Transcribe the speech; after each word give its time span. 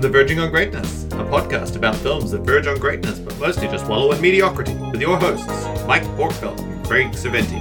Welcome 0.00 0.12
to 0.14 0.18
Verging 0.18 0.38
on 0.38 0.50
Greatness, 0.50 1.04
a 1.04 1.24
podcast 1.26 1.76
about 1.76 1.94
films 1.94 2.30
that 2.30 2.40
verge 2.40 2.66
on 2.66 2.78
greatness 2.78 3.18
but 3.18 3.38
mostly 3.38 3.68
just 3.68 3.86
wallow 3.86 4.12
in 4.12 4.20
mediocrity, 4.22 4.72
with 4.90 4.98
your 4.98 5.18
hosts, 5.18 5.46
Mike 5.86 6.04
Borkfeld 6.16 6.58
and 6.58 6.86
Craig 6.86 7.08
Saventi. 7.08 7.60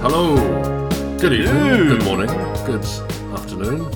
Hello, 0.00 0.36
good 1.18 1.32
evening, 1.32 1.56
Hello. 1.56 1.88
good 1.88 2.04
morning, 2.04 2.28
good 2.66 2.84
afternoon. 3.34 3.90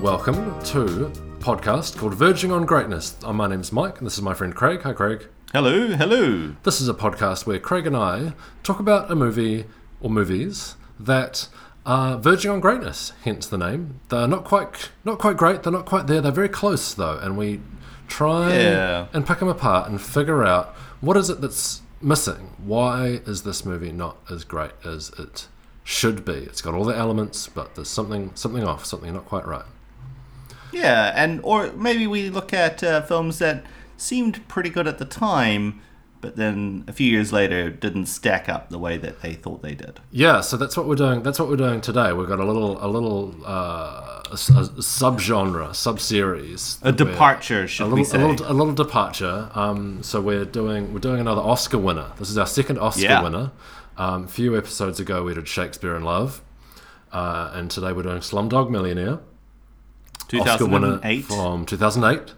Welcome 0.00 0.62
to 0.66 1.06
a 1.06 1.23
podcast 1.44 1.98
called 1.98 2.14
Verging 2.14 2.50
on 2.50 2.64
Greatness. 2.64 3.16
Uh, 3.22 3.30
My 3.30 3.46
name's 3.46 3.70
Mike, 3.70 3.98
and 3.98 4.06
this 4.06 4.14
is 4.14 4.22
my 4.22 4.32
friend 4.32 4.54
Craig. 4.54 4.80
Hi, 4.82 4.94
Craig. 4.94 5.26
Hello, 5.52 5.88
hello. 5.88 6.54
This 6.62 6.80
is 6.80 6.88
a 6.88 6.94
podcast 6.94 7.44
where 7.46 7.58
Craig 7.58 7.86
and 7.86 7.94
I 7.94 8.32
talk 8.62 8.80
about 8.80 9.10
a 9.10 9.14
movie 9.14 9.66
or 10.00 10.08
movies 10.08 10.76
that 10.98 11.48
are 11.84 12.16
verging 12.16 12.50
on 12.50 12.60
greatness, 12.60 13.12
hence 13.24 13.46
the 13.46 13.58
name. 13.58 14.00
They're 14.08 14.26
not 14.26 14.44
quite 14.44 14.90
not 15.04 15.18
quite 15.18 15.36
great. 15.36 15.62
They're 15.62 15.72
not 15.72 15.84
quite 15.84 16.06
there. 16.06 16.22
They're 16.22 16.32
very 16.32 16.48
close 16.48 16.94
though, 16.94 17.18
and 17.18 17.36
we 17.36 17.60
try 18.08 18.54
Yeah. 18.54 19.06
and 19.12 19.26
pick 19.26 19.38
them 19.40 19.48
apart 19.48 19.90
and 19.90 20.00
figure 20.00 20.42
out 20.44 20.74
what 21.02 21.18
is 21.18 21.28
it 21.28 21.42
that's 21.42 21.82
missing. 22.00 22.52
Why 22.64 23.20
is 23.26 23.42
this 23.42 23.66
movie 23.66 23.92
not 23.92 24.16
as 24.30 24.44
great 24.44 24.72
as 24.82 25.10
it 25.18 25.46
should 25.84 26.24
be? 26.24 26.32
It's 26.32 26.62
got 26.62 26.72
all 26.72 26.84
the 26.86 26.96
elements, 26.96 27.48
but 27.48 27.74
there's 27.74 27.88
something 27.88 28.30
something 28.34 28.64
off, 28.64 28.86
something 28.86 29.12
not 29.12 29.26
quite 29.26 29.46
right. 29.46 29.66
Yeah, 30.74 31.12
and 31.14 31.40
or 31.42 31.72
maybe 31.72 32.06
we 32.06 32.30
look 32.30 32.52
at 32.52 32.82
uh, 32.82 33.02
films 33.02 33.38
that 33.38 33.64
seemed 33.96 34.46
pretty 34.48 34.70
good 34.70 34.86
at 34.88 34.98
the 34.98 35.04
time, 35.04 35.80
but 36.20 36.36
then 36.36 36.84
a 36.88 36.92
few 36.92 37.08
years 37.10 37.32
later 37.32 37.70
didn't 37.70 38.06
stack 38.06 38.48
up 38.48 38.70
the 38.70 38.78
way 38.78 38.96
that 38.96 39.20
they 39.22 39.34
thought 39.34 39.62
they 39.62 39.74
did. 39.74 40.00
Yeah, 40.10 40.40
so 40.40 40.56
that's 40.56 40.76
what 40.76 40.86
we're 40.86 40.94
doing. 40.96 41.22
That's 41.22 41.38
what 41.38 41.48
we're 41.48 41.56
doing 41.56 41.80
today. 41.80 42.12
We've 42.12 42.26
got 42.28 42.40
a 42.40 42.44
little, 42.44 42.84
a 42.84 42.88
little 42.88 43.34
uh, 43.44 44.22
a, 44.30 44.32
a 44.32 44.36
subgenre, 44.36 45.74
sub-series, 45.74 46.78
A 46.82 46.92
departure, 46.92 47.68
should 47.68 47.84
a 47.84 47.88
we 47.90 48.02
little, 48.02 48.04
say? 48.06 48.22
a 48.22 48.26
little, 48.26 48.50
a 48.50 48.54
little 48.54 48.74
departure. 48.74 49.50
Um, 49.54 50.02
so 50.02 50.20
we're 50.20 50.44
doing, 50.44 50.92
we're 50.92 51.00
doing 51.00 51.20
another 51.20 51.42
Oscar 51.42 51.78
winner. 51.78 52.10
This 52.18 52.30
is 52.30 52.38
our 52.38 52.46
second 52.46 52.78
Oscar 52.78 53.02
Yeah. 53.02 53.22
winner. 53.22 53.50
Um, 53.96 54.24
a 54.24 54.28
few 54.28 54.56
episodes 54.58 54.98
ago, 54.98 55.22
we 55.22 55.34
did 55.34 55.46
Shakespeare 55.46 55.94
in 55.94 56.02
Love, 56.02 56.42
uh, 57.12 57.52
and 57.54 57.70
today 57.70 57.92
we're 57.92 58.02
doing 58.02 58.18
Slumdog 58.20 58.70
Millionaire. 58.70 59.20
Oscar 60.32 60.66
winner 60.66 60.98
2008. 60.98 61.24
from 61.24 61.66
2008, 61.66 62.34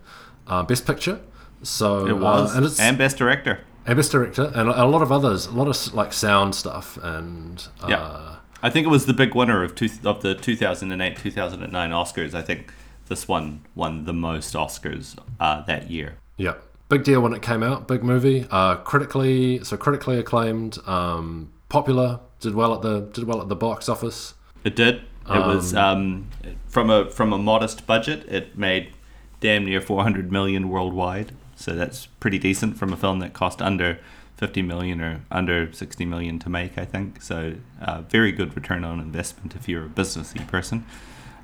uh, 0.46 0.62
Best 0.64 0.86
Picture. 0.86 1.20
So 1.62 2.06
It 2.06 2.18
was, 2.18 2.52
uh, 2.52 2.56
and 2.58 2.66
it's 2.66 2.78
and 2.80 2.98
best 2.98 3.16
director. 3.16 3.60
and 3.86 3.96
Best 3.96 4.12
Director, 4.12 4.52
and 4.54 4.68
a 4.68 4.84
lot 4.86 5.02
of 5.02 5.10
others, 5.10 5.46
a 5.46 5.52
lot 5.52 5.68
of 5.68 5.94
like 5.94 6.12
sound 6.12 6.54
stuff, 6.54 6.98
and 7.02 7.66
uh, 7.82 7.86
Yeah. 7.88 8.32
I 8.62 8.70
think 8.70 8.86
it 8.86 8.90
was 8.90 9.06
the 9.06 9.12
big 9.14 9.34
winner 9.34 9.62
of 9.62 9.74
two, 9.74 9.88
of 10.04 10.22
the 10.22 10.34
2008 10.34 11.16
2009 11.16 11.90
Oscars. 11.90 12.34
I 12.34 12.42
think 12.42 12.72
this 13.08 13.28
one 13.28 13.60
won 13.74 14.04
the 14.04 14.12
most 14.12 14.54
Oscars 14.54 15.16
uh, 15.38 15.62
that 15.62 15.90
year. 15.90 16.16
Yeah, 16.36 16.54
big 16.88 17.04
deal 17.04 17.20
when 17.20 17.32
it 17.32 17.42
came 17.42 17.62
out. 17.62 17.86
Big 17.86 18.02
movie. 18.02 18.46
Uh, 18.50 18.76
critically, 18.76 19.62
so 19.62 19.76
critically 19.76 20.18
acclaimed. 20.18 20.78
Um, 20.86 21.50
popular. 21.68 22.20
Did 22.40 22.54
well 22.54 22.74
at 22.74 22.82
the 22.82 23.00
did 23.12 23.24
well 23.24 23.40
at 23.40 23.48
the 23.48 23.56
box 23.56 23.88
office. 23.88 24.34
It 24.64 24.74
did. 24.76 25.02
It 25.28 25.46
was 25.46 25.74
um, 25.74 26.28
from 26.68 26.90
a 26.90 27.10
from 27.10 27.32
a 27.32 27.38
modest 27.38 27.86
budget. 27.86 28.26
It 28.28 28.56
made 28.56 28.92
damn 29.40 29.64
near 29.64 29.80
400 29.80 30.30
million 30.30 30.68
worldwide. 30.68 31.32
So 31.56 31.74
that's 31.74 32.06
pretty 32.06 32.38
decent 32.38 32.76
from 32.78 32.92
a 32.92 32.96
film 32.96 33.18
that 33.20 33.32
cost 33.32 33.62
under 33.62 33.98
50 34.36 34.62
million 34.62 35.00
or 35.00 35.22
under 35.30 35.72
60 35.72 36.04
million 36.04 36.38
to 36.40 36.48
make. 36.48 36.78
I 36.78 36.84
think 36.84 37.22
so. 37.22 37.54
Uh, 37.80 38.02
very 38.02 38.32
good 38.32 38.54
return 38.54 38.84
on 38.84 39.00
investment 39.00 39.54
if 39.56 39.68
you're 39.68 39.86
a 39.86 39.88
businessy 39.88 40.46
person. 40.46 40.84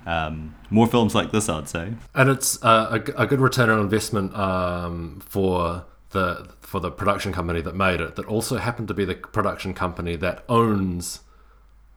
Um, 0.04 0.54
more 0.69 0.87
films 0.87 1.15
like 1.15 1.31
this, 1.32 1.48
I'd 1.48 1.69
say. 1.69 1.94
And 2.15 2.28
it's 2.28 2.62
uh, 2.62 3.00
a, 3.16 3.22
a 3.22 3.26
good 3.26 3.41
return 3.41 3.71
on 3.71 3.81
investment 3.81 4.34
um, 4.37 5.22
for 5.26 5.84
the 6.10 6.48
for 6.60 6.81
the 6.81 6.91
production 6.91 7.32
company 7.32 7.60
that 7.62 7.75
made 7.75 8.00
it. 8.00 8.16
That 8.16 8.26
also 8.26 8.56
happened 8.59 8.88
to 8.88 8.94
be 8.94 9.04
the 9.04 9.15
production 9.15 9.75
company 9.75 10.16
that 10.16 10.44
owns 10.48 11.21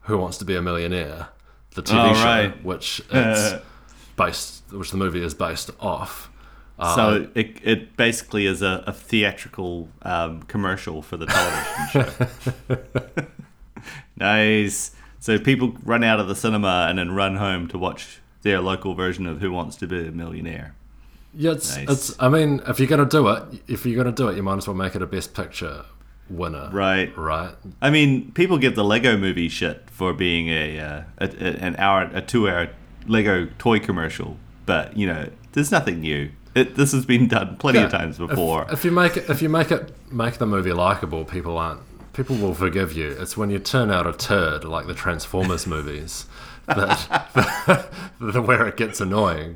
Who 0.04 0.18
Wants 0.18 0.38
to 0.38 0.46
Be 0.46 0.56
a 0.56 0.62
Millionaire, 0.62 1.30
the 1.76 1.84
TV 1.84 2.12
Oh, 2.12 2.14
show, 2.14 2.24
right. 2.26 2.64
which 2.66 3.02
it's 3.12 3.64
based, 4.18 4.64
which 4.72 4.92
the 4.92 4.98
movie 4.98 5.24
is 5.24 5.34
based 5.34 5.70
off. 5.80 6.30
Uh, 6.78 6.96
so 6.96 7.28
it, 7.36 7.58
it 7.64 7.96
basically 7.96 8.46
is 8.48 8.62
a, 8.62 8.84
a 8.88 8.92
theatrical 8.92 9.88
um, 10.02 10.42
commercial 10.44 11.02
for 11.02 11.16
the 11.16 11.26
television 11.26 11.88
show. 12.68 13.26
nice. 14.18 14.92
So 15.20 15.40
people 15.40 15.76
run 15.84 16.04
out 16.04 16.20
of 16.20 16.28
the 16.28 16.36
cinema 16.36 16.88
and 16.90 17.00
then 17.00 17.12
run 17.12 17.36
home 17.38 17.68
to 17.70 17.78
watch 17.78 18.20
their 18.42 18.60
local 18.60 18.94
version 18.94 19.26
of 19.26 19.40
Who 19.42 19.52
Wants 19.52 19.76
to 19.78 19.88
Be 19.88 20.08
a 20.08 20.12
Millionaire. 20.12 20.76
Yeah, 21.34 21.52
it's, 21.54 21.76
Nice. 21.76 21.90
it's. 21.90 22.16
I 22.20 22.30
mean, 22.30 22.62
if 22.68 22.80
you're 22.80 22.88
gonna 22.88 23.06
do 23.06 23.28
it, 23.30 23.44
if 23.68 23.86
you're 23.86 23.98
gonna 24.02 24.16
do 24.16 24.28
it, 24.30 24.38
you 24.38 24.44
might 24.44 24.58
as 24.58 24.68
well 24.68 24.76
make 24.76 24.96
it 24.96 25.02
a 25.02 25.08
Best 25.08 25.34
Picture 25.34 25.84
winner, 26.30 26.70
Right. 26.72 27.16
Right. 27.18 27.54
I 27.82 27.90
mean, 27.90 28.32
people 28.32 28.58
give 28.58 28.76
the 28.76 28.84
Lego 28.84 29.18
movie 29.18 29.50
shit 29.50 29.85
for 29.96 30.12
being 30.12 30.50
a, 30.50 30.78
uh, 30.78 31.04
a, 31.20 31.26
a 31.26 31.64
an 31.64 31.78
hour, 31.78 32.10
a 32.14 32.22
two-hour 32.22 32.68
Lego 33.08 33.48
toy 33.58 33.80
commercial, 33.80 34.38
but 34.66 34.96
you 34.98 35.08
know, 35.08 35.30
there's 35.54 35.72
nothing 35.72 36.02
new. 36.02 36.30
It, 36.54 36.76
this 36.76 36.92
has 36.92 37.06
been 37.06 37.30
done 37.30 37.56
plenty 37.56 37.80
of 37.80 37.92
times 37.92 38.18
before. 38.18 38.64
If, 38.64 38.74
if 38.74 38.86
you 38.86 38.92
make 38.92 39.16
it, 39.16 39.30
if 39.30 39.42
you 39.42 39.48
make 39.48 39.72
it, 39.72 39.94
make 40.12 40.38
the 40.38 40.46
movie 40.46 40.74
likable, 40.74 41.24
people 41.24 41.58
aren't. 41.58 41.80
People 42.12 42.36
will 42.36 42.54
forgive 42.54 42.92
you. 42.92 43.12
It's 43.12 43.38
when 43.38 43.50
you 43.50 43.58
turn 43.60 43.90
out 43.90 44.06
a 44.06 44.12
turd 44.12 44.66
like 44.66 44.86
the 44.86 44.94
Transformers 44.94 45.66
movies 45.66 46.26
that, 46.68 47.30
that 48.20 48.42
where 48.42 48.68
it 48.68 48.76
gets 48.76 49.00
annoying. 49.00 49.56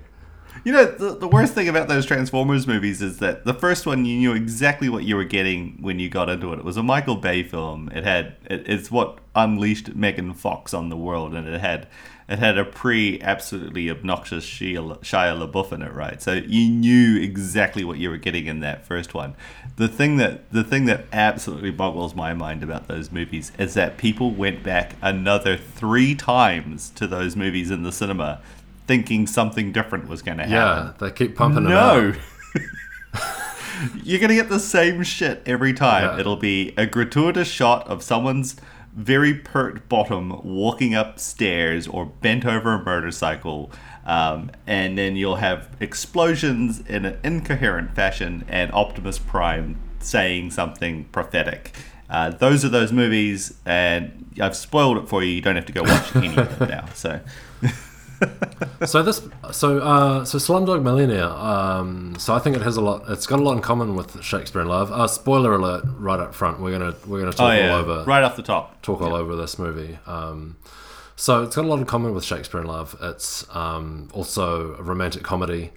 You 0.63 0.73
know, 0.73 0.85
the, 0.85 1.15
the 1.15 1.27
worst 1.27 1.53
thing 1.53 1.69
about 1.69 1.87
those 1.87 2.05
Transformers 2.05 2.67
movies 2.67 3.01
is 3.01 3.19
that 3.19 3.45
the 3.45 3.53
first 3.53 3.85
one 3.85 4.05
you 4.05 4.17
knew 4.17 4.33
exactly 4.33 4.89
what 4.89 5.03
you 5.03 5.15
were 5.15 5.23
getting 5.23 5.77
when 5.81 5.99
you 5.99 6.09
got 6.09 6.29
into 6.29 6.51
it. 6.53 6.59
It 6.59 6.65
was 6.65 6.77
a 6.77 6.83
Michael 6.83 7.15
Bay 7.15 7.43
film. 7.43 7.89
It 7.89 8.03
had 8.03 8.35
it, 8.49 8.67
it's 8.67 8.91
what 8.91 9.19
unleashed 9.35 9.95
Megan 9.95 10.33
Fox 10.33 10.73
on 10.73 10.89
the 10.89 10.97
world, 10.97 11.33
and 11.33 11.47
it 11.47 11.61
had 11.61 11.87
it 12.29 12.37
had 12.37 12.59
a 12.59 12.65
pre 12.65 13.19
absolutely 13.21 13.89
obnoxious 13.89 14.45
Shia, 14.45 14.99
Shia 14.99 15.51
LaBeouf 15.51 15.71
in 15.71 15.81
it, 15.81 15.91
right? 15.93 16.21
So 16.21 16.33
you 16.33 16.69
knew 16.69 17.19
exactly 17.19 17.83
what 17.83 17.97
you 17.97 18.09
were 18.09 18.17
getting 18.17 18.45
in 18.45 18.59
that 18.59 18.85
first 18.85 19.15
one. 19.15 19.35
The 19.77 19.87
thing 19.87 20.17
that 20.17 20.51
the 20.51 20.63
thing 20.63 20.85
that 20.85 21.05
absolutely 21.11 21.71
boggles 21.71 22.13
my 22.13 22.33
mind 22.33 22.61
about 22.61 22.87
those 22.87 23.11
movies 23.11 23.51
is 23.57 23.73
that 23.73 23.97
people 23.97 24.31
went 24.31 24.61
back 24.61 24.95
another 25.01 25.57
three 25.57 26.13
times 26.13 26.91
to 26.91 27.07
those 27.07 27.35
movies 27.35 27.71
in 27.71 27.81
the 27.83 27.91
cinema 27.91 28.41
thinking 28.89 29.27
something 29.27 29.71
different 29.71 30.09
was 30.09 30.23
going 30.23 30.39
to 30.39 30.47
happen. 30.47 30.87
Yeah, 30.87 30.93
they 30.97 31.13
keep 31.13 31.35
pumping 31.35 31.65
them 31.65 31.71
No. 31.71 32.13
You're 34.03 34.17
going 34.17 34.29
to 34.29 34.35
get 34.35 34.49
the 34.49 34.59
same 34.59 35.03
shit 35.03 35.43
every 35.45 35.73
time. 35.73 36.15
Yeah. 36.15 36.19
It'll 36.19 36.35
be 36.35 36.73
a 36.75 36.87
gratuitous 36.87 37.47
shot 37.47 37.87
of 37.87 38.01
someone's 38.01 38.55
very 38.95 39.35
pert 39.35 39.87
bottom 39.89 40.41
walking 40.43 40.95
upstairs 40.95 41.87
or 41.87 42.07
bent 42.07 42.45
over 42.45 42.73
a 42.73 42.83
motorcycle. 42.83 43.71
Um, 44.07 44.49
and 44.65 44.97
then 44.97 45.15
you'll 45.15 45.35
have 45.35 45.69
explosions 45.79 46.79
in 46.79 47.05
an 47.05 47.19
incoherent 47.23 47.93
fashion 47.93 48.43
and 48.47 48.71
Optimus 48.71 49.19
Prime 49.19 49.79
saying 49.99 50.49
something 50.49 51.03
prophetic. 51.11 51.75
Uh, 52.09 52.31
those 52.31 52.65
are 52.65 52.69
those 52.69 52.91
movies, 52.91 53.53
and 53.67 54.31
I've 54.41 54.55
spoiled 54.55 54.97
it 54.97 55.07
for 55.07 55.23
you. 55.23 55.29
You 55.29 55.41
don't 55.41 55.55
have 55.55 55.67
to 55.67 55.73
go 55.73 55.83
watch 55.83 56.15
any 56.15 56.35
of 56.35 56.57
them 56.57 56.69
now. 56.69 56.85
So, 56.95 57.21
So 58.85 59.03
this, 59.03 59.21
so 59.51 59.79
uh, 59.79 60.23
so 60.23 60.37
Slumdog 60.37 60.81
Millionaire. 60.83 61.25
Um, 61.29 62.15
so 62.17 62.33
I 62.33 62.39
think 62.39 62.55
it 62.55 62.61
has 62.61 62.77
a 62.77 62.81
lot. 62.81 63.03
It's 63.09 63.27
got 63.27 63.39
a 63.39 63.43
lot 63.43 63.53
in 63.53 63.61
common 63.61 63.93
with 63.95 64.23
Shakespeare 64.23 64.61
in 64.61 64.69
Love. 64.69 64.89
Uh, 64.91 65.05
spoiler 65.05 65.53
alert! 65.55 65.83
Right 65.97 66.19
up 66.19 66.33
front, 66.33 66.61
we're 66.61 66.71
gonna 66.71 66.95
we're 67.05 67.19
gonna 67.19 67.33
talk 67.33 67.51
oh 67.51 67.57
yeah, 67.57 67.73
all 67.73 67.79
over 67.81 68.03
right 68.05 68.23
off 68.23 68.37
the 68.37 68.41
top. 68.41 68.81
talk 68.81 69.01
all 69.01 69.15
over 69.15 69.35
this 69.35 69.59
movie. 69.59 69.99
Um, 70.07 70.55
so 71.17 71.43
it's 71.43 71.57
got 71.57 71.65
a 71.65 71.67
lot 71.67 71.79
in 71.79 71.85
common 71.85 72.13
with 72.13 72.23
Shakespeare 72.23 72.61
in 72.61 72.67
Love. 72.67 72.95
It's 73.01 73.45
um, 73.53 74.07
also 74.13 74.75
a 74.75 74.81
romantic 74.81 75.23
comedy. 75.23 75.71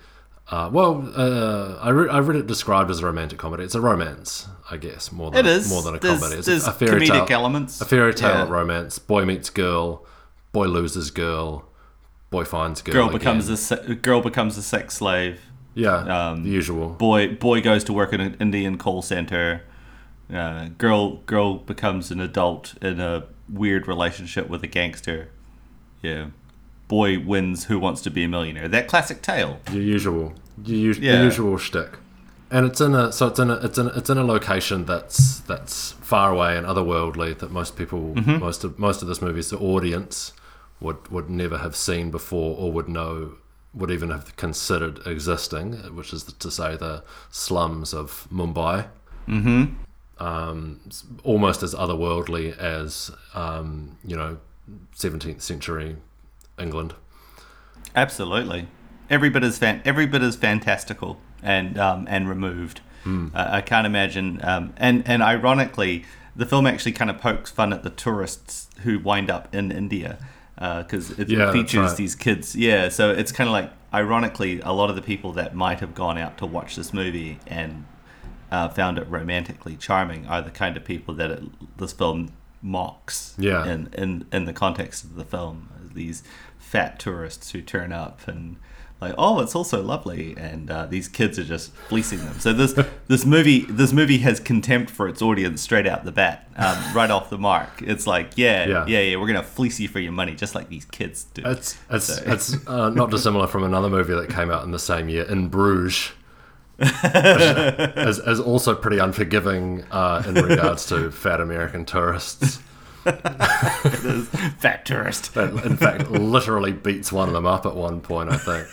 Uh, 0.49 0.69
well, 0.73 1.11
uh, 1.17 1.79
I, 1.81 1.88
re- 1.91 2.09
I 2.11 2.19
read 2.21 2.37
it 2.37 2.47
described 2.47 2.91
as 2.91 3.00
a 3.00 3.06
romantic 3.06 3.38
comedy. 3.38 3.65
It's 3.65 3.75
a 3.75 3.81
romance, 3.81 4.47
I 4.71 4.77
guess, 4.77 5.11
more 5.11 5.31
than 5.33 5.45
It 5.45 5.49
is 5.50 5.69
more 5.69 5.83
than 5.83 5.97
a 5.97 5.99
There's- 5.99 6.21
comedy. 6.21 6.38
It's 6.38 6.47
there's 6.47 6.67
a 6.69 6.73
fairy 6.73 7.00
comedic 7.00 7.27
tale, 7.27 7.38
elements. 7.41 7.81
a 7.81 7.85
fairy 7.85 8.15
tale 8.15 8.45
Yeah. 8.47 8.49
romance. 8.49 8.99
Boy 9.00 9.25
meets 9.25 9.50
girl, 9.50 10.06
boy 10.53 10.67
loses 10.67 11.11
girl, 11.11 11.65
boy 12.32 12.44
finds 12.44 12.82
girl. 12.82 12.94
girl 12.94 13.06
again. 13.08 13.19
becomes 13.19 13.70
a 13.73 13.94
girl 13.94 14.20
becomes 14.20 14.58
a 14.58 14.62
sex 14.62 14.94
slave. 14.96 15.40
yeah, 15.75 16.31
um, 16.31 16.43
the 16.43 16.50
usual. 16.50 16.88
Boy 16.90 17.29
boy 17.29 17.61
goes 17.62 17.84
to 17.84 17.93
work 17.93 18.12
in 18.12 18.20
an 18.20 18.37
Indian 18.40 18.76
call 18.79 19.02
center. 19.02 19.62
Uh, 20.32 20.69
girl 20.79 21.17
girl 21.26 21.55
becomes 21.56 22.11
an 22.11 22.20
adult 22.20 22.75
in 22.82 22.99
a 22.99 23.25
weird 23.49 23.87
relationship 23.87 24.49
with 24.49 24.62
a 24.64 24.67
gangster. 24.67 25.29
Yeah. 26.02 26.26
Boy 26.88 27.19
wins 27.19 27.64
Who 27.64 27.79
Wants 27.79 28.02
to 28.02 28.11
Be 28.11 28.25
a 28.25 28.29
Millionaire. 28.29 28.69
That 28.69 28.87
classic 28.88 29.23
tale. 29.23 29.61
Your 29.70 29.82
usual, 29.82 30.35
your, 30.64 30.93
Yeah. 30.94 31.19
the 31.19 31.25
usual 31.25 31.56
shtick. 31.56 31.93
and 32.50 32.67
it's 32.67 32.81
in 32.82 32.94
a 32.94 33.11
so 33.12 33.28
it's 33.28 33.38
in 33.38 33.49
a 33.50 33.55
it's 33.67 33.78
in 33.78 33.87
a, 33.87 33.90
it's 33.99 34.11
in 34.11 34.19
a 34.19 34.25
location 34.25 34.85
that's 34.85 35.40
that's 35.40 35.93
far 36.02 36.32
away 36.32 36.56
and 36.58 36.67
otherworldly 36.67 37.38
that 37.38 37.50
most 37.50 37.76
people 37.76 38.14
most 38.49 38.62
of 38.64 38.78
most 38.78 39.00
of 39.02 39.08
this 39.08 39.23
movie's 39.23 39.49
the 39.50 39.58
audience 39.58 40.32
would 40.82 41.08
would 41.08 41.31
never 41.31 41.58
have 41.58 41.76
seen 41.76 42.11
before 42.11 42.56
or 42.58 42.73
would 42.73 42.88
know 42.88 43.37
would 43.75 43.90
even 43.90 44.11
have 44.11 44.37
considered 44.37 45.06
existing, 45.06 45.75
which 45.96 46.12
is 46.12 46.25
to 46.25 46.50
say 46.50 46.76
the 46.76 47.02
slums 47.31 47.94
of 47.94 48.29
Mumbai. 48.32 48.88
Mm-hmm. 49.26 49.75
Um, 50.19 50.81
almost 51.25 51.62
as 51.62 51.75
otherworldly 51.75 52.56
as 52.58 53.11
um, 53.34 53.96
you 54.05 54.17
know, 54.17 54.38
seventeenth 54.94 55.43
century 55.43 55.96
England. 56.58 56.94
Absolutely, 57.96 58.69
every 59.08 59.31
bit 59.31 59.43
is 59.43 59.58
fan- 59.58 59.82
every 59.85 60.06
bit 60.06 60.23
is 60.23 60.37
fantastical 60.37 61.19
and 61.43 61.78
um, 61.78 62.06
and 62.08 62.28
removed. 62.28 62.81
Uh, 63.05 63.28
I 63.35 63.61
can't 63.62 63.87
imagine. 63.87 64.40
Um, 64.44 64.75
and 64.76 65.02
and 65.08 65.23
ironically, 65.23 66.05
the 66.37 66.46
film 66.46 66.67
actually 66.67 66.93
kind 66.93 67.11
of 67.11 67.19
pokes 67.19 67.50
fun 67.50 67.73
at 67.73 67.82
the 67.82 67.90
tourists 67.90 68.69
who 68.82 69.00
wind 69.00 69.28
up 69.28 69.52
in 69.52 69.73
India 69.73 70.19
because 70.82 71.11
it 71.19 71.29
Yeah, 71.29 71.50
features 71.53 71.88
right. 71.91 71.97
these 71.97 72.14
kids. 72.14 72.55
Yeah, 72.55 72.88
so 72.88 73.11
it's 73.11 73.32
kind 73.32 73.49
of 73.49 73.53
like 73.53 73.73
ironically, 73.93 74.61
a 74.61 74.73
lot 74.73 74.91
of 74.91 74.97
the 74.97 75.03
people 75.03 75.32
that 75.32 75.55
might 75.55 75.81
have 75.81 75.94
gone 75.94 76.19
out 76.19 76.38
to 76.38 76.47
watch 76.47 76.76
this 76.76 76.93
movie 76.93 77.38
and 77.47 77.85
uh, 78.50 78.69
found 78.69 78.99
it 78.99 79.09
romantically 79.09 79.76
charming 79.76 80.26
are 80.26 80.41
the 80.43 80.50
kind 80.50 80.76
of 80.76 80.85
people 80.85 81.14
that 81.14 81.31
it, 81.31 81.43
this 81.79 81.93
film 81.93 82.32
mocks. 82.62 83.35
Yeah. 83.38 83.64
In, 83.67 83.88
in 83.94 84.26
in 84.32 84.44
the 84.44 84.53
context 84.53 85.05
of 85.05 85.17
the 85.17 85.25
film, 85.25 85.69
these 85.94 86.23
fat 86.59 86.99
tourists 86.99 87.50
who 87.50 87.61
turn 87.61 87.93
up 87.93 88.26
and 88.29 88.56
like, 89.02 89.14
oh, 89.19 89.40
it's 89.40 89.54
also 89.54 89.82
lovely, 89.82 90.34
and 90.37 90.70
uh, 90.70 90.87
these 90.87 91.08
kids 91.08 91.38
are 91.38 91.44
just 91.44 91.72
fleecing 91.88 92.19
them. 92.20 92.38
So 92.40 92.52
this 92.52 92.72
this 93.08 93.25
movie 93.26 93.66
this 93.69 93.93
movie 93.93 94.19
has 94.19 94.40
contempt 94.40 94.90
for 94.90 95.08
its 95.08 95.20
audience 95.20 95.60
straight 95.60 95.87
out 95.87 96.04
the 96.04 96.12
bat, 96.12 96.49
um, 96.56 96.76
right 96.94 97.10
off 97.10 97.28
the 97.31 97.38
mark. 97.38 97.82
It's 97.82 98.06
like, 98.06 98.32
yeah, 98.37 98.66
Yeah. 98.66 98.87
yeah, 98.87 99.00
yeah, 99.00 99.16
we're 99.16 99.26
gonna 99.26 99.43
fleece 99.43 99.78
you 99.81 99.88
for 99.88 99.99
your 100.00 100.12
money, 100.12 100.34
just 100.34 100.54
like 100.54 100.69
these 100.69 100.84
kids 100.87 101.25
do. 101.34 101.43
It's 101.44 101.78
it's 101.90 102.06
So- 102.06 102.22
it's 102.26 102.66
uh, 102.66 102.90
not 102.90 103.10
dissimilar 103.10 103.46
from 103.46 103.64
another 103.64 103.90
movie 103.90 104.14
that 104.14 104.31
came 104.31 104.50
out 104.50 104.64
in 104.64 104.70
the 104.70 104.78
same 104.78 105.08
year, 105.08 105.25
In 105.25 105.49
Bruges, 105.49 106.12
is, 106.78 108.19
is 108.19 108.40
also 108.40 108.75
pretty 108.75 108.99
unforgiving 108.99 109.84
uh, 109.90 110.22
in 110.26 110.34
regards 110.34 110.87
to 110.87 111.10
fat 111.10 111.40
American 111.40 111.84
tourists. 111.84 112.60
fat 113.02 114.82
tourist. 114.84 115.34
That 115.34 115.52
in 115.64 115.76
fact 115.76 116.10
literally 116.10 116.72
beats 116.72 117.12
one 117.12 117.28
of 117.28 117.34
them 117.34 117.46
up 117.46 117.66
at 117.66 117.75
one 117.75 118.00
point. 118.00 118.31
I 118.31 118.37
think. 118.37 118.69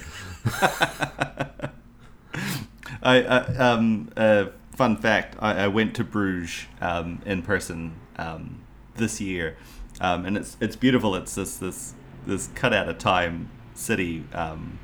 I, 3.02 3.22
I 3.24 3.40
um 3.58 4.10
uh, 4.18 4.46
fun 4.76 4.98
fact 4.98 5.36
I, 5.40 5.64
I 5.64 5.68
went 5.68 5.96
to 5.96 6.04
Bruges 6.04 6.66
um, 6.82 7.22
in 7.26 7.42
person 7.42 7.94
um, 8.18 8.62
this 8.96 9.22
year 9.22 9.58
um, 10.02 10.26
and 10.26 10.38
it's 10.38 10.58
it's 10.60 10.76
beautiful 10.76 11.16
it's 11.16 11.36
this 11.36 11.58
this 11.58 11.94
this 12.26 12.48
cut 12.56 12.74
out 12.74 12.90
of 12.90 12.98
time 12.98 13.50
city 13.74 14.26
um, 14.34 14.80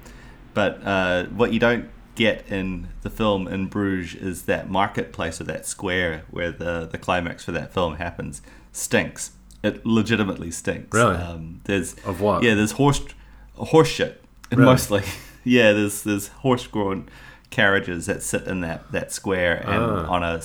but 0.54 0.82
uh, 0.86 1.26
what 1.26 1.52
you 1.52 1.60
don't 1.60 1.90
get 2.16 2.46
in 2.48 2.88
the 3.02 3.10
film 3.10 3.48
in 3.48 3.68
Bruges 3.68 4.16
is 4.22 4.44
that 4.44 4.70
marketplace 4.70 5.42
or 5.42 5.44
that 5.46 5.66
square 5.66 6.24
where 6.32 6.52
the 6.52 6.88
the 6.90 6.98
climax 6.98 7.44
for 7.44 7.52
that 7.52 7.74
film 7.74 7.96
happens 7.98 8.42
stinks 8.72 9.32
it 9.64 9.86
legitimately 9.86 10.52
stinks 10.52 10.96
Really? 10.96 11.16
um, 11.16 11.60
there's 11.66 11.96
Of 12.06 12.22
what? 12.22 12.44
yeah 12.44 12.54
there's 12.54 12.72
horse 12.74 13.02
horse 13.56 13.90
shit 13.90 14.24
Really? 14.52 14.64
mostly 14.64 15.04
yeah 15.46 15.72
there's 15.72 16.04
there's 16.04 16.28
horse 16.44 16.68
drawn 16.68 17.08
carriages 17.50 18.06
that 18.08 18.22
sit 18.22 18.44
in 18.48 18.60
that 18.62 18.92
that 18.92 19.12
square 19.14 19.56
and 19.66 19.82
Ah. 19.84 20.08
on 20.10 20.24
a 20.24 20.42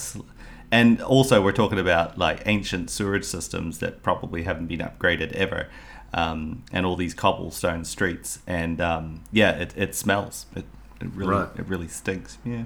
and 0.71 1.03
also 1.03 1.43
we're 1.43 1.51
talking 1.53 1.79
about 1.81 2.17
like 2.19 2.43
ancient 2.47 2.91
sewage 2.91 3.25
systems 3.25 3.79
that 3.79 4.03
probably 4.05 4.45
haven't 4.45 4.67
been 4.67 4.79
upgraded 4.81 5.33
ever 5.33 5.67
um, 6.13 6.63
and 6.73 6.85
all 6.87 6.97
these 6.97 7.15
cobblestone 7.15 7.85
streets 7.85 8.39
and 8.47 8.81
um, 8.81 9.23
yeah 9.33 9.53
it, 9.53 9.73
it 9.77 9.95
smells 9.95 10.47
it, 10.55 10.65
it 11.01 11.09
really 11.15 11.33
Right. 11.33 11.49
it 11.59 11.67
really 11.67 11.89
stinks 11.89 12.39
yeah 12.45 12.65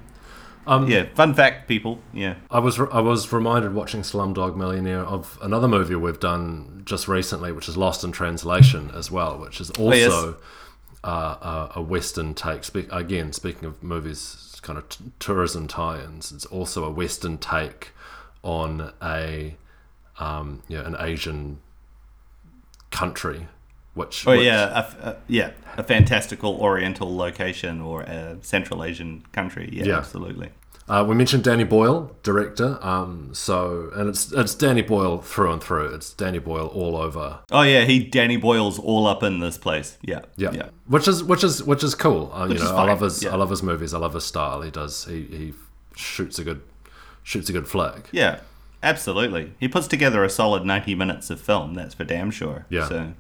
Um, 0.66 0.88
yeah 0.88 1.04
fun 1.14 1.32
fact 1.34 1.69
people 1.69 2.00
yeah 2.12 2.34
I 2.50 2.58
was 2.58 2.78
I 2.81 3.00
was 3.00 3.32
reminded 3.32 3.75
watching 3.75 4.02
Slumdog 4.02 4.56
Millionaire 4.56 5.04
of 5.04 5.38
another 5.42 5.69
movie 5.69 5.94
we've 5.94 6.20
done 6.20 6.82
just 6.86 7.06
recently, 7.08 7.50
which 7.52 7.69
is 7.69 7.76
Lost 7.78 8.04
in 8.04 8.12
Translation 8.12 8.90
as 8.94 9.10
well, 9.10 9.38
which 9.38 9.58
is 9.60 9.70
also 9.70 9.94
yes. 9.94 10.34
Uh, 11.05 11.69
a, 11.75 11.79
a 11.81 11.83
Western 11.83 12.35
take. 12.35 12.65
Spe- 12.65 12.91
again, 12.91 13.33
speaking 13.33 13.67
of 13.67 13.83
movies, 13.83 14.59
kind 14.62 14.79
of 14.79 14.89
t- 14.89 15.05
tourism 15.21 15.69
tie-ins, 15.69 16.33
it's 16.33 16.47
also 16.47 16.85
a 16.85 16.91
Western 16.91 17.37
take 17.39 17.91
on 18.43 18.93
a 19.03 19.56
um, 20.19 20.62
yeah 20.69 20.87
an 20.87 20.97
Asian 20.99 21.59
country, 22.91 23.49
which 23.95 24.27
oh 24.27 24.33
which- 24.33 24.45
yeah 24.45 24.87
a, 25.03 25.09
a- 25.11 25.17
yeah 25.29 25.51
a 25.77 25.83
fantastical 25.83 26.55
oriental 26.56 27.15
location 27.17 27.81
or 27.81 28.03
a 28.03 28.37
central 28.43 28.85
asian 28.85 29.25
country 29.33 29.69
yeah, 29.73 29.85
Yeah. 29.85 29.97
absolutely 29.99 30.51
Uh, 30.86 31.04
we 31.08 31.14
mentioned 31.14 31.42
Danny 31.44 31.64
Boyle, 31.64 32.14
director. 32.22 32.78
Um, 32.84 33.31
so, 33.32 33.90
and 33.94 34.08
it's 34.08 34.31
it's 34.32 34.54
Danny 34.54 34.82
Boyle 34.82 35.19
through 35.22 35.52
and 35.52 35.62
through. 35.62 35.94
It's 35.94 36.12
Danny 36.12 36.38
Boyle 36.38 36.66
all 36.66 36.96
over. 36.96 37.40
oh 37.50 37.62
yeah 37.62 37.84
he 37.84 38.04
danny 38.04 38.36
boyle's 38.36 38.78
all 38.78 39.06
up 39.06 39.22
in 39.22 39.40
this 39.40 39.56
place 39.56 39.96
yeah 40.02 40.20
Yeah, 40.36 40.50
yeah 40.52 40.69
which 40.86 41.08
is 41.08 41.25
which 41.25 41.42
is 41.42 41.62
which 41.64 41.82
is 41.82 41.94
cool. 41.94 42.31
Uh, 42.34 42.44
you 42.44 42.50
Which 42.50 42.58
know, 42.60 42.64
is 42.66 42.70
I 42.70 42.84
love 42.84 43.00
his 43.00 43.22
yeah. 43.22 43.31
I 43.32 43.36
love 43.36 43.50
his 43.50 43.62
movies. 43.62 43.94
I 43.94 43.98
love 43.98 44.14
his 44.14 44.25
style. 44.25 44.60
He 44.62 44.70
does 44.70 45.04
he 45.06 45.22
he 45.22 45.54
shoots 45.96 46.38
a 46.38 46.44
good 46.44 46.60
shoots 47.22 47.48
a 47.48 47.52
good 47.52 47.66
flick. 47.66 48.08
Yeah, 48.12 48.40
absolutely. 48.82 49.54
He 49.58 49.69
puts 49.69 49.86
together 49.86 50.22
a 50.25 50.28
solid 50.28 50.64
90 50.66 50.94
minutes 50.94 51.31
of 51.31 51.40
film, 51.40 51.72
that's 51.75 51.94
for 51.94 52.04
damn 52.04 52.31
sure. 52.31 52.66
Yeah. 52.69 52.88
So, 52.88 53.14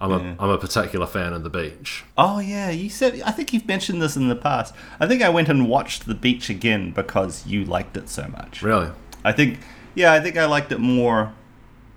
I'm 0.00 0.10
Yeah. 0.10 0.34
a 0.38 0.42
I'm 0.44 0.50
a 0.50 0.58
particular 0.58 1.06
fan 1.06 1.32
of 1.32 1.42
the 1.42 1.50
beach. 1.50 2.04
oh 2.16 2.38
yeah, 2.38 2.70
you 2.70 2.88
said 2.88 3.20
I 3.26 3.30
think 3.32 3.52
you've 3.52 3.66
mentioned 3.66 4.00
this 4.00 4.16
in 4.16 4.28
the 4.28 4.36
past. 4.36 4.74
I 5.00 5.06
think 5.06 5.22
I 5.22 5.28
went 5.28 5.48
and 5.48 5.68
watched 5.68 6.06
The 6.06 6.14
Beach 6.14 6.48
again 6.50 6.92
because 6.92 7.46
you 7.46 7.64
liked 7.64 7.96
it 7.96 8.08
so 8.08 8.28
much. 8.28 8.62
Really, 8.62 8.90
I 9.24 9.32
think 9.32 9.58
yeah, 9.94 10.12
I 10.12 10.20
think 10.20 10.36
I 10.36 10.44
liked 10.44 10.70
it 10.72 10.78
more 10.80 11.32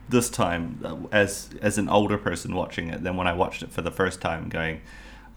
this 0.10 0.30
time 0.30 0.80
uh, 0.84 0.98
as 1.12 1.50
as 1.62 1.78
an 1.78 1.88
older 1.90 2.18
person 2.18 2.56
watching 2.56 2.90
it 2.90 3.04
than 3.04 3.16
when 3.18 3.28
I 3.28 3.34
watched 3.34 3.62
it 3.64 3.72
for 3.72 3.82
the 3.84 3.92
first 3.92 4.20
time 4.20 4.50
going, 4.50 4.82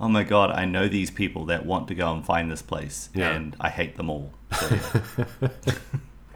"Oh 0.00 0.08
my 0.08 0.24
god, 0.24 0.50
I 0.50 0.64
know 0.64 0.88
these 0.88 1.10
people 1.10 1.44
that 1.46 1.66
want 1.66 1.86
to 1.88 1.94
go 1.94 2.12
and 2.12 2.24
find 2.24 2.50
this 2.50 2.62
place 2.62 3.10
Yeah. 3.14 3.30
and 3.32 3.54
I 3.60 3.68
hate 3.68 3.96
them 3.96 4.08
all." 4.10 4.32
So, 4.54 4.78
yeah. 5.18 5.48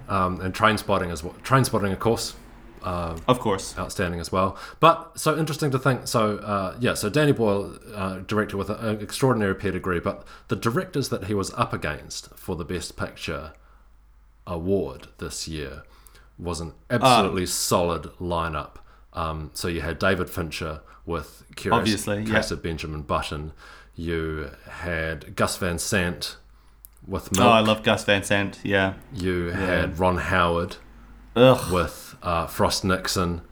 um, 0.09 0.41
and 0.41 0.55
train 0.55 0.77
spotting 0.79 1.11
as 1.11 1.23
well. 1.23 1.35
Train 1.43 1.65
spotting, 1.65 1.93
of 1.93 1.99
course, 2.01 2.35
of 2.83 3.39
course. 3.41 3.77
outstanding 3.79 4.21
as 4.21 4.31
well. 4.31 4.57
But 4.81 5.19
so 5.19 5.37
interesting 5.39 5.71
to 5.73 5.79
think. 5.79 6.07
So 6.07 6.39
uh, 6.39 6.77
yeah, 6.81 6.95
so 6.95 7.09
Danny 7.09 7.33
Boyle, 7.33 7.79
uh, 7.95 8.19
director 8.19 8.57
with 8.57 8.71
an 8.71 9.01
extraordinary 9.01 9.55
pedigree, 9.55 10.01
but 10.01 10.27
the 10.49 10.57
directors 10.57 11.09
that 11.11 11.25
he 11.25 11.35
was 11.35 11.53
up 11.55 11.73
against 11.73 12.35
for 12.35 12.57
the 12.57 12.65
Best 12.65 12.97
Picture 12.97 13.53
award 14.47 15.09
this 15.19 15.47
year 15.47 15.83
was 16.39 16.61
an 16.61 16.73
absolutely 16.91 17.47
solid 17.47 18.05
lineup. 18.21 18.77
Um, 19.13 19.51
so 19.55 19.69
you 19.69 19.81
had 19.81 19.99
David 19.99 20.31
Fincher 20.31 20.81
with 21.05 21.45
Curious 21.57 21.79
Obviously, 21.79 22.23
yeah. 22.23 22.35
Case 22.35 22.51
of 22.51 22.63
Benjamin 22.63 23.03
Button. 23.03 23.53
You 23.95 24.51
had 24.69 25.35
Gus 25.35 25.57
Van 25.57 25.79
Sant 25.79 26.37
with 27.07 27.33
Milk. 27.33 27.47
Oh, 27.47 27.51
I 27.51 27.61
love 27.61 27.83
Gus 27.83 28.05
Van 28.05 28.23
Sant. 28.23 28.61
Yeah. 28.63 28.95
you 29.13 29.47
had 29.47 29.99
Ron 29.99 30.19
Howard 30.19 30.77
Ugh. 31.39 31.73
with 31.73 32.17
uh, 32.23 32.47
Frost 32.47 32.85
Nixon. 32.85 33.43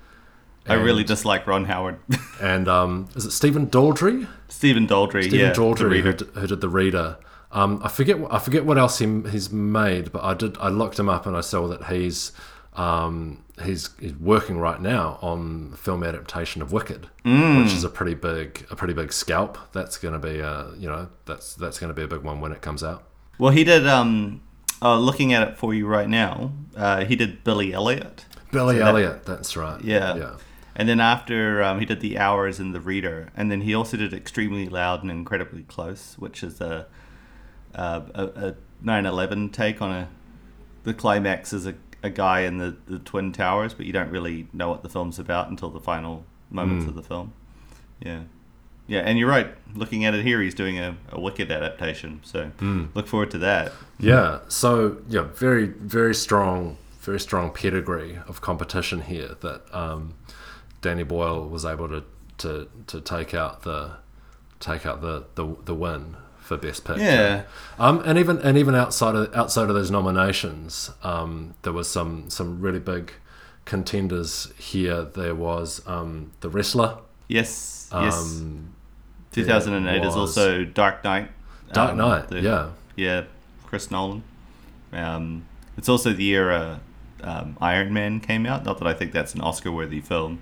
I 0.69 0.75
really 0.75 1.05
dislike 1.05 1.47
Ron 1.47 1.67
Howard. 1.67 1.99
and 2.43 2.67
um, 2.67 3.09
is 3.15 3.25
it 3.25 3.31
Stephen 3.31 3.69
Daldry? 3.69 4.27
Stephen 4.49 4.87
Daldry. 4.87 5.23
Stephen 5.23 5.39
yeah, 5.39 5.53
Daldry 5.53 6.01
who, 6.01 6.13
d- 6.13 6.27
who 6.35 6.47
did 6.49 6.61
the 6.61 6.69
Reader. 6.69 7.19
Um, 7.53 7.81
I 7.85 7.89
forget. 7.89 8.17
I 8.31 8.41
forget 8.41 8.65
what 8.67 8.77
else 8.77 8.99
he, 8.99 9.07
he's 9.31 9.53
made, 9.53 10.11
but 10.11 10.25
I 10.25 10.35
did. 10.35 10.59
I 10.59 10.69
looked 10.69 10.99
him 10.99 11.09
up 11.09 11.25
and 11.25 11.37
I 11.37 11.41
saw 11.41 11.69
that 11.69 11.85
he's 11.85 12.33
um, 12.75 13.45
he's, 13.63 13.91
he's 14.01 14.15
working 14.17 14.59
right 14.59 14.81
now 14.81 15.19
on 15.23 15.71
the 15.71 15.77
film 15.77 16.03
adaptation 16.03 16.61
of 16.63 16.73
Wicked, 16.73 17.09
Mm. 17.25 17.63
which 17.63 17.73
is 17.73 17.85
a 17.85 17.89
pretty 17.89 18.15
big 18.15 18.67
a 18.71 18.77
pretty 18.77 18.93
big 18.95 19.13
scalp. 19.13 19.57
That's 19.73 19.97
going 19.99 20.13
to 20.15 20.19
be 20.19 20.41
a 20.41 20.71
you 20.77 20.89
know 20.89 21.09
that's 21.27 21.55
that's 21.55 21.79
going 21.79 21.89
to 21.89 21.95
be 21.95 22.03
a 22.03 22.09
big 22.09 22.23
one 22.25 22.41
when 22.41 22.51
it 22.51 22.61
comes 22.61 22.83
out. 22.83 23.05
Well, 23.39 23.53
he 23.53 23.63
did. 23.65 23.87
Um, 23.87 24.43
uh, 24.83 24.99
looking 24.99 25.33
at 25.33 25.47
it 25.49 25.57
for 25.57 25.75
you 25.75 25.87
right 25.87 26.09
now, 26.09 26.53
uh, 26.77 27.05
he 27.05 27.17
did 27.17 27.43
Billy 27.45 27.73
Elliot. 27.73 28.27
Billy 28.53 28.77
So 28.77 28.79
that- 28.81 28.89
Elliot. 28.89 29.25
that's 29.27 29.57
right. 29.57 29.83
Yeah. 29.83 30.15
Yeah. 30.17 30.35
And 30.79 30.89
then 30.89 31.01
after 31.01 31.63
um, 31.63 31.81
he 31.81 31.87
did 31.87 32.01
The 32.01 32.19
Hours 32.19 32.61
and 32.61 32.75
The 32.75 32.81
Reader, 32.81 33.31
and 33.35 33.51
then 33.51 33.63
he 33.63 33.75
also 33.75 33.97
did 33.97 34.13
Extremely 34.13 34.69
Loud 34.69 35.01
and 35.03 35.11
Incredibly 35.11 35.63
Close, 35.63 36.17
which 36.19 36.43
is 36.43 36.61
a 36.61 36.87
a, 37.75 38.03
a, 38.15 38.25
a 38.49 38.55
9/11 38.85 39.53
take 39.53 39.81
on 39.83 39.91
a 39.91 40.09
the 40.85 40.93
climax 40.95 41.53
is 41.53 41.67
a, 41.67 41.75
a 42.03 42.11
guy 42.11 42.41
in 42.41 42.59
the, 42.59 42.77
the 42.87 42.99
twin 43.01 43.33
towers, 43.33 43.75
but 43.75 43.87
you 43.87 43.93
don't 43.93 44.11
really 44.11 44.47
know 44.53 44.69
what 44.69 44.83
the 44.83 44.89
film's 44.89 45.19
about 45.19 45.49
until 45.51 45.71
the 45.71 45.81
final 45.81 46.25
moments 46.51 46.85
Mm. 46.85 46.89
of 46.91 46.95
the 46.95 47.03
film. 47.03 47.33
Yeah. 48.01 48.21
Yeah, 48.87 49.01
and 49.01 49.19
you're 49.19 49.29
right. 49.29 49.49
Looking 49.75 50.05
at 50.05 50.15
it 50.15 50.25
here, 50.25 50.41
he's 50.41 50.55
doing 50.55 50.79
a, 50.79 50.97
a 51.11 51.21
Wicked 51.21 51.51
adaptation, 51.51 52.21
so 52.25 52.51
look 52.95 53.07
forward 53.07 53.31
to 53.33 53.39
that. 53.39 53.73
Yeah. 53.99 54.41
So 54.49 54.99
yeah, 55.09 55.23
very 55.23 55.67
very 55.67 56.15
strong, 56.15 56.79
very 57.01 57.21
strong 57.21 57.51
pedigree 57.51 58.19
of 58.27 58.41
competition 58.41 59.03
here 59.03 59.37
that 59.41 59.63
um, 59.75 60.15
Danny 60.81 61.03
Boyle 61.03 61.49
was 61.49 61.65
able 61.65 61.89
to, 61.89 62.05
to 62.39 62.69
to 62.87 63.01
take 63.01 63.35
out 63.35 63.63
the 63.63 63.99
take 64.61 64.87
out 64.87 65.01
the 65.01 65.27
the, 65.35 65.57
the 65.65 65.75
win 65.75 66.17
for 66.39 66.57
best 66.57 66.85
picture. 66.85 67.03
Yeah. 67.03 67.43
Um, 67.79 68.03
and 68.07 68.19
even 68.19 68.39
and 68.39 68.57
even 68.57 68.75
outside 68.75 69.15
of 69.15 69.35
outside 69.35 69.69
of 69.69 69.75
those 69.75 69.91
nominations, 69.91 70.91
um, 71.03 71.55
there 71.63 71.73
was 71.73 71.89
some 71.91 72.31
some 72.31 72.61
really 72.61 72.79
big 72.79 73.13
contenders 73.65 74.53
here. 74.57 75.03
There 75.03 75.35
was 75.35 75.83
um, 75.87 76.33
the 76.41 76.49
wrestler. 76.49 76.99
Yes, 77.29 77.89
yes. 77.93 78.43
Um, 79.37 79.45
2008 79.45 80.05
is 80.05 80.17
also 80.17 80.65
Dark 80.65 81.05
Knight. 81.05 81.31
Dark 81.73 81.93
um, 81.93 81.99
Knight. 81.99 82.29
the- 82.29 82.41
yeah. 82.41 82.71
Yeah, 82.97 83.25
Chris 83.65 83.91
Nolan. 83.91 84.23
Um, 84.93 85.45
it's 85.77 85.89
also 85.89 86.13
the 86.13 86.25
year 86.25 86.51
uh, 86.51 86.79
um, 87.23 87.57
Iron 87.61 87.93
Man 87.93 88.21
came 88.21 88.47
out. 88.47 88.65
Not 88.65 88.79
that 88.79 88.87
I 88.87 88.95
think 88.95 89.13
that's 89.13 89.35
an 89.35 89.41
Oscar-worthy 89.43 90.01
film, 90.01 90.39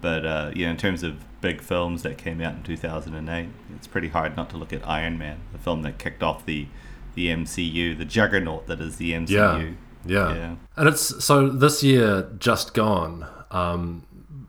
but 0.00 0.26
uh, 0.26 0.50
yeah, 0.54 0.70
in 0.70 0.76
terms 0.76 1.02
of 1.02 1.16
big 1.40 1.60
films 1.60 2.02
that 2.02 2.18
came 2.18 2.40
out 2.40 2.54
in 2.54 2.62
2008, 2.62 3.48
it's 3.76 3.86
pretty 3.86 4.08
hard 4.08 4.36
not 4.36 4.50
to 4.50 4.56
look 4.56 4.72
at 4.72 4.86
Iron 4.86 5.16
Man, 5.18 5.40
the 5.52 5.58
film 5.58 5.82
that 5.82 5.98
kicked 5.98 6.22
off 6.22 6.44
the 6.44 6.66
the 7.14 7.28
MCU, 7.28 7.96
the 7.96 8.04
juggernaut 8.04 8.66
that 8.66 8.80
is 8.80 8.96
the 8.96 9.12
MCU. 9.12 9.28
Yeah, 9.30 9.72
yeah, 10.04 10.34
Yeah. 10.34 10.54
And 10.76 10.88
it's 10.88 11.24
so 11.24 11.48
this 11.48 11.82
year 11.82 12.28
just 12.38 12.74
gone. 12.74 13.26
Um, 13.50 14.04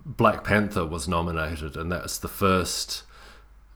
Black 0.05 0.43
Panther 0.43 0.85
was 0.85 1.07
nominated, 1.07 1.77
and 1.77 1.91
that's 1.91 2.17
the 2.17 2.27
first 2.27 3.03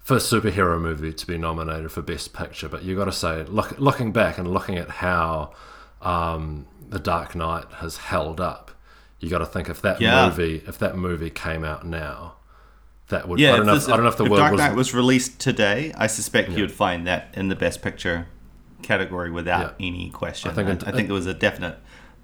first 0.09 0.31
superhero 0.33 0.81
movie 0.81 1.13
to 1.13 1.27
be 1.27 1.37
nominated 1.37 1.91
for 1.91 2.01
Best 2.01 2.33
Picture. 2.33 2.67
But 2.67 2.83
you 2.83 2.95
got 2.95 3.05
to 3.05 3.11
say, 3.11 3.43
look, 3.43 3.79
looking 3.79 4.11
back 4.11 4.39
and 4.39 4.47
looking 4.47 4.75
at 4.77 4.89
how 4.89 5.53
um, 6.01 6.65
the 6.89 6.97
Dark 6.97 7.35
Knight 7.35 7.65
has 7.75 7.97
held 7.97 8.41
up, 8.41 8.71
you 9.19 9.29
got 9.29 9.37
to 9.37 9.45
think 9.45 9.69
if 9.69 9.81
that 9.83 10.01
Yeah. 10.01 10.27
movie 10.27 10.63
if 10.67 10.79
that 10.79 10.97
movie 10.97 11.29
came 11.29 11.63
out 11.63 11.85
now, 11.85 12.33
that 13.09 13.27
would 13.27 13.39
Yeah, 13.39 13.53
I 13.53 13.57
don't 13.57 13.67
know. 13.67 13.75
If, 13.75 13.87
I 13.87 13.91
don't 13.97 14.03
know 14.03 14.09
if 14.09 14.17
the 14.17 14.23
if 14.25 14.31
world 14.31 14.39
Dark 14.41 14.51
was, 14.53 14.59
Knight 14.59 14.75
was 14.75 14.93
released 14.95 15.39
today, 15.39 15.93
I 15.95 16.07
suspect 16.07 16.49
you 16.49 16.61
would 16.61 16.71
find 16.71 17.05
that 17.05 17.31
in 17.35 17.49
the 17.49 17.55
Best 17.55 17.83
Picture 17.83 18.27
category 18.81 19.29
without 19.29 19.75
Yeah. 19.79 19.87
any 19.87 20.09
question. 20.09 20.49
I 20.49 20.53
think 20.55 20.69
it- 20.69 20.87
I, 20.87 20.91
think 20.91 21.07
there 21.07 21.13
was 21.13 21.27
a 21.27 21.33
definite 21.35 21.77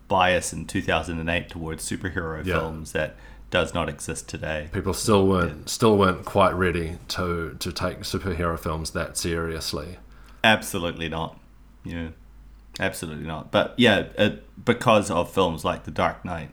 bias 0.08 0.54
in 0.54 0.66
2008 0.66 1.50
towards 1.50 1.88
superhero 1.88 2.44
Yeah. 2.44 2.56
films 2.56 2.94
that 2.94 3.16
does 3.52 3.74
not 3.74 3.88
exist 3.90 4.28
today. 4.28 4.70
people 4.74 4.94
still 4.94 5.26
weren't 5.28 5.70
still 5.70 5.98
weren't 5.98 6.26
quite 6.26 6.54
ready 6.54 6.98
to 7.10 7.56
to 7.60 7.72
take 7.72 8.00
superhero 8.02 8.58
films 8.60 8.92
that 8.92 9.18
seriously. 9.18 9.98
Absolutely 10.44 11.10
not. 11.10 11.40
Yeah, 11.84 12.10
absolutely 12.80 13.26
not. 13.28 13.52
But 13.52 13.74
yeah, 13.78 14.06
it, 14.18 14.44
because 14.66 15.10
of 15.12 15.32
films 15.32 15.64
like 15.64 15.84
The 15.86 15.92
Dark 15.92 16.26
Knight, 16.26 16.52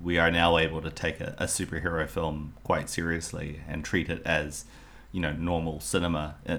we 0.00 0.18
are 0.18 0.30
now 0.30 0.56
able 0.58 0.80
to 0.82 0.90
take 0.90 1.20
a, 1.20 1.34
a 1.38 1.44
superhero 1.44 2.08
film 2.08 2.54
quite 2.64 2.88
seriously 2.88 3.60
and 3.68 3.84
treat 3.84 4.08
it 4.08 4.22
as, 4.24 4.64
you 5.12 5.20
know, 5.20 5.32
normal 5.32 5.80
cinema. 5.80 6.36
Uh, 6.48 6.58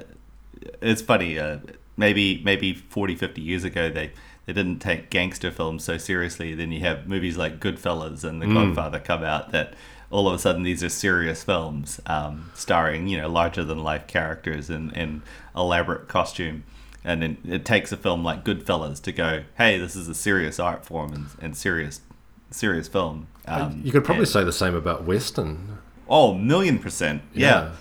It's 0.81 1.01
funny. 1.01 1.39
Uh, 1.39 1.59
maybe 1.98 2.41
maybe 2.43 2.74
40, 2.74 3.15
50 3.15 3.41
years 3.41 3.63
ago 3.63 3.89
they. 3.89 4.12
They 4.50 4.53
didn't 4.53 4.79
take 4.79 5.12
gangster 5.12 5.51
films 5.51 5.84
so 5.84 6.00
seriously. 6.00 6.56
Then 6.56 6.72
you 6.72 6.79
have 6.79 7.08
movies 7.08 7.38
like 7.38 7.60
Goodfellas 7.60 8.24
and 8.24 8.41
The 8.41 8.48
Godfather 8.48 8.98
come 9.00 9.24
out 9.24 9.51
that 9.51 9.75
all 10.10 10.27
of 10.27 10.34
a 10.34 10.39
sudden 10.39 10.63
these 10.63 10.84
are 10.84 10.89
serious 10.89 11.44
films 11.44 12.00
um, 12.08 12.50
starring 12.56 13.08
you 13.08 13.18
know 13.22 13.29
larger 13.29 13.63
than 13.63 13.84
life 13.84 14.08
characters 14.08 14.72
in, 14.72 14.89
in 14.96 15.22
elaborate 15.56 16.08
costume 16.08 16.63
and 17.03 17.22
then 17.22 17.38
it 17.48 17.63
takes 17.63 17.91
a 17.91 17.98
film 17.98 18.24
like 18.24 18.44
Goodfellas 18.44 19.00
to 19.03 19.12
go 19.12 19.44
hey 19.60 19.77
this 19.77 19.96
is 19.96 20.08
a 20.08 20.15
serious 20.15 20.60
art 20.60 20.84
form 20.84 21.13
and, 21.13 21.25
and 21.39 21.56
serious 21.56 22.01
serious 22.50 22.88
film 22.88 23.27
um, 23.46 23.82
you 23.84 23.91
could 23.91 24.03
probably 24.03 24.22
and- 24.24 24.29
say 24.29 24.44
the 24.44 24.51
same 24.51 24.74
about 24.74 25.03
Western. 25.06 25.77
oh 26.08 26.34
million 26.34 26.79
percent 26.79 27.22
Yeah. 27.36 27.48
yeah. 27.48 27.72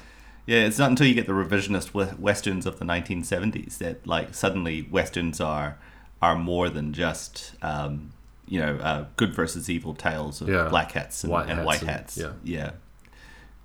yeah 0.58 0.66
it's 0.66 0.78
not 0.78 0.90
until 0.90 1.06
you 1.06 1.14
get 1.14 1.24
the 1.26 1.32
revisionist 1.32 1.94
westerns 2.18 2.66
of 2.66 2.78
the 2.78 2.84
1970s 2.84 3.78
that 3.78 4.06
like 4.06 4.34
suddenly 4.34 4.82
westerns 4.90 5.40
are 5.40 5.78
are 6.22 6.36
more 6.36 6.68
than 6.68 6.92
just 6.92 7.52
um, 7.62 8.12
you 8.46 8.58
know 8.60 8.76
uh, 8.76 9.04
good 9.16 9.34
versus 9.34 9.68
evil 9.70 9.94
tales 9.94 10.40
of 10.40 10.48
Yeah. 10.48 10.68
black 10.68 10.92
hats 10.92 11.22
and, 11.24 11.32
White 11.32 11.48
and 11.48 11.58
hats 11.60 11.66
white 11.66 11.82
and- 11.82 12.14
yeah. 12.16 12.60
yeah 12.60 12.70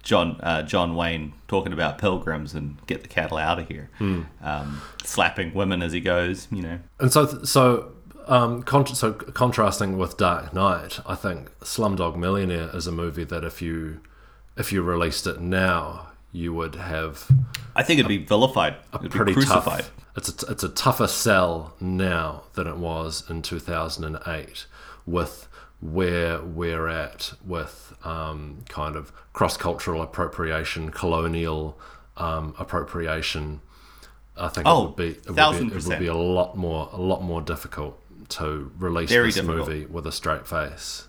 John 0.04 0.38
uh, 0.44 0.64
John 0.64 0.96
Wayne 0.96 1.32
talking 1.48 1.72
about 1.72 1.98
pilgrims 1.98 2.54
and 2.54 2.76
get 2.88 3.04
the 3.04 3.08
cattle 3.08 3.38
out 3.38 3.58
of 3.60 3.70
here, 3.70 3.90
Hmm. 4.00 4.24
um, 4.42 4.82
slapping 5.04 5.54
women 5.54 5.82
as 5.82 5.94
he 5.94 6.02
goes. 6.02 6.48
You 6.52 6.62
know, 6.62 6.80
And 7.00 7.10
so, 7.14 7.44
so, 7.46 7.94
um, 8.28 8.66
so 8.94 9.14
contrasting 9.14 9.98
with 9.98 10.18
Dark 10.18 10.54
Knight, 10.54 11.00
I 11.06 11.16
think 11.16 11.58
Slumdog 11.60 12.18
Millionaire 12.18 12.70
is 12.76 12.86
a 12.86 12.92
movie 12.92 13.24
that 13.24 13.46
if 13.46 13.62
you 13.62 14.02
if 14.58 14.74
you 14.74 14.82
released 14.84 15.26
it 15.26 15.40
now, 15.40 16.08
you 16.34 16.54
would 16.54 16.76
have 16.76 17.30
I 17.76 17.84
think 17.84 18.00
it'd 18.00 18.10
be 18.10 18.18
vilified, 18.18 18.76
a 18.92 18.98
it'd 18.98 19.12
pretty 19.12 19.32
be 19.32 19.36
crucified. 19.36 19.80
tough. 19.86 19.92
It's 20.18 20.44
a, 20.44 20.52
it's 20.52 20.64
a 20.64 20.70
tougher 20.70 21.08
sell 21.08 21.74
now 21.80 22.44
than 22.54 22.68
it 22.68 22.78
was 22.78 23.24
in 23.30 23.42
2008 23.42 24.66
with 25.06 25.48
where 25.82 26.42
we're 26.42 26.88
at 26.88 27.34
with 27.46 27.94
um, 28.04 28.60
kind 28.70 28.96
of 28.96 29.12
cross 29.34 29.58
cultural 29.58 30.02
appropriation, 30.02 30.90
colonial 30.92 31.80
um, 32.18 32.54
appropriation. 32.60 33.62
I 34.38 34.48
think 34.50 34.68
Oh, 34.68 34.84
it 34.84 34.86
would 34.88 34.96
be 34.96 35.08
it 35.10 35.28
would 35.30 35.70
be, 35.70 35.76
it 35.76 35.86
would 35.86 36.00
be 36.00 36.08
a 36.08 36.16
lot 36.16 36.56
more 36.58 36.90
a 36.92 36.98
lot 37.02 37.22
more 37.24 37.42
difficult 37.42 38.00
to 38.30 38.72
release 38.80 39.10
Very 39.10 39.28
this 39.28 39.36
difficult. 39.36 39.68
movie 39.68 39.86
with 39.86 40.08
a 40.08 40.12
straight 40.12 40.48
face. 40.48 41.08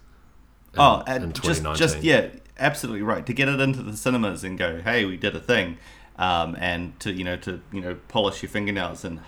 in- 0.74 0.80
oh, 0.80 1.02
in 1.06 1.22
and 1.24 1.42
just 1.42 1.62
just 1.74 2.02
yeah, 2.02 2.28
absolutely 2.58 3.02
right. 3.02 3.24
To 3.26 3.32
get 3.32 3.48
it 3.48 3.60
into 3.60 3.82
the 3.82 3.96
cinemas 3.96 4.44
and 4.44 4.58
go, 4.58 4.80
hey, 4.80 5.04
we 5.04 5.16
did 5.16 5.34
a 5.36 5.40
thing, 5.40 5.78
um, 6.18 6.56
and 6.58 6.98
to 7.00 7.12
you 7.12 7.24
know 7.24 7.36
to 7.38 7.60
you 7.72 7.80
know 7.80 7.96
polish 8.08 8.42
your 8.42 8.50
fingernails 8.50 9.04
and 9.04 9.20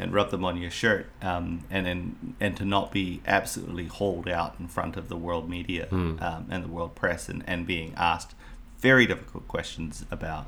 and 0.00 0.12
rub 0.12 0.30
them 0.30 0.44
on 0.44 0.56
your 0.56 0.70
shirt, 0.70 1.06
um, 1.22 1.64
and 1.70 1.86
then 1.86 2.34
and 2.40 2.56
to 2.56 2.64
not 2.64 2.92
be 2.92 3.20
absolutely 3.26 3.86
hauled 3.86 4.28
out 4.28 4.54
in 4.60 4.68
front 4.68 4.96
of 4.96 5.08
the 5.08 5.16
world 5.16 5.48
media 5.50 5.86
Hmm. 5.86 6.16
um, 6.20 6.46
and 6.50 6.62
the 6.64 6.68
world 6.68 6.94
press 6.94 7.28
and, 7.28 7.42
and 7.46 7.66
being 7.66 7.94
asked 7.96 8.34
very 8.78 9.06
difficult 9.06 9.48
questions 9.48 10.04
about 10.10 10.46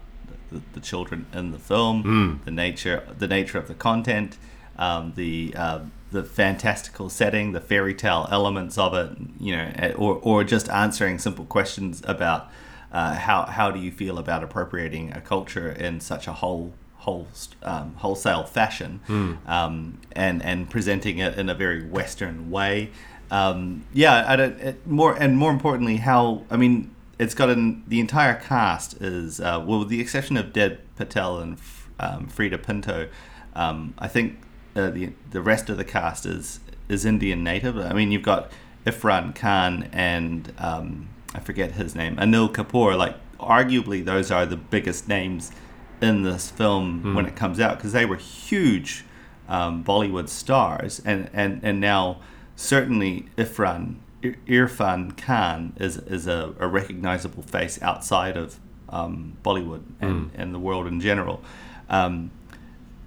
the, 0.52 0.60
the 0.74 0.78
children 0.80 1.26
in 1.32 1.50
the 1.50 1.58
film, 1.58 2.02
Hmm. 2.02 2.44
the 2.44 2.50
nature 2.52 3.02
the 3.18 3.26
nature 3.26 3.58
of 3.58 3.66
the 3.66 3.74
content, 3.74 4.38
um, 4.78 5.12
the 5.16 5.54
uh, 5.56 5.80
the 6.12 6.24
fantastical 6.24 7.08
setting, 7.08 7.52
the 7.52 7.60
fairy 7.60 7.94
tale 7.94 8.26
elements 8.30 8.76
of 8.76 8.94
it, 8.94 9.16
you 9.38 9.56
know, 9.56 9.70
eh, 9.76 9.92
or 9.92 10.16
or 10.22 10.44
just 10.44 10.68
answering 10.68 11.18
simple 11.18 11.44
questions 11.44 12.02
about 12.04 12.50
uh, 12.92 13.14
how 13.14 13.44
how 13.46 13.70
do 13.70 13.78
you 13.78 13.90
feel 13.90 14.18
about 14.18 14.42
appropriating 14.42 15.12
a 15.12 15.20
culture 15.20 15.70
in 15.70 16.00
such 16.00 16.26
a 16.26 16.32
whole 16.32 16.72
whole 16.96 17.26
um, 17.62 17.94
wholesale 17.96 18.44
fashion, 18.44 19.00
um, 19.46 20.00
and 20.12 20.42
and 20.44 20.68
presenting 20.70 21.18
it 21.18 21.38
in 21.38 21.48
a 21.48 21.54
very 21.54 21.82
Western 21.84 22.50
way. 22.50 22.90
Um, 23.30 23.84
yeah, 23.92 24.24
I 24.26 24.36
don't, 24.36 24.58
it, 24.60 24.86
more 24.86 25.14
and 25.14 25.38
more 25.38 25.52
importantly, 25.52 25.96
how 25.96 26.42
I 26.50 26.56
mean, 26.56 26.94
it's 27.18 27.34
got 27.34 27.48
an 27.48 27.84
the 27.86 28.00
entire 28.00 28.34
cast 28.34 29.00
is 29.00 29.40
uh, 29.40 29.62
well, 29.64 29.80
with 29.80 29.88
the 29.88 30.00
exception 30.00 30.36
of 30.36 30.52
Dev 30.52 30.78
Patel 30.96 31.38
and 31.38 31.58
um, 31.98 32.26
Frida 32.26 32.58
Pinto. 32.58 33.08
Um, 33.54 33.94
I 33.98 34.08
think 34.08 34.38
uh, 34.76 34.90
the 34.90 35.12
the 35.30 35.40
rest 35.40 35.68
of 35.70 35.76
the 35.76 35.84
cast 35.84 36.26
is 36.26 36.60
is 36.88 37.04
Indian 37.04 37.44
native. 37.44 37.76
I 37.78 37.92
mean, 37.92 38.10
you've 38.10 38.22
got 38.22 38.50
Ifran 38.84 39.34
Khan 39.34 39.88
and 39.92 40.52
um, 40.58 41.08
I 41.34 41.40
forget 41.40 41.72
his 41.72 41.94
name, 41.94 42.16
Anil 42.16 42.52
Kapoor. 42.52 42.96
Like, 42.96 43.16
arguably, 43.38 44.04
those 44.04 44.30
are 44.30 44.44
the 44.46 44.56
biggest 44.56 45.08
names 45.08 45.52
in 46.00 46.22
this 46.22 46.50
film 46.50 47.14
when 47.14 47.26
it 47.26 47.36
comes 47.36 47.60
out 47.60 47.76
because 47.76 47.92
they 47.92 48.06
were 48.06 48.16
huge 48.16 49.04
um, 49.48 49.84
Bollywood 49.84 50.28
stars, 50.28 51.00
and, 51.04 51.28
and, 51.32 51.60
and 51.62 51.80
now 51.80 52.20
certainly 52.56 53.26
Ifran 53.36 53.96
Ir- 54.22 54.36
Irfan 54.46 55.16
Khan 55.16 55.72
is 55.76 55.96
is 55.96 56.26
a, 56.26 56.54
a 56.58 56.66
recognizable 56.68 57.42
face 57.42 57.80
outside 57.82 58.36
of 58.36 58.58
um, 58.88 59.36
Bollywood 59.42 59.82
and, 60.00 60.30
and 60.34 60.54
the 60.54 60.58
world 60.58 60.86
in 60.86 61.00
general. 61.00 61.42
Um, 61.88 62.30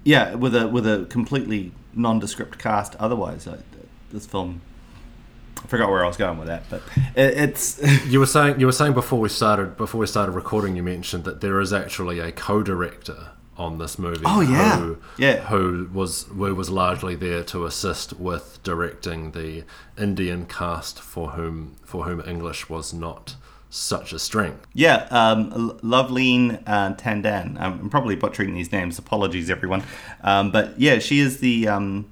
yeah, 0.04 0.34
with 0.34 0.54
a 0.54 0.68
with 0.68 0.86
a 0.86 1.06
completely 1.08 1.72
nondescript 1.94 2.58
cast. 2.58 2.94
Otherwise, 2.96 3.46
uh, 3.46 3.60
this 4.12 4.26
film. 4.26 4.60
I 5.62 5.66
forgot 5.66 5.88
where 5.88 6.04
I 6.04 6.06
was 6.06 6.18
going 6.18 6.38
with 6.38 6.48
that, 6.48 6.64
but 6.68 6.82
it, 7.16 7.38
it's 7.38 7.80
You 8.06 8.20
were 8.20 8.26
saying 8.26 8.60
you 8.60 8.66
were 8.66 8.72
saying 8.72 8.92
before 8.92 9.18
we 9.18 9.30
started 9.30 9.76
before 9.76 10.00
we 10.00 10.06
started 10.06 10.32
recording. 10.32 10.76
You 10.76 10.82
mentioned 10.82 11.24
that 11.24 11.40
there 11.40 11.60
is 11.60 11.72
actually 11.72 12.18
a 12.18 12.32
co-director 12.32 13.30
on 13.56 13.78
this 13.78 13.98
movie. 13.98 14.24
Oh, 14.24 14.40
yeah. 14.40 14.78
who, 14.78 14.98
Yeah. 15.16 15.46
Who 15.46 15.88
was 15.92 16.24
who 16.24 16.54
was 16.54 16.70
largely 16.70 17.14
there 17.14 17.44
to 17.44 17.64
assist 17.64 18.14
with 18.14 18.58
directing 18.62 19.32
the 19.32 19.64
Indian 19.96 20.46
cast 20.46 21.00
for 21.00 21.30
whom 21.30 21.76
for 21.84 22.04
whom 22.04 22.20
English 22.28 22.68
was 22.68 22.92
not 22.92 23.36
such 23.74 24.12
a 24.12 24.18
strength. 24.18 24.66
Yeah, 24.72 25.06
um, 25.10 25.52
L- 25.52 25.78
Loveleen 25.82 26.62
uh, 26.66 26.94
Tandan. 26.94 27.58
I'm 27.60 27.90
probably 27.90 28.14
butchering 28.16 28.54
these 28.54 28.70
names. 28.72 28.98
Apologies, 28.98 29.50
everyone. 29.50 29.82
Um, 30.22 30.50
but 30.50 30.78
yeah, 30.80 30.98
she 30.98 31.18
is 31.18 31.40
the. 31.40 31.68
Um, 31.68 32.10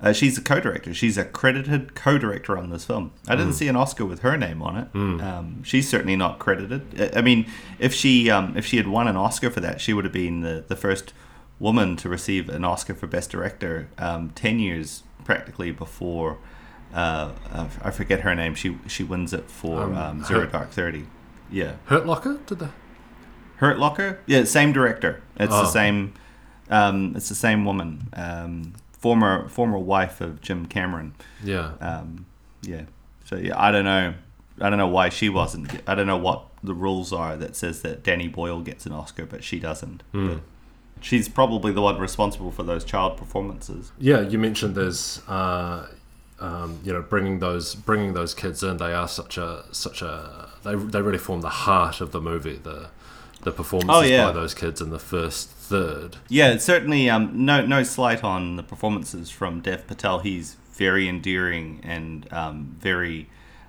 uh, 0.00 0.12
she's 0.12 0.36
a 0.36 0.42
co-director. 0.42 0.92
She's 0.92 1.16
a 1.16 1.24
credited 1.24 1.94
co-director 1.94 2.58
on 2.58 2.68
this 2.68 2.84
film. 2.84 3.12
I 3.26 3.36
didn't 3.36 3.54
see 3.54 3.68
an 3.68 3.76
Oscar 3.76 4.04
with 4.04 4.20
her 4.20 4.36
name 4.36 4.60
on 4.60 4.76
it. 4.76 4.88
Um, 4.94 5.62
she's 5.62 5.88
certainly 5.88 6.16
not 6.16 6.38
credited. 6.38 6.82
I- 7.00 7.18
I 7.18 7.22
mean, 7.22 7.46
if 7.78 7.94
she 7.94 8.28
um, 8.30 8.54
if 8.56 8.66
she 8.66 8.76
had 8.76 8.86
won 8.88 9.06
an 9.08 9.16
Oscar 9.16 9.50
for 9.50 9.60
that, 9.60 9.80
she 9.80 9.92
would 9.92 10.04
have 10.04 10.12
been 10.12 10.40
the, 10.40 10.64
the 10.66 10.76
first 10.76 11.12
woman 11.58 11.96
to 11.96 12.08
receive 12.08 12.48
an 12.48 12.64
Oscar 12.64 12.94
for 12.94 13.06
Best 13.06 13.30
Director 13.30 13.88
um, 13.98 14.30
ten 14.30 14.58
years 14.58 15.04
practically 15.24 15.70
before. 15.70 16.38
Uh, 16.94 17.32
uh, 17.52 17.68
I 17.82 17.90
forget 17.90 18.20
her 18.20 18.34
name. 18.34 18.54
She 18.54 18.78
she 18.86 19.02
wins 19.02 19.32
it 19.32 19.50
for 19.50 19.82
Um, 19.82 19.96
um, 19.96 20.24
Zero 20.24 20.40
her- 20.40 20.46
Dark 20.46 20.70
Thirty. 20.70 21.06
Yeah, 21.50 21.72
Hurt 21.86 22.06
Locker 22.06 22.38
did 22.46 22.58
the 22.60 22.70
Hurt 23.56 23.78
Locker. 23.78 24.18
Yeah, 24.26 24.44
same 24.44 24.72
director. 24.72 25.20
It's 25.36 25.52
the 25.52 25.62
Oh. 25.62 25.66
same. 25.66 26.14
Um, 26.70 27.14
it's 27.16 27.28
the 27.28 27.34
same 27.34 27.64
woman. 27.64 28.08
Um, 28.14 28.72
former 28.92 29.48
former 29.48 29.78
wife 29.78 30.20
of 30.20 30.40
Jim 30.40 30.66
Cameron. 30.66 31.14
yeah. 31.42 31.72
Um, 31.80 32.26
yeah. 32.62 32.82
So 33.24 33.36
yeah, 33.36 33.60
I 33.60 33.70
don't 33.70 33.84
know. 33.84 34.14
I 34.60 34.70
don't 34.70 34.78
know 34.78 34.86
why 34.88 35.08
she 35.08 35.28
wasn't. 35.28 35.70
I 35.88 35.94
don't 35.96 36.06
know 36.06 36.16
what 36.16 36.44
the 36.62 36.74
rules 36.74 37.12
are 37.12 37.36
that 37.36 37.56
says 37.56 37.82
that 37.82 38.04
Danny 38.04 38.28
Boyle 38.28 38.60
gets 38.60 38.86
an 38.86 38.92
Oscar, 38.92 39.26
but 39.26 39.42
she 39.42 39.58
doesn't. 39.58 40.02
But 40.12 40.38
she's 41.00 41.28
probably 41.28 41.72
the 41.72 41.82
one 41.82 41.98
responsible 41.98 42.52
for 42.52 42.62
those 42.62 42.84
child 42.84 43.16
performances. 43.16 43.90
Yeah, 43.98 44.20
you 44.20 44.38
mentioned 44.38 44.74
there's, 44.76 45.20
uh, 45.28 45.88
um, 46.44 46.80
you 46.84 46.92
know, 46.92 47.02
bringing 47.02 47.38
those 47.38 47.74
bringing 47.74 48.12
those 48.14 48.34
kids 48.34 48.62
in. 48.62 48.76
They 48.76 48.92
are 48.92 49.08
such 49.08 49.38
a 49.38 49.64
such 49.72 50.02
a 50.02 50.48
they 50.62 50.74
they 50.74 51.00
really 51.02 51.18
form 51.18 51.40
the 51.40 51.48
heart 51.66 52.00
of 52.00 52.12
the 52.12 52.20
movie. 52.20 52.56
The 52.56 52.88
the 53.42 53.52
performances 53.52 53.96
Oh, 53.96 54.00
yeah. 54.14 54.26
by 54.26 54.32
those 54.32 54.54
kids 54.54 54.80
in 54.80 54.90
the 54.90 54.98
first 54.98 55.50
third. 55.50 56.16
Yeah, 56.28 56.56
certainly. 56.58 57.10
Um, 57.10 57.44
no, 57.44 57.64
no 57.66 57.82
slight 57.82 58.24
on 58.24 58.56
the 58.56 58.62
performances 58.62 59.30
from 59.30 59.60
Dev 59.60 59.86
Patel. 59.86 60.20
He's 60.20 60.56
very 60.72 61.08
endearing 61.08 61.80
and 61.82 62.26
um, 62.32 62.76
very 62.80 63.28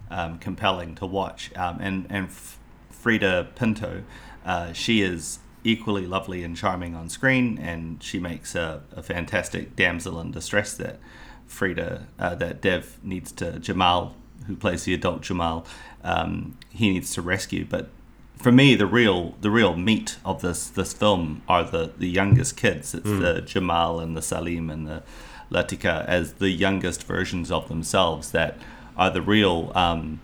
um, 0.10 0.38
compelling 0.40 0.96
to 0.96 1.06
watch. 1.06 1.52
Um, 1.56 1.78
and 1.82 2.08
and 2.10 2.26
F- 2.28 2.58
Frida 2.92 3.50
Pinto, 3.56 4.04
uh, 4.46 4.72
she 4.74 5.02
is 5.02 5.40
equally 5.64 6.06
lovely 6.08 6.44
and 6.44 6.56
charming 6.56 6.96
on 6.96 7.10
screen, 7.10 7.58
and 7.58 8.02
she 8.04 8.20
makes 8.20 8.56
a, 8.56 8.82
a 8.96 9.02
fantastic 9.04 9.76
damsel 9.76 10.20
in 10.22 10.32
distress 10.32 10.74
that 10.78 11.00
Frida 11.48 12.08
uh, 12.20 12.36
that 12.36 12.62
Dev 12.62 12.98
needs 13.04 13.32
to 13.34 13.60
Jamal, 13.60 14.16
who 14.48 14.56
plays 14.56 14.84
the 14.84 14.94
adult 14.94 15.22
Jamal, 15.22 15.66
um, 16.04 16.58
he 16.70 16.92
needs 16.92 17.14
to 17.14 17.22
rescue, 17.22 17.66
but 17.70 17.90
for 18.38 18.52
me, 18.52 18.76
the 18.76 18.86
real 18.86 19.36
the 19.42 19.50
real 19.50 19.76
meat 19.76 20.18
of 20.26 20.42
this 20.42 20.68
this 20.68 20.94
film 20.94 21.42
are 21.48 21.64
the 21.64 21.92
the 21.98 22.08
youngest 22.08 22.58
kids. 22.58 22.94
It's 22.94 23.10
the 23.10 23.42
Jamal 23.42 24.00
and 24.00 24.16
the 24.16 24.22
Salim 24.22 24.70
and 24.70 24.86
the 24.88 25.04
Latika 25.52 26.06
as 26.06 26.34
the 26.34 26.50
youngest 26.50 27.04
versions 27.04 27.52
of 27.52 27.68
themselves 27.70 28.32
that 28.32 28.58
are 28.98 29.10
the 29.10 29.22
real 29.22 29.72
um, 29.74 30.20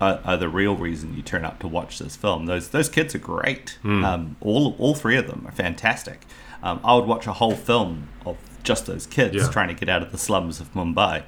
are, 0.00 0.20
are 0.24 0.36
the 0.36 0.48
real 0.48 0.74
reason 0.76 1.14
you 1.14 1.22
turn 1.22 1.44
up 1.44 1.58
to 1.60 1.68
watch 1.68 1.98
this 1.98 2.16
film. 2.16 2.46
Those 2.46 2.68
those 2.70 2.88
kids 2.88 3.14
are 3.14 3.18
great. 3.18 3.78
Um, 4.04 4.36
all 4.40 4.74
all 4.78 4.94
three 4.94 5.16
of 5.16 5.26
them 5.26 5.44
are 5.46 5.52
fantastic. 5.52 6.22
Um, 6.62 6.80
I 6.82 6.94
would 6.94 7.06
watch 7.06 7.26
a 7.26 7.34
whole 7.34 7.54
film 7.56 8.08
of 8.24 8.36
just 8.62 8.86
those 8.86 9.06
kids 9.06 9.34
Yeah. 9.36 9.48
trying 9.50 9.68
to 9.68 9.74
get 9.74 9.88
out 9.88 10.02
of 10.02 10.12
the 10.12 10.18
slums 10.18 10.60
of 10.60 10.72
Mumbai. 10.74 11.22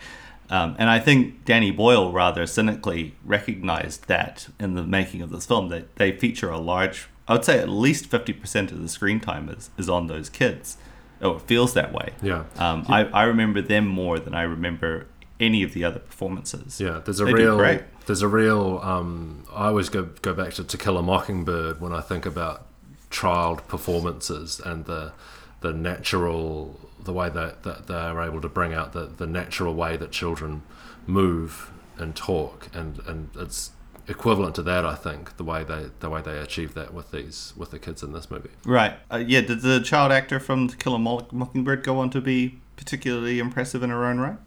Um, 0.50 0.76
and 0.78 0.90
I 0.90 0.98
think 0.98 1.44
Danny 1.46 1.70
Boyle 1.70 2.12
rather 2.12 2.46
cynically 2.46 3.14
recognized 3.24 4.06
that 4.08 4.48
in 4.60 4.74
the 4.74 4.82
making 4.82 5.22
of 5.22 5.30
this 5.30 5.46
film 5.46 5.68
that 5.70 5.96
they 5.96 6.12
feature 6.12 6.50
a 6.50 6.58
large, 6.58 7.08
I 7.26 7.32
would 7.34 7.44
say 7.44 7.58
at 7.58 7.68
least 7.68 8.10
50% 8.10 8.70
of 8.72 8.82
the 8.82 8.88
screen 8.88 9.18
time 9.20 9.48
is, 9.48 9.70
is 9.78 9.88
on 9.88 10.08
those 10.08 10.28
kids. 10.28 10.76
Oh, 11.22 11.36
it 11.36 11.42
feels 11.42 11.72
that 11.74 11.92
way. 11.92 12.10
Yeah. 12.22 12.44
Um, 12.58 12.84
I, 12.88 13.04
I 13.04 13.22
remember 13.22 13.62
them 13.62 13.86
more 13.86 14.18
than 14.18 14.34
I 14.34 14.42
remember 14.42 15.06
any 15.40 15.62
of 15.62 15.72
the 15.72 15.84
other 15.84 16.00
performances. 16.00 16.80
Yeah, 16.80 17.00
there's 17.04 17.20
a 17.20 17.24
They 17.24 17.32
real 17.32 17.56
great. 17.56 17.82
there's 18.06 18.22
a 18.22 18.28
real 18.28 18.78
um, 18.82 19.44
I 19.54 19.68
always 19.68 19.88
go 19.88 20.08
go 20.20 20.34
back 20.34 20.52
to 20.54 20.64
To 20.64 20.76
Kill 20.76 20.98
a 20.98 21.02
Mockingbird 21.02 21.80
when 21.80 21.92
I 21.92 22.00
think 22.00 22.26
about 22.26 22.66
child 23.10 23.66
performances 23.68 24.60
and 24.64 24.84
the 24.84 25.12
the 25.60 25.72
natural 25.72 26.78
the 27.04 27.12
way 27.12 27.28
that, 27.28 27.62
that 27.62 27.86
they're 27.86 28.20
able 28.20 28.40
to 28.40 28.48
bring 28.48 28.72
out 28.72 28.92
the, 28.92 29.06
the 29.06 29.26
natural 29.26 29.74
way 29.74 29.96
that 29.96 30.12
children 30.12 30.62
move 31.06 31.70
and 31.98 32.14
talk 32.16 32.68
and, 32.74 33.00
and 33.06 33.30
it's 33.36 33.72
equivalent 34.08 34.54
to 34.56 34.62
that 34.62 34.84
I 34.84 34.94
think 34.94 35.36
the 35.36 35.44
way 35.44 35.62
they 35.62 35.86
the 36.00 36.10
way 36.10 36.20
they 36.22 36.38
achieve 36.38 36.74
that 36.74 36.92
with 36.92 37.12
these 37.12 37.52
with 37.56 37.70
the 37.70 37.78
kids 37.78 38.02
in 38.02 38.12
this 38.12 38.30
movie. 38.30 38.50
Right. 38.64 38.94
Uh, 39.10 39.22
yeah, 39.24 39.42
did 39.42 39.60
the 39.62 39.80
child 39.80 40.10
actor 40.10 40.40
from 40.40 40.68
To 40.68 40.76
Kill 40.76 40.94
a 40.94 40.98
Mockingbird 40.98 41.84
go 41.84 41.98
on 41.98 42.10
to 42.10 42.20
be 42.20 42.58
particularly 42.76 43.38
impressive 43.38 43.82
in 43.82 43.90
her 43.90 44.04
own 44.04 44.18
right? 44.18 44.38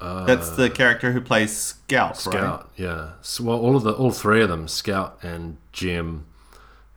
That's 0.00 0.50
the 0.50 0.70
character 0.70 1.12
who 1.12 1.20
plays 1.20 1.56
Scout, 1.56 2.26
right? 2.26 2.34
Uh, 2.34 2.38
Scout, 2.38 2.70
yeah. 2.76 3.10
So, 3.20 3.44
well, 3.44 3.60
all 3.60 3.76
of 3.76 3.82
the 3.82 3.92
all 3.92 4.10
three 4.10 4.42
of 4.42 4.48
them, 4.48 4.66
Scout 4.66 5.18
and 5.22 5.58
Jem, 5.72 6.24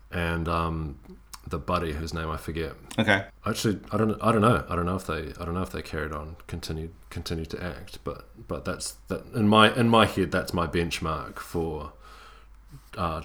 and 0.09 0.47
um, 0.47 0.99
the 1.47 1.59
buddy 1.59 1.93
whose 1.93 2.13
name 2.13 2.29
I 2.29 2.37
forget. 2.37 2.73
Okay. 2.97 3.25
Actually, 3.45 3.79
I 3.91 3.97
don't. 3.97 4.17
I 4.21 4.31
don't 4.31 4.41
know. 4.41 4.65
I 4.69 4.75
don't 4.75 4.85
know 4.85 4.95
if 4.95 5.05
they. 5.05 5.33
I 5.39 5.45
don't 5.45 5.53
know 5.53 5.61
if 5.61 5.71
they 5.71 5.81
carried 5.81 6.11
on, 6.11 6.37
continued, 6.47 6.93
continued 7.09 7.49
to 7.51 7.63
act. 7.63 7.99
But 8.03 8.27
but 8.47 8.65
that's 8.65 8.93
that 9.07 9.25
in 9.35 9.47
my 9.47 9.73
in 9.75 9.89
my 9.89 10.05
head. 10.05 10.31
That's 10.31 10.53
my 10.53 10.67
benchmark 10.67 11.39
for 11.39 11.93
uh, 12.97 13.23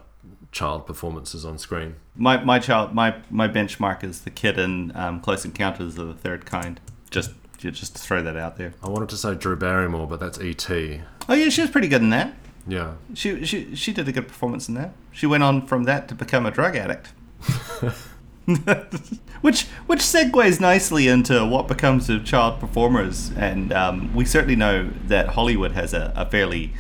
child 0.50 0.86
performances 0.86 1.44
on 1.44 1.58
screen. 1.58 1.96
My 2.16 2.42
my 2.42 2.58
child 2.58 2.94
my 2.94 3.16
my 3.30 3.48
benchmark 3.48 4.02
is 4.02 4.22
the 4.22 4.30
kid 4.30 4.58
in 4.58 4.94
um, 4.96 5.20
Close 5.20 5.44
Encounters 5.44 5.96
of 5.98 6.08
the 6.08 6.14
Third 6.14 6.44
Kind. 6.44 6.80
Just 7.10 7.30
just 7.58 7.96
to 7.96 8.02
throw 8.02 8.22
that 8.22 8.36
out 8.36 8.56
there. 8.56 8.74
I 8.82 8.88
wanted 8.88 9.08
to 9.10 9.16
say 9.16 9.34
Drew 9.34 9.56
Barrymore, 9.56 10.06
but 10.06 10.20
that's 10.20 10.40
E.T. 10.40 11.00
Oh 11.28 11.34
yeah, 11.34 11.48
she 11.48 11.60
was 11.60 11.70
pretty 11.70 11.88
good 11.88 12.02
in 12.02 12.10
that. 12.10 12.34
Yeah. 12.66 12.94
She 13.14 13.44
she 13.44 13.74
she 13.74 13.92
did 13.92 14.08
a 14.08 14.12
good 14.12 14.28
performance 14.28 14.68
in 14.68 14.74
that. 14.74 14.92
She 15.12 15.26
went 15.26 15.42
on 15.42 15.66
from 15.66 15.84
that 15.84 16.08
to 16.08 16.14
become 16.14 16.46
a 16.46 16.50
drug 16.50 16.76
addict. 16.76 17.12
which 19.42 19.66
which 19.86 20.00
segues 20.00 20.58
nicely 20.58 21.06
into 21.06 21.44
what 21.44 21.68
becomes 21.68 22.08
of 22.08 22.24
child 22.24 22.58
performers, 22.58 23.30
and 23.36 23.72
um, 23.74 24.14
we 24.14 24.24
certainly 24.24 24.56
know 24.56 24.90
that 25.06 25.28
Hollywood 25.30 25.72
has 25.72 25.92
a, 25.92 26.12
a 26.16 26.24
fairly 26.24 26.72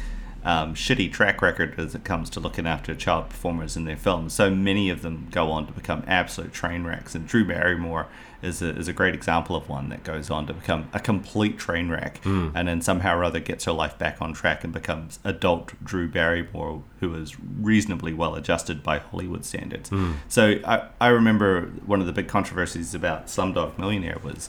um, 0.44 0.74
shitty 0.74 1.12
track 1.12 1.42
record 1.42 1.78
as 1.78 1.94
it 1.94 2.04
comes 2.04 2.30
to 2.30 2.40
looking 2.40 2.66
after 2.66 2.94
child 2.94 3.28
performers 3.28 3.76
in 3.76 3.84
their 3.84 3.98
films. 3.98 4.32
So 4.32 4.50
many 4.50 4.88
of 4.88 5.02
them 5.02 5.28
go 5.30 5.50
on 5.50 5.66
to 5.66 5.72
become 5.72 6.04
absolute 6.06 6.54
train 6.54 6.84
wrecks, 6.84 7.14
and 7.14 7.26
Drew 7.26 7.44
Barrymore 7.46 8.06
is 8.42 8.62
a, 8.62 8.76
is 8.76 8.88
a 8.88 8.92
great 8.92 9.14
example 9.14 9.56
of 9.56 9.68
one 9.68 9.88
that 9.88 10.04
goes 10.04 10.30
on 10.30 10.46
to 10.46 10.54
become 10.54 10.88
a 10.92 11.00
complete 11.00 11.58
train 11.58 11.88
wreck, 11.88 12.18
hmm. 12.18 12.50
and 12.54 12.68
then 12.68 12.80
somehow 12.80 13.16
or 13.16 13.24
other 13.24 13.40
gets 13.40 13.64
her 13.64 13.72
life 13.72 13.98
back 13.98 14.20
on 14.22 14.32
track 14.32 14.64
and 14.64 14.72
becomes 14.72 15.18
adult 15.24 15.72
Drew 15.84 16.08
Barrymore, 16.08 16.82
who 17.00 17.14
is 17.14 17.36
reasonably 17.40 18.12
well 18.12 18.34
adjusted 18.34 18.82
by 18.82 18.98
Hollywood 18.98 19.44
standards. 19.44 19.88
Hmm. 19.88 20.12
So 20.28 20.60
I, 20.64 20.88
I 21.00 21.08
remember 21.08 21.66
one 21.84 22.00
of 22.00 22.06
the 22.06 22.12
big 22.12 22.28
controversies 22.28 22.94
about 22.94 23.26
Slumdog 23.26 23.78
Millionaire 23.78 24.18
was 24.22 24.48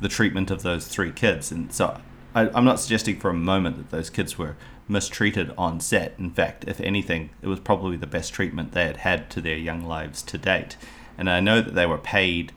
the 0.00 0.08
treatment 0.08 0.50
of 0.50 0.62
those 0.62 0.88
three 0.88 1.12
kids. 1.12 1.52
And 1.52 1.72
so 1.72 2.00
I, 2.34 2.48
I'm 2.50 2.64
not 2.64 2.80
suggesting 2.80 3.20
for 3.20 3.30
a 3.30 3.34
moment 3.34 3.76
that 3.76 3.90
those 3.90 4.10
kids 4.10 4.38
were 4.38 4.56
mistreated 4.88 5.52
on 5.56 5.80
set. 5.80 6.14
In 6.18 6.30
fact, 6.30 6.64
if 6.66 6.80
anything, 6.80 7.30
it 7.42 7.46
was 7.46 7.60
probably 7.60 7.96
the 7.96 8.06
best 8.06 8.32
treatment 8.32 8.72
they 8.72 8.86
had 8.86 8.98
had 8.98 9.30
to 9.30 9.40
their 9.40 9.56
young 9.56 9.84
lives 9.84 10.22
to 10.22 10.38
date. 10.38 10.76
And 11.16 11.30
I 11.30 11.40
know 11.40 11.60
that 11.60 11.74
they 11.74 11.86
were 11.86 11.98
paid 11.98 12.52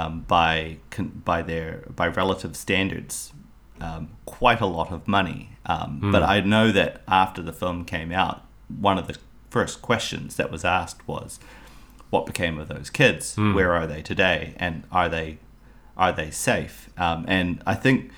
um, 0.00 0.12
by 0.28 0.78
con- 0.90 1.22
by 1.24 1.42
their 1.42 1.70
by 2.00 2.06
relative 2.22 2.54
standards 2.56 3.32
um, 3.80 4.02
quite 4.38 4.60
a 4.60 4.66
lot 4.78 4.90
of 4.92 5.00
money. 5.06 5.40
Um, 5.66 6.10
But 6.12 6.22
I 6.22 6.40
know 6.40 6.72
that 6.72 7.02
after 7.06 7.42
the 7.42 7.52
film 7.52 7.84
came 7.84 8.10
out, 8.22 8.38
one 8.80 8.98
of 9.00 9.06
the 9.06 9.16
first 9.50 9.82
questions 9.82 10.36
that 10.36 10.50
was 10.50 10.64
asked 10.64 11.00
was, 11.08 11.40
"What 12.10 12.26
became 12.26 12.58
of 12.62 12.68
those 12.68 12.90
kids? 12.90 13.36
Where 13.36 13.72
are 13.78 13.86
they 13.86 14.02
today? 14.02 14.54
And 14.58 14.74
are 14.90 15.08
they 15.08 15.38
are 15.96 16.12
they 16.12 16.30
safe?" 16.30 16.74
Um, 16.96 17.24
and 17.28 17.48
I 17.66 17.74
think 17.84 18.10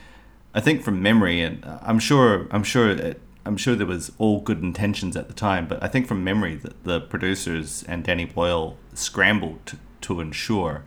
I 0.55 0.61
think 0.61 0.83
from 0.83 1.01
memory, 1.03 1.40
and 1.47 1.64
I'm 1.88 1.99
sure 1.99 2.47
I'm 2.51 2.64
sure 2.64 2.90
it, 2.90 3.21
I'm 3.47 3.57
sure 3.57 3.75
there 3.77 3.87
was 3.97 4.12
all 4.19 4.40
good 4.40 4.62
intentions 4.62 5.16
at 5.16 5.27
the 5.29 5.35
time, 5.35 5.66
but 5.66 5.79
I 5.83 5.88
think 5.88 6.07
from 6.07 6.23
memory 6.25 6.57
that 6.57 6.85
the 6.85 7.01
producers 7.01 7.85
and 7.88 8.05
Danny 8.05 8.27
Boyle 8.27 8.77
scrambled 8.95 9.59
to, 9.66 9.77
to 10.03 10.21
ensure 10.21 10.83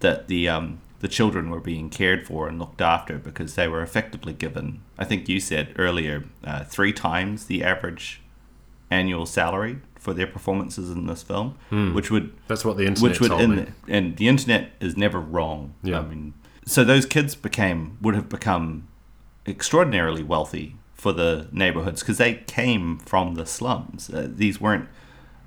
that 0.00 0.28
the 0.28 0.48
um, 0.48 0.78
the 1.00 1.08
children 1.08 1.50
were 1.50 1.60
being 1.60 1.90
cared 1.90 2.26
for 2.26 2.48
and 2.48 2.58
looked 2.58 2.80
after 2.80 3.18
because 3.18 3.54
they 3.54 3.68
were 3.68 3.82
effectively 3.82 4.32
given, 4.32 4.80
I 4.98 5.04
think 5.04 5.28
you 5.28 5.38
said 5.40 5.72
earlier, 5.76 6.24
uh, 6.44 6.64
three 6.64 6.92
times 6.92 7.46
the 7.46 7.62
average 7.62 8.20
annual 8.90 9.26
salary 9.26 9.78
for 9.96 10.14
their 10.14 10.26
performances 10.26 10.90
in 10.90 11.06
this 11.06 11.22
film, 11.22 11.56
which 11.94 12.10
would 12.10 12.32
That's 12.48 12.64
what 12.64 12.76
the 12.76 12.86
internet 12.86 13.02
which 13.10 13.20
would 13.20 13.28
told 13.28 13.42
in 13.42 13.56
me. 13.56 13.66
and 13.88 14.16
the 14.16 14.28
internet 14.28 14.70
is 14.80 14.96
never 14.96 15.20
wrong. 15.20 15.74
Yeah. 15.82 16.00
I 16.00 16.02
mean, 16.02 16.34
so 16.64 16.84
those 16.84 17.06
kids 17.06 17.34
became 17.34 17.96
would 18.00 18.14
have 18.14 18.28
become 18.28 18.88
extraordinarily 19.46 20.22
wealthy 20.22 20.76
for 20.94 21.12
the 21.12 21.48
neighborhoods 21.52 22.00
because 22.02 22.18
they 22.18 22.34
came 22.34 22.98
from 22.98 23.34
the 23.34 23.46
slums. 23.46 24.10
Uh, 24.10 24.26
these 24.28 24.60
weren't 24.60 24.88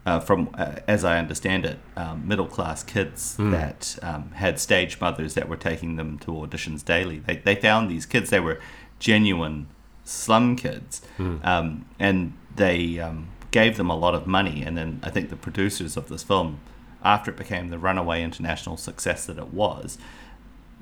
uh, 0.06 0.20
from 0.20 0.50
uh, 0.58 0.76
as 0.88 1.04
I 1.04 1.20
understand 1.20 1.66
it, 1.66 1.78
um, 1.96 2.28
middle 2.28 2.48
class 2.48 2.84
kids 2.84 3.36
that 3.52 3.98
um, 4.02 4.32
had 4.32 4.60
stage 4.60 5.00
mothers 5.00 5.34
that 5.36 5.48
were 5.48 5.58
taking 5.58 5.96
them 5.96 6.18
to 6.20 6.32
auditions 6.32 6.84
daily. 6.84 7.20
They 7.20 7.38
they 7.38 7.56
found 7.56 7.90
these 7.90 8.06
kids. 8.06 8.30
They 8.30 8.40
were 8.40 8.60
genuine 9.00 9.68
slum 10.04 10.56
kids, 10.56 11.02
um, 11.44 11.86
and 12.00 12.34
they 12.56 13.00
um, 13.00 13.28
gave 13.52 13.78
them 13.78 13.90
a 13.90 13.96
lot 13.96 14.16
of 14.16 14.26
money. 14.26 14.64
And 14.64 14.78
then 14.78 15.00
I 15.04 15.10
think 15.12 15.30
the 15.30 15.36
producers 15.36 15.96
of 15.98 16.08
this 16.10 16.24
film, 16.24 16.60
after 17.04 17.32
it 17.32 17.38
became 17.38 17.70
the 17.70 17.78
runaway 17.78 18.24
international 18.24 18.78
success 18.78 19.26
that 19.28 19.38
it 19.38 19.54
was, 19.54 19.98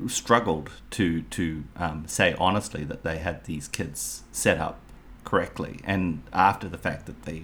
struggled 0.08 0.70
to 0.92 1.24
to 1.24 1.64
um, 1.76 2.08
say 2.08 2.34
honestly 2.40 2.86
that 2.86 3.04
they 3.04 3.18
had 3.18 3.44
these 3.44 3.68
kids 3.68 4.24
set 4.32 4.58
up 4.58 4.80
correctly, 5.26 5.82
and 5.84 6.22
after 6.32 6.70
the 6.70 6.78
fact 6.78 7.06
that 7.06 7.24
they 7.24 7.44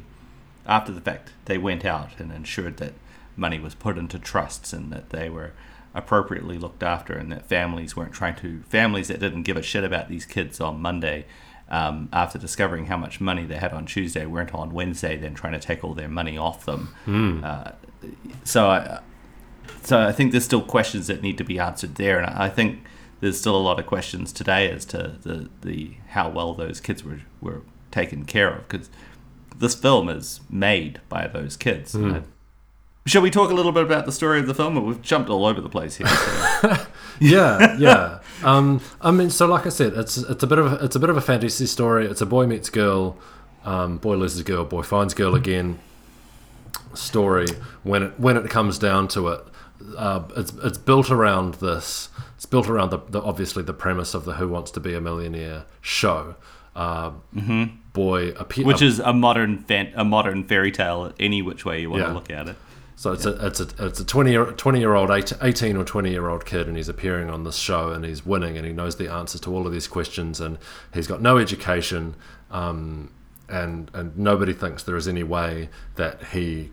after 0.65 0.91
the 0.91 1.01
fact 1.01 1.31
they 1.45 1.57
went 1.57 1.85
out 1.85 2.11
and 2.19 2.31
ensured 2.31 2.77
that 2.77 2.93
money 3.35 3.59
was 3.59 3.75
put 3.75 3.97
into 3.97 4.17
trusts 4.17 4.73
and 4.73 4.91
that 4.91 5.09
they 5.09 5.29
were 5.29 5.51
appropriately 5.93 6.57
looked 6.57 6.83
after 6.83 7.13
and 7.13 7.31
that 7.31 7.45
families 7.45 7.95
weren't 7.95 8.13
trying 8.13 8.35
to 8.35 8.61
families 8.63 9.07
that 9.07 9.19
didn't 9.19 9.43
give 9.43 9.57
a 9.57 9.61
shit 9.61 9.83
about 9.83 10.09
these 10.09 10.25
kids 10.25 10.59
on 10.59 10.81
Monday 10.81 11.25
um, 11.69 12.09
after 12.11 12.37
discovering 12.37 12.87
how 12.87 12.97
much 12.97 13.21
money 13.21 13.45
they 13.45 13.55
had 13.57 13.73
on 13.73 13.85
Tuesday 13.85 14.25
weren't 14.25 14.53
on 14.53 14.71
Wednesday 14.73 15.15
then 15.15 15.33
trying 15.33 15.53
to 15.53 15.59
take 15.59 15.83
all 15.83 15.93
their 15.93 16.09
money 16.09 16.37
off 16.37 16.65
them. 16.65 16.93
Uh, 17.43 17.71
so 18.43 18.69
I, 18.69 18.99
so 19.83 19.99
I 19.99 20.11
think 20.11 20.31
there's 20.31 20.45
still 20.45 20.61
questions 20.61 21.07
that 21.07 21.21
need 21.21 21.37
to 21.37 21.43
be 21.43 21.59
answered 21.59 21.95
there, 21.95 22.19
and 22.19 22.27
I 22.27 22.49
think 22.49 22.83
there's 23.21 23.39
still 23.39 23.55
a 23.55 23.61
lot 23.61 23.79
of 23.79 23.85
questions 23.85 24.31
today 24.33 24.69
as 24.69 24.85
to 24.85 25.15
the, 25.21 25.49
the 25.61 25.95
how 26.09 26.29
well 26.29 26.53
those 26.53 26.79
kids 26.79 27.03
were, 27.03 27.21
were 27.41 27.61
taken 27.91 28.25
care 28.25 28.53
of. 28.53 28.67
Because 28.67 28.89
this 29.57 29.75
film 29.75 30.09
is 30.09 30.39
made 30.49 30.99
by 31.09 31.27
those 31.27 31.55
kids. 31.57 31.95
Uh, 31.95 32.21
Shall 33.07 33.21
we 33.21 33.29
talk 33.29 33.51
a 33.51 33.53
little 33.53 33.71
bit 33.71 33.83
about 33.83 34.05
the 34.07 34.11
story 34.11 34.39
of 34.39 34.47
the 34.47 34.55
film? 34.55 34.83
We've 34.83 35.01
jumped 35.01 35.29
all 35.29 35.45
over 35.45 35.61
the 35.61 35.69
place 35.69 35.95
here. 35.97 36.07
so- 36.07 36.85
yeah, 37.19 37.77
yeah. 37.77 38.19
Um, 38.43 38.81
I 38.99 39.11
mean, 39.11 39.29
so 39.29 39.45
like 39.45 39.65
I 39.67 39.69
said, 39.69 39.93
it's 39.93 40.17
it's 40.17 40.41
a 40.43 40.47
bit 40.47 40.57
of 40.57 40.73
a, 40.73 40.83
it's 40.85 40.95
a 40.95 40.99
bit 40.99 41.09
of 41.11 41.17
a 41.17 41.21
fantasy 41.21 41.67
story. 41.67 42.07
It's 42.07 42.21
a 42.21 42.25
boy 42.25 42.47
meets 42.47 42.69
girl, 42.71 43.15
um, 43.63 43.97
boy 43.99 44.15
loses 44.15 44.41
girl, 44.41 44.65
boy 44.65 44.81
finds 44.81 45.13
girl 45.13 45.35
again. 45.35 45.77
Story 46.93 47.47
when 47.83 48.03
it 48.03 48.19
when 48.19 48.37
it 48.37 48.49
comes 48.49 48.79
down 48.79 49.07
to 49.09 49.27
it, 49.27 49.41
uh, 49.97 50.23
it's 50.37 50.53
it's 50.63 50.77
built 50.77 51.11
around 51.11 51.55
this. 51.55 52.09
It's 52.37 52.45
built 52.45 52.69
around 52.69 52.89
the, 52.89 52.99
the 53.09 53.21
obviously 53.21 53.63
the 53.63 53.73
premise 53.73 54.13
of 54.13 54.23
the 54.25 54.33
Who 54.35 54.47
Wants 54.47 54.71
to 54.71 54.79
Be 54.79 54.93
a 54.95 55.01
Millionaire 55.01 55.65
show. 55.81 56.35
Uh, 56.75 57.11
Boy, 57.95 58.29
appear, 58.37 58.65
which 58.65 58.81
is 58.83 58.99
a 58.99 59.13
modern 59.13 59.57
fan, 59.63 59.91
a 59.95 60.03
modern 60.05 60.43
fairy 60.43 60.71
tale, 60.71 61.11
any 61.19 61.41
which 61.41 61.65
way 61.65 61.81
you 61.81 61.89
want 61.89 62.01
Yeah. 62.03 62.09
to 62.09 62.13
look 62.13 62.29
at 62.29 62.47
it. 62.49 62.55
So 62.97 63.11
it's 63.11 63.25
a 63.25 63.45
it's 63.45 63.59
a 63.59 63.67
it's 63.79 63.99
a 63.99 64.05
20 64.05 64.31
year, 64.31 64.45
20 64.45 64.79
year 64.79 64.93
old 64.95 65.09
18 65.11 65.75
or 65.75 65.83
20 65.83 66.11
year 66.11 66.27
old 66.29 66.45
kid 66.45 66.67
and 66.67 66.77
he's 66.77 66.87
appearing 66.87 67.29
on 67.29 67.43
this 67.43 67.57
show 67.57 67.89
and 67.91 68.05
he's 68.05 68.25
winning 68.25 68.55
and 68.57 68.65
he 68.65 68.71
knows 68.71 68.95
the 68.95 69.11
answers 69.11 69.41
to 69.41 69.53
all 69.53 69.65
of 69.67 69.73
these 69.73 69.87
questions 69.87 70.39
and 70.39 70.57
he's 70.93 71.05
got 71.07 71.21
no 71.21 71.37
education 71.37 72.15
um, 72.51 73.11
and 73.49 73.91
and 73.93 74.17
nobody 74.17 74.53
thinks 74.53 74.83
there 74.83 74.95
is 74.95 75.07
any 75.09 75.23
way 75.23 75.67
that 75.95 76.23
he 76.31 76.71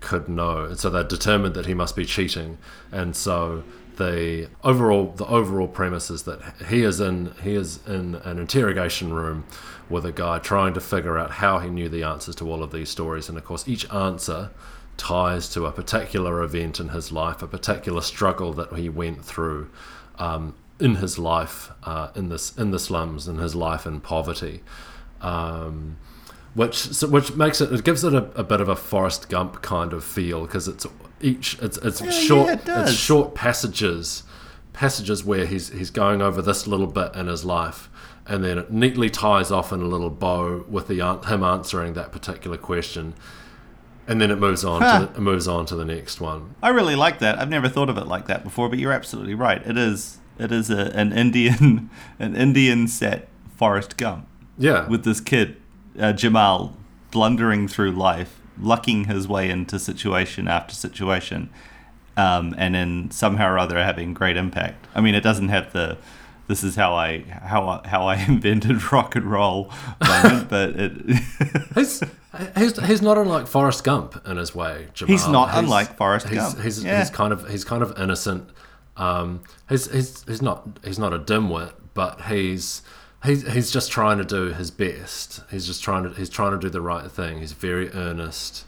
could 0.00 0.28
know 0.28 0.64
and 0.64 0.78
so 0.78 0.88
they're 0.90 1.02
determined 1.02 1.54
that 1.54 1.66
he 1.66 1.74
must 1.74 1.96
be 1.96 2.04
cheating 2.04 2.56
and 2.92 3.16
so 3.16 3.64
the 3.96 4.48
overall 4.62 5.12
the 5.12 5.26
overall 5.26 5.68
premise 5.68 6.10
is 6.10 6.24
that 6.24 6.40
he 6.68 6.82
is 6.82 7.00
in 7.00 7.32
he 7.42 7.54
is 7.54 7.80
in 7.86 8.16
an 8.16 8.38
interrogation 8.38 9.12
room 9.12 9.44
with 9.88 10.04
a 10.06 10.12
guy 10.12 10.38
trying 10.38 10.74
to 10.74 10.80
figure 10.80 11.18
out 11.18 11.30
how 11.32 11.58
he 11.58 11.68
knew 11.68 11.88
the 11.88 12.02
answers 12.02 12.34
to 12.36 12.50
all 12.50 12.62
of 12.62 12.72
these 12.72 12.88
stories. 12.88 13.28
And 13.28 13.36
of 13.36 13.44
course 13.44 13.68
each 13.68 13.90
answer 13.92 14.50
ties 14.96 15.48
to 15.50 15.66
a 15.66 15.72
particular 15.72 16.42
event 16.42 16.80
in 16.80 16.90
his 16.90 17.12
life, 17.12 17.42
a 17.42 17.46
particular 17.46 18.00
struggle 18.00 18.52
that 18.54 18.72
he 18.74 18.88
went 18.88 19.24
through 19.24 19.70
um, 20.18 20.54
in 20.80 20.96
his 20.96 21.18
life, 21.18 21.70
uh, 21.84 22.08
in 22.14 22.28
this 22.28 22.56
in 22.56 22.70
the 22.70 22.78
slums, 22.78 23.28
in 23.28 23.38
his 23.38 23.54
life 23.54 23.86
in 23.86 24.00
poverty, 24.00 24.62
um, 25.20 25.96
which 26.54 26.86
which 27.02 27.34
makes 27.34 27.60
it 27.60 27.72
it 27.72 27.84
gives 27.84 28.04
it 28.04 28.14
a, 28.14 28.24
a 28.34 28.44
bit 28.44 28.60
of 28.60 28.68
a 28.68 28.76
Forrest 28.76 29.28
Gump 29.28 29.62
kind 29.62 29.92
of 29.92 30.04
feel 30.04 30.42
because 30.42 30.68
it's 30.68 30.86
each 31.20 31.58
it's 31.62 31.78
it's 31.78 32.00
short 32.14 32.46
yeah, 32.66 32.80
it 32.80 32.82
it's 32.88 32.92
short 32.92 33.34
passages 33.34 34.22
passages 34.72 35.24
where 35.24 35.46
he's 35.46 35.68
he's 35.70 35.90
going 35.90 36.20
over 36.20 36.42
this 36.42 36.66
little 36.66 36.86
bit 36.88 37.14
in 37.14 37.26
his 37.28 37.44
life. 37.44 37.88
And 38.26 38.42
then 38.42 38.56
it 38.56 38.70
neatly 38.72 39.10
ties 39.10 39.50
off 39.50 39.70
in 39.70 39.82
a 39.82 39.84
little 39.84 40.08
bow 40.08 40.64
with 40.66 40.88
the 40.88 40.96
him 41.26 41.42
answering 41.44 41.92
that 41.92 42.10
particular 42.10 42.56
question, 42.56 43.12
and 44.08 44.18
then 44.18 44.30
it 44.30 44.36
moves 44.36 44.64
on 44.64 44.80
Huh. 44.80 45.00
to 45.00 45.06
the, 45.06 45.12
it 45.18 45.20
moves 45.20 45.46
on 45.46 45.66
to 45.66 45.76
the 45.76 45.84
next 45.84 46.22
one. 46.22 46.54
I 46.62 46.70
really 46.70 46.96
like 46.96 47.18
that. 47.18 47.38
I've 47.38 47.50
never 47.50 47.68
thought 47.68 47.90
of 47.90 47.98
it 47.98 48.06
like 48.06 48.26
that 48.28 48.42
before, 48.42 48.70
but 48.70 48.78
you're 48.78 48.92
absolutely 48.92 49.34
right. 49.34 49.60
It 49.66 49.76
is 49.76 50.18
it 50.38 50.50
is 50.52 50.70
a, 50.70 50.90
an 50.96 51.12
Indian 51.12 51.90
an 52.18 52.34
Indian 52.34 52.88
set 52.88 53.28
Forrest 53.56 53.98
Gump 53.98 54.26
Yeah, 54.56 54.88
with 54.88 55.04
this 55.04 55.20
kid 55.20 55.56
uh, 56.00 56.14
Jamal 56.14 56.74
blundering 57.10 57.68
through 57.68 57.92
life, 57.92 58.40
lucking 58.58 59.04
his 59.04 59.26
way 59.28 59.50
into 59.50 59.78
situation 59.78 60.48
after 60.48 60.74
situation, 60.74 61.50
um, 62.16 62.54
and 62.56 62.74
then 62.74 63.10
somehow 63.10 63.48
or 63.52 63.58
other 63.58 63.78
having 63.78 64.14
great 64.14 64.36
impact. 64.36 64.86
I 64.94 65.00
mean, 65.00 65.14
it 65.14 65.22
doesn't 65.22 65.48
have 65.48 65.72
the 65.72 65.96
this 66.46 66.62
is 66.62 66.76
how 66.76 66.94
I 66.94 67.20
how 67.22 67.68
I, 67.68 67.88
how 67.88 68.06
I 68.06 68.16
invented 68.28 68.92
rock 68.92 69.16
and 69.16 69.24
roll 69.24 69.72
moment, 70.06 70.48
but 70.50 70.70
it 70.78 70.92
he's, 71.74 72.02
he's 72.56 72.86
he's 72.86 73.02
not 73.02 73.18
unlike 73.18 73.46
Forrest 73.46 73.82
Gump 73.84 74.20
in 74.26 74.36
his 74.36 74.54
way. 74.54 74.88
Jamal. 74.94 75.12
He's 75.12 75.26
not 75.26 75.50
unlike 75.54 75.96
Forrest 75.96 76.28
he's, 76.28 76.38
Gump. 76.38 76.60
He's, 76.60 76.84
Yeah. 76.84 76.98
he's 76.98 77.10
kind 77.10 77.32
of 77.32 77.48
he's 77.48 77.64
kind 77.64 77.82
of 77.82 77.98
innocent. 77.98 78.50
Um, 78.96 79.42
he's, 79.68 79.90
he's 79.90 80.22
he's 80.24 80.42
not 80.42 80.78
he's 80.84 80.98
not 80.98 81.12
a 81.12 81.18
dimwit, 81.18 81.72
but 81.94 82.20
he's 82.22 82.82
he's 83.24 83.50
he's 83.52 83.70
just 83.70 83.90
trying 83.90 84.18
to 84.18 84.24
do 84.24 84.52
his 84.52 84.70
best. 84.70 85.40
He's 85.50 85.66
just 85.66 85.82
trying 85.82 86.04
to 86.04 86.10
he's 86.10 86.30
trying 86.30 86.52
to 86.52 86.58
do 86.58 86.68
the 86.68 86.80
right 86.80 87.10
thing. 87.10 87.38
He's 87.40 87.52
very 87.52 87.90
earnest. 87.92 88.64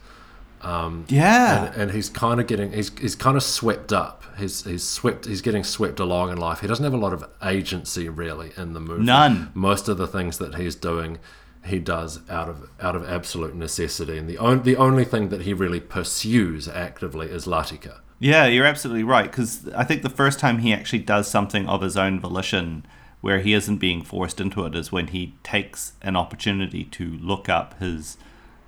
Um, 0.63 1.05
yeah. 1.09 1.67
and, 1.67 1.83
and 1.83 1.91
he's 1.93 2.09
kind 2.09 2.41
of 2.41 2.47
getting 2.47 2.73
he's, 2.73 2.91
he's 2.99 3.15
kind 3.15 3.37
of 3.37 3.43
swept 3.43 3.93
up 3.93 4.25
he's 4.39 4.65
he's 4.65 4.83
swept 4.83 5.27
he's 5.27 5.43
getting 5.43 5.63
swept 5.63 6.01
along 6.01 6.33
in 6.33 6.39
life 6.39 6.61
he 6.61 6.67
doesn't 6.67 6.83
have 6.83 6.95
a 6.95 6.97
lot 6.97 7.13
of 7.13 7.25
agency 7.45 8.09
really 8.09 8.53
in 8.57 8.73
the 8.73 8.81
movie 8.81 9.05
None. 9.05 9.53
most 9.55 9.87
of 9.87 9.99
the 9.99 10.09
things 10.09 10.39
that 10.39 10.55
he's 10.57 10.75
doing 10.75 11.19
he 11.65 11.79
does 11.79 12.21
out 12.29 12.49
of 12.49 12.69
out 12.81 12.97
of 12.97 13.09
absolute 13.09 13.55
necessity 13.55 14.17
and 14.17 14.29
the 14.29 14.39
on, 14.39 14.63
the 14.63 14.77
only 14.77 15.05
thing 15.05 15.29
that 15.29 15.43
he 15.43 15.53
really 15.53 15.79
pursues 15.79 16.67
actively 16.69 17.29
is 17.29 17.45
Latika 17.47 17.99
Yeah, 18.19 18.47
you're 18.47 18.67
absolutely 18.67 19.05
right. 19.05 19.31
Because 19.31 19.69
I 19.75 19.85
think 19.85 20.03
the 20.03 20.11
first 20.11 20.41
time 20.41 20.59
he 20.61 20.73
actually 20.73 21.01
does 21.01 21.29
something 21.29 21.69
of 21.69 21.83
his 21.83 21.97
own 21.99 22.19
volition, 22.19 22.87
where 23.21 23.41
he 23.41 23.53
isn't 23.53 23.79
being 23.79 24.03
forced 24.03 24.41
into 24.41 24.65
it, 24.65 24.75
is 24.75 24.93
when 24.93 25.09
he 25.09 25.35
takes 25.43 25.93
an 26.03 26.17
opportunity 26.17 26.85
to 26.85 27.19
look 27.21 27.49
up 27.49 27.79
his, 27.81 28.17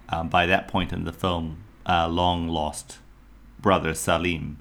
um, 0.09 0.29
by 0.29 0.47
that 0.47 0.69
point 0.69 0.93
in 0.93 1.05
the 1.05 1.13
film, 1.13 1.65
uh, 1.87 2.09
long 2.09 2.49
lost 2.49 2.99
brother 3.61 3.95
Salim. 3.95 4.59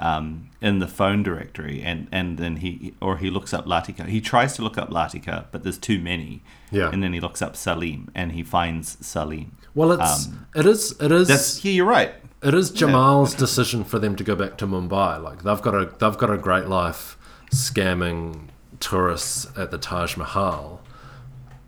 Um, 0.00 0.50
in 0.60 0.78
the 0.78 0.86
phone 0.86 1.24
directory, 1.24 1.82
and, 1.82 2.06
and 2.12 2.38
then 2.38 2.58
he 2.58 2.94
or 3.00 3.16
he 3.16 3.30
looks 3.30 3.52
up 3.52 3.66
Latika. 3.66 4.06
He 4.06 4.20
tries 4.20 4.54
to 4.54 4.62
look 4.62 4.78
up 4.78 4.90
Latika, 4.90 5.46
but 5.50 5.64
there's 5.64 5.76
too 5.76 5.98
many. 5.98 6.40
Yeah. 6.70 6.88
And 6.92 7.02
then 7.02 7.12
he 7.12 7.18
looks 7.18 7.42
up 7.42 7.56
Salim, 7.56 8.08
and 8.14 8.30
he 8.30 8.44
finds 8.44 9.04
Salim. 9.04 9.56
well 9.74 9.90
it's 9.90 10.28
Um, 10.28 10.46
it 10.54 10.66
is 10.66 10.94
it 11.00 11.10
is 11.10 11.64
yeah, 11.64 11.72
you're 11.72 11.84
right. 11.84 12.12
It 12.44 12.54
is 12.54 12.70
Jamal's 12.70 13.34
decision 13.34 13.82
for 13.82 13.98
them 13.98 14.14
to 14.14 14.22
go 14.22 14.36
back 14.36 14.56
to 14.58 14.68
Mumbai. 14.68 15.20
Like 15.20 15.42
they've 15.42 15.62
got 15.62 15.74
a 15.74 15.86
they've 15.98 16.16
got 16.16 16.30
a 16.30 16.38
great 16.38 16.68
life 16.68 17.18
scamming 17.50 18.50
tourists 18.80 19.46
at 19.56 19.70
the 19.70 19.78
Taj 19.78 20.16
Mahal, 20.16 20.80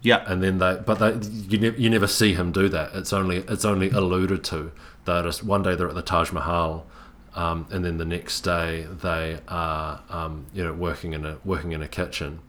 Yeah, 0.03 0.25
and 0.27 0.43
then 0.43 0.59
they 0.59 0.81
but 0.85 0.99
they 0.99 1.15
you, 1.29 1.59
ne- 1.59 1.77
you 1.79 1.91
never 1.91 2.07
see 2.07 2.35
him 2.35 2.53
do 2.53 2.69
that. 2.69 2.95
It's 2.95 3.13
only 3.13 3.39
it's 3.49 3.65
only 3.65 3.91
alluded 3.91 4.45
to. 4.45 4.73
That 5.05 5.27
is 5.27 5.43
one 5.43 5.63
day 5.63 5.75
they're 5.75 5.89
at 5.89 5.95
the 5.95 6.03
Taj 6.03 6.33
Mahal, 6.33 6.87
um, 7.35 7.67
and 7.71 7.85
then 7.85 7.99
the 7.99 8.05
next 8.05 8.41
day 8.43 8.87
they 9.03 9.41
are 9.49 10.01
um, 10.11 10.47
you 10.55 10.63
know 10.65 10.73
working 10.73 11.13
in 11.13 11.25
a 11.27 11.39
working 11.45 11.73
in 11.73 11.83
a 11.83 11.89
kitchen. 11.89 12.41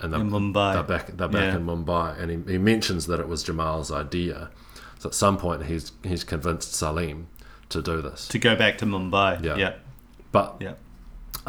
And 0.00 0.12
they're, 0.12 0.20
In 0.20 0.30
Mumbai. 0.30 0.74
they're 0.74 0.82
back. 0.84 1.06
They're 1.16 1.26
back 1.28 1.42
Yeah. 1.52 1.56
in 1.56 1.66
Mumbai, 1.66 2.20
and 2.20 2.30
he, 2.46 2.52
he 2.52 2.58
mentions 2.58 3.06
that 3.08 3.18
it 3.18 3.26
was 3.28 3.42
Jamal's 3.42 3.90
idea. 3.90 4.48
So 5.00 5.08
at 5.08 5.14
some 5.14 5.36
point, 5.38 5.64
he's 5.64 5.90
he's 6.04 6.22
convinced 6.24 6.72
Salim 6.74 7.26
to 7.70 7.82
do 7.82 8.00
this. 8.00 8.28
to 8.28 8.38
go 8.38 8.54
back 8.54 8.78
to 8.78 8.86
Mumbai. 8.86 9.42
Yeah. 9.42 9.56
yeah. 9.56 9.72
But 10.30 10.56
yeah. 10.60 10.74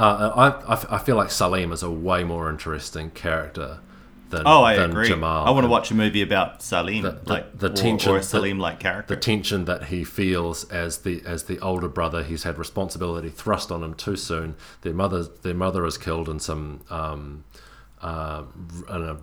Uh, 0.04 0.54
I, 0.68 0.96
I, 0.96 0.98
feel 1.00 1.16
like 1.18 1.30
Salim 1.30 1.72
is 1.72 1.84
a 1.84 1.92
way 1.92 2.24
more 2.24 2.50
interesting 2.50 3.12
character 3.12 3.80
than, 4.30 4.44
Oh, 4.46 4.64
I 4.64 4.76
than 4.76 4.92
agree. 4.92 5.08
Jamal. 5.08 5.46
I 5.46 5.50
want 5.50 5.66
to 5.66 5.70
watch 5.70 5.92
a 5.92 5.96
movie 5.96 6.22
about 6.22 6.62
Salim, 6.62 7.04
The- 7.04 7.12
the- 7.24 7.34
like 7.34 7.58
the 7.58 7.70
tension- 7.70 8.14
or 8.14 8.18
a 8.18 8.24
Salim-like 8.24 8.80
character. 8.80 9.16
the 9.16 9.20
tension 9.20 9.66
that 9.66 9.86
he 9.86 10.04
feels 10.04 10.64
as 10.72 11.00
the 11.00 11.22
as 11.26 11.44
the 11.44 11.60
older 11.60 11.90
brother. 11.90 12.24
He's 12.24 12.44
had 12.44 12.58
responsibility 12.58 13.30
thrust 13.30 13.72
on 13.72 13.84
him 13.84 13.94
too 13.94 14.16
soon. 14.16 14.56
Their 14.82 14.94
mother 14.94 15.24
their 15.24 15.54
mother 15.56 15.86
is 15.86 15.98
killed 15.98 16.30
in 16.30 16.40
some 16.40 16.82
um, 16.90 17.44
uh, 18.02 18.44
in 18.90 19.02
a, 19.04 19.18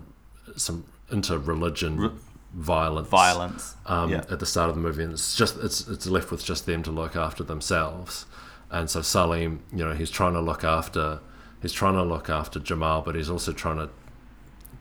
some 0.56 0.84
interreligion 1.10 2.12
violence. 2.52 3.08
Violence. 3.08 3.74
um, 3.86 4.10
yeah. 4.10 4.24
at 4.30 4.40
the 4.40 4.46
start 4.46 4.68
of 4.68 4.74
the 4.74 4.80
movie, 4.80 5.04
and 5.04 5.12
it's 5.12 5.36
just 5.36 5.56
it's 5.62 5.86
it's 5.88 6.06
left 6.06 6.30
with 6.30 6.44
just 6.44 6.66
them 6.66 6.82
to 6.82 6.90
look 6.90 7.16
after 7.16 7.44
themselves. 7.44 8.26
And 8.70 8.90
so 8.90 9.00
Salim, 9.02 9.62
you 9.72 9.84
know, 9.84 9.94
he's 9.94 10.10
trying 10.10 10.32
to 10.34 10.40
look 10.40 10.64
after 10.64 11.20
he's 11.62 11.72
trying 11.72 11.94
to 11.94 12.02
look 12.02 12.28
after 12.28 12.58
Jamal, 12.60 13.02
but 13.02 13.14
he's 13.14 13.30
also 13.30 13.52
trying 13.52 13.78
to 13.78 13.88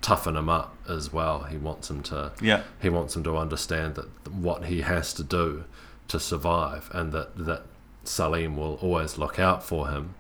toughen 0.01 0.35
him 0.35 0.49
up 0.49 0.75
as 0.87 1.11
well. 1.11 1.43
He 1.43 1.57
wants 1.57 1.89
him 1.89 2.03
to 2.03 2.31
Yeah. 2.41 2.61
he 2.81 2.89
wants 2.89 3.15
him 3.15 3.23
to 3.23 3.37
understand 3.37 3.95
that 3.95 4.31
what 4.31 4.65
he 4.65 4.81
has 4.81 5.13
to 5.13 5.23
do 5.23 5.63
to 6.09 6.19
survive, 6.19 6.89
and 6.93 7.11
that 7.13 7.35
that 7.45 7.63
Salim 8.03 8.55
will 8.57 8.75
always 8.81 9.17
look 9.17 9.39
out 9.39 9.63
for 9.63 9.87
him. 9.87 10.13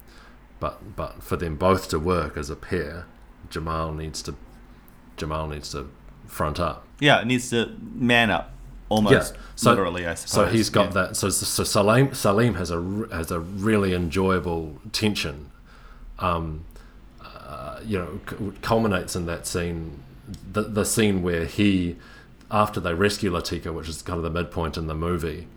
But 0.59 0.95
but 0.95 1.21
for 1.21 1.35
them 1.35 1.55
both 1.57 1.89
to 1.89 1.99
work 1.99 2.37
as 2.37 2.49
a 2.49 2.55
pair, 2.55 3.05
Jamal 3.49 3.91
needs 3.93 4.21
to 4.23 4.35
Jamal 5.17 5.47
needs 5.47 5.69
to 5.71 5.89
front 6.25 6.59
up. 6.59 6.87
Yeah, 6.99 7.19
it 7.21 7.27
needs 7.27 7.49
to 7.51 7.75
man 7.79 8.31
up, 8.31 8.51
almost 8.89 9.33
Yeah, 9.33 9.39
so- 9.55 9.69
literally. 9.71 10.05
I 10.07 10.13
suppose. 10.15 10.31
So 10.31 10.45
he's 10.47 10.69
got 10.69 10.87
Yeah. 10.87 10.91
that. 11.03 11.15
So 11.17 11.29
so 11.29 11.63
Salim 11.63 12.13
Salim 12.13 12.55
has 12.55 12.71
a 12.71 12.81
has 13.11 13.31
a 13.31 13.39
really 13.39 13.93
enjoyable 13.93 14.79
tension. 14.91 15.51
Um, 16.19 16.61
uh, 17.23 17.79
you 17.85 17.97
know, 17.97 18.19
culminates 18.61 19.15
in 19.15 19.25
that 19.25 19.45
scene, 19.47 20.01
the 20.51 20.61
the 20.63 20.85
scene 20.85 21.21
where 21.21 21.45
he, 21.45 21.95
after 22.49 22.79
they 22.79 22.93
rescue 22.93 23.31
Latika, 23.31 23.73
which 23.73 23.89
is 23.89 24.01
kind 24.01 24.17
of 24.17 24.23
the 24.23 24.29
midpoint 24.29 24.77
in 24.77 24.87
the 24.87 24.95
movie, 24.95 25.47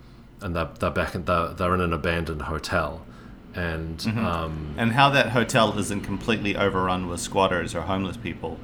and 0.40 0.54
they're 0.56 0.68
they're 0.78 0.90
back 0.90 1.14
in 1.14 1.24
they're, 1.24 1.48
they're 1.48 1.74
in 1.74 1.80
an 1.80 1.92
abandoned 1.92 2.42
hotel, 2.42 3.04
and 3.54 3.98
Mm-hmm. 3.98 4.24
um, 4.26 4.74
And 4.76 4.92
how 4.92 5.10
that 5.10 5.30
hotel 5.30 5.78
isn't 5.78 6.02
completely 6.02 6.56
overrun 6.56 7.08
with 7.08 7.20
squatters 7.20 7.74
or 7.74 7.82
homeless 7.82 8.16
people 8.16 8.58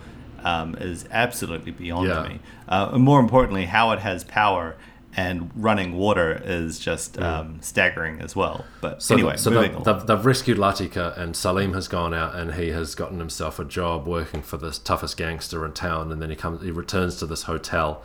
um, 0.44 0.74
is 0.76 1.06
absolutely 1.10 1.72
beyond 1.72 2.08
Yeah. 2.08 2.28
me. 2.28 2.40
Uh, 2.68 2.90
and 2.92 3.02
more 3.02 3.18
importantly, 3.20 3.64
how 3.66 3.90
it 3.92 3.98
has 4.00 4.22
power 4.24 4.76
and 5.16 5.50
running 5.54 5.96
water 5.96 6.42
is 6.44 6.78
just 6.80 7.18
um, 7.20 7.58
staggering 7.60 8.20
as 8.20 8.34
well. 8.34 8.64
But 8.80 9.00
So, 9.00 9.14
anyway, 9.14 9.36
so 9.36 9.50
moving 9.50 9.72
they've, 9.72 9.84
they've, 9.84 10.06
they've 10.06 10.26
rescued 10.26 10.58
Latika, 10.58 11.16
and 11.16 11.36
Salim 11.36 11.72
has 11.72 11.86
gone 11.86 12.12
out 12.12 12.34
and 12.34 12.54
he 12.54 12.70
has 12.70 12.96
gotten 12.96 13.20
himself 13.20 13.60
a 13.60 13.64
job 13.64 14.08
working 14.08 14.42
for 14.42 14.56
the 14.56 14.72
toughest 14.72 15.16
gangster 15.16 15.64
in 15.64 15.72
town. 15.72 16.10
And 16.10 16.20
then 16.20 16.30
he 16.30 16.36
comes, 16.36 16.62
he 16.62 16.72
returns 16.72 17.16
to 17.20 17.26
this 17.26 17.44
hotel, 17.44 18.02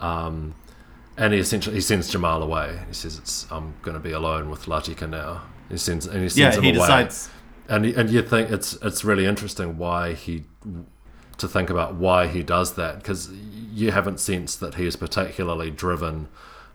um, 0.00 0.54
and 1.16 1.32
he 1.32 1.38
essentially 1.38 1.76
he 1.76 1.80
sends 1.80 2.10
Jamal 2.10 2.42
away. 2.42 2.80
He 2.88 2.94
says, 2.94 3.18
"It's 3.18 3.46
I'm 3.52 3.74
going 3.82 3.94
to 3.96 4.02
be 4.02 4.12
alone 4.12 4.50
with 4.50 4.66
Latika 4.66 5.08
now." 5.08 5.42
He 5.68 5.76
sends 5.76 6.06
and 6.06 6.22
he 6.22 6.28
sends 6.28 6.38
yeah, 6.56 6.58
him 6.58 6.62
he 6.64 6.70
away. 6.70 6.78
decides. 6.78 7.30
and 7.68 7.86
and 7.86 8.10
you 8.10 8.22
think 8.22 8.50
it's 8.50 8.72
it's 8.82 9.04
really 9.04 9.26
interesting 9.26 9.78
why 9.78 10.12
he 10.14 10.44
to 11.38 11.48
think 11.48 11.70
about 11.70 11.94
why 11.94 12.26
he 12.26 12.42
does 12.42 12.74
that 12.74 12.96
because 12.98 13.30
you 13.72 13.90
haven't 13.92 14.18
sensed 14.20 14.60
that 14.60 14.74
he 14.74 14.86
is 14.86 14.96
particularly 14.96 15.70
driven 15.70 16.28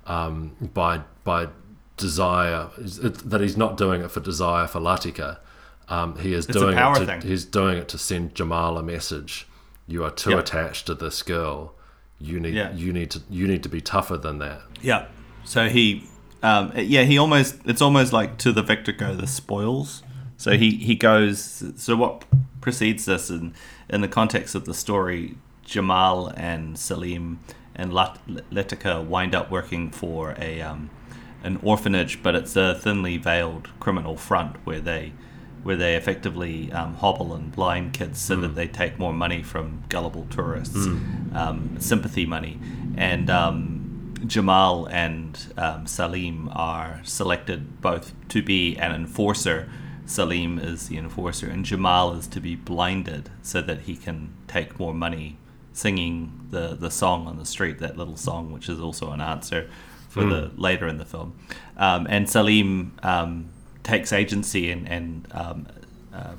um, 0.08 0.56
by 0.74 1.02
by 1.24 1.48
desire 1.98 2.70
it, 2.78 3.30
that 3.30 3.42
he's 3.42 3.56
not 3.58 3.78
doing 3.78 4.02
it 4.02 4.10
for 4.12 4.20
desire 4.20 4.68
for 4.68 4.80
Latika. 4.80 5.38
Um, 5.90 6.18
he 6.18 6.34
is 6.34 6.48
It's 6.48 6.58
doing 6.58 6.78
it 6.78 6.96
to, 6.96 7.06
thing. 7.06 7.22
he's 7.22 7.46
doing 7.46 7.78
it 7.78 7.88
to 7.90 7.98
send 7.98 8.36
Jamal 8.36 8.78
a 8.78 8.84
message. 8.84 9.48
You 9.88 10.04
are 10.04 10.12
too 10.12 10.32
Yeah. 10.32 10.40
attached 10.40 10.86
to 10.88 10.96
this 10.96 11.22
girl. 11.22 11.74
You 12.20 12.40
need 12.40 12.54
Yeah. 12.56 12.74
you 12.74 12.94
need 12.94 13.12
to 13.12 13.22
you 13.30 13.48
need 13.48 13.64
to 13.64 13.70
be 13.70 13.82
tougher 13.82 14.18
than 14.18 14.40
that. 14.40 14.62
Yeah. 14.82 15.06
So 15.44 15.68
he, 15.68 16.08
um, 16.42 16.72
yeah, 16.76 17.04
he 17.04 17.18
almost, 17.18 17.56
it's 17.66 17.82
almost 17.82 18.14
like 18.14 18.38
to 18.40 18.54
the 18.54 18.62
victor 18.64 18.94
go 18.94 19.14
the 19.14 19.28
spoils. 19.28 20.04
So 20.38 20.52
he, 20.58 20.72
he 20.78 20.96
goes, 20.96 21.64
so 21.76 21.96
what 21.98 22.24
precedes 22.64 23.04
this 23.04 23.30
in, 23.30 23.54
in 23.90 24.00
the 24.00 24.08
context 24.08 24.56
of 24.56 24.64
the 24.64 24.74
story, 24.74 25.36
Jamal 25.66 26.28
and 26.30 26.80
Salim 26.80 27.40
and 27.76 27.94
Lat- 27.94 28.26
Letica 28.28 29.06
wind 29.06 29.36
up 29.36 29.52
working 29.52 29.92
for 29.92 30.34
a, 30.40 30.62
um, 30.62 30.90
an 31.44 31.60
orphanage, 31.62 32.24
but 32.24 32.36
it's 32.36 32.56
a 32.56 32.74
thinly 32.76 33.18
veiled 33.18 33.68
criminal 33.82 34.16
front 34.16 34.56
where 34.66 34.80
they, 34.80 35.12
where 35.64 35.76
they 35.76 35.96
effectively 35.96 36.72
um, 36.72 36.94
hobble 36.96 37.34
and 37.34 37.52
blind 37.52 37.92
kids 37.92 38.20
so 38.20 38.38
that 38.38 38.56
they 38.56 38.68
take 38.68 38.98
more 38.98 39.14
money 39.14 39.44
from 39.44 39.84
gullible 39.90 40.26
tourists, 40.30 40.88
um, 41.34 41.76
sympathy 41.80 42.26
money, 42.26 42.58
and 42.96 43.30
um, 43.30 44.14
Jamal 44.26 44.86
and 44.86 45.38
um, 45.58 45.86
Salim 45.86 46.50
are 46.54 47.02
selected 47.04 47.82
both 47.82 48.14
to 48.30 48.42
be 48.42 48.78
an 48.78 48.94
enforcer. 48.96 49.70
Salim 50.06 50.60
is 50.60 50.88
the 50.88 50.98
enforcer, 50.98 51.50
and 51.50 51.64
Jamal 51.64 52.14
is 52.14 52.28
to 52.28 52.40
be 52.40 52.56
blinded 52.56 53.30
so 53.42 53.62
that 53.62 53.82
he 53.82 53.96
can 53.96 54.34
take 54.48 54.80
more 54.80 54.94
money 54.94 55.38
singing 55.72 56.48
the, 56.52 56.76
the 56.76 56.92
song 56.92 57.26
on 57.28 57.38
the 57.38 57.46
street, 57.46 57.80
that 57.80 57.98
little 57.98 58.18
song, 58.18 58.52
which 58.52 58.70
is 58.70 58.80
also 58.80 59.12
an 59.12 59.22
answer 59.22 59.70
for 60.10 60.24
the 60.26 60.52
later 60.56 60.88
in 60.88 61.00
the 61.00 61.06
film. 61.06 61.34
Um, 61.76 62.06
and 62.08 62.30
Salim 62.30 62.94
um, 63.02 63.50
takes 63.82 64.14
agency 64.14 64.70
and, 64.70 64.88
and 64.88 65.28
um, 65.32 65.68
uh, 66.14 66.36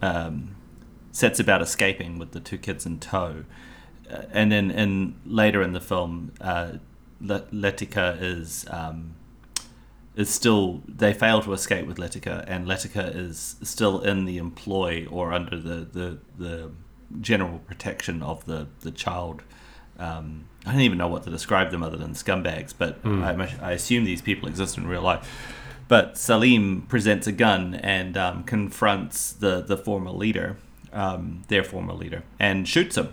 um, 0.00 0.54
sets 1.10 1.40
about 1.40 1.62
escaping 1.62 2.18
with 2.18 2.30
the 2.30 2.38
two 2.38 2.58
kids 2.58 2.86
in 2.86 3.00
tow. 3.00 3.44
Uh, 4.08 4.22
and 4.30 4.52
then 4.52 4.70
in 4.70 5.16
later 5.26 5.62
in 5.62 5.72
the 5.72 5.80
film, 5.80 6.32
uh, 6.40 6.74
Le- 7.20 7.42
Letica 7.52 8.16
is 8.20 8.64
um, 8.70 9.16
is 10.20 10.28
still 10.28 10.82
they 10.86 11.14
fail 11.14 11.40
to 11.40 11.52
escape 11.54 11.86
with 11.86 11.96
Letica, 11.96 12.44
and 12.46 12.66
Letica 12.66 13.14
is 13.16 13.56
still 13.62 14.02
in 14.02 14.26
the 14.26 14.36
employ 14.36 15.06
or 15.10 15.32
under 15.32 15.58
the 15.58 15.88
the, 15.92 16.18
the 16.38 16.70
general 17.20 17.58
protection 17.60 18.22
of 18.22 18.44
the 18.44 18.66
the 18.82 18.90
child. 18.90 19.42
Um, 19.98 20.44
I 20.66 20.72
don't 20.72 20.82
even 20.82 20.98
know 20.98 21.08
what 21.08 21.22
to 21.24 21.30
describe 21.30 21.70
them 21.70 21.82
other 21.82 21.96
than 21.96 22.12
scumbags, 22.12 22.74
but 22.76 22.98
I, 23.24 23.32
I 23.62 23.72
assume 23.72 24.04
these 24.04 24.22
people 24.22 24.48
exist 24.48 24.76
in 24.76 24.86
real 24.86 25.02
life. 25.02 25.26
But 25.88 26.18
Salim 26.18 26.82
presents 26.82 27.26
a 27.26 27.32
gun 27.32 27.74
and 27.74 28.16
um, 28.16 28.44
confronts 28.44 29.32
the 29.32 29.62
the 29.62 29.78
former 29.78 30.10
leader, 30.10 30.58
um, 30.92 31.42
their 31.48 31.64
former 31.64 31.94
leader, 31.94 32.22
and 32.38 32.68
shoots 32.68 32.96
him. 32.98 33.08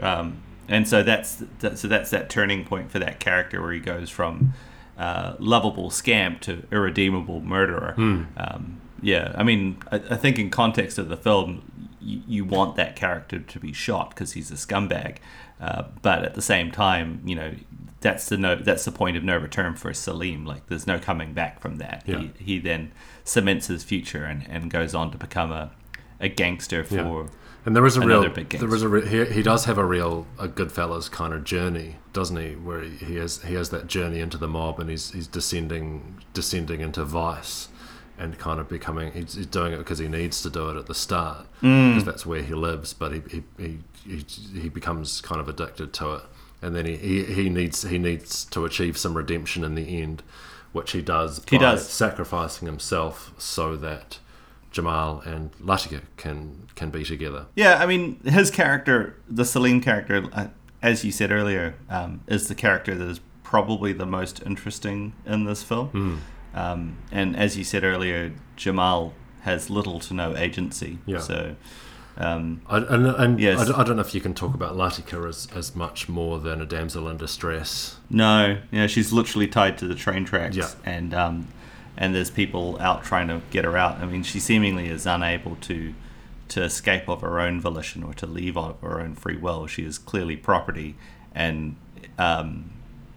Um, 0.00 0.42
and 0.68 0.88
so 0.88 1.04
that's 1.04 1.44
that, 1.60 1.78
so 1.78 1.86
that's 1.86 2.10
that 2.10 2.28
turning 2.30 2.64
point 2.64 2.90
for 2.90 2.98
that 2.98 3.20
character 3.20 3.62
where 3.62 3.72
he 3.72 3.78
goes 3.78 4.10
from 4.10 4.54
uh, 4.98 5.34
lovable 5.38 5.90
scamp 5.90 6.40
to 6.42 6.66
irredeemable 6.72 7.40
murderer. 7.40 7.94
Um, 8.36 8.80
yeah, 9.02 9.32
I 9.36 9.42
mean, 9.42 9.78
I, 9.92 9.96
I 9.96 10.16
think 10.16 10.38
in 10.38 10.50
context 10.50 10.98
of 10.98 11.08
the 11.08 11.16
film, 11.16 11.90
you, 12.00 12.22
you 12.26 12.44
want 12.44 12.76
that 12.76 12.96
character 12.96 13.38
to 13.40 13.60
be 13.60 13.72
shot 13.72 14.10
because 14.10 14.32
he's 14.32 14.50
a 14.50 14.54
scumbag, 14.54 15.18
uh, 15.60 15.84
but 16.02 16.24
at 16.24 16.34
the 16.34 16.42
same 16.42 16.70
time, 16.70 17.20
you 17.24 17.34
know, 17.34 17.52
that's 18.00 18.28
the 18.28 18.36
no, 18.36 18.56
that's 18.56 18.84
the 18.84 18.92
point 18.92 19.16
of 19.16 19.24
no 19.24 19.36
return 19.36 19.74
for 19.74 19.92
Salim. 19.92 20.44
Like, 20.46 20.66
there's 20.68 20.86
no 20.86 20.98
coming 20.98 21.32
back 21.34 21.60
from 21.60 21.76
that. 21.76 22.04
Yeah. 22.06 22.20
He, 22.20 22.32
he 22.38 22.58
then 22.58 22.92
cements 23.24 23.66
his 23.66 23.84
future 23.84 24.24
and, 24.24 24.46
and 24.48 24.70
goes 24.70 24.94
on 24.94 25.10
to 25.12 25.18
become 25.18 25.52
a 25.52 25.72
a 26.20 26.28
gangster 26.28 26.84
for. 26.84 26.94
Yeah. 26.94 27.26
And 27.66 27.74
there 27.74 27.84
is 27.84 27.96
a 27.96 28.00
real, 28.00 28.22
there 28.22 28.74
is 28.76 28.82
a 28.82 28.88
re- 28.88 29.06
he, 29.08 29.24
he 29.24 29.42
does 29.42 29.64
have 29.64 29.76
a 29.76 29.84
real 29.84 30.24
a 30.38 30.46
Goodfellas 30.46 31.10
kind 31.10 31.34
of 31.34 31.42
journey, 31.42 31.96
doesn't 32.12 32.36
he? 32.36 32.54
Where 32.54 32.80
he, 32.82 32.90
he 32.90 33.16
has 33.16 33.42
he 33.42 33.54
has 33.54 33.70
that 33.70 33.88
journey 33.88 34.20
into 34.20 34.38
the 34.38 34.46
mob, 34.46 34.78
and 34.78 34.88
he's 34.88 35.10
he's 35.10 35.26
descending 35.26 36.22
descending 36.32 36.80
into 36.80 37.04
vice, 37.04 37.68
and 38.16 38.38
kind 38.38 38.60
of 38.60 38.68
becoming 38.68 39.10
he's, 39.10 39.34
he's 39.34 39.46
doing 39.46 39.72
it 39.72 39.78
because 39.78 39.98
he 39.98 40.06
needs 40.06 40.42
to 40.42 40.48
do 40.48 40.70
it 40.70 40.76
at 40.76 40.86
the 40.86 40.94
start 40.94 41.48
mm. 41.60 41.90
because 41.90 42.04
that's 42.04 42.24
where 42.24 42.40
he 42.40 42.54
lives. 42.54 42.92
But 42.94 43.12
he 43.12 43.22
he, 43.28 43.42
he 43.58 43.78
he 44.04 44.24
he 44.60 44.68
becomes 44.68 45.20
kind 45.20 45.40
of 45.40 45.48
addicted 45.48 45.92
to 45.94 46.14
it, 46.14 46.22
and 46.62 46.76
then 46.76 46.86
he, 46.86 46.96
he, 46.96 47.24
he 47.24 47.48
needs 47.48 47.82
he 47.82 47.98
needs 47.98 48.44
to 48.44 48.64
achieve 48.64 48.96
some 48.96 49.16
redemption 49.16 49.64
in 49.64 49.74
the 49.74 50.00
end, 50.00 50.22
which 50.70 50.92
he 50.92 51.02
does 51.02 51.42
He 51.50 51.58
by 51.58 51.72
does. 51.72 51.88
sacrificing 51.88 52.66
himself 52.66 53.32
so 53.38 53.74
that. 53.76 54.20
Jamal 54.72 55.22
and 55.24 55.52
Latika 55.52 56.02
can 56.18 56.65
can 56.76 56.90
be 56.90 57.02
together. 57.02 57.46
Yeah, 57.56 57.82
I 57.82 57.86
mean, 57.86 58.20
his 58.24 58.50
character, 58.52 59.16
the 59.28 59.44
Salim 59.44 59.80
character, 59.80 60.28
uh, 60.32 60.48
as 60.82 61.04
you 61.04 61.10
said 61.10 61.32
earlier, 61.32 61.74
um, 61.90 62.20
is 62.28 62.46
the 62.46 62.54
character 62.54 62.94
that 62.94 63.08
is 63.08 63.20
probably 63.42 63.92
the 63.92 64.06
most 64.06 64.42
interesting 64.46 65.14
in 65.26 65.44
this 65.44 65.62
film. 65.64 65.88
Hmm. 65.88 66.16
Um, 66.54 66.98
and 67.10 67.36
as 67.36 67.56
you 67.58 67.64
said 67.64 67.82
earlier, 67.84 68.32
Jamal 68.56 69.12
has 69.42 69.68
little 69.70 69.98
to 70.00 70.14
no 70.14 70.36
agency. 70.36 70.98
Yeah. 71.06 71.18
So, 71.20 71.56
um, 72.16 72.62
I, 72.66 72.78
and 72.78 73.06
and 73.06 73.40
Yes. 73.40 73.60
I, 73.60 73.64
don't, 73.64 73.74
I 73.80 73.84
don't 73.84 73.96
know 73.96 74.02
if 74.02 74.14
you 74.14 74.20
can 74.20 74.32
talk 74.34 74.54
about 74.54 74.74
Latika 74.74 75.28
as, 75.28 75.48
as 75.54 75.76
much 75.76 76.08
more 76.08 76.38
than 76.40 76.60
a 76.62 76.66
damsel 76.66 77.08
in 77.08 77.16
distress. 77.18 77.96
no, 78.10 78.58
yeah, 78.70 78.86
she's 78.86 79.12
literally 79.12 79.46
tied 79.48 79.76
to 79.78 79.86
the 79.86 79.94
train 79.94 80.24
tracks. 80.24 80.56
Yeah. 80.56 80.70
And 80.84 81.12
um, 81.14 81.48
and 81.96 82.14
there's 82.14 82.30
people 82.30 82.78
out 82.80 83.04
trying 83.04 83.28
to 83.28 83.40
get 83.50 83.64
her 83.64 83.76
out. 83.76 83.98
I 83.98 84.06
mean, 84.06 84.22
she 84.22 84.40
seemingly 84.40 84.88
is 84.88 85.06
unable 85.06 85.56
to 85.56 85.94
to 86.48 86.62
escape 86.62 87.08
of 87.08 87.20
her 87.22 87.40
own 87.40 87.60
volition 87.60 88.02
or 88.02 88.14
to 88.14 88.26
leave 88.26 88.56
of 88.56 88.80
her 88.80 89.00
own 89.00 89.14
free 89.14 89.36
will. 89.36 89.66
She 89.66 89.84
is 89.84 89.98
clearly 89.98 90.36
property, 90.36 90.94
and 91.34 91.76
um, 92.18 92.70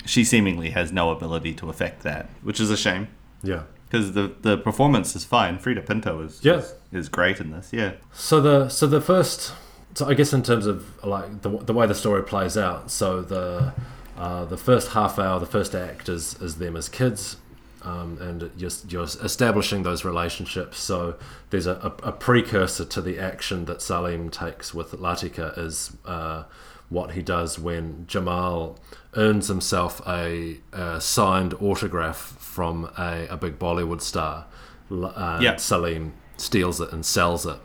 she 0.06 0.24
seemingly 0.24 0.72
has 0.72 0.92
no 0.92 1.12
ability 1.12 1.54
to 1.56 1.70
affect 1.70 2.04
that, 2.04 2.30
which 2.42 2.60
is 2.60 2.70
a 2.72 2.78
shame. 2.78 3.08
Yeah. 3.44 3.64
Because 3.90 4.14
the, 4.14 4.34
the 4.42 4.58
performance 4.58 5.16
is 5.16 5.26
fine. 5.26 5.58
Frida 5.58 5.82
Pinto 5.82 6.22
is, 6.22 6.40
Yeah. 6.44 6.58
is 6.58 6.74
is 6.92 7.10
great 7.10 7.40
in 7.40 7.52
this. 7.52 7.70
Yeah. 7.72 7.94
So 8.14 8.40
the 8.42 8.70
so 8.70 8.86
the 8.88 9.02
first 9.02 9.54
so 9.96 10.08
I 10.08 10.14
guess 10.14 10.32
in 10.34 10.44
terms 10.44 10.66
of 10.68 11.04
like 11.04 11.42
the, 11.42 11.50
the 11.50 11.74
way 11.74 11.88
the 11.88 11.96
story 11.96 12.24
plays 12.24 12.56
out, 12.58 12.92
so 12.92 13.22
the 13.22 13.74
uh, 14.18 14.46
the 14.46 14.58
first 14.58 14.90
half 14.92 15.18
hour, 15.18 15.40
the 15.40 15.46
first 15.48 15.74
act 15.74 16.08
is 16.10 16.40
is 16.42 16.58
them 16.58 16.76
as 16.76 16.88
kids, 16.90 17.38
um, 17.84 18.18
and 18.22 18.52
you're, 18.58 18.72
you're 18.88 19.04
establishing 19.04 19.84
those 19.84 20.04
relationships. 20.04 20.80
So 20.80 21.16
there's 21.50 21.68
a, 21.68 21.76
a, 21.76 22.10
a, 22.10 22.12
precursor 22.12 22.86
to 22.86 23.02
the 23.02 23.20
action 23.20 23.66
that 23.66 23.82
Salim 23.82 24.30
takes 24.30 24.74
with 24.74 24.92
Latika 24.92 25.58
is 25.58 25.96
uh, 26.06 26.44
what 26.90 27.12
he 27.12 27.22
does 27.22 27.58
when 27.58 28.06
Jamal 28.08 28.78
earns 29.16 29.48
himself 29.48 30.02
a, 30.08 30.60
a 30.74 31.00
signed 31.00 31.54
autograph 31.56 32.18
from 32.18 32.92
a, 32.98 33.28
a 33.30 33.38
big 33.38 33.58
Bollywood 33.58 34.02
star. 34.02 34.46
Uh, 34.92 35.40
yeah. 35.42 35.56
Salim 35.56 36.14
steals 36.38 36.82
it 36.82 36.92
and 36.92 37.06
sells 37.06 37.46
it. 37.46 37.60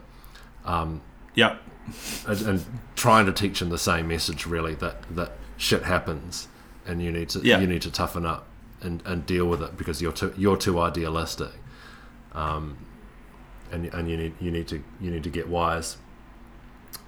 Um, 0.65 1.03
yeah. 1.35 1.57
And, 2.27 2.41
and, 2.43 2.65
trying 2.97 3.27
to 3.27 3.33
teach 3.33 3.61
him 3.61 3.69
the 3.69 3.77
same 3.77 4.09
message, 4.09 4.47
really, 4.47 4.75
that, 4.77 5.03
that 5.15 5.33
shit 5.59 5.83
happens 5.83 6.49
and 6.87 7.03
you 7.03 7.11
need 7.11 7.29
to 7.31 7.41
yeah. 7.41 7.59
you 7.59 7.67
need 7.67 7.83
to 7.83 7.91
toughen 7.91 8.27
up 8.27 8.47
and, 8.85 9.03
and 9.05 9.27
deal 9.27 9.47
with 9.47 9.63
it 9.63 9.77
because 9.77 10.01
you're 10.01 10.13
too 10.13 10.33
you're 10.37 10.57
too 10.57 10.79
idealistic. 10.79 11.53
Um, 12.33 12.79
and, 13.73 13.87
and 13.87 14.11
you 14.11 14.17
need 14.17 14.35
you 14.41 14.51
need 14.51 14.69
to 14.69 14.83
you 15.01 15.11
need 15.11 15.25
to 15.25 15.31
get 15.31 15.49
wise 15.49 15.97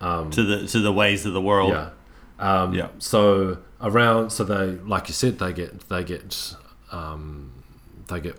um, 0.00 0.30
to 0.30 0.42
the 0.42 0.66
to 0.66 0.80
the 0.80 0.92
ways 0.92 1.26
of 1.26 1.32
the 1.32 1.40
world. 1.40 1.72
Yeah. 1.72 1.90
Um, 2.38 2.74
yeah. 2.74 2.88
So 2.98 3.58
around, 3.80 4.30
so 4.30 4.44
they, 4.44 4.72
like 4.86 5.08
you 5.08 5.14
said, 5.14 5.38
they 5.38 5.52
get 5.52 5.88
they 5.88 6.04
get 6.04 6.54
um, 6.92 7.62
they 8.08 8.20
get 8.20 8.38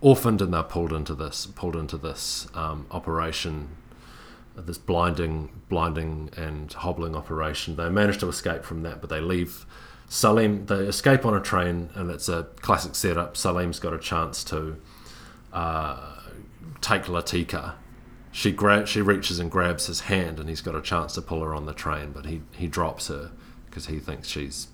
orphaned 0.00 0.40
and 0.42 0.52
they're 0.52 0.62
pulled 0.62 0.92
into 0.92 1.14
this 1.14 1.46
pulled 1.46 1.76
into 1.76 1.96
this 1.96 2.48
um, 2.54 2.86
operation, 2.90 3.68
this 4.56 4.78
blinding 4.78 5.50
blinding 5.68 6.30
and 6.36 6.72
hobbling 6.72 7.14
operation. 7.14 7.76
They 7.76 7.88
manage 7.88 8.18
to 8.18 8.28
escape 8.28 8.64
from 8.64 8.82
that, 8.82 9.00
but 9.00 9.10
they 9.10 9.20
leave. 9.20 9.66
Salim, 10.12 10.66
they 10.66 10.74
escape 10.74 11.24
on 11.24 11.34
a 11.34 11.40
train, 11.40 11.88
and 11.94 12.10
it's 12.10 12.28
a 12.28 12.48
classic 12.62 12.96
setup. 12.96 13.36
Salim's 13.36 13.78
got 13.78 13.94
a 13.94 13.98
chance 13.98 14.42
to 14.42 14.76
uh, 15.52 16.16
take 16.80 17.04
Latika. 17.04 17.74
She 18.32 18.50
gra- 18.50 18.86
she 18.86 19.02
reaches 19.02 19.38
and 19.38 19.48
grabs 19.48 19.86
his 19.86 20.00
hand, 20.00 20.40
and 20.40 20.48
he's 20.48 20.62
got 20.62 20.74
a 20.74 20.82
chance 20.82 21.14
to 21.14 21.22
pull 21.22 21.44
her 21.44 21.54
on 21.54 21.66
the 21.66 21.72
train, 21.72 22.10
but 22.10 22.26
he, 22.26 22.42
he 22.50 22.66
drops 22.66 23.06
her 23.06 23.30
because 23.66 23.86
he 23.86 24.00
thinks 24.00 24.26
she's 24.26 24.66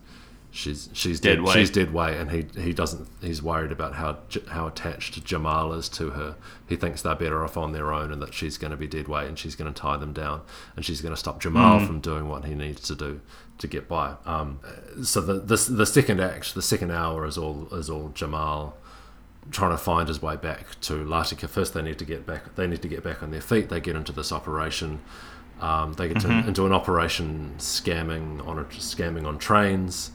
she's 0.51 0.89
she's 0.95 1.21
dead, 1.21 1.45
dead 1.45 1.53
she's 1.53 1.71
dead 1.71 1.93
weight, 1.93 2.17
and 2.17 2.31
he 2.31 2.47
he 2.59 2.73
doesn't 2.73 3.07
he's 3.21 3.43
worried 3.43 3.73
about 3.73 3.97
how 3.97 4.17
how 4.49 4.67
attached 4.67 5.23
Jamal 5.23 5.75
is 5.75 5.91
to 5.91 6.11
her. 6.11 6.37
He 6.67 6.77
thinks 6.77 7.03
they're 7.03 7.15
better 7.15 7.45
off 7.45 7.59
on 7.59 7.73
their 7.73 7.93
own, 7.93 8.11
and 8.11 8.23
that 8.23 8.33
she's 8.33 8.57
going 8.57 8.71
to 8.71 8.77
be 8.79 8.87
dead 8.87 9.07
weight, 9.07 9.29
and 9.29 9.39
she's 9.39 9.55
going 9.55 9.71
to 9.71 9.79
tie 9.79 9.99
them 9.99 10.15
down, 10.15 10.41
and 10.77 10.83
she's 10.83 11.03
going 11.03 11.13
to 11.13 11.21
stop 11.21 11.43
Jamal 11.43 11.81
mm. 11.81 11.87
from 11.87 12.01
doing 12.01 12.27
what 12.27 12.47
he 12.47 12.55
needs 12.55 12.81
to 12.89 12.95
do 12.95 13.21
to 13.59 13.67
get 13.67 13.89
by. 13.89 14.15
Um, 14.25 14.61
so 15.03 15.21
the, 15.21 15.35
the 15.35 15.57
the 15.57 15.87
second 15.87 16.21
act, 16.21 16.55
the 16.55 16.63
second 16.63 16.91
hour 16.91 17.25
is 17.27 17.39
all 17.39 17.69
is 17.73 17.89
all 17.89 18.11
Jamal 18.15 18.77
trying 19.51 19.71
to 19.71 19.79
find 19.79 20.09
his 20.09 20.21
way 20.21 20.37
back 20.37 20.81
to 20.81 20.95
Latika. 20.95 21.49
First, 21.49 21.75
they 21.75 21.83
need 21.83 21.99
to 21.99 22.05
get 22.05 22.27
back. 22.27 22.55
They 22.57 22.67
need 22.67 22.83
to 22.83 22.89
get 22.89 23.03
back 23.03 23.23
on 23.23 23.31
their 23.31 23.41
feet. 23.41 23.69
They 23.69 23.81
get 23.81 23.97
into 23.97 24.13
this 24.13 24.33
operation. 24.33 25.01
Um, 25.61 25.95
they 25.95 26.09
get 26.09 26.19
mm-hmm. 26.19 26.43
to, 26.43 26.49
into 26.49 26.67
an 26.67 26.73
operation 26.73 27.55
scamming 27.59 28.47
on 28.47 28.59
a, 28.59 28.65
scamming 28.65 29.27
on 29.27 29.39
trains, 29.39 30.11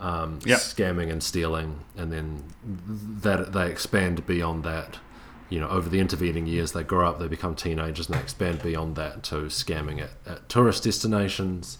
um, 0.00 0.40
yep. 0.44 0.58
scamming 0.58 1.10
and 1.10 1.22
stealing, 1.22 1.80
and 1.96 2.12
then 2.12 2.44
that 3.22 3.52
they 3.52 3.70
expand 3.70 4.26
beyond 4.26 4.64
that. 4.64 4.98
You 5.48 5.60
know, 5.60 5.68
over 5.68 5.88
the 5.88 6.00
intervening 6.00 6.46
years, 6.46 6.72
they 6.72 6.82
grow 6.82 7.08
up, 7.08 7.20
they 7.20 7.28
become 7.28 7.54
teenagers, 7.54 8.08
and 8.08 8.16
they 8.16 8.20
expand 8.20 8.62
beyond 8.62 8.96
that 8.96 9.22
to 9.24 9.42
scamming 9.44 10.02
at, 10.02 10.10
at 10.26 10.48
tourist 10.48 10.82
destinations. 10.82 11.78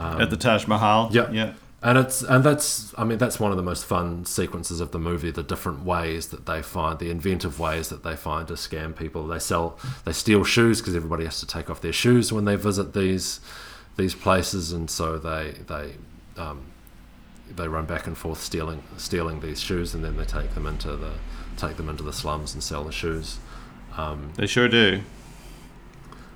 Um, 0.00 0.20
at 0.20 0.30
the 0.30 0.36
Taj 0.36 0.66
Mahal. 0.66 1.10
Yeah, 1.12 1.30
yeah 1.30 1.52
and 1.82 1.96
it's 1.96 2.22
and 2.22 2.44
that's 2.44 2.92
I 2.98 3.04
mean 3.04 3.18
that's 3.18 3.40
one 3.40 3.52
of 3.52 3.56
the 3.56 3.62
most 3.62 3.86
fun 3.86 4.26
sequences 4.26 4.80
of 4.80 4.90
the 4.90 4.98
movie. 4.98 5.30
The 5.30 5.42
different 5.42 5.84
ways 5.84 6.28
that 6.28 6.44
they 6.44 6.60
find, 6.60 6.98
the 6.98 7.10
inventive 7.10 7.58
ways 7.58 7.88
that 7.88 8.02
they 8.02 8.16
find 8.16 8.46
to 8.48 8.54
scam 8.54 8.94
people. 8.94 9.26
They 9.26 9.38
sell, 9.38 9.78
they 10.04 10.12
steal 10.12 10.44
shoes 10.44 10.80
because 10.80 10.94
everybody 10.94 11.24
has 11.24 11.40
to 11.40 11.46
take 11.46 11.70
off 11.70 11.80
their 11.80 11.92
shoes 11.92 12.32
when 12.32 12.44
they 12.44 12.56
visit 12.56 12.92
these 12.92 13.40
these 13.96 14.14
places, 14.14 14.72
and 14.72 14.90
so 14.90 15.16
they 15.18 15.54
they 15.66 15.94
um, 16.36 16.66
they 17.48 17.66
run 17.66 17.86
back 17.86 18.06
and 18.06 18.16
forth 18.16 18.42
stealing 18.42 18.82
stealing 18.98 19.40
these 19.40 19.60
shoes, 19.60 19.94
and 19.94 20.04
then 20.04 20.18
they 20.18 20.26
take 20.26 20.54
them 20.54 20.66
into 20.66 20.96
the 20.96 21.12
take 21.56 21.78
them 21.78 21.88
into 21.88 22.02
the 22.02 22.12
slums 22.12 22.52
and 22.52 22.62
sell 22.62 22.84
the 22.84 22.92
shoes. 22.92 23.38
Um, 23.96 24.32
they 24.36 24.46
sure 24.46 24.68
do. 24.68 25.00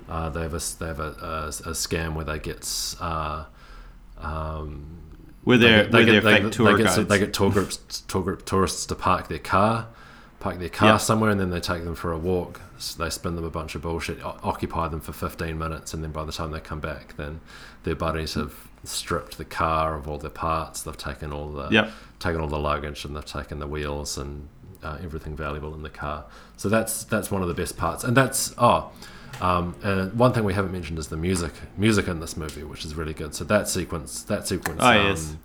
Uh, 0.09 0.29
they 0.29 0.41
have 0.41 0.55
a 0.55 0.61
they 0.79 0.87
have 0.87 0.99
a, 0.99 1.03
a, 1.21 1.47
a 1.69 1.73
scam 1.73 2.15
where 2.15 2.25
they 2.25 2.39
get. 2.39 2.67
Uh, 2.99 3.45
um, 4.25 4.97
with 5.43 5.61
their 5.61 5.85
they, 5.85 6.03
they, 6.03 6.19
fake 6.19 6.51
tour 6.51 6.77
guides. 6.77 6.97
Get, 6.97 7.07
they 7.07 7.19
get 7.19 7.33
tour 7.33 7.51
groups, 7.51 8.01
tour 8.07 8.23
group 8.23 8.45
tourists 8.45 8.85
to 8.87 8.95
park 8.95 9.27
their 9.27 9.39
car, 9.39 9.87
park 10.39 10.57
their 10.59 10.69
car 10.69 10.93
yep. 10.93 11.01
somewhere, 11.01 11.29
and 11.29 11.39
then 11.39 11.51
they 11.51 11.59
take 11.59 11.83
them 11.83 11.95
for 11.95 12.11
a 12.11 12.17
walk. 12.17 12.61
So 12.77 13.01
they 13.01 13.09
spin 13.09 13.35
them 13.35 13.45
a 13.45 13.49
bunch 13.49 13.75
of 13.75 13.83
bullshit, 13.83 14.21
occupy 14.23 14.89
them 14.89 14.99
for 14.99 15.13
15 15.13 15.57
minutes, 15.57 15.93
and 15.93 16.03
then 16.03 16.11
by 16.11 16.25
the 16.25 16.33
time 16.33 16.51
they 16.51 16.59
come 16.59 16.81
back, 16.81 17.15
then 17.15 17.39
their 17.83 17.95
buddies 17.95 18.33
have 18.33 18.53
stripped 18.83 19.37
the 19.37 19.45
car 19.45 19.95
of 19.95 20.09
all 20.09 20.17
their 20.17 20.29
parts. 20.29 20.81
They've 20.81 20.97
taken 20.97 21.31
all 21.31 21.49
the 21.49 21.69
yep. 21.69 21.91
taken 22.19 22.41
all 22.41 22.47
the 22.47 22.59
luggage, 22.59 23.05
and 23.05 23.15
they've 23.15 23.23
taken 23.23 23.59
the 23.59 23.67
wheels 23.67 24.17
and 24.17 24.49
uh, 24.83 24.97
everything 25.03 25.35
valuable 25.35 25.73
in 25.75 25.83
the 25.83 25.89
car. 25.89 26.25
So 26.57 26.69
that's 26.69 27.03
that's 27.03 27.29
one 27.29 27.43
of 27.43 27.47
the 27.47 27.53
best 27.53 27.77
parts, 27.77 28.03
and 28.03 28.17
that's 28.17 28.53
oh 28.57 28.91
um, 29.41 29.75
and 29.83 30.13
one 30.13 30.33
thing 30.33 30.43
we 30.43 30.53
haven't 30.53 30.71
mentioned 30.71 30.99
is 30.99 31.07
the 31.07 31.17
music, 31.17 31.53
music 31.77 32.07
in 32.07 32.19
this 32.19 32.37
movie, 32.37 32.63
which 32.63 32.85
is 32.85 32.95
really 32.95 33.13
good. 33.13 33.35
So 33.35 33.43
that 33.45 33.67
sequence, 33.67 34.23
that 34.23 34.47
sequence, 34.47 34.79
oh, 34.81 34.87
um, 34.87 35.05
yes. 35.07 35.35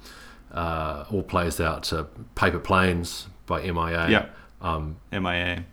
uh, 0.53 1.05
all 1.11 1.23
plays 1.23 1.61
out 1.61 1.85
to 1.85 2.07
"Paper 2.35 2.61
Planes" 2.61 3.27
by 3.47 3.63
MIA. 3.63 4.09
Yeah, 4.09 4.27
um, 4.61 4.97
MIA, 5.13 5.65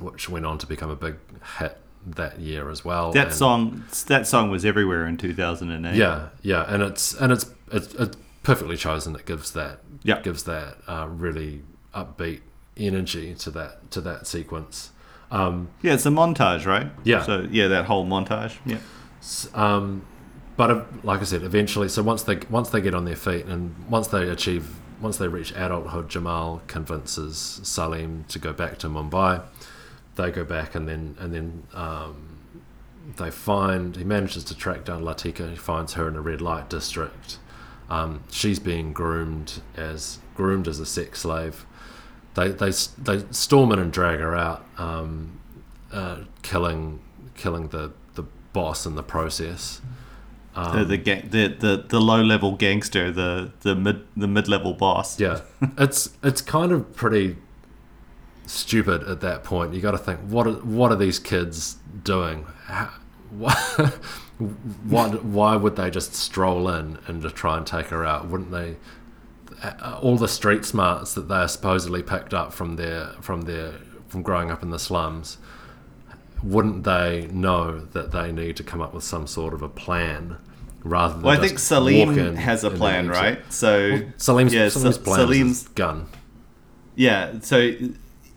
which 0.00 0.28
went 0.28 0.46
on 0.46 0.58
to 0.58 0.66
become 0.66 0.90
a 0.90 0.96
big 0.96 1.16
hit 1.58 1.78
that 2.06 2.38
year 2.40 2.70
as 2.70 2.84
well. 2.84 3.12
That 3.12 3.28
and, 3.28 3.34
song, 3.34 3.84
that 4.06 4.26
song 4.26 4.50
was 4.50 4.64
everywhere 4.64 5.06
in 5.06 5.16
2008. 5.16 5.96
Yeah, 5.96 6.28
yeah, 6.42 6.64
and 6.68 6.82
it's 6.82 7.14
and 7.14 7.32
it's 7.32 7.46
it's, 7.72 7.94
it's 7.94 8.16
perfectly 8.42 8.76
chosen. 8.76 9.14
It 9.16 9.26
gives 9.26 9.52
that, 9.52 9.80
yeah, 10.02 10.20
gives 10.20 10.44
that 10.44 10.76
uh, 10.86 11.08
really 11.08 11.62
upbeat 11.94 12.40
energy 12.76 13.34
to 13.34 13.50
that 13.52 13.90
to 13.92 14.00
that 14.02 14.26
sequence. 14.26 14.90
Um, 15.34 15.68
yeah, 15.82 15.94
it's 15.94 16.06
a 16.06 16.10
montage, 16.10 16.64
right? 16.64 16.86
Yeah. 17.02 17.24
So 17.24 17.48
yeah, 17.50 17.66
that 17.68 17.86
whole 17.86 18.06
montage. 18.06 18.56
Yeah. 18.64 18.78
Um, 19.52 20.06
but 20.56 20.70
uh, 20.70 20.84
like 21.02 21.20
I 21.20 21.24
said, 21.24 21.42
eventually, 21.42 21.88
so 21.88 22.02
once 22.02 22.22
they 22.22 22.38
once 22.48 22.70
they 22.70 22.80
get 22.80 22.94
on 22.94 23.04
their 23.04 23.16
feet 23.16 23.46
and 23.46 23.74
once 23.88 24.06
they 24.06 24.28
achieve 24.28 24.76
once 25.00 25.16
they 25.16 25.26
reach 25.26 25.50
adulthood, 25.52 26.08
Jamal 26.08 26.62
convinces 26.68 27.60
Salim 27.64 28.24
to 28.28 28.38
go 28.38 28.52
back 28.52 28.78
to 28.78 28.88
Mumbai. 28.88 29.42
They 30.14 30.30
go 30.30 30.44
back 30.44 30.76
and 30.76 30.88
then 30.88 31.16
and 31.18 31.34
then 31.34 31.64
um, 31.74 32.38
they 33.16 33.32
find 33.32 33.96
he 33.96 34.04
manages 34.04 34.44
to 34.44 34.56
track 34.56 34.84
down 34.84 35.02
Latika. 35.02 35.50
He 35.50 35.56
finds 35.56 35.94
her 35.94 36.06
in 36.06 36.14
a 36.14 36.20
red 36.20 36.40
light 36.40 36.70
district. 36.70 37.38
Um, 37.90 38.22
she's 38.30 38.60
being 38.60 38.92
groomed 38.92 39.60
as 39.76 40.20
groomed 40.36 40.68
as 40.68 40.78
a 40.78 40.86
sex 40.86 41.22
slave 41.22 41.66
they 42.34 42.48
they 42.48 42.70
they 42.98 43.24
storm 43.30 43.72
in 43.72 43.78
and 43.78 43.92
drag 43.92 44.20
her 44.20 44.36
out, 44.36 44.64
um, 44.78 45.40
uh, 45.92 46.18
killing 46.42 47.00
killing 47.34 47.68
the 47.68 47.92
the 48.14 48.24
boss 48.52 48.86
in 48.86 48.94
the 48.94 49.02
process. 49.02 49.80
Um, 50.56 50.78
the 50.78 50.84
the, 50.84 50.96
gang, 50.96 51.28
the 51.30 51.48
the 51.48 51.84
the 51.88 52.00
low 52.00 52.22
level 52.22 52.56
gangster, 52.56 53.10
the 53.10 53.52
the 53.60 53.74
mid 53.74 54.06
the 54.16 54.28
mid 54.28 54.48
level 54.48 54.72
boss. 54.74 55.18
Yeah, 55.18 55.40
it's 55.78 56.10
it's 56.22 56.40
kind 56.40 56.72
of 56.72 56.94
pretty 56.94 57.36
stupid 58.46 59.02
at 59.04 59.20
that 59.20 59.44
point. 59.44 59.74
You 59.74 59.80
got 59.80 59.92
to 59.92 59.98
think 59.98 60.20
what 60.20 60.46
are, 60.46 60.52
what 60.52 60.92
are 60.92 60.96
these 60.96 61.18
kids 61.18 61.76
doing? 62.02 62.46
How, 62.66 62.90
what, 63.30 63.56
what 64.84 65.24
why 65.24 65.56
would 65.56 65.76
they 65.76 65.90
just 65.90 66.14
stroll 66.14 66.68
in 66.68 66.98
and 67.06 67.22
just 67.22 67.34
try 67.34 67.56
and 67.56 67.66
take 67.66 67.86
her 67.86 68.04
out? 68.04 68.28
Wouldn't 68.28 68.50
they? 68.50 68.76
Uh, 69.64 69.98
all 70.02 70.16
the 70.16 70.28
street 70.28 70.64
smarts 70.64 71.14
that 71.14 71.28
they're 71.28 71.48
supposedly 71.48 72.02
picked 72.02 72.34
up 72.34 72.52
from 72.52 72.76
their 72.76 73.08
from 73.20 73.42
their 73.42 73.72
from 74.08 74.22
growing 74.22 74.50
up 74.50 74.62
in 74.62 74.70
the 74.70 74.78
slums 74.78 75.38
wouldn't 76.44 76.84
they 76.84 77.26
know 77.32 77.80
that 77.80 78.12
they 78.12 78.30
need 78.30 78.56
to 78.56 78.62
come 78.62 78.82
up 78.82 78.92
with 78.92 79.02
some 79.02 79.26
sort 79.26 79.54
of 79.54 79.62
a 79.62 79.68
plan 79.68 80.36
rather 80.84 81.14
than 81.14 81.22
well, 81.22 81.38
I 81.38 81.46
think 81.46 81.58
Salim 81.58 82.36
has 82.36 82.62
a 82.62 82.70
plan, 82.70 83.08
right? 83.08 83.40
So 83.50 83.90
well, 83.92 84.02
Salim's, 84.18 84.52
yeah, 84.52 84.68
Salim's 84.68 84.98
plan 84.98 85.18
Salim's 85.20 85.68
gun. 85.68 86.06
Yeah, 86.94 87.40
so 87.40 87.72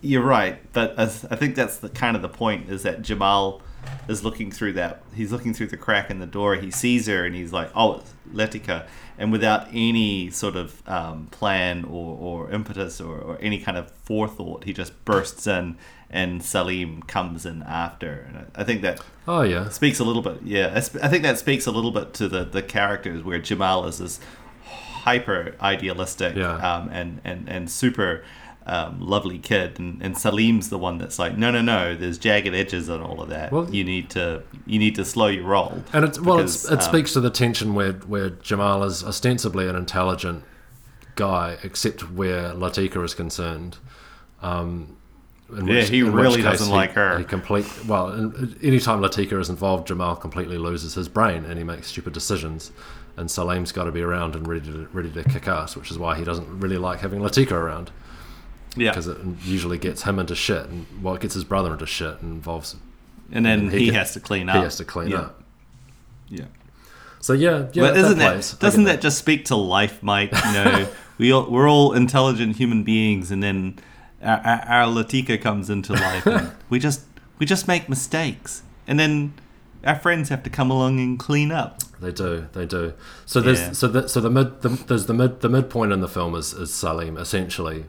you're 0.02 0.24
right, 0.24 0.60
but 0.74 0.98
I 0.98 1.04
I 1.04 1.36
think 1.36 1.56
that's 1.56 1.78
the 1.78 1.90
kind 1.90 2.16
of 2.16 2.22
the 2.22 2.30
point 2.30 2.70
is 2.70 2.84
that 2.84 3.02
Jamal 3.02 3.62
is 4.08 4.24
looking 4.24 4.52
through 4.52 4.74
that. 4.74 5.04
He's 5.14 5.32
looking 5.32 5.54
through 5.54 5.68
the 5.68 5.78
crack 5.78 6.10
in 6.10 6.20
the 6.20 6.26
door. 6.26 6.56
He 6.56 6.72
sees 6.72 7.08
her 7.08 7.26
and 7.26 7.36
he's 7.36 7.52
like, 7.52 7.70
"Oh, 7.76 7.98
it's 7.98 8.14
Latika," 8.34 8.88
and 9.18 9.32
without 9.32 9.68
any 9.74 10.30
sort 10.30 10.56
of 10.56 10.82
um, 10.88 11.28
plan 11.32 11.84
or, 11.86 12.18
or 12.18 12.52
impetus 12.52 13.02
or, 13.02 13.18
or 13.18 13.38
any 13.42 13.60
kind 13.60 13.78
of 13.78 13.92
forethought, 14.04 14.64
he 14.66 14.74
just 14.74 14.94
bursts 15.06 15.48
in, 15.48 15.76
and 16.10 16.44
Salim 16.44 17.02
comes 17.04 17.46
in 17.46 17.64
after. 17.64 18.28
And 18.30 18.46
I 18.56 18.64
think 18.64 18.82
that 18.84 19.02
Oh 19.28 19.42
yeah, 19.42 19.70
speaks 19.70 20.00
a 20.00 20.04
little 20.04 20.22
bit. 20.22 20.42
Yeah, 20.44 20.72
I 20.76 20.80
sp- 20.80 21.04
I 21.04 21.08
think 21.10 21.24
that 21.24 21.38
speaks 21.40 21.66
a 21.68 21.72
little 21.72 21.92
bit 21.92 22.14
to 22.16 22.28
the 22.28 22.44
the 22.46 22.62
characters 22.62 23.24
where 23.24 23.40
Jamal 23.40 23.86
is 23.88 23.98
this 23.98 24.20
hyper 25.04 25.56
idealistic 25.62 26.36
Yeah. 26.36 26.56
um, 26.58 26.90
and 26.92 27.20
and 27.24 27.50
and 27.50 27.70
super 27.70 28.24
um, 28.68 29.00
lovely 29.00 29.40
kid, 29.40 29.80
and, 29.80 30.02
and 30.02 30.18
Salim's 30.18 30.70
the 30.70 30.78
one 30.78 30.98
that's 30.98 31.18
like, 31.18 31.38
no, 31.38 31.52
no, 31.52 31.62
no. 31.62 31.96
There's 31.96 32.18
jagged 32.18 32.54
edges 32.54 32.90
and 32.90 33.02
all 33.02 33.22
of 33.22 33.30
that. 33.30 33.52
Well- 33.52 33.74
you 33.74 33.84
need 33.84 34.10
to 34.12 34.44
you 34.66 34.78
need 34.78 34.96
to 34.96 35.06
slow 35.06 35.28
your 35.28 35.46
roll. 35.46 35.82
and 35.94 36.04
it's 36.04 36.20
well, 36.20 36.40
it's, 36.40 36.66
it 36.66 36.74
um, 36.74 36.82
speaks 36.82 37.14
to 37.14 37.22
the 37.22 37.30
tension 37.30 37.74
where 37.74 37.94
where 37.94 38.30
Jamal 38.32 38.84
is 38.84 39.04
ostensibly 39.04 39.68
an 39.70 39.76
intelligent 39.76 40.44
guy, 41.16 41.58
except 41.64 42.12
where 42.12 42.52
Latika 42.54 43.04
is 43.04 43.14
concerned. 43.14 43.78
Um, 44.42 44.98
Yeah, 45.66 45.84
he 45.84 46.04
really 46.04 46.42
doesn't 46.42 46.68
he- 46.68 46.74
like 46.74 46.92
her. 46.92 47.18
He 47.20 47.24
complete 47.24 47.66
well. 47.88 48.12
in- 48.12 48.58
Anytime 48.62 49.00
Latika 49.00 49.40
is 49.40 49.50
involved, 49.50 49.88
Jamal 49.88 50.18
completely 50.18 50.58
loses 50.58 50.94
his 50.94 51.08
brain 51.08 51.46
and 51.46 51.58
he 51.58 51.64
makes 51.64 51.88
stupid 51.88 52.12
decisions. 52.14 52.72
And 53.16 53.32
Salim's 53.32 53.72
got 53.72 53.86
to 53.86 53.92
be 53.92 54.02
around 54.02 54.36
and 54.36 54.46
ready 54.48 54.70
to 54.72 54.88
ready 54.92 55.10
to 55.12 55.24
kick 55.24 55.48
ass, 55.48 55.76
which 55.76 55.90
is 55.90 55.98
why 55.98 56.18
he 56.18 56.24
doesn't 56.26 56.60
really 56.60 56.78
like 56.78 57.00
having 57.00 57.22
Latika 57.22 57.54
around 57.54 57.90
Yeah, 58.78 58.92
because 58.92 59.08
it 59.08 59.18
usually 59.44 59.78
gets 59.78 60.04
him 60.04 60.20
into 60.20 60.36
shit, 60.36 60.66
and 60.66 60.86
well, 61.02 61.18
gets 61.18 61.34
his 61.34 61.44
brother 61.44 61.74
into 61.74 61.86
shit 61.86 62.22
and 62.22 62.34
involves 62.34 62.76
and 63.32 63.46
then 63.46 63.60
and 63.60 63.72
he, 63.72 63.86
he 63.86 63.92
has 63.92 64.14
to 64.14 64.20
clean 64.20 64.50
up. 64.50 64.56
he 64.58 64.62
has 64.62 64.78
to 64.78 64.86
clean 64.86 65.10
yeah. 65.10 65.18
up. 65.18 65.44
Yeah. 66.30 66.46
So 67.20 67.34
yeah, 67.34 67.68
yeah. 67.74 67.84
but 67.84 67.98
isn't 67.98 68.18
that, 68.20 68.32
plays. 68.34 68.54
Doesn't 68.54 68.86
get 68.86 68.92
that 68.94 69.02
just 69.02 69.18
speak 69.18 69.46
to 69.46 69.56
life, 69.56 70.02
Mike? 70.02 70.32
You 70.32 70.54
know, 70.54 70.88
we 71.18 71.32
all, 71.32 71.50
we're 71.50 71.70
all 71.70 71.94
intelligent 71.94 72.58
human 72.58 72.84
beings, 72.84 73.32
and 73.32 73.42
then 73.42 73.80
our, 74.22 74.38
our, 74.38 74.60
our 74.62 74.86
Latika 74.88 75.42
comes 75.42 75.70
into 75.70 75.94
life, 75.94 76.26
and 76.26 76.52
we 76.70 76.80
just 76.80 77.02
we 77.40 77.46
just 77.46 77.68
make 77.68 77.90
mistakes, 77.90 78.64
and 78.88 79.00
then 79.00 79.34
our 79.84 79.96
friends 79.96 80.30
have 80.30 80.44
to 80.44 80.50
come 80.50 80.72
along 80.72 81.00
and 81.00 81.20
clean 81.20 81.52
up. 81.52 81.82
They 82.00 82.12
do, 82.12 82.48
they 82.54 82.66
do. 82.66 82.94
So 83.26 83.42
there's 83.42 83.60
Yeah. 83.60 83.72
so 83.72 83.88
the 83.88 84.08
so 84.08 84.22
the 84.22 84.30
mid 84.30 84.62
the, 84.62 84.70
there's 84.70 85.08
the 85.08 85.14
mid 85.14 85.42
the 85.42 85.50
midpoint 85.50 85.92
in 85.92 86.02
the 86.02 86.08
film 86.08 86.36
is, 86.36 86.54
is 86.54 86.74
Salim 86.74 87.18
essentially 87.18 87.86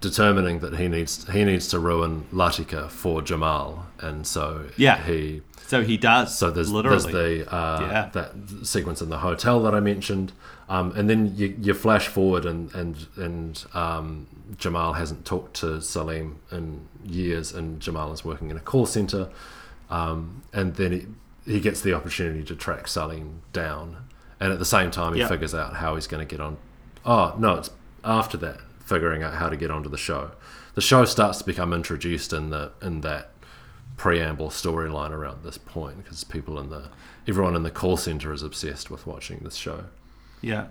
determining 0.00 0.58
that 0.60 0.76
he 0.76 0.88
needs 0.88 1.26
he 1.30 1.44
needs 1.44 1.68
to 1.68 1.78
ruin 1.78 2.24
Latika 2.32 2.88
for 2.90 3.22
Jamal, 3.22 3.86
and 4.00 4.26
so 4.26 4.66
Yeah. 4.76 5.02
he 5.02 5.42
So 5.66 5.82
he 5.82 5.96
does. 5.96 6.36
so 6.36 6.50
there's 6.50 6.70
literally. 6.70 7.12
there's 7.12 7.44
the 7.46 7.54
uh, 7.54 7.80
Yeah. 7.90 8.08
that 8.12 8.32
sequence 8.64 9.00
in 9.02 9.08
the 9.08 9.18
hotel 9.18 9.62
that 9.62 9.74
I 9.74 9.80
mentioned, 9.80 10.32
um, 10.68 10.92
and 10.96 11.08
then 11.10 11.34
you, 11.36 11.54
you 11.60 11.74
flash 11.74 12.06
forward 12.08 12.44
and 12.44 12.74
and 12.74 13.06
and 13.16 13.64
um, 13.74 14.26
Jamal 14.56 14.94
hasn't 14.94 15.24
talked 15.24 15.54
to 15.60 15.80
Salim 15.80 16.38
in 16.52 16.86
years, 17.04 17.52
and 17.52 17.80
Jamal 17.80 18.12
is 18.12 18.24
working 18.24 18.50
in 18.50 18.56
a 18.56 18.60
call 18.60 18.86
center, 18.86 19.28
um, 19.90 20.42
and 20.52 20.74
then 20.76 20.92
he, 20.92 21.06
he 21.52 21.60
gets 21.60 21.80
the 21.80 21.92
opportunity 21.94 22.42
to 22.44 22.54
track 22.54 22.88
Salim 22.88 23.42
down, 23.52 23.96
and 24.40 24.52
at 24.52 24.58
the 24.58 24.64
same 24.64 24.90
time 24.90 25.14
he 25.14 25.20
Yeah. 25.20 25.28
figures 25.28 25.54
out 25.54 25.74
how 25.76 25.94
he's 25.94 26.06
going 26.06 26.26
to 26.26 26.30
get 26.30 26.40
on. 26.42 26.56
Oh 27.04 27.34
no, 27.38 27.54
it's 27.56 27.70
after 28.04 28.36
that 28.38 28.58
figuring 28.88 29.22
out 29.22 29.34
how 29.34 29.48
to 29.48 29.56
get 29.56 29.70
onto 29.70 29.88
the 29.88 29.98
show. 29.98 30.30
The 30.74 30.80
show 30.80 31.04
starts 31.04 31.38
to 31.38 31.44
become 31.44 31.72
introduced 31.72 32.32
in 32.32 32.50
the 32.50 32.72
in 32.80 33.02
that 33.02 33.30
preamble 33.96 34.48
storyline 34.48 35.10
around 35.10 35.42
this 35.42 35.58
point 35.58 36.02
because 36.02 36.24
people 36.24 36.58
in 36.58 36.70
the 36.70 36.88
everyone 37.26 37.54
in 37.54 37.64
the 37.64 37.70
call 37.70 37.96
center 37.96 38.32
is 38.32 38.42
obsessed 38.42 38.90
with 38.90 39.06
watching 39.06 39.40
this 39.42 39.56
show. 39.56 39.84
Yeah. 40.40 40.68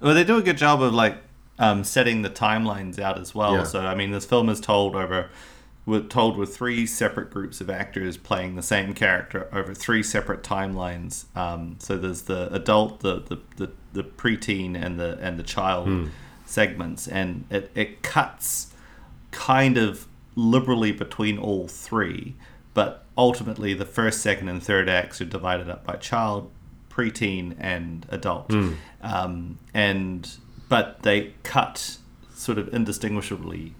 Well, 0.00 0.14
they 0.14 0.24
do 0.24 0.36
a 0.36 0.42
good 0.42 0.58
job 0.58 0.82
of 0.82 0.92
like 0.92 1.18
um, 1.58 1.84
setting 1.84 2.22
the 2.22 2.30
timelines 2.30 2.98
out 2.98 3.18
as 3.18 3.34
well. 3.34 3.54
Yeah. 3.54 3.64
So 3.64 3.80
I 3.80 3.94
mean, 3.94 4.10
this 4.10 4.24
film 4.24 4.48
is 4.48 4.60
told 4.60 4.96
over, 4.96 5.30
with 5.86 6.08
told 6.10 6.36
with 6.36 6.56
three 6.56 6.86
separate 6.86 7.30
groups 7.30 7.60
of 7.60 7.70
actors 7.70 8.16
playing 8.16 8.56
the 8.56 8.62
same 8.62 8.94
character 8.94 9.48
over 9.52 9.74
three 9.74 10.02
separate 10.02 10.42
timelines. 10.42 11.26
Um, 11.36 11.76
so 11.78 11.96
there's 11.96 12.22
the 12.22 12.52
adult, 12.52 13.00
the 13.00 13.20
the, 13.20 13.40
the, 13.56 13.70
the 13.92 14.02
preteen, 14.02 14.74
and 14.74 14.98
the 14.98 15.18
and 15.20 15.38
the 15.38 15.42
child 15.44 15.88
segments, 16.58 17.06
and 17.08 17.44
it, 17.50 17.70
it 17.74 18.02
cuts 18.02 18.72
kind 19.32 19.76
of 19.76 20.06
liberally 20.36 20.92
between 20.92 21.36
all 21.38 21.66
three, 21.68 22.34
but 22.72 23.04
ultimately 23.18 23.74
the 23.74 23.84
first, 23.84 24.20
second, 24.20 24.48
and 24.48 24.62
third 24.62 24.88
acts 24.88 25.20
are 25.20 25.24
divided 25.26 25.68
up 25.68 25.84
by 25.84 25.96
child, 25.96 26.50
preteen, 26.90 27.54
and 27.58 28.06
adult. 28.10 28.46
Um, 29.02 29.58
and 29.74 30.30
but 30.68 31.02
they 31.02 31.34
cut 31.42 31.98
sort 32.34 32.58
of 32.58 32.72
indistinguishably 32.72 33.74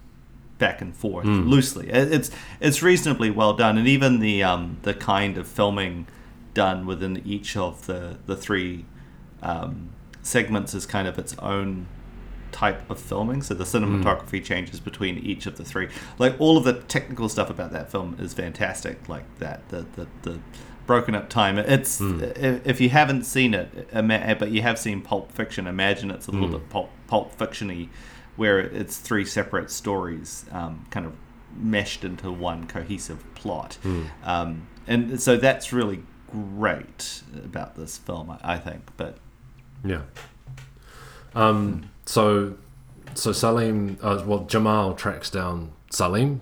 back 0.59 0.81
and 0.81 0.95
forth 0.97 1.25
loosely. 1.27 1.89
It- 1.91 2.13
It's 2.13 2.31
it's 2.61 2.83
reasonably 2.83 3.31
well 3.31 3.55
done, 3.55 3.79
and 3.79 3.87
even 3.89 4.21
the 4.21 4.43
um, 4.43 4.77
the 4.83 4.95
kind 4.95 5.39
of 5.39 5.47
filming 5.47 6.07
done 6.55 6.87
within 6.87 7.23
each 7.25 7.57
of 7.57 7.87
the 7.87 8.17
the 8.27 8.37
three 8.37 8.85
um, 9.43 9.91
segments 10.23 10.75
is 10.75 10.87
kind 10.87 11.09
of 11.09 11.19
its 11.19 11.35
own 11.39 11.87
type 12.55 12.89
of 12.89 13.01
filming. 13.01 13.43
So 13.43 13.53
the 13.55 13.65
cinematography 13.65 14.43
changes 14.43 14.79
between 14.79 15.19
each 15.19 15.47
of 15.47 15.57
the 15.57 15.65
three. 15.65 15.89
Like 16.19 16.37
all 16.39 16.57
of 16.57 16.63
the 16.65 16.75
technical 16.75 17.29
stuff 17.29 17.51
about 17.51 17.73
that 17.73 17.91
film 17.91 18.17
is 18.21 18.33
fantastic. 18.33 19.09
Like 19.09 19.25
that, 19.41 19.69
the 19.69 19.85
the, 19.97 20.07
the 20.23 20.39
broken 20.87 21.15
up 21.15 21.29
time. 21.29 21.59
It's 21.59 22.01
if, 22.01 22.67
if 22.67 22.81
you 22.81 22.91
haven't 22.91 23.25
seen 23.25 23.55
it, 23.55 23.89
but 23.93 24.51
you 24.51 24.63
have 24.63 24.79
seen 24.79 25.01
Pulp 25.03 25.33
Fiction, 25.33 25.67
imagine 25.67 26.11
it's 26.11 26.29
a 26.29 26.31
little 26.31 26.49
bit 26.59 26.69
pulp, 26.69 26.91
pulp 27.09 27.37
fictiony, 27.37 27.89
where 28.37 28.61
it's 28.61 28.99
three 28.99 29.25
separate 29.25 29.71
stories, 29.71 30.45
um, 30.53 30.87
kind 30.91 31.07
of 31.07 31.13
meshed 31.57 32.05
into 32.05 32.31
one 32.31 32.67
cohesive 32.67 33.23
plot. 33.35 33.79
Um, 34.25 34.69
and 34.87 35.21
so 35.21 35.37
that's 35.37 35.73
really 35.73 36.03
great 36.31 37.23
about 37.45 37.75
this 37.77 37.97
film, 37.99 38.31
I, 38.31 38.39
I 38.55 38.59
think. 38.59 38.83
But 38.97 39.17
Yeah. 39.85 40.03
Um. 41.35 41.91
So, 42.07 42.55
so 43.15 43.33
Salim, 43.33 43.99
uh, 44.03 44.23
well, 44.27 44.45
Jamal 44.45 44.95
tracks 44.95 45.31
down 45.31 45.73
Salim 45.91 46.41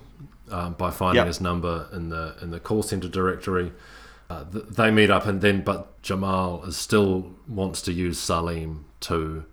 um, 0.51 0.75
by 0.75 0.91
finding 0.91 1.17
Yep. 1.21 1.27
his 1.27 1.41
number 1.41 1.89
in 1.93 2.09
the 2.09 2.35
in 2.43 2.51
the 2.51 2.61
call 2.61 2.83
center 2.83 3.09
directory. 3.09 3.73
Uh, 4.29 4.45
th- 4.45 4.65
they 4.67 4.91
meet 4.91 5.11
up, 5.11 5.27
and 5.27 5.41
then 5.41 5.63
but 5.63 6.01
Jamal 6.03 6.65
is 6.65 6.77
still 6.77 7.31
wants 7.47 7.83
to 7.83 7.93
use 7.93 8.19
Salim 8.19 8.85
to 9.01 9.45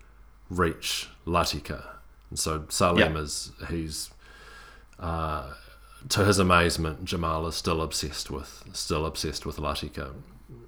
reach 0.50 1.10
Latika, 1.28 1.84
and 2.30 2.40
so 2.40 2.66
Salim 2.70 3.16
Yeah. 3.16 3.22
is 3.22 3.52
he's. 3.70 4.10
Uh, 5.00 5.54
to 6.08 6.24
his 6.26 6.40
amazement, 6.40 7.04
Jamal 7.04 7.46
is 7.48 7.56
still 7.56 7.82
obsessed 7.82 8.32
with 8.32 8.64
still 8.74 9.06
obsessed 9.06 9.46
with 9.46 9.58
Latika. 9.58 10.14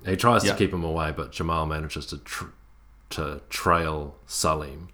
He 0.05 0.15
tries 0.17 0.43
to 0.43 0.53
keep 0.55 0.73
him 0.73 0.83
away, 0.83 1.13
but 1.15 1.31
Jamal 1.31 1.65
manages 1.65 2.05
to 2.07 2.17
tr- 2.19 2.45
to 3.11 3.41
trail 3.49 4.15
Salim 4.27 4.89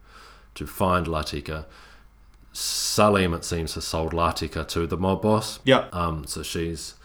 to 0.57 0.67
find 0.67 1.07
Latika. 1.07 1.65
Salim, 2.53 3.33
it 3.33 3.43
seems, 3.45 3.75
has 3.75 3.85
sold 3.85 4.11
Latika 4.13 4.67
to 4.69 4.87
the 4.87 4.97
mob 4.97 5.21
boss. 5.21 5.59
yeah, 5.63 5.87
Um, 5.93 6.25
so 6.25 6.41
she's, 6.41 6.95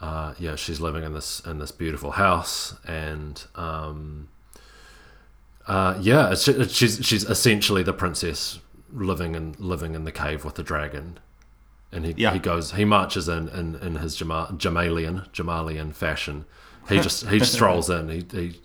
uh, 0.00 0.34
yeah, 0.38 0.54
she's 0.56 0.80
living 0.80 1.02
in 1.02 1.14
this 1.14 1.40
in 1.46 1.58
this 1.58 1.72
beautiful 1.72 2.10
house, 2.12 2.74
and 2.86 3.42
um, 3.54 4.28
uh, 5.66 5.96
yeah, 6.00 6.34
she's 6.34 6.98
she's 7.02 7.24
essentially 7.24 7.82
the 7.82 7.92
princess 7.94 8.58
living 8.92 9.34
in 9.34 9.54
living 9.58 9.94
in 9.94 10.04
the 10.04 10.12
cave 10.12 10.44
with 10.44 10.56
the 10.56 10.62
dragon, 10.62 11.18
and 11.90 12.04
he, 12.04 12.14
Yeah. 12.16 12.32
he 12.34 12.38
goes 12.38 12.72
he 12.72 12.84
marches 12.84 13.28
in 13.28 13.48
in, 13.48 13.76
in 13.76 13.96
his 13.96 14.14
Jama- 14.16 14.48
Jamalian 14.58 15.30
Jamalian 15.32 15.94
fashion. 15.94 16.44
He 16.88 17.00
just 17.06 17.26
he 17.28 17.38
just 17.38 17.52
strolls 17.54 17.88
in. 17.88 18.08
He, 18.10 18.26
he 18.30 18.60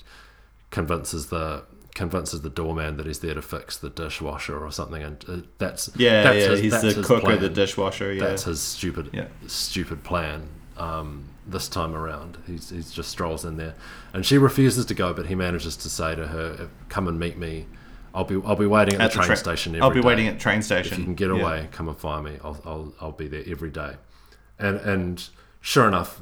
convinces 0.71 1.27
the 1.27 1.63
convinces 1.97 2.41
the 2.41 2.49
doorman 2.49 2.95
that 2.97 3.07
he's 3.07 3.19
there 3.19 3.33
to 3.33 3.41
fix 3.41 3.75
the 3.77 3.89
dishwasher 3.89 4.57
or 4.63 4.71
something, 4.71 5.01
and 5.01 5.25
uh, 5.27 5.37
that's 5.57 5.89
yeah, 5.97 6.21
that's 6.23 6.37
yeah. 6.37 6.49
his- 6.51 6.59
He's 6.61 6.71
that's 6.81 6.95
the 6.95 7.03
cook 7.03 7.23
or 7.25 7.35
the 7.37 7.49
dishwasher. 7.49 8.13
Yeah, 8.13 8.27
that's 8.27 8.43
his 8.43 8.61
stupid 8.61 9.09
Yeah. 9.11 9.27
stupid 9.47 10.03
plan 10.03 10.47
um, 10.77 11.29
this 11.47 11.67
time 11.67 11.95
around. 11.95 12.37
He's, 12.45 12.69
he's 12.69 12.91
just 12.91 13.09
strolls 13.09 13.43
in 13.43 13.57
there, 13.57 13.73
and 14.13 14.23
she 14.25 14.37
refuses 14.37 14.85
to 14.85 14.93
go, 14.93 15.11
but 15.13 15.25
he 15.25 15.35
manages 15.35 15.75
to 15.77 15.89
say 15.89 16.13
to 16.15 16.27
her, 16.27 16.69
"Come 16.87 17.07
and 17.07 17.19
meet 17.19 17.37
me. 17.37 17.65
I'll 18.13 18.23
be 18.25 18.39
I'll 18.45 18.55
be 18.55 18.67
waiting 18.67 18.95
at, 18.95 19.01
At 19.01 19.11
the 19.11 19.15
train 19.17 19.27
tra- 19.27 19.35
station. 19.37 19.73
Every 19.75 19.81
I'll 19.83 19.89
be 19.91 20.01
day. 20.01 20.07
waiting 20.07 20.27
at 20.27 20.39
train 20.39 20.61
station. 20.61 20.93
If 20.93 20.99
you 20.99 21.05
can 21.05 21.15
get 21.15 21.29
Yeah. 21.29 21.41
away, 21.41 21.67
come 21.71 21.87
and 21.89 21.97
find 21.97 22.23
me. 22.25 22.37
I'll, 22.43 22.61
I'll 22.63 22.93
I'll 23.01 23.11
be 23.11 23.27
there 23.27 23.43
every 23.47 23.71
day." 23.71 23.95
And 24.59 24.77
and 24.81 25.27
sure 25.61 25.87
enough, 25.87 26.21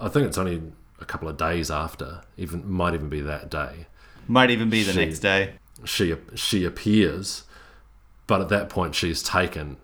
I 0.00 0.08
think 0.08 0.26
it's 0.28 0.38
only 0.38 0.62
a 1.00 1.04
couple 1.04 1.28
of 1.28 1.36
days 1.36 1.68
after, 1.70 2.22
even 2.36 2.68
might 2.70 2.94
even 2.94 3.08
be 3.08 3.20
that 3.22 3.50
day 3.50 3.86
Might 4.28 4.50
even 4.50 4.68
be 4.70 4.82
the 4.82 4.92
She- 4.92 5.04
next 5.04 5.18
day. 5.20 5.54
she 5.84 6.14
she 6.34 6.64
appears, 6.64 7.44
but 8.26 8.40
at 8.40 8.48
that 8.48 8.68
point 8.68 8.94
she's 8.94 9.22
taken 9.22 9.76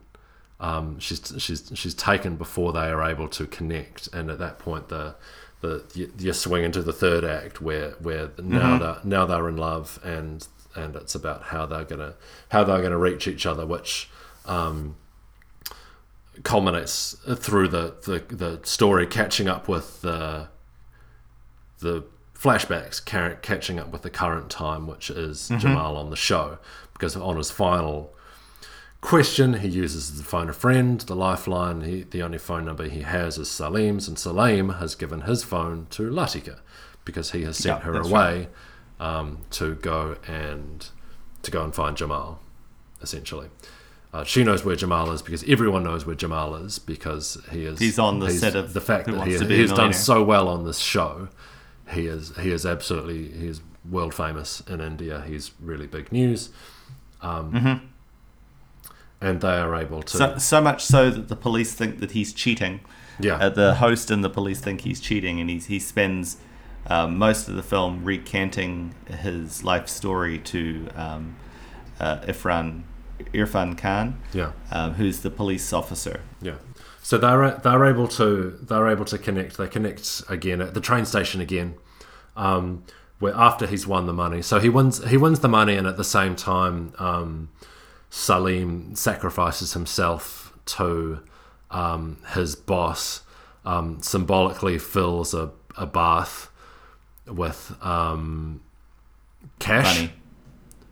um, 0.61 0.99
she's 1.01 1.33
she's 1.39 1.71
she's 1.75 1.95
taken 1.95 2.37
before 2.37 2.73
they 2.73 2.89
are 2.91 3.03
able 3.03 3.29
to 3.29 3.47
connect, 3.47 4.09
and 4.13 4.31
at 4.31 4.39
that 4.39 4.59
point 4.59 4.89
the 4.89 5.15
the 5.61 5.85
you, 5.95 6.13
you 6.19 6.33
swing 6.33 6.65
into 6.65 6.83
the 6.83 6.93
third 6.93 7.25
act 7.25 7.61
where 7.61 7.91
where 8.01 8.31
now 8.39 8.79
they're 8.79 8.99
now 9.05 9.27
they're 9.27 9.49
in 9.49 9.57
love 9.57 9.99
and 10.05 10.47
and 10.75 10.97
it's 10.97 11.15
about 11.15 11.43
how 11.45 11.67
they're 11.67 11.85
gonna 11.85 12.15
how 12.51 12.65
they're 12.65 12.81
gonna 12.83 12.99
reach 12.99 13.27
each 13.29 13.45
other, 13.45 13.67
which 13.67 14.09
um, 14.47 14.97
culminates 16.45 17.17
through 17.37 17.69
the, 17.69 17.95
the 18.05 18.35
the 18.35 18.61
story 18.65 19.07
catching 19.07 19.49
up 19.49 19.69
with 19.69 20.01
the 20.03 20.49
the 21.81 22.05
flashbacks 22.43 23.05
ca- 23.05 23.37
catching 23.43 23.79
up 23.79 23.93
with 23.93 24.03
the 24.03 24.11
current 24.11 24.51
time, 24.51 24.87
which 24.87 25.11
is 25.11 25.49
Jamal 25.59 25.97
on 25.97 26.11
the 26.11 26.17
show, 26.17 26.59
because 26.93 27.15
on 27.17 27.37
his 27.37 27.51
final 27.51 28.13
question, 29.01 29.55
he 29.55 29.69
uses 29.69 30.17
the 30.17 30.25
phone 30.25 30.49
a 30.49 30.53
friend, 30.53 31.01
the 31.03 31.15
lifeline. 31.15 31.83
He, 31.83 32.03
the 32.03 32.23
only 32.23 32.39
phone 32.39 32.65
number 32.65 32.89
he 32.89 33.03
has 33.03 33.39
is 33.39 33.51
Salim's, 33.51 34.09
and 34.09 34.19
Salim 34.19 34.71
has 34.71 34.95
given 34.95 35.23
his 35.23 35.45
phone 35.45 35.87
to 35.91 36.11
Latika 36.11 36.61
because 37.05 37.33
he 37.33 37.43
has 37.43 37.57
sent 37.59 37.81
Yeah, 37.81 37.85
her 37.85 38.01
away 38.01 38.49
um, 39.01 39.39
to 39.51 39.75
go 39.77 40.17
and 40.27 40.87
to 41.43 41.51
go 41.51 41.63
and 41.65 41.75
find 41.75 41.97
Jamal, 41.97 42.41
essentially. 43.01 43.49
Uh, 44.13 44.25
she 44.25 44.45
knows 44.45 44.65
where 44.65 44.77
Jamal 44.77 45.11
is 45.11 45.23
because 45.23 45.43
everyone 45.49 45.83
knows 45.85 46.05
where 46.07 46.15
Jamal 46.15 46.55
is 46.57 46.79
because 46.79 47.39
he 47.51 47.65
is. 47.65 47.79
He's 47.79 47.99
on 47.99 48.19
the 48.19 48.31
set 48.31 48.55
of 48.55 48.75
the 48.75 48.81
fact 48.81 49.07
that 49.07 49.17
Wants 49.17 49.33
he, 49.33 49.39
to 49.39 49.45
Be 49.45 49.55
a 49.55 49.57
he 49.57 49.63
has 49.63 49.73
done 49.73 49.93
so 49.93 50.23
well 50.23 50.49
on 50.49 50.65
this 50.65 50.79
show. 50.79 51.29
He 51.91 52.07
is 52.07 52.33
he 52.39 52.51
is 52.51 52.65
absolutely 52.65 53.29
he 53.33 53.49
is 53.49 53.61
world 53.91 54.15
famous 54.15 54.61
in 54.69 54.81
India. 54.81 55.25
He's 55.27 55.53
really 55.61 55.87
big 55.87 56.13
news, 56.13 56.51
um, 57.21 57.91
and 59.21 59.41
they 59.41 59.59
are 59.59 59.75
able 59.75 60.03
to 60.03 60.17
So, 60.17 60.39
so 60.39 60.61
much 60.61 60.85
so 60.85 61.11
that 61.11 61.29
the 61.29 61.37
police 61.37 61.75
think 61.75 62.01
that 62.01 62.13
he's 62.13 62.33
cheating. 62.33 62.81
yeah 63.21 63.35
Uh, 63.35 63.49
the 63.51 63.75
host 63.77 64.11
and 64.11 64.23
the 64.25 64.31
police 64.31 64.61
think 64.61 64.83
he's 64.83 65.01
cheating, 65.01 65.41
and 65.41 65.51
he's, 65.51 65.67
he 65.67 65.79
spends 65.79 66.37
um, 66.87 67.19
most 67.19 67.49
of 67.49 67.57
the 67.57 67.63
film 67.63 68.05
recanting 68.05 68.95
his 69.07 69.63
life 69.65 69.89
story 69.89 70.39
to 70.39 70.89
um, 70.97 71.37
uh, 72.01 72.19
Irfan, 72.21 72.83
Irfan 73.33 73.77
Khan, 73.77 74.21
yeah 74.33 74.53
um, 74.71 74.95
who's 74.95 75.21
the 75.21 75.31
police 75.31 75.73
officer. 75.73 76.21
yeah. 76.41 76.55
So 77.03 77.19
they're 77.19 77.51
they're 77.57 77.85
able 77.85 78.09
to 78.09 78.59
they're 78.63 78.89
able 78.89 79.05
to 79.07 79.19
connect. 79.19 79.57
They 79.57 79.67
connect 79.67 80.23
again 80.29 80.61
at 80.61 80.75
the 80.75 80.81
train 80.81 81.05
station 81.05 81.41
again, 81.41 81.75
um, 82.37 82.85
where 83.19 83.35
after 83.35 83.67
he's 83.67 83.87
won 83.87 84.07
the 84.07 84.13
money. 84.13 84.41
So 84.41 84.61
he 84.61 84.69
wins 84.69 85.05
he 85.05 85.17
wins 85.17 85.41
the 85.41 85.49
money, 85.49 85.77
and 85.77 85.87
at 85.87 85.97
the 85.97 86.05
same 86.05 86.37
time, 86.37 86.95
um, 86.99 87.49
Salim 88.09 88.95
sacrifices 88.95 89.73
himself 89.73 90.57
to 90.67 91.21
um, 91.71 92.19
his 92.35 92.55
boss. 92.55 93.23
Um, 93.65 94.03
symbolically 94.03 94.77
fills 94.79 95.35
a, 95.35 95.53
a 95.77 95.87
bath 95.87 96.51
with 97.29 97.77
um, 97.81 98.61
cash. 99.61 99.95
Funny. 99.99 100.13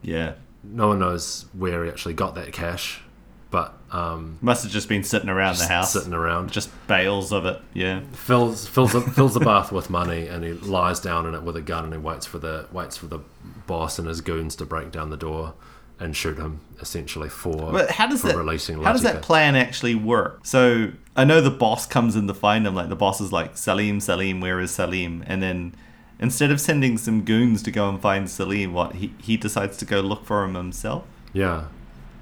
Yeah. 0.03 0.35
No 0.63 0.89
one 0.89 1.01
knows 1.01 1.47
where 1.53 1.85
he 1.85 1.91
actually 1.91 2.15
got 2.15 2.37
that 2.37 2.53
cash, 2.53 3.03
but 3.51 3.77
um, 3.93 4.39
Must 4.41 4.63
have 4.63 4.73
just 4.73 4.89
been 4.89 5.03
sitting 5.05 5.29
around 5.29 5.59
the 5.59 5.67
house. 5.67 5.93
sitting 5.93 6.13
around. 6.13 6.53
Just 6.53 6.71
bales 6.87 7.33
of 7.33 7.45
it. 7.47 7.61
Yeah. 7.75 8.01
fills 8.13 8.67
fills 8.67 8.93
the, 8.93 9.01
fills 9.17 9.35
the 9.35 9.41
bath 9.41 9.73
with 9.73 9.91
money, 9.91 10.27
and 10.27 10.45
he 10.45 10.53
lies 10.53 11.01
down 11.01 11.27
in 11.27 11.35
it 11.35 11.43
with 11.43 11.57
a 11.57 11.61
gun, 11.63 11.85
and 11.85 11.93
he 11.93 11.99
waits 11.99 12.27
for 12.27 12.39
the 12.39 12.67
waits 12.73 12.97
for 12.97 13.07
the 13.07 13.21
boss 13.67 13.99
and 13.99 14.07
his 14.09 14.21
goons 14.21 14.55
to 14.57 14.65
break 14.65 14.91
down 14.93 15.11
the 15.11 15.17
door 15.17 15.55
and 15.99 16.17
shoot 16.17 16.39
him, 16.39 16.61
essentially 16.81 17.29
for 17.29 17.73
But 17.73 17.91
how 17.91 18.07
does 18.07 18.23
for 18.23 18.29
that 18.29 18.37
releasing 18.37 18.83
how 18.83 18.93
does 18.93 19.03
that 19.03 19.23
plan 19.23 19.55
actually 19.55 19.95
work? 19.95 20.41
So 20.45 20.93
I 21.15 21.25
know 21.25 21.41
the 21.41 21.51
boss 21.51 21.87
comes 21.87 22.17
in 22.17 22.27
to 22.27 22.35
find 22.35 22.67
him. 22.67 22.75
Like 22.75 22.89
the 22.89 22.97
boss 22.97 23.21
is 23.21 23.33
like 23.33 23.57
Salim, 23.57 24.01
Salim, 24.01 24.41
where 24.41 24.61
is 24.61 24.71
Salim? 24.71 25.23
And 25.27 25.43
then 25.43 25.75
instead 26.19 26.51
of 26.51 26.61
sending 26.61 26.97
some 26.97 27.23
goons 27.23 27.63
to 27.65 27.71
go 27.71 27.89
and 27.89 28.01
find 28.01 28.31
Salim, 28.31 28.73
what 28.73 28.95
he 28.95 29.13
he 29.19 29.37
decides 29.37 29.77
to 29.79 29.85
go 29.85 30.01
look 30.01 30.25
for 30.25 30.43
him 30.45 30.55
himself. 30.55 31.05
yeah, 31.35 31.65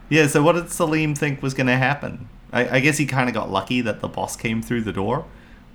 Yeah. 0.09 0.26
So 0.26 0.42
what 0.42 0.54
did 0.54 0.70
Salim 0.70 1.14
think 1.14 1.42
was 1.42 1.54
going 1.54 1.66
to 1.66 1.76
happen? 1.76 2.28
I, 2.52 2.76
I 2.76 2.80
guess 2.80 2.98
he 2.98 3.06
kind 3.06 3.28
of 3.28 3.34
got 3.34 3.50
lucky 3.50 3.80
that 3.82 4.00
the 4.00 4.09
boss 4.09 4.36
came 4.36 4.62
through 4.62 4.82
the 4.82 4.92
door. 4.92 5.26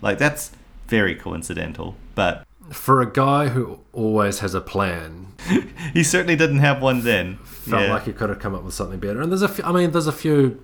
Like 0.02 0.18
that's 0.18 0.52
very 0.88 1.16
coincidental, 1.16 1.96
but 2.16 2.46
for 2.72 3.02
a 3.02 3.12
guy 3.12 3.50
who 3.50 3.80
always 3.92 4.40
has 4.40 4.54
a 4.54 4.62
plan, 4.62 5.28
he 5.94 6.04
certainly 6.04 6.36
didn't 6.36 6.60
have 6.60 6.82
one 6.82 7.04
then. 7.04 7.38
felt 7.38 7.84
yeah. 7.84 7.94
like 7.94 8.04
he 8.04 8.14
could 8.14 8.30
have 8.30 8.40
come 8.40 8.56
up 8.56 8.64
with 8.64 8.74
something 8.74 9.00
better. 9.00 9.22
And 9.22 9.32
there's 9.32 9.42
a 9.42 9.48
few, 9.48 9.64
I 9.64 9.72
mean, 9.72 9.92
there's 9.92 10.08
a 10.08 10.14
few. 10.14 10.62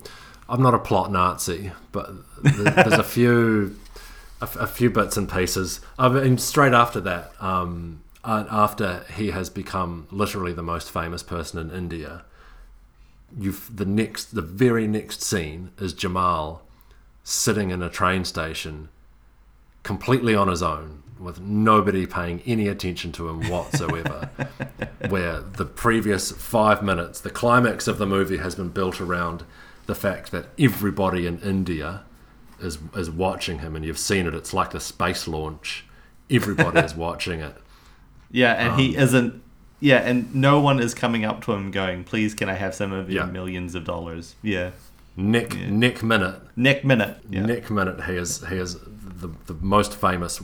I'm 0.47 0.61
not 0.63 0.73
a 0.73 0.79
plot 0.79 1.11
Nazi, 1.11 1.71
but 1.91 2.09
th- 2.43 2.55
there's 2.75 2.93
a 2.93 3.03
few, 3.03 3.77
a 4.41 4.67
few 4.67 4.89
bits 4.89 5.15
and 5.15 5.29
pieces. 5.29 5.79
I 5.97 6.09
mean, 6.09 6.37
straight 6.37 6.73
after 6.73 6.99
that, 7.01 7.31
um, 7.39 8.01
after 8.23 9.05
he 9.15 9.31
has 9.31 9.49
become 9.49 10.07
literally 10.11 10.53
the 10.53 10.63
most 10.63 10.91
famous 10.91 11.21
person 11.21 11.59
in 11.59 11.75
India, 11.75 12.23
you've 13.37 13.75
the 13.75 13.85
next, 13.85 14.35
the 14.35 14.41
very 14.41 14.87
next 14.87 15.21
scene 15.21 15.71
is 15.77 15.93
Jamal 15.93 16.61
sitting 17.23 17.69
in 17.69 17.81
a 17.83 17.89
train 17.89 18.25
station, 18.25 18.89
completely 19.83 20.35
on 20.35 20.47
his 20.47 20.63
own, 20.63 21.03
with 21.19 21.39
nobody 21.41 22.05
paying 22.05 22.41
any 22.45 22.67
attention 22.67 23.11
to 23.13 23.29
him 23.29 23.49
whatsoever. 23.49 24.29
where 25.09 25.39
the 25.41 25.65
previous 25.65 26.31
five 26.31 26.81
minutes, 26.83 27.21
the 27.21 27.29
climax 27.29 27.87
of 27.87 27.97
the 27.97 28.05
movie 28.05 28.37
has 28.37 28.55
been 28.55 28.69
built 28.69 28.99
around 29.01 29.43
the 29.85 29.95
fact 29.95 30.31
that 30.31 30.47
everybody 30.57 31.25
in 31.25 31.39
India 31.39 32.03
is 32.61 32.77
is 32.95 33.09
watching 33.09 33.59
him, 33.59 33.75
and 33.75 33.85
you've 33.85 33.97
seen 33.97 34.27
it. 34.27 34.33
It's 34.33 34.53
like 34.53 34.71
the 34.71 34.79
space 34.79 35.27
launch. 35.27 35.85
Everybody 36.29 36.79
is 36.79 36.95
watching 37.07 37.39
it. 37.39 37.55
Yeah, 38.31 38.53
and 38.53 38.79
he 38.79 38.95
Um, 38.95 39.03
isn't. 39.03 39.41
Yeah, 39.79 39.97
and 39.97 40.33
no 40.35 40.59
one 40.59 40.79
is 40.79 40.93
coming 40.93 41.23
up 41.25 41.43
to 41.45 41.53
him 41.53 41.71
going, 41.71 42.03
"Please, 42.03 42.33
can 42.33 42.49
I 42.49 42.53
have 42.53 42.75
some 42.75 42.91
of 42.91 43.09
your 43.09 43.25
Yeah. 43.25 43.31
millions 43.31 43.75
of 43.75 43.85
dollars?" 43.85 44.35
Yeah, 44.41 44.71
Nick 45.15 45.55
Nick 45.57 46.03
Minute, 46.03 46.41
Nick 46.55 46.83
Minute. 46.83 47.17
Yeah. 47.29 47.45
Nick 47.45 47.69
Minute. 47.71 48.03
He 48.05 48.13
is 48.15 48.43
he 48.49 48.55
is 48.57 48.77
the, 49.21 49.29
the 49.47 49.55
most 49.61 49.93
famous, 49.95 50.41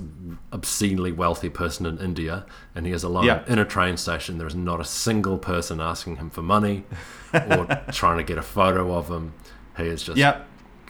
obscenely 0.51 1.11
wealthy 1.11 1.49
person 1.49 1.85
in 1.85 1.97
India, 1.99 2.45
and 2.75 2.85
he 2.85 2.91
is 2.91 3.03
alone 3.03 3.25
Yeah. 3.25 3.41
in 3.47 3.59
a 3.59 3.65
train 3.65 3.97
station. 3.97 4.37
There 4.37 4.47
is 4.47 4.55
not 4.55 4.79
a 4.79 4.85
single 4.85 5.37
person 5.37 5.79
asking 5.79 6.17
him 6.17 6.29
for 6.29 6.41
money 6.41 6.83
or 7.33 7.67
trying 7.91 8.17
to 8.17 8.23
get 8.23 8.37
a 8.37 8.41
photo 8.41 8.93
of 8.93 9.09
him. 9.09 9.33
He 9.77 9.83
is 9.83 10.03
just 10.03 10.17
Yep, 10.17 10.45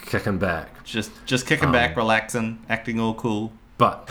kicking 0.06 0.38
back. 0.38 0.84
just 0.84 1.12
just 1.26 1.46
kicking 1.48 1.68
Um, 1.68 1.72
back, 1.74 1.96
relaxing, 1.98 2.60
acting 2.70 3.00
all 3.00 3.14
cool. 3.16 3.54
But 3.78 4.10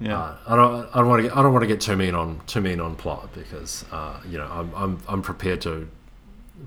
Yeah, 0.00 0.18
uh, 0.20 0.36
I 0.46 0.56
don't 0.56 0.88
I 0.94 0.98
don't 0.98 1.08
want 1.08 1.22
to 1.22 1.28
get 1.28 1.36
I 1.36 1.42
don't 1.42 1.52
want 1.52 1.62
to 1.62 1.66
get 1.68 1.80
too 1.80 1.96
mean 1.96 2.14
on 2.14 2.40
too 2.46 2.60
mean 2.60 2.80
on 2.80 2.96
plot 2.96 3.32
because 3.34 3.84
uh, 3.90 4.20
you 4.28 4.36
know 4.38 4.46
I'm, 4.50 4.70
I'm 4.74 4.98
I'm 5.08 5.22
prepared 5.22 5.60
to 5.62 5.88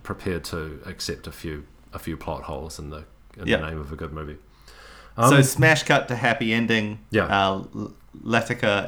prepared 0.04 0.44
to 0.46 0.80
accept 0.86 1.28
a 1.28 1.32
few 1.32 1.66
a 1.94 2.00
few 2.00 2.18
plot 2.18 2.44
holes 2.44 2.80
in 2.80 2.90
the 2.90 3.04
in 3.38 3.46
Yeah. 3.48 3.58
the 3.58 3.68
name 3.68 3.80
of 3.80 3.92
a 3.92 3.96
good 3.96 4.14
movie. 4.14 4.38
so 5.16 5.36
Um, 5.38 5.44
smash 5.44 5.84
cut 5.84 6.08
to 6.08 6.16
happy 6.16 6.54
ending. 6.54 7.00
Yeah. 7.12 7.26
uh, 7.26 7.64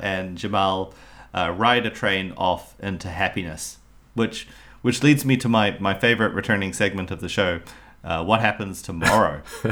and 0.01 0.37
Jamal 0.37 0.93
uh, 1.33 1.53
ride 1.55 1.85
a 1.85 1.89
train 1.91 2.33
off 2.35 2.75
into 2.79 3.09
happiness, 3.09 3.77
which 4.15 4.47
which 4.81 5.03
leads 5.03 5.23
me 5.23 5.37
to 5.37 5.47
my 5.49 5.77
my 5.79 5.93
favorite 5.93 6.33
returning 6.33 6.73
segment 6.73 7.11
of 7.11 7.21
the 7.21 7.29
show. 7.29 7.59
Uh, 8.03 8.23
what 8.23 8.41
happens 8.41 8.81
tomorrow? 8.81 9.41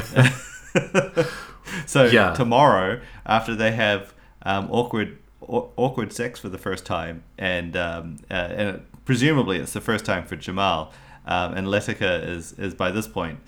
so 1.85 2.05
Yeah. 2.05 2.33
tomorrow, 2.33 3.01
after 3.25 3.55
they 3.55 3.71
have 3.71 4.13
um, 4.43 4.69
awkward 4.71 5.17
aw- 5.41 5.67
awkward 5.77 6.13
sex 6.13 6.39
for 6.39 6.49
the 6.49 6.57
first 6.57 6.85
time, 6.85 7.23
and 7.37 7.75
um, 7.75 8.17
uh, 8.29 8.33
and 8.33 8.85
presumably 9.05 9.57
it's 9.57 9.73
the 9.73 9.81
first 9.81 10.05
time 10.05 10.25
for 10.25 10.35
Jamal, 10.35 10.91
um, 11.25 11.53
and 11.53 11.67
Latika 11.67 12.27
is 12.27 12.53
is 12.53 12.73
by 12.73 12.91
this 12.91 13.07
point 13.07 13.39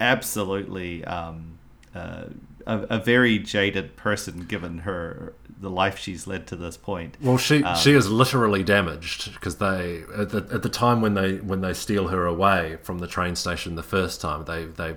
absolutely 0.00 1.04
um, 1.04 1.58
uh, 1.94 2.24
a, 2.66 2.78
a 2.90 2.98
very 2.98 3.38
jaded 3.38 3.96
person 3.96 4.44
given 4.44 4.78
her 4.78 5.32
the 5.60 5.70
life 5.70 5.98
she's 5.98 6.26
led 6.26 6.46
to 6.48 6.56
this 6.56 6.76
point. 6.76 7.16
Well, 7.22 7.38
she 7.38 7.62
Um, 7.62 7.76
she 7.76 7.92
is 7.92 8.10
literally 8.10 8.62
damaged 8.62 9.32
because 9.34 9.56
they 9.56 10.02
at 10.16 10.30
the, 10.30 10.46
at 10.52 10.62
the 10.62 10.68
time 10.68 11.00
when 11.00 11.14
they 11.14 11.36
when 11.36 11.60
they 11.60 11.72
steal 11.72 12.08
her 12.08 12.26
away 12.26 12.78
from 12.82 12.98
the 12.98 13.06
train 13.06 13.36
station 13.36 13.76
the 13.76 13.82
first 13.82 14.20
time 14.20 14.44
they 14.44 14.66
they 14.66 14.96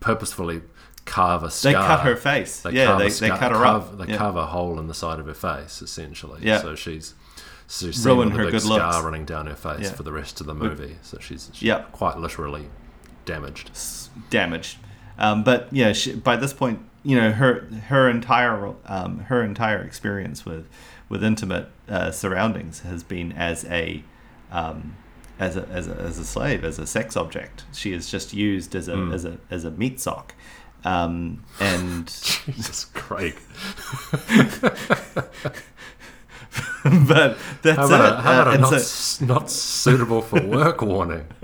purposefully 0.00 0.62
carve 1.04 1.42
a 1.42 1.50
scar. 1.50 1.72
They 1.72 1.78
cut 1.78 2.00
her 2.00 2.16
face. 2.16 2.60
They 2.62 2.72
yeah, 2.72 2.86
carve 2.86 2.98
they, 3.00 3.06
a 3.06 3.10
they 3.10 3.28
cut 3.28 3.52
her 3.52 3.62
carve, 3.62 3.82
up. 3.82 3.98
They 3.98 4.12
yeah. 4.12 4.18
carve 4.18 4.36
a 4.36 4.46
hole 4.46 4.78
in 4.78 4.86
the 4.88 4.94
side 4.94 5.18
of 5.18 5.26
her 5.26 5.34
face 5.34 5.82
essentially. 5.82 6.40
Yeah. 6.42 6.60
So 6.60 6.74
she's 6.74 7.14
so 7.66 7.86
she's 7.86 8.04
Ruin 8.04 8.28
seen 8.28 8.36
her 8.36 8.42
a 8.42 8.46
big 8.46 8.52
good 8.52 8.62
scar 8.62 8.92
looks. 8.92 9.04
running 9.04 9.24
down 9.24 9.46
her 9.46 9.54
face 9.54 9.84
Yeah. 9.84 9.92
for 9.92 10.02
the 10.02 10.12
rest 10.12 10.40
of 10.40 10.46
the 10.46 10.54
movie. 10.54 10.96
So 11.02 11.18
she's, 11.20 11.50
she's 11.52 11.62
Yeah. 11.62 11.82
quite 11.92 12.18
literally 12.18 12.68
damaged. 13.24 13.70
damaged. 14.30 14.78
Um, 15.18 15.42
but 15.44 15.68
yeah, 15.72 15.92
she, 15.92 16.14
by 16.14 16.36
this 16.36 16.52
point, 16.52 16.80
you 17.04 17.16
know 17.16 17.32
her 17.32 17.66
her 17.88 18.08
entire 18.08 18.74
um, 18.86 19.20
her 19.20 19.42
entire 19.42 19.82
experience 19.82 20.44
with 20.46 20.68
with 21.08 21.24
intimate 21.24 21.68
uh, 21.88 22.10
surroundings 22.10 22.80
has 22.80 23.02
been 23.02 23.32
as 23.32 23.64
a 23.64 24.04
um, 24.50 24.96
as 25.38 25.56
a, 25.56 25.66
as 25.68 25.88
a 25.88 25.94
as 25.94 26.18
a 26.18 26.24
slave, 26.24 26.64
as 26.64 26.78
a 26.78 26.86
sex 26.86 27.16
object. 27.16 27.64
She 27.72 27.92
is 27.92 28.10
just 28.10 28.32
used 28.32 28.74
as 28.74 28.88
a 28.88 28.96
as 29.12 29.24
a 29.24 29.38
as 29.50 29.64
a 29.64 29.70
meat 29.70 30.00
sock. 30.00 30.34
Um, 30.84 31.44
and 31.60 32.06
Jesus, 32.44 32.86
Craig. 32.94 33.36
but 37.06 37.38
that's 37.62 37.78
How 37.78 37.84
it. 37.84 37.92
about, 37.94 38.12
a, 38.18 38.22
how 38.22 38.42
Uh, 38.50 38.54
a 38.54 38.58
not, 38.58 38.80
so- 38.80 39.24
not 39.24 39.50
suitable 39.50 40.20
for 40.22 40.40
work 40.42 40.82
warning? 40.82 41.26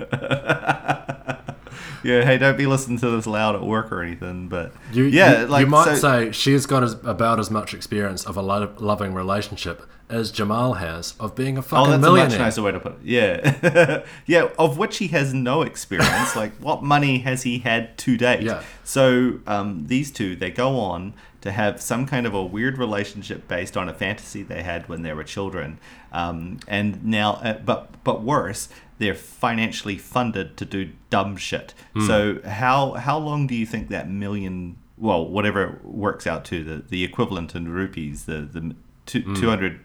yeah, 2.03 2.23
hey, 2.25 2.37
don't 2.37 2.57
be 2.57 2.65
listening 2.67 2.97
to 2.99 3.09
this 3.11 3.25
loud 3.25 3.55
at 3.55 3.61
work 3.63 3.91
or 3.91 4.01
anything. 4.01 4.49
But 4.49 4.73
You, 4.91 5.05
yeah, 5.05 5.41
you, 5.41 5.47
like 5.47 5.61
you 5.65 5.67
might 5.71 5.85
so- 5.85 6.25
say 6.25 6.31
she's 6.31 6.65
got 6.65 6.83
as, 6.83 6.93
about 7.05 7.39
as 7.39 7.49
much 7.49 7.73
experience 7.73 8.25
of 8.25 8.35
a 8.37 8.41
lo- 8.41 8.73
loving 8.77 9.13
relationship 9.13 9.83
as 10.09 10.31
Jamal 10.31 10.73
has 10.73 11.13
of 11.19 11.35
being 11.35 11.57
a 11.57 11.61
fucking 11.61 11.77
Oh, 11.77 11.85
fucking 11.97 12.01
that's 12.01 12.33
a 12.33 12.37
much 12.37 12.39
nicer 12.39 12.61
way 12.63 12.71
to 12.71 12.79
put 12.79 12.93
it. 12.93 12.97
Yeah, 13.03 14.03
yeah, 14.25 14.49
of 14.57 14.77
which 14.77 14.97
he 14.97 15.07
has 15.09 15.33
no 15.33 15.61
experience. 15.61 16.35
like, 16.35 16.53
what 16.57 16.81
money 16.83 17.19
has 17.19 17.43
he 17.43 17.59
had 17.59 17.97
to 17.99 18.17
date? 18.17 18.41
Yeah. 18.43 18.63
So 18.83 19.39
um, 19.47 19.85
these 19.87 20.09
two, 20.11 20.35
they 20.35 20.49
go 20.51 20.79
on 20.79 21.13
to 21.41 21.51
have 21.51 21.81
some 21.81 22.05
kind 22.05 22.25
of 22.25 22.33
a 22.33 22.43
weird 22.43 22.77
relationship 22.77 23.47
based 23.47 23.77
on 23.77 23.87
a 23.87 23.93
fantasy 23.93 24.43
they 24.43 24.63
had 24.63 24.89
when 24.89 25.03
they 25.03 25.13
were 25.13 25.23
children, 25.23 25.77
um, 26.11 26.59
and 26.67 27.05
now, 27.05 27.33
uh, 27.43 27.59
but 27.59 28.03
but 28.03 28.23
worse, 28.23 28.67
they're 28.97 29.15
financially 29.15 29.97
funded 29.97 30.57
to 30.57 30.65
do 30.65 30.89
dumb 31.09 31.37
shit. 31.37 31.73
Hmm. 31.93 32.07
So 32.07 32.41
how 32.45 32.93
how 32.93 33.17
long 33.19 33.47
do 33.47 33.55
you 33.55 33.65
think 33.65 33.89
that 33.89 34.09
million? 34.09 34.77
Well, 34.97 35.25
whatever 35.25 35.63
it 35.63 35.85
works 35.85 36.27
out 36.27 36.43
to 36.45 36.63
the 36.63 36.83
the 36.89 37.03
equivalent 37.05 37.55
in 37.55 37.69
rupees, 37.69 38.25
the 38.25 38.41
the 38.41 38.75
two, 39.05 39.21
Hmm. 39.21 39.35
200 39.35 39.79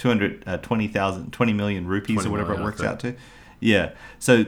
200 0.00 0.44
uh, 0.46 0.56
20,000 0.56 1.30
20 1.30 1.52
million 1.52 1.86
rupees 1.86 2.14
20 2.14 2.28
or 2.28 2.30
whatever 2.32 2.50
million, 2.50 2.62
it 2.62 2.64
works 2.64 2.82
out 2.82 2.98
to. 3.00 3.14
Yeah. 3.60 3.90
So 4.18 4.46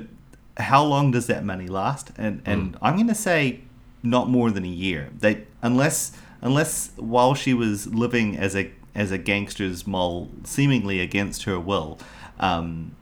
how 0.57 0.83
long 0.83 1.11
does 1.11 1.27
that 1.27 1.45
money 1.45 1.69
last? 1.69 2.11
And 2.17 2.41
and 2.47 2.77
I'm 2.81 2.95
going 2.95 3.09
to 3.09 3.15
say 3.15 3.61
not 4.03 4.31
more 4.31 4.51
than 4.51 4.65
a 4.65 4.69
year. 4.69 5.11
They 5.17 5.45
unless 5.61 6.17
unless 6.41 6.93
while 6.97 7.35
she 7.35 7.53
was 7.53 7.87
living 7.87 8.37
as 8.39 8.57
a 8.57 8.71
as 8.95 9.11
a 9.11 9.19
gangster's 9.19 9.87
mole 9.87 10.31
seemingly 10.45 11.01
against 11.01 11.45
her 11.45 11.61
will 11.61 11.99
um, 12.41 12.97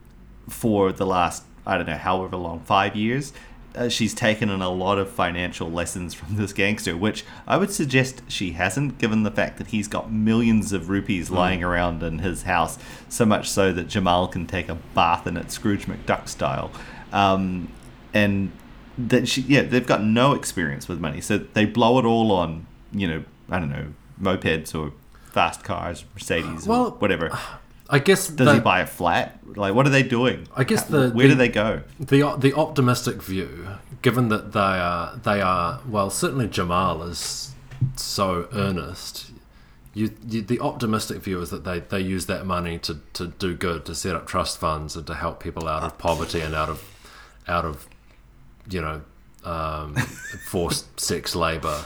for 0.48 0.92
the 0.92 1.06
last 1.06 1.44
I 1.64 1.76
don't 1.76 1.86
know 1.86 1.96
however 1.96 2.36
long 2.36 2.60
5 2.60 2.96
years 2.96 3.32
uh, 3.74 3.88
she's 3.88 4.14
taken 4.14 4.50
in 4.50 4.60
a 4.60 4.70
lot 4.70 4.98
of 4.98 5.10
financial 5.10 5.70
lessons 5.70 6.14
from 6.14 6.36
this 6.36 6.52
gangster, 6.52 6.96
which 6.96 7.24
I 7.46 7.56
would 7.56 7.70
suggest 7.70 8.22
she 8.28 8.52
hasn't, 8.52 8.98
given 8.98 9.22
the 9.22 9.30
fact 9.30 9.58
that 9.58 9.68
he's 9.68 9.88
got 9.88 10.12
millions 10.12 10.72
of 10.72 10.88
rupees 10.88 11.30
lying 11.30 11.62
around 11.62 12.02
in 12.02 12.20
his 12.20 12.42
house, 12.42 12.78
so 13.08 13.24
much 13.24 13.48
so 13.48 13.72
that 13.72 13.88
Jamal 13.88 14.28
can 14.28 14.46
take 14.46 14.68
a 14.68 14.74
bath 14.94 15.26
in 15.26 15.36
it 15.36 15.50
Scrooge 15.50 15.86
McDuck 15.86 16.28
style. 16.28 16.70
Um, 17.12 17.72
and 18.12 18.52
that 18.98 19.28
she, 19.28 19.42
yeah, 19.42 19.62
they've 19.62 19.86
got 19.86 20.02
no 20.02 20.32
experience 20.32 20.88
with 20.88 21.00
money, 21.00 21.20
so 21.20 21.38
they 21.38 21.64
blow 21.64 21.98
it 21.98 22.04
all 22.04 22.32
on, 22.32 22.66
you 22.92 23.06
know, 23.06 23.24
I 23.48 23.58
don't 23.58 23.70
know, 23.70 23.94
mopeds 24.20 24.74
or 24.74 24.92
fast 25.32 25.64
cars, 25.64 26.04
Mercedes, 26.14 26.66
Well, 26.66 26.90
whatever. 26.98 27.30
I 27.92 27.98
guess 27.98 28.28
Does 28.28 28.46
the, 28.46 28.54
he 28.54 28.60
buy 28.60 28.80
a 28.80 28.86
flat? 28.86 29.38
Like, 29.56 29.74
what 29.74 29.86
are 29.86 29.90
they 29.90 30.02
doing? 30.04 30.46
I 30.56 30.64
guess 30.64 30.84
the- 30.84 31.10
where 31.10 31.28
do 31.28 31.34
they 31.34 31.48
go? 31.48 31.82
the 31.98 32.36
the 32.38 32.54
optimistic 32.54 33.22
view, 33.22 33.66
given 34.02 34.28
that 34.28 34.52
they 34.52 34.60
are 34.60 35.16
they 35.22 35.40
are 35.40 35.80
well, 35.88 36.08
certainly 36.10 36.46
Jamal 36.48 37.02
is 37.02 37.52
so 37.96 38.48
earnest. 38.52 39.32
You, 39.92 40.12
you, 40.28 40.40
the 40.42 40.60
optimistic 40.60 41.18
view 41.20 41.40
is 41.42 41.50
that 41.50 41.64
they, 41.64 41.80
they 41.80 41.98
use 41.98 42.26
that 42.26 42.46
money 42.46 42.78
to, 42.78 43.00
to 43.14 43.26
do 43.26 43.56
good, 43.56 43.84
to 43.86 43.94
set 43.96 44.14
up 44.14 44.24
trust 44.24 44.58
funds, 44.58 44.94
and 44.94 45.04
to 45.08 45.14
help 45.16 45.42
people 45.42 45.66
out 45.66 45.82
of 45.82 45.98
poverty 45.98 46.40
and 46.40 46.54
out 46.54 46.68
of 46.68 46.84
out 47.48 47.64
of 47.64 47.88
you 48.70 48.80
know 48.80 49.02
um, 49.44 49.96
forced 50.46 51.00
sex 51.00 51.34
labor. 51.34 51.84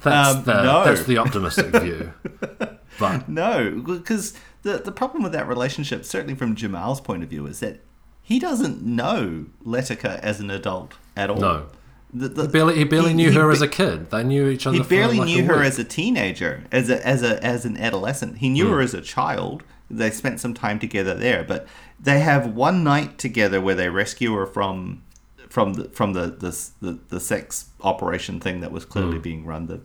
That's 0.00 0.36
Um, 0.38 0.44
the 0.44 0.62
no. 0.64 0.84
that's 0.84 1.04
the 1.04 1.18
optimistic 1.18 1.66
view. 1.82 2.12
But 2.98 3.28
No, 3.28 3.80
because 3.86 4.34
the 4.72 4.78
the 4.78 4.92
problem 4.92 5.22
with 5.22 5.32
that 5.32 5.46
relationship, 5.48 6.04
certainly 6.04 6.34
from 6.34 6.54
Jamal's 6.54 7.00
point 7.00 7.22
of 7.22 7.28
view, 7.28 7.46
is 7.46 7.60
that 7.60 7.80
he 8.22 8.38
doesn't 8.38 8.82
know 8.82 9.46
Latika 9.64 10.18
as 10.20 10.40
an 10.40 10.50
adult 10.50 10.94
at 11.16 11.30
all. 11.30 11.40
No. 11.40 11.66
The- 12.12 12.28
the- 12.28 12.42
he 12.42 12.48
barely 12.48 12.74
he 12.76 12.84
barely 12.84 13.08
he- 13.10 13.14
knew 13.16 13.30
he 13.30 13.36
her 13.36 13.50
as 13.50 13.60
a 13.62 13.68
kid. 13.68 14.10
They 14.10 14.24
knew 14.24 14.48
each 14.48 14.66
other. 14.66 14.76
He 14.78 14.82
barely 14.82 15.18
like 15.18 15.26
knew 15.26 15.44
her 15.44 15.56
week. 15.58 15.66
as 15.66 15.78
a 15.78 15.84
teenager, 15.84 16.64
as 16.72 16.88
a 16.90 17.06
as 17.06 17.22
a 17.22 17.42
as 17.44 17.64
an 17.64 17.76
adolescent. 17.76 18.38
He 18.38 18.48
knew 18.48 18.66
Hmm. 18.66 18.72
her 18.72 18.80
as 18.80 18.94
a 18.94 19.00
child. 19.02 19.62
They 19.90 20.10
spent 20.10 20.38
some 20.40 20.52
time 20.54 20.78
together 20.78 21.14
there, 21.14 21.44
but 21.44 21.66
they 21.98 22.20
have 22.20 22.46
one 22.54 22.84
night 22.84 23.16
together 23.18 23.60
where 23.60 23.74
they 23.74 23.88
rescue 23.88 24.34
her 24.34 24.46
from 24.46 25.02
from 25.48 25.74
the 25.74 25.84
from 25.90 26.12
the 26.14 26.26
the 26.26 26.52
the, 26.80 26.98
the 27.08 27.20
sex 27.20 27.66
operation 27.82 28.38
thing 28.40 28.60
that 28.60 28.72
was 28.72 28.84
clearly 28.84 29.16
Hmm. 29.16 29.22
being 29.22 29.46
run. 29.46 29.66
The, 29.66 29.80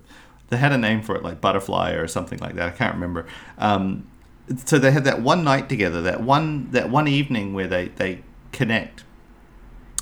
they 0.49 0.57
had 0.57 0.71
a 0.73 0.77
name 0.77 1.01
for 1.01 1.15
it, 1.15 1.23
like 1.23 1.39
butterfly 1.41 1.91
or 1.93 2.07
something 2.07 2.39
like 2.39 2.55
that. 2.55 2.67
I 2.67 2.71
can't 2.71 2.93
remember. 2.95 3.25
Um, 3.57 4.05
so 4.65 4.77
they 4.77 4.91
had 4.91 5.03
that 5.05 5.21
one 5.21 5.43
night 5.43 5.69
together, 5.69 6.01
that 6.01 6.21
one 6.21 6.69
that 6.71 6.89
one 6.89 7.07
evening 7.07 7.53
where 7.53 7.67
they 7.67 7.89
they 7.89 8.21
connect 8.51 9.03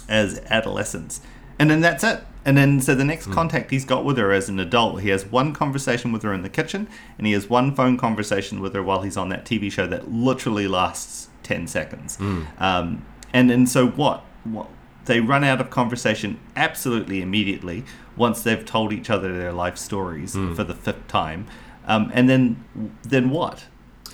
as 0.10 0.40
adolescents. 0.50 1.22
And 1.60 1.70
then 1.70 1.82
that's 1.82 2.04
it. 2.04 2.24
And 2.44 2.58
then, 2.58 2.82
so 2.82 2.96
the 2.96 3.06
next 3.06 3.28
contact 3.32 3.70
he's 3.70 3.86
got 3.86 4.04
with 4.04 4.18
her 4.18 4.32
as 4.32 4.50
an 4.50 4.60
adult, 4.60 5.02
he 5.02 5.10
has 5.10 5.26
one 5.28 5.54
conversation 5.54 6.12
with 6.12 6.24
her 6.24 6.34
in 6.34 6.42
the 6.42 6.50
kitchen, 6.50 6.88
and 7.20 7.28
he 7.28 7.34
has 7.34 7.48
one 7.48 7.76
phone 7.76 7.98
conversation 7.98 8.62
with 8.62 8.74
her 8.74 8.82
while 8.82 9.04
he's 9.04 9.16
on 9.16 9.30
that 9.30 9.46
TV 9.46 9.72
show 9.72 9.86
that 9.86 10.12
literally 10.12 10.68
lasts 10.68 11.30
10 11.44 11.68
seconds. 11.68 12.18
Um, 12.58 13.06
and 13.32 13.48
then, 13.50 13.68
so 13.68 13.88
what? 13.90 14.26
what? 14.44 14.68
They 15.06 15.20
run 15.20 15.44
out 15.44 15.62
of 15.62 15.70
conversation 15.70 16.40
absolutely 16.56 17.22
immediately 17.22 17.84
once 18.16 18.42
they've 18.42 18.66
told 18.66 18.92
each 18.92 19.12
other 19.12 19.38
their 19.38 19.54
life 19.54 19.78
stories 19.78 20.34
for 20.56 20.64
the 20.64 20.74
fifth 20.76 21.08
time. 21.08 21.46
Um, 21.86 22.10
and 22.14 22.28
then, 22.28 22.64
then 23.04 23.30
what? 23.30 23.66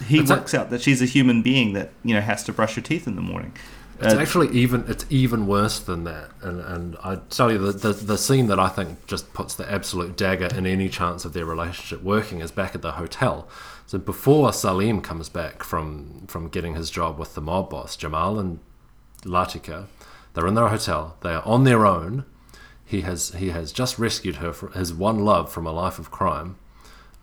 He 0.06 0.20
It's 0.20 0.30
a- 0.30 0.36
works 0.36 0.54
out 0.54 0.70
that 0.70 0.82
she's 0.82 1.02
a 1.02 1.06
human 1.06 1.42
being 1.42 1.74
that 1.74 1.92
you 2.04 2.14
know 2.14 2.22
has 2.22 2.44
to 2.46 2.54
brush 2.54 2.76
her 2.76 2.82
teeth 2.82 3.08
in 3.08 3.16
the 3.16 3.22
morning. 3.22 3.54
It's 4.00 4.14
Uh, 4.14 4.18
actually 4.20 4.50
even 4.50 4.86
it's 4.88 5.06
even 5.10 5.48
worse 5.48 5.80
than 5.80 6.04
that, 6.04 6.30
and 6.42 6.60
and 6.62 6.96
I 7.04 7.16
tell 7.30 7.52
you 7.52 7.58
the, 7.58 7.72
the 7.72 7.94
the 7.94 8.18
scene 8.18 8.46
that 8.48 8.60
I 8.60 8.68
think 8.70 9.08
just 9.08 9.34
puts 9.34 9.56
the 9.56 9.70
absolute 9.72 10.16
dagger 10.16 10.50
in 10.56 10.68
any 10.68 10.88
chance 10.88 11.26
of 11.26 11.34
their 11.34 11.46
relationship 11.46 12.04
working 12.04 12.40
is 12.42 12.52
back 12.52 12.76
at 12.76 12.82
the 12.84 12.92
hotel. 12.94 13.48
So 13.88 13.98
before 13.98 14.54
Salim 14.54 15.02
comes 15.02 15.30
back 15.30 15.64
from 15.64 16.26
from 16.28 16.48
getting 16.50 16.76
his 16.76 16.92
job 16.92 17.18
with 17.18 17.34
the 17.34 17.42
mob 17.42 17.70
boss 17.72 17.96
Jamal 17.98 18.38
and 18.38 18.60
Latika, 19.24 19.86
they're 20.34 20.48
in 20.48 20.54
their 20.54 20.68
hotel. 20.68 21.16
They 21.22 21.34
are 21.34 21.44
on 21.46 21.64
their 21.64 21.86
own. 21.86 22.26
He 22.86 23.02
has 23.02 23.32
he 23.32 23.50
has 23.50 23.72
just 23.72 23.98
rescued 23.98 24.36
her 24.38 24.54
his 24.76 24.94
one 24.94 25.26
love 25.26 25.52
from 25.52 25.66
a 25.66 25.72
life 25.72 25.98
of 25.98 26.12
crime, 26.12 26.56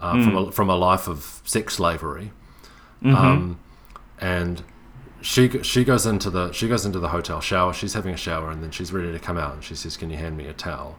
uh, 0.00 0.22
from 0.24 0.36
a, 0.36 0.52
from 0.52 0.68
a 0.68 0.76
life 0.76 1.06
of 1.08 1.40
sex 1.44 1.74
slavery, 1.74 2.32
um, 3.04 3.58
and 4.20 4.62
she 5.20 5.62
she 5.62 5.84
goes 5.84 6.06
into 6.06 6.30
the 6.30 6.52
she 6.52 6.68
goes 6.68 6.84
into 6.86 6.98
the 6.98 7.08
hotel 7.08 7.40
shower. 7.40 7.72
She's 7.72 7.94
having 7.94 8.14
a 8.14 8.16
shower, 8.16 8.50
and 8.50 8.62
then 8.62 8.70
she's 8.70 8.92
ready 8.92 9.12
to 9.12 9.18
come 9.18 9.38
out. 9.38 9.54
And 9.54 9.64
she 9.64 9.74
says, 9.74 9.96
"Can 9.96 10.10
you 10.10 10.16
hand 10.16 10.36
me 10.36 10.46
a 10.46 10.52
towel?" 10.52 10.98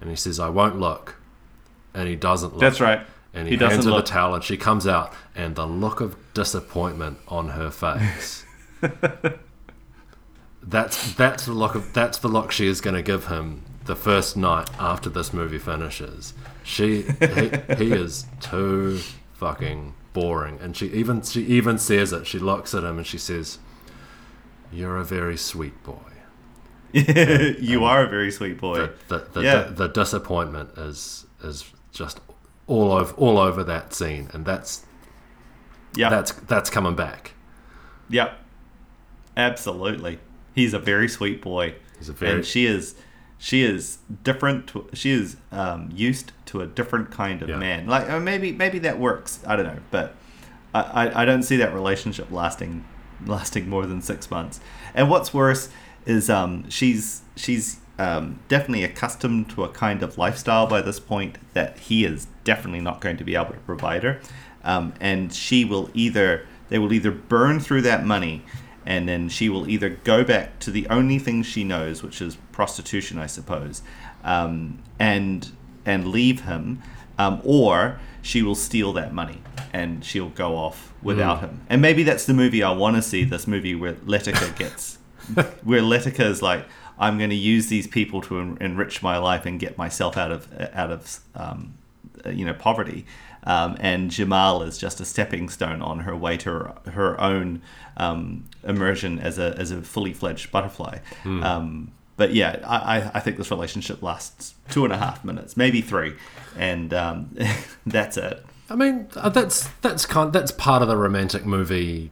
And 0.00 0.10
he 0.10 0.16
says, 0.16 0.40
"I 0.40 0.48
won't 0.48 0.78
look." 0.78 1.16
And 1.94 2.08
he 2.08 2.16
doesn't 2.16 2.52
look. 2.52 2.60
That's 2.60 2.80
right. 2.80 3.06
And 3.34 3.48
He 3.48 3.56
he, 3.56 3.64
hands 3.64 3.84
her 3.84 3.90
look. 3.90 4.04
the 4.04 4.10
towel, 4.10 4.34
and 4.34 4.44
she 4.44 4.56
comes 4.56 4.86
out, 4.86 5.12
and 5.34 5.54
the 5.56 5.66
look 5.66 6.00
of 6.00 6.16
disappointment 6.34 7.18
on 7.28 7.50
her 7.50 7.70
face. 7.70 8.44
that's 10.62 11.14
that's 11.14 11.46
the 11.46 11.52
look 11.52 11.74
of 11.74 11.92
that's 11.92 12.18
the 12.18 12.28
look 12.28 12.52
she 12.52 12.66
is 12.66 12.80
going 12.80 12.94
to 12.94 13.02
give 13.02 13.26
him 13.26 13.62
the 13.84 13.96
first 13.96 14.36
night 14.36 14.68
after 14.78 15.08
this 15.08 15.32
movie 15.32 15.58
finishes. 15.58 16.34
She 16.62 17.02
he, 17.02 17.50
he 17.78 17.92
is 17.92 18.26
too 18.40 18.98
fucking 19.34 19.94
boring, 20.12 20.58
and 20.60 20.76
she 20.76 20.86
even 20.88 21.22
she 21.22 21.42
even 21.44 21.78
says 21.78 22.12
it. 22.12 22.26
She 22.26 22.38
looks 22.38 22.74
at 22.74 22.84
him 22.84 22.98
and 22.98 23.06
she 23.06 23.18
says, 23.18 23.58
"You're 24.72 24.96
a 24.96 25.04
very 25.04 25.36
sweet 25.36 25.82
boy." 25.82 25.98
you 26.92 27.84
are 27.84 28.04
a 28.04 28.08
very 28.08 28.30
sweet 28.30 28.58
boy. 28.58 28.76
The 28.76 28.92
the, 29.08 29.18
the, 29.32 29.40
Yeah. 29.42 29.62
the 29.62 29.88
disappointment 29.88 30.76
is 30.76 31.26
is 31.42 31.70
just 31.92 32.20
all 32.66 32.92
over 32.92 33.14
all 33.14 33.38
over 33.38 33.64
that 33.64 33.94
scene, 33.94 34.28
and 34.32 34.44
that's 34.44 34.84
yeah. 35.96 36.08
that's 36.08 36.32
that's 36.32 36.70
coming 36.70 36.94
back. 36.94 37.32
Yep. 38.10 38.38
Absolutely. 39.36 40.18
He's 40.54 40.74
a 40.74 40.78
very 40.78 41.08
sweet 41.08 41.40
boy. 41.40 41.74
He's 41.98 42.08
a 42.08 42.12
very 42.12 42.36
and 42.36 42.44
she 42.44 42.66
is 42.66 42.94
she 43.44 43.64
is 43.64 43.98
different 44.22 44.68
to, 44.68 44.88
she 44.92 45.10
is 45.10 45.36
um, 45.50 45.90
used 45.92 46.30
to 46.46 46.60
a 46.60 46.66
different 46.66 47.10
kind 47.10 47.42
of 47.42 47.48
Yeah. 47.48 47.56
man. 47.56 47.86
Like 47.88 48.08
uh, 48.08 48.20
maybe 48.20 48.52
maybe 48.52 48.78
that 48.80 49.00
works. 49.00 49.40
I 49.44 49.56
don't 49.56 49.66
know, 49.66 49.80
but 49.90 50.14
I, 50.72 50.80
I, 51.08 51.22
I 51.22 51.24
don't 51.24 51.42
see 51.42 51.56
that 51.56 51.74
relationship 51.74 52.30
lasting 52.30 52.84
lasting 53.26 53.68
more 53.68 53.84
than 53.84 54.00
six 54.00 54.30
months. 54.30 54.60
And 54.94 55.10
what's 55.10 55.34
worse 55.34 55.70
is 56.06 56.30
um, 56.30 56.70
she's 56.70 57.22
she's 57.34 57.80
um, 57.98 58.38
definitely 58.46 58.84
accustomed 58.84 59.50
to 59.50 59.64
a 59.64 59.68
kind 59.68 60.04
of 60.04 60.16
lifestyle 60.18 60.68
by 60.68 60.80
this 60.80 61.00
point 61.00 61.36
that 61.54 61.78
he 61.80 62.04
is 62.04 62.28
definitely 62.44 62.80
not 62.80 63.00
going 63.00 63.16
to 63.16 63.24
be 63.24 63.34
able 63.34 63.54
to 63.54 63.60
provide 63.66 64.04
her. 64.04 64.20
Um, 64.62 64.94
and 65.00 65.32
she 65.34 65.64
will 65.64 65.90
either 65.94 66.46
they 66.68 66.78
will 66.78 66.92
either 66.92 67.10
burn 67.10 67.58
through 67.58 67.82
that 67.82 68.06
money 68.06 68.44
and 68.84 69.08
then 69.08 69.28
she 69.28 69.48
will 69.48 69.68
either 69.68 69.88
go 69.88 70.24
back 70.24 70.58
to 70.60 70.70
the 70.70 70.86
only 70.88 71.18
thing 71.18 71.42
she 71.42 71.64
knows, 71.64 72.02
which 72.02 72.20
is 72.20 72.36
prostitution, 72.52 73.18
I 73.18 73.26
suppose, 73.26 73.82
um, 74.24 74.82
and 74.98 75.50
and 75.84 76.08
leave 76.08 76.42
him, 76.42 76.82
um, 77.18 77.40
or 77.44 77.98
she 78.22 78.42
will 78.42 78.54
steal 78.54 78.92
that 78.92 79.12
money 79.12 79.38
and 79.72 80.04
she'll 80.04 80.28
go 80.28 80.56
off 80.56 80.92
without 81.02 81.40
him. 81.40 81.60
And 81.68 81.82
maybe 81.82 82.04
that's 82.04 82.24
the 82.24 82.34
movie 82.34 82.62
I 82.62 82.70
want 82.72 82.96
to 82.96 83.02
see. 83.02 83.24
This 83.24 83.46
movie 83.46 83.74
where 83.74 83.94
Latika 83.94 84.56
gets, 84.56 84.98
where 85.64 85.80
Latika 85.82 86.20
is 86.20 86.40
like, 86.40 86.66
I'm 86.98 87.18
going 87.18 87.30
to 87.30 87.36
use 87.36 87.66
these 87.66 87.86
people 87.86 88.20
to 88.22 88.38
en- 88.38 88.58
enrich 88.60 89.02
my 89.02 89.18
life 89.18 89.44
and 89.44 89.58
get 89.58 89.76
myself 89.76 90.16
out 90.16 90.30
of 90.30 90.52
out 90.72 90.90
of 90.90 91.20
um, 91.34 91.74
uh, 92.24 92.30
you 92.30 92.44
know 92.44 92.54
poverty. 92.54 93.06
Um, 93.44 93.76
and 93.80 94.10
Jamal 94.10 94.62
is 94.62 94.78
just 94.78 95.00
a 95.00 95.04
stepping 95.04 95.48
stone 95.48 95.82
on 95.82 96.00
her 96.00 96.14
way 96.14 96.36
to 96.38 96.50
her, 96.50 96.74
her 96.92 97.20
own 97.20 97.60
um, 97.96 98.44
immersion 98.62 99.18
as 99.18 99.38
a 99.38 99.54
as 99.58 99.70
a 99.72 99.82
fully 99.82 100.12
fledged 100.12 100.52
butterfly. 100.52 100.98
Um, 101.24 101.90
but 102.16 102.34
yeah, 102.34 102.60
I, 102.64 102.98
I- 102.98 103.10
I 103.14 103.20
think 103.20 103.36
this 103.38 103.50
relationship 103.50 104.00
lasts 104.02 104.54
two 104.70 104.84
and 104.84 104.92
a 104.92 104.96
half 104.98 105.24
minutes, 105.24 105.56
maybe 105.56 105.80
three, 105.80 106.14
and 106.56 106.94
um, 106.94 107.36
that's 107.86 108.16
it. 108.16 108.44
I 108.70 108.76
mean, 108.76 109.08
uh, 109.16 109.28
that's 109.28 109.66
that's 109.80 110.06
kind 110.06 110.32
that's 110.32 110.52
part 110.52 110.82
of 110.82 110.88
the 110.88 110.96
romantic 110.96 111.44
movie. 111.44 112.10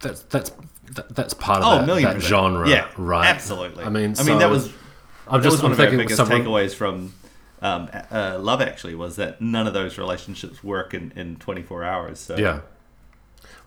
That's 0.00 0.20
that's 0.24 0.52
that's 1.10 1.32
part 1.34 1.60
of 1.62 1.64
Oh, 1.66 1.78
that, 1.78 1.86
million 1.86 2.12
that 2.18 2.22
genre, 2.22 2.68
Yeah, 2.68 2.88
right? 2.98 3.26
absolutely. 3.26 3.84
I 3.84 3.88
mean, 3.88 4.14
I 4.18 4.22
mean 4.22 4.38
that 4.38 4.50
was 4.50 4.70
I'm 5.26 5.40
that 5.40 5.44
just 5.44 5.54
was 5.54 5.62
one 5.62 5.70
I'm 5.70 5.72
of 5.72 5.80
our 5.80 5.86
thinking 5.86 5.98
biggest 6.00 6.16
someone- 6.18 6.42
takeaways 6.44 6.74
from 6.74 7.14
um, 7.64 7.88
uh, 8.10 8.38
Love. 8.40 8.60
Actually, 8.60 8.94
was 8.94 9.16
that 9.16 9.40
none 9.40 9.66
of 9.66 9.74
those 9.74 9.98
relationships 9.98 10.62
work 10.62 10.94
in, 10.94 11.12
in 11.16 11.36
24 11.36 11.84
hours. 11.84 12.20
So 12.20 12.36
Yeah. 12.36 12.60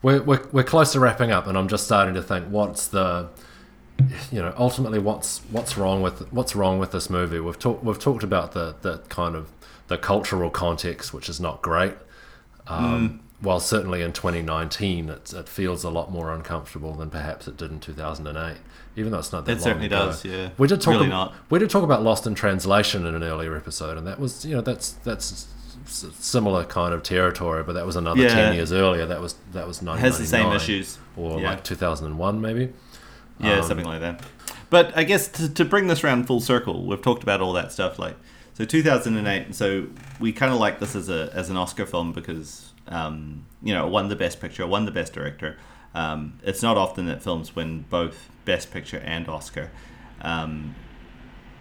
We're, 0.03 0.21
we're, 0.21 0.47
we're 0.51 0.63
close 0.63 0.91
to 0.91 0.99
wrapping 0.99 1.31
up, 1.31 1.47
and 1.47 1.57
I'm 1.57 1.67
just 1.67 1.85
starting 1.85 2.13
to 2.13 2.21
think 2.21 2.45
what's 2.45 2.87
the, 2.87 3.29
you 4.31 4.39
know, 4.39 4.53
ultimately 4.55 4.99
what's 4.99 5.39
what's 5.49 5.75
wrong 5.75 6.03
with 6.03 6.31
what's 6.31 6.55
wrong 6.55 6.77
with 6.77 6.91
this 6.91 7.09
movie. 7.09 7.39
We've 7.39 7.57
talked 7.57 7.83
we've 7.83 7.99
talked 7.99 8.23
about 8.23 8.51
the 8.51 8.75
the 8.81 8.99
kind 9.09 9.35
of 9.35 9.49
the 9.87 9.97
cultural 9.97 10.51
context, 10.51 11.13
which 11.13 11.27
is 11.27 11.39
not 11.39 11.63
great. 11.63 11.95
Um, 12.67 13.21
While 13.39 13.59
certainly 13.59 14.01
in 14.01 14.13
2019, 14.13 15.09
it's, 15.09 15.31
it 15.31 15.47
feels 15.47 15.83
a 15.83 15.91
lot 15.91 16.11
more 16.11 16.33
uncomfortable 16.33 16.93
than 16.95 17.11
perhaps 17.11 17.47
it 17.47 17.55
did 17.55 17.69
in 17.71 17.79
2008. 17.79 18.57
Even 18.95 19.11
though 19.11 19.19
it's 19.19 19.31
not 19.31 19.45
that 19.45 19.51
It 19.51 19.55
long 19.55 19.63
certainly 19.63 19.85
ago. 19.85 20.07
does, 20.07 20.25
yeah. 20.25 20.49
We 20.57 20.67
did 20.67 20.81
talk. 20.81 20.93
Really 20.93 21.05
ab- 21.05 21.11
not. 21.11 21.33
We 21.51 21.59
did 21.59 21.69
talk 21.69 21.83
about 21.83 22.01
Lost 22.01 22.25
in 22.25 22.33
Translation 22.33 23.05
in 23.05 23.13
an 23.13 23.21
earlier 23.23 23.55
episode, 23.55 23.95
and 23.97 24.07
that 24.07 24.19
was 24.19 24.43
you 24.43 24.55
know 24.55 24.61
that's 24.61 24.93
that's 25.03 25.47
similar 25.85 26.63
kind 26.65 26.93
of 26.93 27.03
territory, 27.03 27.63
but 27.63 27.73
that 27.73 27.85
was 27.85 27.95
another 27.95 28.21
Yeah. 28.23 28.29
ten 28.29 28.53
years 28.55 28.71
earlier. 28.71 29.05
That 29.05 29.21
was 29.21 29.35
that 29.53 29.67
was 29.67 29.81
it 29.81 29.85
nineteen 29.85 30.01
has 30.01 30.17
the 30.17 30.25
same 30.25 30.51
issues. 30.51 30.97
or 31.15 31.39
Yeah. 31.39 31.51
like 31.51 31.63
two 31.63 31.75
thousand 31.75 32.07
and 32.07 32.17
one 32.17 32.41
maybe. 32.41 32.73
Yeah, 33.39 33.59
Um, 33.59 33.63
something 33.67 33.85
like 33.85 33.99
that. 34.01 34.21
But 34.71 34.97
I 34.97 35.03
guess 35.03 35.27
to, 35.29 35.47
to 35.53 35.63
bring 35.63 35.85
this 35.87 36.03
round 36.03 36.25
full 36.27 36.41
circle, 36.41 36.85
we've 36.87 37.01
talked 37.01 37.21
about 37.23 37.39
all 37.39 37.53
that 37.53 37.71
stuff. 37.71 37.99
Like, 37.99 38.15
so 38.55 38.65
2008. 38.65 39.53
So 39.55 39.85
we 40.19 40.33
kind 40.33 40.51
of 40.51 40.59
like 40.59 40.79
this 40.79 40.95
as 40.95 41.07
a 41.07 41.29
as 41.33 41.51
an 41.51 41.55
Oscar 41.57 41.85
film 41.85 42.11
because 42.13 42.73
um, 42.87 43.45
you 43.61 43.73
know 43.73 43.87
won 43.87 44.09
the 44.09 44.15
best 44.15 44.39
picture, 44.39 44.65
won 44.67 44.85
the 44.85 44.91
best 44.91 45.13
director. 45.13 45.57
Um, 45.93 46.39
it's 46.43 46.61
not 46.61 46.77
often 46.77 47.05
that 47.07 47.23
films 47.23 47.55
win 47.55 47.85
both 47.89 48.29
best 48.45 48.71
picture 48.71 48.99
and 48.99 49.27
Oscar. 49.27 49.71
Um, 50.21 50.75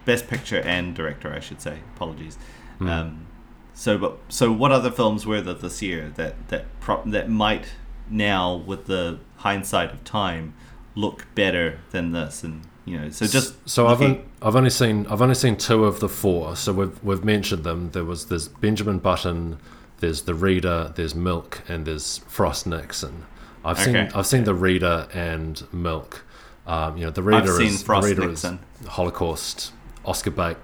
best 0.05 0.27
picture 0.27 0.59
and 0.61 0.95
director, 0.95 1.33
I 1.33 1.39
should 1.39 1.61
say. 1.61 1.79
Apologies. 1.95 2.37
Um, 2.79 3.25
so, 3.73 3.97
but 3.97 4.17
so 4.29 4.51
what 4.51 4.71
other 4.71 4.91
films 4.91 5.25
were 5.25 5.41
there 5.41 5.53
this 5.55 5.81
year 5.81 6.11
that 6.15 6.47
that 6.49 6.65
pro- 6.79 7.03
that 7.05 7.29
might 7.29 7.73
now, 8.09 8.55
with 8.55 8.85
the 8.85 9.19
hindsight 9.37 9.91
of 9.91 10.03
time, 10.03 10.53
look 10.95 11.25
better 11.35 11.79
than 11.91 12.11
this? 12.11 12.43
And 12.43 12.61
you 12.85 12.99
know, 12.99 13.09
so 13.09 13.25
just 13.25 13.55
So 13.67 13.87
I've 13.87 13.99
looking- 13.99 14.17
on, 14.19 14.29
I've 14.47 14.55
only 14.55 14.69
seen 14.69 15.07
I've 15.07 15.21
only 15.21 15.35
seen 15.35 15.57
two 15.57 15.85
of 15.85 15.99
the 15.99 16.09
four. 16.09 16.55
So 16.55 16.71
we've 16.73 17.03
we've 17.03 17.23
mentioned 17.23 17.63
them. 17.63 17.89
There 17.91 18.05
was 18.05 18.25
this 18.27 18.47
Benjamin 18.47 18.99
Button, 18.99 19.57
there's 19.99 20.23
the 20.23 20.33
Reader, 20.33 20.93
there's 20.95 21.15
Milk, 21.15 21.61
and 21.67 21.85
there's 21.85 22.19
Frost 22.27 22.67
Nixon. 22.67 23.25
I've 23.65 23.79
seen 23.79 23.95
Okay. 23.95 24.09
I've 24.17 24.27
seen 24.27 24.43
the 24.43 24.53
Reader 24.53 25.07
and 25.13 25.61
Milk. 25.73 26.23
Um, 26.65 26.97
you 26.97 27.05
know, 27.05 27.11
the 27.11 27.23
Reader 27.23 27.47
seen 27.57 27.67
is 27.67 27.83
Frost 27.83 28.07
the 28.07 28.15
Reader 28.15 28.27
Nixon. 28.29 28.59
is 28.81 28.87
Holocaust, 28.87 29.71
Oscar 30.05 30.31
bait. 30.31 30.57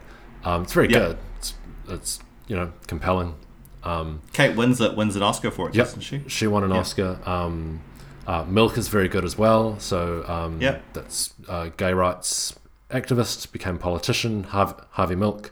Um, 0.44 0.64
it's 0.64 0.74
very 0.74 0.90
Yep. 0.90 1.02
good. 1.02 1.18
It's, 1.38 1.54
it's 1.90 2.20
you 2.48 2.56
know 2.56 2.72
compelling. 2.88 3.36
Um, 3.84 4.22
Kate 4.32 4.56
Winslet 4.56 4.96
wins 4.96 5.16
an 5.18 5.24
Oscar 5.24 5.52
for 5.52 5.68
it, 5.70 5.76
Yep, 5.76 5.86
doesn't 5.86 6.02
she? 6.02 6.24
she 6.28 6.48
won 6.48 6.64
an 6.64 6.72
Yeah. 6.72 6.78
Oscar. 6.78 7.20
Um, 7.26 7.82
uh, 8.26 8.46
Milk 8.48 8.78
is 8.78 8.88
very 8.88 9.10
good 9.10 9.26
as 9.26 9.38
well. 9.38 9.78
So 9.80 10.24
um, 10.28 10.62
Yep. 10.62 10.84
that's 10.94 11.34
uh, 11.50 11.70
gay 11.76 11.94
rights 11.94 12.54
activist, 12.90 13.52
became 13.52 13.78
politician. 13.78 14.44
Harvey, 14.44 14.76
Harvey 14.92 15.16
Milk, 15.16 15.52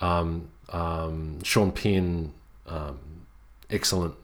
um, 0.00 0.48
um, 0.68 1.42
Sean 1.42 1.72
Penn, 1.72 2.32
um, 2.68 2.98
excellent, 3.74 4.14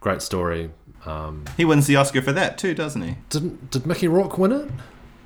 great 0.00 0.22
story. 0.22 0.70
Um, 1.04 1.44
He 1.56 1.64
wins 1.64 1.86
the 1.86 1.96
Oscar 1.96 2.22
for 2.22 2.32
that 2.32 2.56
too, 2.58 2.74
doesn't 2.74 3.02
he? 3.02 3.16
didn't 3.28 3.70
did 3.70 3.86
Mickey 3.86 4.08
Rourke 4.08 4.38
win 4.38 4.52
it? 4.52 4.70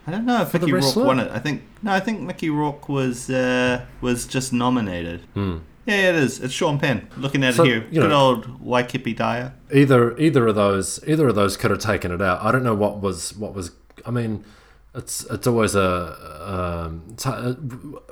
I 0.07 0.11
don't 0.11 0.25
know 0.25 0.41
if 0.43 0.55
Mickey 0.55 0.73
Rourke 0.73 0.97
won 0.97 1.21
it. 1.21 1.31
I 1.31 1.39
think 1.39 1.63
no, 1.83 1.93
I 1.93 2.01
think 2.01 2.21
Mickey 2.21 2.49
Rourke 2.51 2.89
was 2.89 3.29
uh, 3.31 3.85
was 4.01 4.27
just 4.27 4.53
nominated. 4.53 5.21
Hmm. 5.35 5.59
Yeah, 5.87 6.11
it 6.11 6.17
is. 6.17 6.41
It's 6.41 6.53
Sean 6.53 6.79
Penn. 6.79 7.09
Looking 7.17 7.43
at 7.45 7.55
So, 7.55 7.63
it 7.63 7.67
here, 7.67 7.87
you 7.91 8.01
good 8.03 8.11
know- 8.11 8.21
old 8.21 8.61
Waikiki 8.61 9.15
Dyer. 9.15 9.55
Either 9.73 10.17
either 10.19 10.47
of 10.49 10.55
those 10.55 11.01
either 11.07 11.29
of 11.29 11.35
those 11.35 11.57
could 11.57 11.71
have 11.71 11.81
taken 11.81 12.11
it 12.11 12.21
out. 12.23 12.43
I 12.43 12.51
don't 12.53 12.63
know 12.65 12.75
what 12.75 13.01
was 13.01 13.37
what 13.37 13.55
was. 13.55 13.71
I 14.07 14.11
mean, 14.11 14.45
it's 14.95 15.25
it's 15.27 15.47
always 15.47 15.75
a 15.75 16.17
um, 16.87 17.03
it's, 17.13 17.27
uh, 17.27 17.55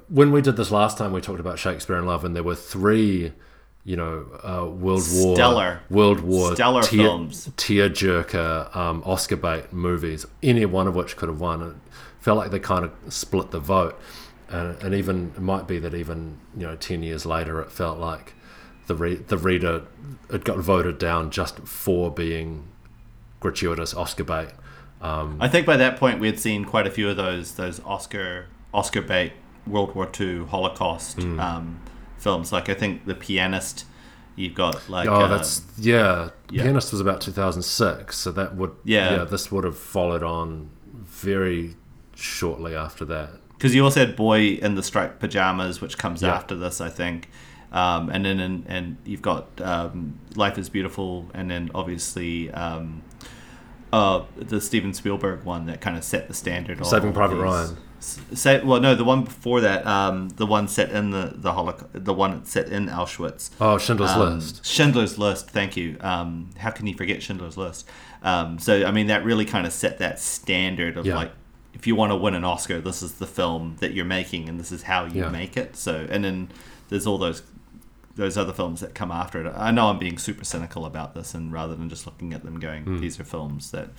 when 0.09 0.31
we 0.33 0.41
did 0.43 0.57
this 0.57 0.71
last 0.71 0.99
time 0.99 1.13
we 1.13 1.21
talked 1.21 1.41
about 1.41 1.59
Shakespeare 1.59 1.97
in 1.99 2.07
Love 2.07 2.25
and 2.25 2.37
there 2.37 2.43
were 2.43 2.55
three 2.55 3.33
you 3.87 3.97
know 3.97 4.27
uh, 4.43 4.67
World 4.67 5.07
War 5.15 5.35
Stellar. 5.37 5.81
World 5.89 6.21
War 6.21 6.55
Stellar 6.55 6.83
tear, 6.83 7.03
films. 7.05 7.49
tearjerker 7.57 8.75
um, 8.77 9.03
Oscar 9.07 9.37
bait 9.37 9.73
movies 9.73 10.27
any 10.43 10.67
one 10.67 10.87
of 10.89 10.95
which 10.97 11.17
could 11.17 11.29
have 11.29 11.41
won 11.41 11.63
it 11.63 11.75
felt 12.19 12.37
like 12.37 12.51
they 12.51 12.59
kind 12.59 12.85
of 12.85 12.93
split 13.09 13.53
the 13.53 13.61
vote 13.61 13.99
and, 14.51 14.77
and 14.83 14.93
even 14.95 15.33
it 15.37 15.41
might 15.41 15.67
be 15.69 15.79
that 15.79 15.95
even 15.95 16.39
you 16.57 16.67
know 16.67 16.75
10 16.77 17.03
years 17.05 17.25
later 17.25 17.61
it 17.61 17.71
felt 17.71 17.99
like 17.99 18.35
the 18.89 18.95
re- 18.95 19.15
the 19.17 19.39
reader 19.39 19.83
it 20.31 20.43
got 20.45 20.59
voted 20.59 20.99
down 20.99 21.31
just 21.31 21.59
for 21.61 22.11
being 22.11 22.67
gratuitous 23.41 23.95
Oscar 23.95 24.25
bait 24.25 24.49
um, 25.01 25.37
I 25.41 25.47
think 25.49 25.67
by 25.67 25.77
that 25.77 25.97
point 25.99 26.19
we 26.21 26.27
had 26.27 26.41
seen 26.41 26.65
quite 26.65 26.87
a 26.87 26.91
few 26.91 27.09
of 27.09 27.17
those 27.17 27.55
those 27.55 27.81
Oscar 27.85 28.47
Oscar 28.75 29.03
bait 29.03 29.33
World 29.67 29.95
War 29.95 30.09
II 30.19 30.47
Holocaust 30.47 31.19
Hmm. 31.23 31.39
um, 31.39 31.81
films. 32.27 32.53
Like 32.53 32.69
I 32.69 32.75
think 32.75 33.07
The 33.07 33.15
Pianist. 33.15 33.85
You've 34.39 34.55
got 34.55 34.91
like 34.91 35.09
oh 35.09 35.23
um, 35.23 35.31
that's 35.31 35.63
yeah. 35.79 36.29
yeah. 36.51 36.65
pianist 36.65 36.93
was 36.93 37.01
about 37.01 37.23
2006 37.23 38.15
so 38.19 38.31
that 38.33 38.55
would 38.55 38.73
Yeah. 38.85 39.17
yeah 39.17 39.25
this 39.25 39.51
would 39.51 39.65
have 39.65 39.79
followed 39.79 40.23
on 40.23 40.69
very 40.93 41.75
shortly 42.15 42.77
after 42.77 43.07
that 43.07 43.31
because 43.57 43.75
you 43.75 43.83
also 43.83 44.01
had 44.01 44.15
Boy 44.15 44.59
in 44.61 44.75
the 44.75 44.83
Striped 44.83 45.19
Pajamas, 45.19 45.81
which 45.81 45.97
comes 45.97 46.23
Yeah. 46.23 46.35
after 46.35 46.55
this, 46.55 46.81
I 46.81 46.91
think. 46.91 47.31
Um, 47.73 48.11
and 48.11 48.25
then 48.25 48.39
and, 48.39 48.65
and 48.69 48.97
you've 49.05 49.23
got 49.23 49.47
um, 49.61 50.19
Life 50.35 50.59
is 50.59 50.69
Beautiful, 50.69 51.29
and 51.35 51.51
then 51.51 51.71
obviously 51.75 52.51
um, 52.51 53.03
uh, 53.93 54.23
the 54.37 54.61
Steven 54.61 54.93
Spielberg 54.93 55.45
one 55.45 55.67
that 55.67 55.81
kind 55.81 55.97
of 55.97 56.05
set 56.05 56.29
the 56.29 56.35
standard. 56.35 56.85
Saving 56.87 57.13
Private 57.13 57.37
Ryan. 57.37 57.77
Say, 57.99 58.63
well, 58.63 58.81
no, 58.81 58.95
the 58.95 59.05
one 59.05 59.25
before 59.25 59.61
that, 59.63 59.87
um, 59.87 60.29
the 60.31 60.47
one 60.47 60.69
set 60.69 60.91
in 60.91 61.11
the 61.11 61.33
the 61.35 61.53
Holocaust, 61.53 61.89
the 61.93 62.13
one 62.13 62.45
set 62.45 62.69
in 62.69 62.89
Auschwitz. 62.89 63.51
oh 63.61 63.79
Schindler's 63.79 64.11
Um, 64.11 64.35
List 64.37 64.65
Schindler's 64.67 65.19
List. 65.19 65.51
Thank 65.51 65.77
you. 65.77 65.97
Um, 66.01 66.51
how 66.59 66.71
can 66.71 66.87
you 66.87 66.95
forget 66.95 67.23
Schindler's 67.23 67.57
List? 67.57 67.89
Um, 68.23 68.59
so 68.59 68.85
I 68.87 68.91
mean, 68.91 69.07
that 69.09 69.25
really 69.25 69.45
kind 69.45 69.67
of 69.67 69.73
set 69.73 69.99
that 69.99 70.21
standard 70.21 70.97
of 70.97 71.07
Yeah. 71.07 71.17
like, 71.17 71.33
if 71.75 71.87
you 71.87 71.95
want 71.95 72.13
to 72.13 72.17
win 72.17 72.35
an 72.35 72.45
Oscar, 72.45 72.81
this 72.81 73.03
is 73.03 73.15
the 73.15 73.27
film 73.27 73.77
that 73.81 73.93
you're 73.95 74.05
making, 74.05 74.49
and 74.49 74.59
this 74.61 74.73
is 74.73 74.83
how 74.85 75.05
you 75.07 75.23
Yeah. 75.23 75.29
make 75.31 75.57
it. 75.57 75.77
So, 75.77 76.07
and 76.11 76.23
then 76.25 76.49
there's 76.91 77.07
all 77.07 77.19
those 77.19 77.43
those 78.17 78.39
other 78.39 78.53
films 78.53 78.81
that 78.81 78.95
come 78.95 79.11
after 79.11 79.45
it. 79.45 79.53
I 79.55 79.71
know 79.71 79.89
I'm 79.89 79.99
being 79.99 80.17
super 80.17 80.43
cynical 80.45 80.87
about 80.87 81.15
this, 81.15 81.35
and 81.35 81.53
rather 81.53 81.75
than 81.75 81.91
just 81.91 82.07
looking 82.07 82.33
at 82.33 82.45
them 82.45 82.59
going, 82.61 82.85
Hmm. 82.85 82.99
these 83.01 83.19
are 83.21 83.25
films 83.25 83.71
that. 83.73 83.91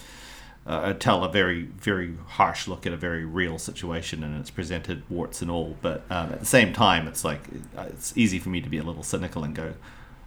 Uh, 0.68 0.92
tell 0.92 1.24
a 1.24 1.32
very, 1.32 1.64
very 1.64 2.14
harsh 2.28 2.68
look 2.68 2.86
at 2.86 2.92
a 2.92 2.98
very 2.98 3.24
real 3.24 3.58
situation, 3.58 4.22
and 4.22 4.38
it's 4.38 4.50
presented 4.50 5.02
warts 5.10 5.42
and 5.42 5.50
all. 5.50 5.78
But 5.82 6.04
um, 6.10 6.34
at 6.34 6.42
the 6.42 6.46
same 6.46 6.74
time, 6.74 7.08
it's 7.08 7.24
like 7.24 7.40
it's 7.78 8.16
easy 8.18 8.38
for 8.38 8.50
me 8.50 8.60
to 8.60 8.68
be 8.68 8.78
a 8.78 8.84
little 8.84 9.04
cynical 9.04 9.46
and 9.46 9.56
go, 9.56 9.76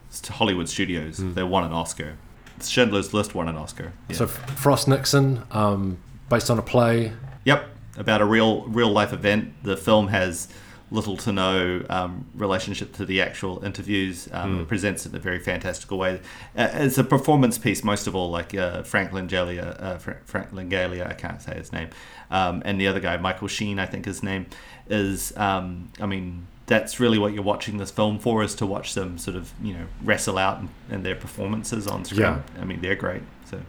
it's 0.09 0.20
to 0.22 0.32
Hollywood 0.32 0.68
studios. 0.68 1.18
They 1.18 1.43
won 1.43 1.64
an 1.64 1.72
Oscar. 1.72 2.16
Schindler's 2.62 3.14
List 3.14 3.34
won 3.34 3.49
an 3.49 3.57
Oscar. 3.57 3.93
Yeah. 4.09 4.16
so 4.16 4.26
Frost 4.26 4.88
Nixon 4.88 5.43
um, 5.51 5.99
based 6.28 6.51
on 6.51 6.59
a 6.59 6.62
play 6.62 7.12
yep, 7.45 7.66
about 7.97 8.20
a 8.20 8.24
real 8.24 8.62
real 8.62 8.91
life 8.91 9.12
event. 9.12 9.53
The 9.62 9.76
film 9.76 10.09
has 10.09 10.49
little 10.93 11.16
to 11.16 11.32
no 11.32 11.84
um, 11.88 12.26
relationship 12.34 12.93
to 12.95 13.05
the 13.05 13.20
actual 13.22 13.64
interviews. 13.64 14.28
Um, 14.32 14.61
It 14.61 14.68
presents 14.68 15.07
it 15.07 15.11
in 15.11 15.16
a 15.16 15.20
very 15.20 15.38
fantastical 15.38 15.99
way. 15.99 16.20
Uh, 16.57 16.68
it's 16.72 16.99
a 16.99 17.05
performance 17.05 17.59
piece, 17.59 17.84
most 17.84 18.07
of 18.07 18.14
all, 18.16 18.30
like 18.30 18.55
uh, 18.55 18.82
Frank 18.82 19.12
Langalia, 19.12 19.76
uh, 19.78 19.99
Fra- 19.99 20.18
Frank 20.24 20.53
Langalia, 20.53 21.07
I 21.09 21.14
can't 21.14 21.41
say 21.41 21.55
his 21.55 21.72
name, 21.72 21.88
um, 22.30 22.62
and 22.64 22.80
the 22.80 22.88
other 22.88 23.01
guy, 23.01 23.16
Michael 23.18 23.49
Sheen, 23.49 23.78
I 23.78 23.86
think 23.86 24.05
his 24.05 24.22
name 24.22 24.47
is. 24.88 25.32
Um, 25.36 25.91
I 26.01 26.07
mean, 26.07 26.47
that's 26.66 26.99
really 27.01 27.18
what 27.18 27.32
you're 27.34 27.43
watching 27.43 27.78
this 27.78 27.91
film 27.91 28.18
for, 28.18 28.43
is 28.43 28.55
to 28.57 28.66
watch 28.66 28.95
them 28.95 29.18
sort 29.18 29.36
of, 29.36 29.53
you 29.62 29.72
know, 29.74 29.86
wrestle 30.05 30.38
out 30.38 30.61
in 30.91 31.03
their 31.03 31.16
performances 31.16 31.86
on 31.86 32.05
screen. 32.05 32.20
Yeah. 32.22 32.41
I 32.61 32.64
mean, 32.64 32.80
they're 32.80 32.95
great. 32.97 33.22
So 33.45 33.61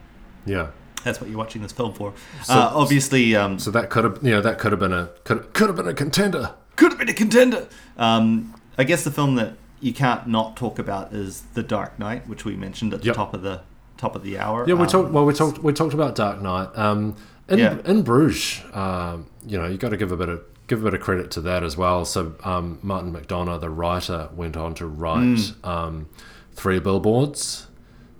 Yeah. 0.46 0.68
that's 1.04 1.20
what 1.20 1.28
you're 1.28 1.38
watching 1.38 1.62
this 1.62 1.72
film 1.72 1.92
for. 1.94 2.12
So- 2.44 2.54
uh, 2.54 2.70
obviously, 2.74 3.34
um, 3.36 3.58
So 3.58 3.70
that 3.72 3.90
could 3.90 4.04
have, 4.04 4.18
you 4.22 4.30
know, 4.30 4.40
that 4.40 4.58
could 4.58 4.70
have 4.72 4.78
been 4.80 4.92
a 4.92 5.10
could 5.24 5.52
could 5.52 5.66
have 5.68 5.76
been 5.76 5.88
a 5.88 5.94
contender. 5.94 6.54
Could 6.76 6.90
have 6.92 6.98
been 6.98 7.08
a 7.08 7.14
contender. 7.14 7.68
Um, 7.96 8.54
I 8.78 8.84
guess 8.84 9.04
the 9.04 9.10
film 9.10 9.34
that 9.36 9.54
you 9.80 9.92
can't 9.92 10.26
not 10.26 10.56
talk 10.56 10.78
about 10.78 11.12
is 11.12 11.42
The 11.54 11.62
Dark 11.62 11.98
Knight, 11.98 12.26
which 12.28 12.44
we 12.44 12.56
mentioned 12.56 12.94
at 12.94 13.00
the 13.00 13.06
Yep. 13.06 13.16
top 13.16 13.34
of 13.34 13.42
the 13.42 13.60
top 13.98 14.16
of 14.16 14.22
the 14.24 14.38
hour. 14.38 14.64
Yeah, 14.66 14.74
we 14.74 14.82
Um, 14.82 14.86
talked. 14.88 15.10
Well, 15.12 15.24
we 15.24 15.34
talked. 15.34 15.58
We 15.62 15.72
talked 15.72 15.94
about 15.94 16.14
Dark 16.14 16.40
Knight. 16.42 16.68
Um, 16.76 17.14
in 17.48 17.58
Yeah. 17.58 17.76
in 17.84 18.02
Bruges, 18.02 18.60
um, 18.72 19.26
you 19.46 19.58
know, 19.58 19.66
you 19.66 19.76
got 19.76 19.90
to 19.90 19.96
give 19.96 20.10
a 20.12 20.16
bit 20.16 20.28
of 20.28 20.40
give 20.68 20.80
a 20.80 20.84
bit 20.84 20.94
of 20.94 21.00
credit 21.00 21.30
to 21.32 21.40
that 21.42 21.62
as 21.62 21.76
well. 21.76 22.04
So 22.04 22.32
um, 22.44 22.78
Martin 22.82 23.12
McDonagh, 23.12 23.60
the 23.60 23.68
writer, 23.68 24.28
went 24.34 24.56
on 24.56 24.74
to 24.74 24.86
write 24.86 25.52
um, 25.64 26.06
Three 26.54 26.78
Billboards 26.78 27.66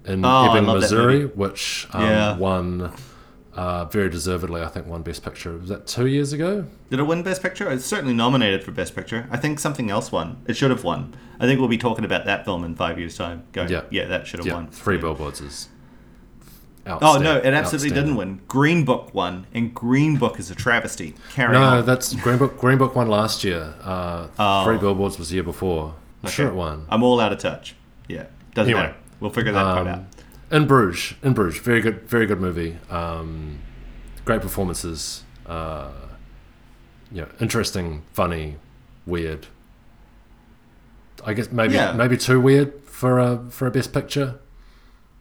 in. 0.04 0.24
Oh, 0.24 0.52
Ebbing, 0.52 0.66
Missouri, 0.66 1.24
which 1.26 1.86
um, 1.92 2.02
Yeah. 2.02 2.36
won 2.36 2.92
uh, 3.54 3.84
very 3.86 4.08
deservedly. 4.08 4.62
I 4.62 4.68
think 4.68 4.86
won 4.86 5.02
Best 5.02 5.22
Picture. 5.22 5.56
Was 5.58 5.68
that 5.68 5.86
two 5.86 6.06
years 6.06 6.32
ago? 6.32 6.66
Did 6.90 6.98
it 7.00 7.02
win 7.04 7.22
Best 7.22 7.42
Picture? 7.42 7.70
It's 7.70 7.84
certainly 7.84 8.14
nominated 8.14 8.64
for 8.64 8.70
Best 8.72 8.94
Picture. 8.94 9.26
I 9.30 9.36
think 9.36 9.58
something 9.58 9.90
else 9.90 10.10
won. 10.12 10.42
It 10.46 10.56
should 10.56 10.70
have 10.70 10.84
won. 10.84 11.14
I 11.40 11.46
think 11.46 11.58
we'll 11.60 11.68
be 11.68 11.78
talking 11.78 12.04
about 12.04 12.24
that 12.26 12.44
film 12.44 12.64
in 12.64 12.74
five 12.74 12.98
years' 12.98 13.16
time. 13.16 13.44
Going, 13.52 13.68
Yeah. 13.68 13.82
yeah, 13.90 14.06
that 14.06 14.26
should 14.26 14.40
have 14.40 14.46
Yeah, 14.46 14.54
won. 14.54 14.68
Three 14.68 14.96
Yeah. 14.96 15.02
Billboards 15.02 15.40
is. 15.40 15.68
Oh 16.84 17.16
no, 17.22 17.36
it 17.36 17.54
absolutely 17.54 17.90
didn't 17.90 18.16
win. 18.16 18.40
Green 18.48 18.84
Book 18.84 19.14
won, 19.14 19.46
and 19.54 19.72
Green 19.72 20.16
Book 20.16 20.40
is 20.40 20.50
a 20.50 20.54
travesty. 20.56 21.14
Carry 21.32 21.52
No, 21.52 21.62
on. 21.62 21.86
that's 21.86 22.12
Green 22.14 22.38
Book. 22.38 22.58
Green 22.58 22.76
Book 22.76 22.96
won 22.96 23.06
last 23.08 23.44
year. 23.44 23.74
Uh, 23.84 24.26
Oh. 24.38 24.64
Three 24.64 24.78
Billboards 24.78 25.16
was 25.16 25.28
the 25.28 25.34
year 25.36 25.44
before. 25.44 25.94
I'm 26.24 26.30
sure 26.30 26.48
it 26.48 26.54
won. 26.54 26.86
I'm 26.88 27.04
all 27.04 27.20
out 27.20 27.32
of 27.32 27.38
touch. 27.38 27.76
Yeah, 28.08 28.24
doesn't 28.54 28.72
Anyway. 28.72 28.86
matter. 28.88 28.96
We'll 29.20 29.30
figure 29.30 29.52
that 29.52 29.62
part 29.62 29.78
Um, 29.86 29.88
out. 29.88 30.00
In 30.52 30.66
Bruges, 30.66 31.14
in 31.22 31.32
Bruges, 31.32 31.60
very 31.60 31.80
good, 31.80 32.02
very 32.08 32.26
good 32.26 32.40
movie. 32.40 32.76
Um, 32.90 33.58
great 34.26 34.42
performances. 34.42 35.24
Uh, 35.46 35.90
yeah, 37.10 37.24
interesting, 37.40 38.02
funny, 38.12 38.56
weird. 39.06 39.46
I 41.24 41.32
guess 41.34 41.50
maybe 41.50 41.74
Yeah. 41.74 41.92
maybe 41.92 42.16
too 42.16 42.40
weird 42.40 42.72
for 42.84 43.18
a 43.18 43.40
for 43.50 43.66
a 43.66 43.70
best 43.70 43.92
picture. 43.92 44.36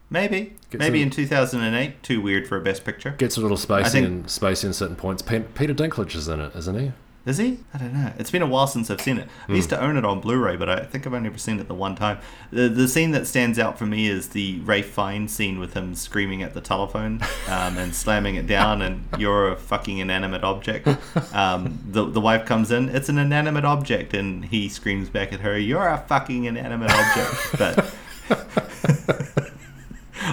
Maybe, 0.09 0.57
Get 0.69 0.79
maybe 0.79 0.99
some- 0.99 1.03
in 1.03 1.09
2008, 1.11 2.03
too 2.03 2.19
weird 2.19 2.45
for 2.45 2.57
a 2.57 2.61
Best 2.61 2.83
Picture. 2.83 3.11
Gets 3.17 3.37
a 3.37 3.39
little 3.41 3.55
spacey 3.55 3.91
think- 3.91 4.05
and 4.07 4.25
spacey 4.25 4.65
in 4.65 4.73
certain 4.73 4.97
points. 4.97 5.21
Pe- 5.21 5.45
Peter 5.55 5.73
Dinklage 5.73 6.15
is 6.15 6.27
in 6.27 6.41
it, 6.41 6.53
isn't 6.53 6.77
he? 6.77 6.91
Is 7.23 7.37
he? 7.37 7.59
I 7.71 7.77
don't 7.77 7.93
know. 7.93 8.11
It's 8.17 8.31
been 8.31 8.41
a 8.41 8.47
while 8.47 8.65
since 8.65 8.89
I've 8.89 8.99
seen 8.99 9.19
it. 9.19 9.29
I 9.47 9.53
used 9.53 9.69
to 9.69 9.79
own 9.79 9.95
it 9.95 10.03
on 10.03 10.21
Blu-ray, 10.21 10.55
but 10.55 10.67
I 10.69 10.79
think 10.79 11.05
I've 11.05 11.13
only 11.13 11.29
ever 11.29 11.37
seen 11.37 11.59
it 11.59 11.67
the 11.67 11.75
one 11.75 11.95
time. 11.95 12.17
The, 12.49 12.67
the 12.67 12.87
scene 12.87 13.11
that 13.11 13.27
stands 13.27 13.59
out 13.59 13.77
for 13.77 13.85
me 13.85 14.07
is 14.07 14.29
the 14.29 14.59
Ralph 14.61 14.85
Fiennes 14.85 15.31
scene 15.31 15.59
with 15.59 15.75
him 15.75 15.93
screaming 15.93 16.41
at 16.41 16.55
the 16.55 16.61
telephone 16.61 17.21
um, 17.47 17.77
and 17.77 17.93
slamming 17.93 18.35
it 18.35 18.47
down, 18.47 18.81
and 18.81 19.05
you're 19.19 19.51
a 19.51 19.55
fucking 19.55 19.99
inanimate 19.99 20.43
object. 20.43 20.87
Um, 21.33 21.79
the 21.87 22.05
the 22.05 22.19
wife 22.19 22.45
comes 22.45 22.71
in. 22.71 22.89
It's 22.89 23.07
an 23.07 23.19
inanimate 23.19 23.65
object, 23.65 24.15
and 24.15 24.45
he 24.45 24.67
screams 24.67 25.09
back 25.09 25.31
at 25.31 25.41
her, 25.41 25.57
"You're 25.57 25.87
a 25.87 25.99
fucking 25.99 26.45
inanimate 26.45 26.91
object." 26.91 27.57
But 27.59 27.95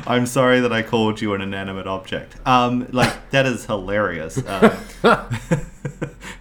I'm 0.07 0.25
sorry 0.25 0.61
that 0.61 0.73
I 0.73 0.83
called 0.83 1.21
you 1.21 1.35
an 1.35 1.43
inanimate 1.43 1.87
object. 1.87 2.37
Um, 2.47 2.89
like 2.93 3.31
that 3.31 3.45
is 3.45 3.67
hilarious. 3.67 4.43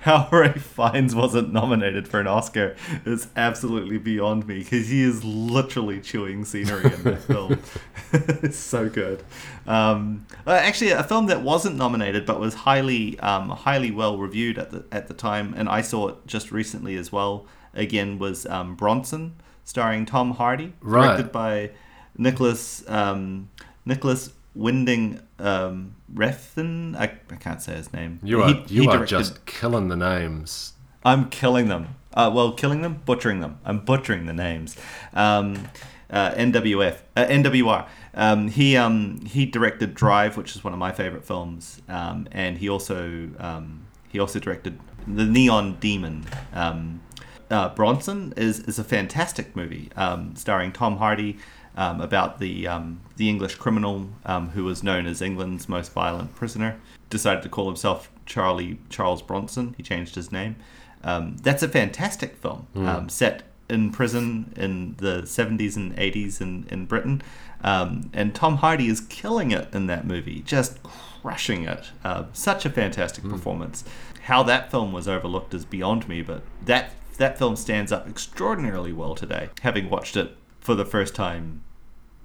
How 0.08 0.30
Ralph 0.32 0.62
Fiennes 0.62 1.14
wasn't 1.14 1.52
nominated 1.52 2.08
for 2.08 2.20
an 2.22 2.28
Oscar 2.28 2.76
is 3.06 3.28
absolutely 3.36 3.98
beyond 3.98 4.48
me 4.48 4.60
because 4.60 4.88
he 4.88 5.04
is 5.04 5.24
literally 5.24 6.00
chewing 6.00 6.46
scenery 6.46 6.86
in 6.94 7.04
that 7.04 7.22
film. 7.32 7.60
it's 8.14 8.58
so 8.58 8.88
good. 8.88 9.22
Um, 9.68 10.26
uh, 10.46 10.52
actually, 10.52 10.92
a 10.92 11.04
film 11.04 11.26
that 11.26 11.42
wasn't 11.42 11.76
nominated 11.76 12.26
but 12.26 12.40
was 12.40 12.54
highly, 12.54 13.20
um, 13.20 13.50
highly 13.50 13.92
well 13.92 14.18
reviewed 14.18 14.58
at 14.58 14.72
the 14.72 14.86
at 14.94 15.08
the 15.10 15.14
time, 15.14 15.54
and 15.58 15.68
I 15.68 15.82
saw 15.82 16.08
it 16.08 16.16
just 16.26 16.52
recently 16.54 16.96
as 16.96 17.12
well. 17.12 17.46
Again, 17.74 18.18
was 18.18 18.46
um, 18.46 18.76
Bronson, 18.76 19.36
starring 19.66 20.06
Tom 20.06 20.32
Hardy, 20.32 20.74
Right. 20.82 21.04
directed 21.18 21.32
by 21.34 21.72
Nicholas 22.18 22.84
um, 22.90 23.50
Nicholas 23.86 24.32
Winding 24.56 25.20
um, 25.40 25.96
Refn. 26.14 26.96
I, 26.96 27.04
I 27.32 27.36
can't 27.36 27.62
say 27.62 27.76
his 27.76 27.92
name. 27.94 28.20
You 28.24 28.42
are 28.42 28.54
He- 28.54 28.64
you 28.76 28.82
he 28.84 28.88
are 28.90 29.06
just 29.06 29.46
killing 29.46 29.88
the 29.88 29.96
names. 29.96 30.74
I'm 31.06 31.30
killing 31.30 31.68
them. 31.68 31.96
Uh, 32.14 32.32
well, 32.34 32.52
killing 32.54 32.82
them, 32.82 33.02
butchering 33.06 33.40
them. 33.42 33.60
I'm 33.64 33.80
butchering 33.80 34.26
the 34.26 34.34
names. 34.34 34.76
Um, 35.14 35.68
uh, 36.10 36.32
NWF, 36.32 36.98
uh, 37.16 37.26
NWR. 37.26 37.88
Um, 38.16 38.48
he 38.48 38.76
um, 38.76 39.22
he 39.26 39.46
directed 39.46 39.94
Drive, 39.94 40.38
which 40.38 40.56
is 40.56 40.64
one 40.64 40.74
of 40.74 40.80
my 40.80 40.92
favorite 40.92 41.24
films, 41.26 41.82
um, 41.88 42.28
and 42.32 42.58
he 42.58 42.68
also 42.70 43.30
um, 43.38 43.86
he 44.10 44.20
also 44.20 44.40
directed 44.40 44.80
The 45.06 45.26
Neon 45.26 45.78
Demon. 45.80 46.26
Um, 46.54 47.02
uh, 47.52 47.70
Bronson 47.76 48.34
is 48.36 48.62
is 48.62 48.80
a 48.80 48.84
fantastic 48.84 49.56
movie 49.56 49.90
um, 49.96 50.36
starring 50.36 50.72
Tom 50.72 50.98
Hardy. 50.98 51.38
Um, 51.80 52.02
about 52.02 52.40
the 52.40 52.68
um, 52.68 53.02
the 53.18 53.30
English 53.30 53.54
criminal 53.54 54.10
um, 54.26 54.50
who 54.50 54.64
was 54.64 54.82
known 54.82 55.06
as 55.06 55.22
England's 55.22 55.70
most 55.70 55.94
violent 55.94 56.34
prisoner, 56.34 56.80
decided 57.12 57.44
to 57.44 57.50
call 57.50 57.68
himself 57.68 58.12
Charlie 58.26 58.80
Charles 58.90 59.22
Bronson. 59.22 59.76
He 59.78 59.84
changed 59.84 60.16
his 60.16 60.32
name. 60.32 60.56
Um, 61.04 61.38
that's 61.38 61.62
a 61.62 61.68
fantastic 61.68 62.38
film, 62.38 62.68
um, 62.76 63.10
set 63.10 63.44
in 63.70 63.92
prison 63.92 64.54
in 64.56 64.96
the 64.98 65.22
70s 65.24 65.76
and 65.76 65.96
80s 65.96 66.42
in, 66.42 66.66
in 66.70 66.86
Britain. 66.86 67.22
Um, 67.64 68.10
and 68.14 68.34
Tom 68.34 68.58
Hardy 68.58 68.88
is 68.88 69.02
killing 69.02 69.52
it 69.52 69.74
in 69.74 69.88
that 69.88 70.06
movie, 70.06 70.42
just 70.42 70.82
crushing 70.84 71.66
it. 71.66 71.92
Uh, 72.04 72.26
such 72.34 72.66
a 72.66 72.70
fantastic 72.70 73.24
performance. 73.24 73.84
How 74.24 74.44
that 74.44 74.72
film 74.72 74.92
was 74.92 75.08
overlooked 75.08 75.54
is 75.54 75.66
beyond 75.66 76.08
me, 76.08 76.22
but 76.22 76.44
that 76.66 76.92
that 77.18 77.38
film 77.38 77.56
stands 77.56 77.92
up 77.92 78.08
extraordinarily 78.08 78.94
well 78.94 79.16
today, 79.16 79.50
having 79.62 79.90
watched 79.90 80.16
it 80.16 80.38
for 80.60 80.76
the 80.76 80.86
first 80.86 81.16
time 81.16 81.64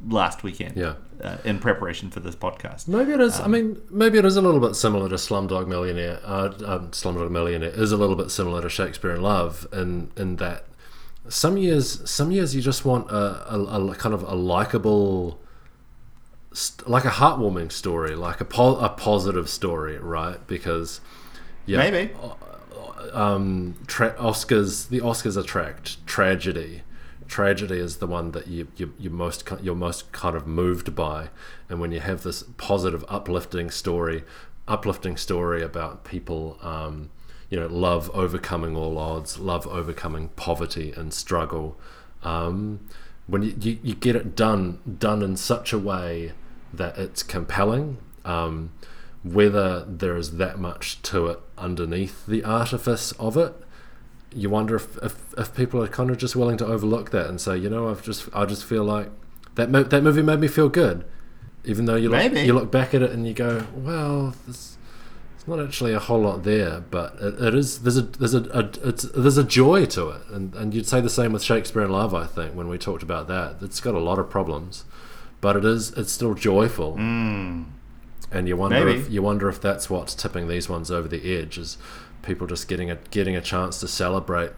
last 0.09 0.43
weekend 0.43 0.77
Yeah. 0.77 0.95
uh, 1.23 1.37
in 1.45 1.59
preparation 1.59 2.11
for 2.11 2.21
this 2.21 2.35
podcast. 2.35 2.89
Maybe 2.89 3.13
it 3.13 3.21
is. 3.21 3.39
Um, 3.39 3.45
I 3.45 3.49
mean, 3.49 3.81
maybe 3.91 4.19
it 4.19 4.25
is 4.25 4.37
a 4.37 4.43
little 4.43 4.61
bit 4.61 4.75
similar 4.75 5.09
to 5.09 5.15
Slumdog 5.17 5.69
Millionaire. 5.69 6.19
Uh, 6.25 6.51
um, 6.67 6.91
Slumdog 6.91 7.31
Millionaire 7.31 7.71
is 7.71 7.93
a 7.93 7.97
little 7.97 8.17
bit 8.17 8.31
similar 8.31 8.61
to 8.63 8.69
Shakespeare 8.69 9.15
in 9.15 9.23
Love, 9.23 9.67
in 9.73 10.11
in 10.17 10.37
that 10.37 10.65
some 11.29 11.57
years, 11.57 12.09
some 12.11 12.33
years 12.33 12.55
you 12.57 12.61
just 12.61 12.85
want 12.85 13.09
a, 13.11 13.55
a, 13.55 13.87
a 13.91 13.95
kind 13.95 14.13
of 14.13 14.25
a 14.25 14.35
likable, 14.35 15.39
st- 16.53 16.89
like 16.91 17.05
a 17.05 17.11
heartwarming 17.11 17.71
story, 17.71 18.17
like 18.17 18.41
a 18.41 18.45
po- 18.45 18.77
a 18.79 18.89
positive 18.89 19.49
story, 19.49 19.99
right? 19.99 20.45
Because 20.49 21.01
yeah, 21.65 21.79
Maybe. 21.79 22.13
um, 23.13 23.75
tra- 23.87 24.15
Oscars 24.19 24.89
the 24.89 25.01
Oscars 25.01 25.37
attract 25.37 26.05
tragedy. 26.07 26.83
Tragedy 27.33 27.79
is 27.79 27.97
the 27.97 28.07
one 28.07 28.33
that 28.33 28.47
you, 28.47 28.69
you 28.77 28.93
you're 28.99 29.11
most 29.11 29.51
you're 29.63 29.75
most 29.75 30.13
kind 30.13 30.37
of 30.37 30.47
moved 30.47 30.95
by, 30.95 31.31
and 31.67 31.81
when 31.81 31.91
you 31.91 32.01
have 32.01 32.25
this 32.25 32.43
positive, 32.59 33.07
uplifting 33.09 33.71
story, 33.71 34.23
uplifting 34.69 35.17
story 35.17 35.63
about 35.63 36.05
people, 36.05 36.59
um, 36.61 37.09
you 37.49 37.59
know, 37.59 37.69
love 37.69 38.11
overcoming 38.11 38.77
all 38.77 38.99
odds, 38.99 39.39
love 39.39 39.67
overcoming 39.67 40.29
poverty 40.37 40.93
and 40.95 41.15
struggle. 41.15 41.81
Um, 42.23 42.87
when 43.27 43.43
you, 43.43 43.57
you, 43.59 43.79
you 43.83 43.95
get 43.95 44.15
it 44.15 44.37
done 44.37 44.81
done 44.99 45.23
in 45.23 45.39
such 45.39 45.73
a 45.73 45.79
way 45.79 46.33
that 46.71 46.99
it's 46.99 47.23
compelling, 47.23 47.97
um, 48.27 48.73
whether 49.25 49.87
there 49.87 50.19
is 50.19 50.37
that 50.37 50.59
much 50.59 51.01
to 51.01 51.29
it 51.29 51.41
underneath 51.57 52.27
the 52.27 52.45
artifice 52.45 53.13
of 53.13 53.39
it, 53.39 53.55
you 54.35 54.51
wonder 54.51 54.77
if, 54.77 54.97
if, 55.03 55.35
if 55.37 55.55
people 55.55 55.83
are 55.83 55.89
kind 55.89 56.11
of 56.11 56.19
just 56.19 56.35
willing 56.37 56.57
to 56.59 56.67
overlook 56.67 57.11
that 57.11 57.27
and 57.27 57.41
say, 57.41 57.57
you 57.57 57.69
know, 57.71 57.89
I've 57.89 58.03
just 58.03 58.29
I 58.35 58.45
just 58.45 58.65
feel 58.65 58.85
like 58.85 59.09
that 59.55 59.71
mo- 59.71 59.83
that 59.83 60.03
movie 60.03 60.23
made 60.23 60.41
me 60.41 60.49
feel 60.49 60.69
good, 60.69 61.05
even 61.65 61.85
though 61.85 61.97
you 61.97 62.09
look 62.09 62.19
Maybe. 62.19 62.41
you 62.41 62.53
look 62.55 62.71
back 62.71 62.95
at 62.95 63.03
it 63.03 63.11
and 63.11 63.27
you 63.27 63.35
go, 63.35 63.67
well, 63.75 64.35
there's, 64.47 64.77
there's 65.35 65.49
not 65.49 65.61
actually 65.65 65.93
a 65.93 65.99
whole 65.99 66.21
lot 66.21 66.45
there, 66.45 66.81
but 66.91 67.15
it, 67.21 67.43
it 67.43 67.55
is 67.55 67.81
there's 67.83 67.99
a 67.99 68.03
there's 68.03 68.35
a, 68.35 68.43
a 68.51 68.89
it's, 68.89 69.03
there's 69.03 69.37
a 69.39 69.45
joy 69.45 69.85
to 69.87 70.09
it, 70.11 70.23
and 70.31 70.55
and 70.55 70.73
you'd 70.75 70.87
say 70.87 71.01
the 71.01 71.11
same 71.11 71.33
with 71.33 71.43
Shakespeare 71.43 71.83
in 71.83 71.91
Love, 71.91 72.15
I 72.15 72.27
think, 72.27 72.55
when 72.55 72.69
we 72.69 72.79
talked 72.79 73.03
about 73.03 73.29
that. 73.29 73.57
It's 73.61 73.81
got 73.81 73.95
a 73.95 74.01
lot 74.01 74.19
of 74.19 74.31
problems, 74.31 74.85
but 75.41 75.57
it 75.57 75.65
is 75.65 75.91
it's 75.93 76.13
still 76.13 76.35
joyful. 76.35 76.95
Hmm. 76.95 77.65
And 78.35 78.49
you 78.49 78.57
wonder 78.57 78.83
Maybe. 78.83 78.99
if 78.99 79.11
you 79.11 79.21
wonder 79.21 79.51
if 79.51 79.61
that's 79.61 79.91
what's 79.91 80.15
tipping 80.15 80.49
these 80.49 80.67
ones 80.67 80.91
over 80.91 81.07
the 81.07 81.37
edge 81.37 81.59
is 81.59 81.77
people 82.23 82.47
just 82.47 82.69
getting 82.69 82.91
a 82.91 82.97
getting 83.11 83.37
a 83.37 83.41
chance 83.41 83.81
to 83.81 83.89
celebrate 83.89 84.53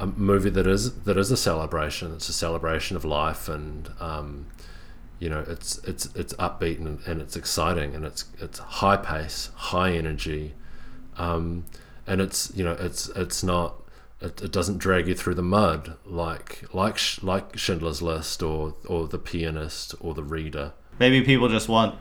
a 0.00 0.06
movie 0.06 0.50
that 0.50 0.66
is 0.66 1.02
that 1.02 1.16
is 1.16 1.30
a 1.30 1.36
celebration. 1.36 2.12
It's 2.14 2.28
a 2.28 2.32
celebration 2.32 2.96
of 2.96 3.04
life, 3.04 3.48
and 3.48 3.90
um, 4.00 4.46
you 5.18 5.28
know, 5.28 5.44
it's 5.46 5.78
it's 5.84 6.06
it's 6.16 6.32
upbeat 6.34 6.78
and, 6.78 7.00
and 7.06 7.20
it's 7.20 7.36
exciting, 7.36 7.94
and 7.94 8.04
it's 8.04 8.24
it's 8.40 8.58
high 8.58 8.96
pace, 8.96 9.50
high 9.54 9.92
energy, 9.92 10.54
um, 11.18 11.66
and 12.06 12.20
it's 12.20 12.50
you 12.56 12.64
know, 12.64 12.76
it's 12.80 13.08
it's 13.10 13.44
not. 13.44 13.76
It, 14.22 14.42
it 14.42 14.52
doesn't 14.52 14.76
drag 14.76 15.08
you 15.08 15.14
through 15.14 15.36
the 15.36 15.42
mud 15.42 15.96
like 16.04 16.62
like 16.74 16.98
like 17.22 17.56
Schindler's 17.56 18.02
List 18.02 18.42
or 18.42 18.74
or 18.86 19.06
The 19.06 19.18
Pianist 19.18 19.94
or 20.00 20.12
The 20.12 20.22
Reader. 20.22 20.72
Maybe 20.98 21.22
people 21.22 21.48
just 21.48 21.68
want 21.68 21.98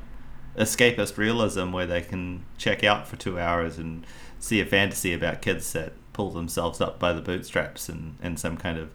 escapist 0.57 1.17
realism 1.17 1.71
where 1.71 1.85
they 1.85 2.01
can 2.01 2.45
check 2.57 2.83
out 2.83 3.07
for 3.07 3.15
two 3.15 3.39
hours 3.39 3.77
and 3.77 4.05
see 4.39 4.59
a 4.61 4.65
fantasy 4.65 5.13
about 5.13 5.41
kids 5.41 5.71
that 5.73 5.93
pull 6.13 6.31
themselves 6.31 6.81
up 6.81 6.99
by 6.99 7.13
the 7.13 7.21
bootstraps 7.21 7.87
and, 7.89 8.15
and 8.21 8.39
some 8.39 8.57
kind 8.57 8.77
of 8.77 8.89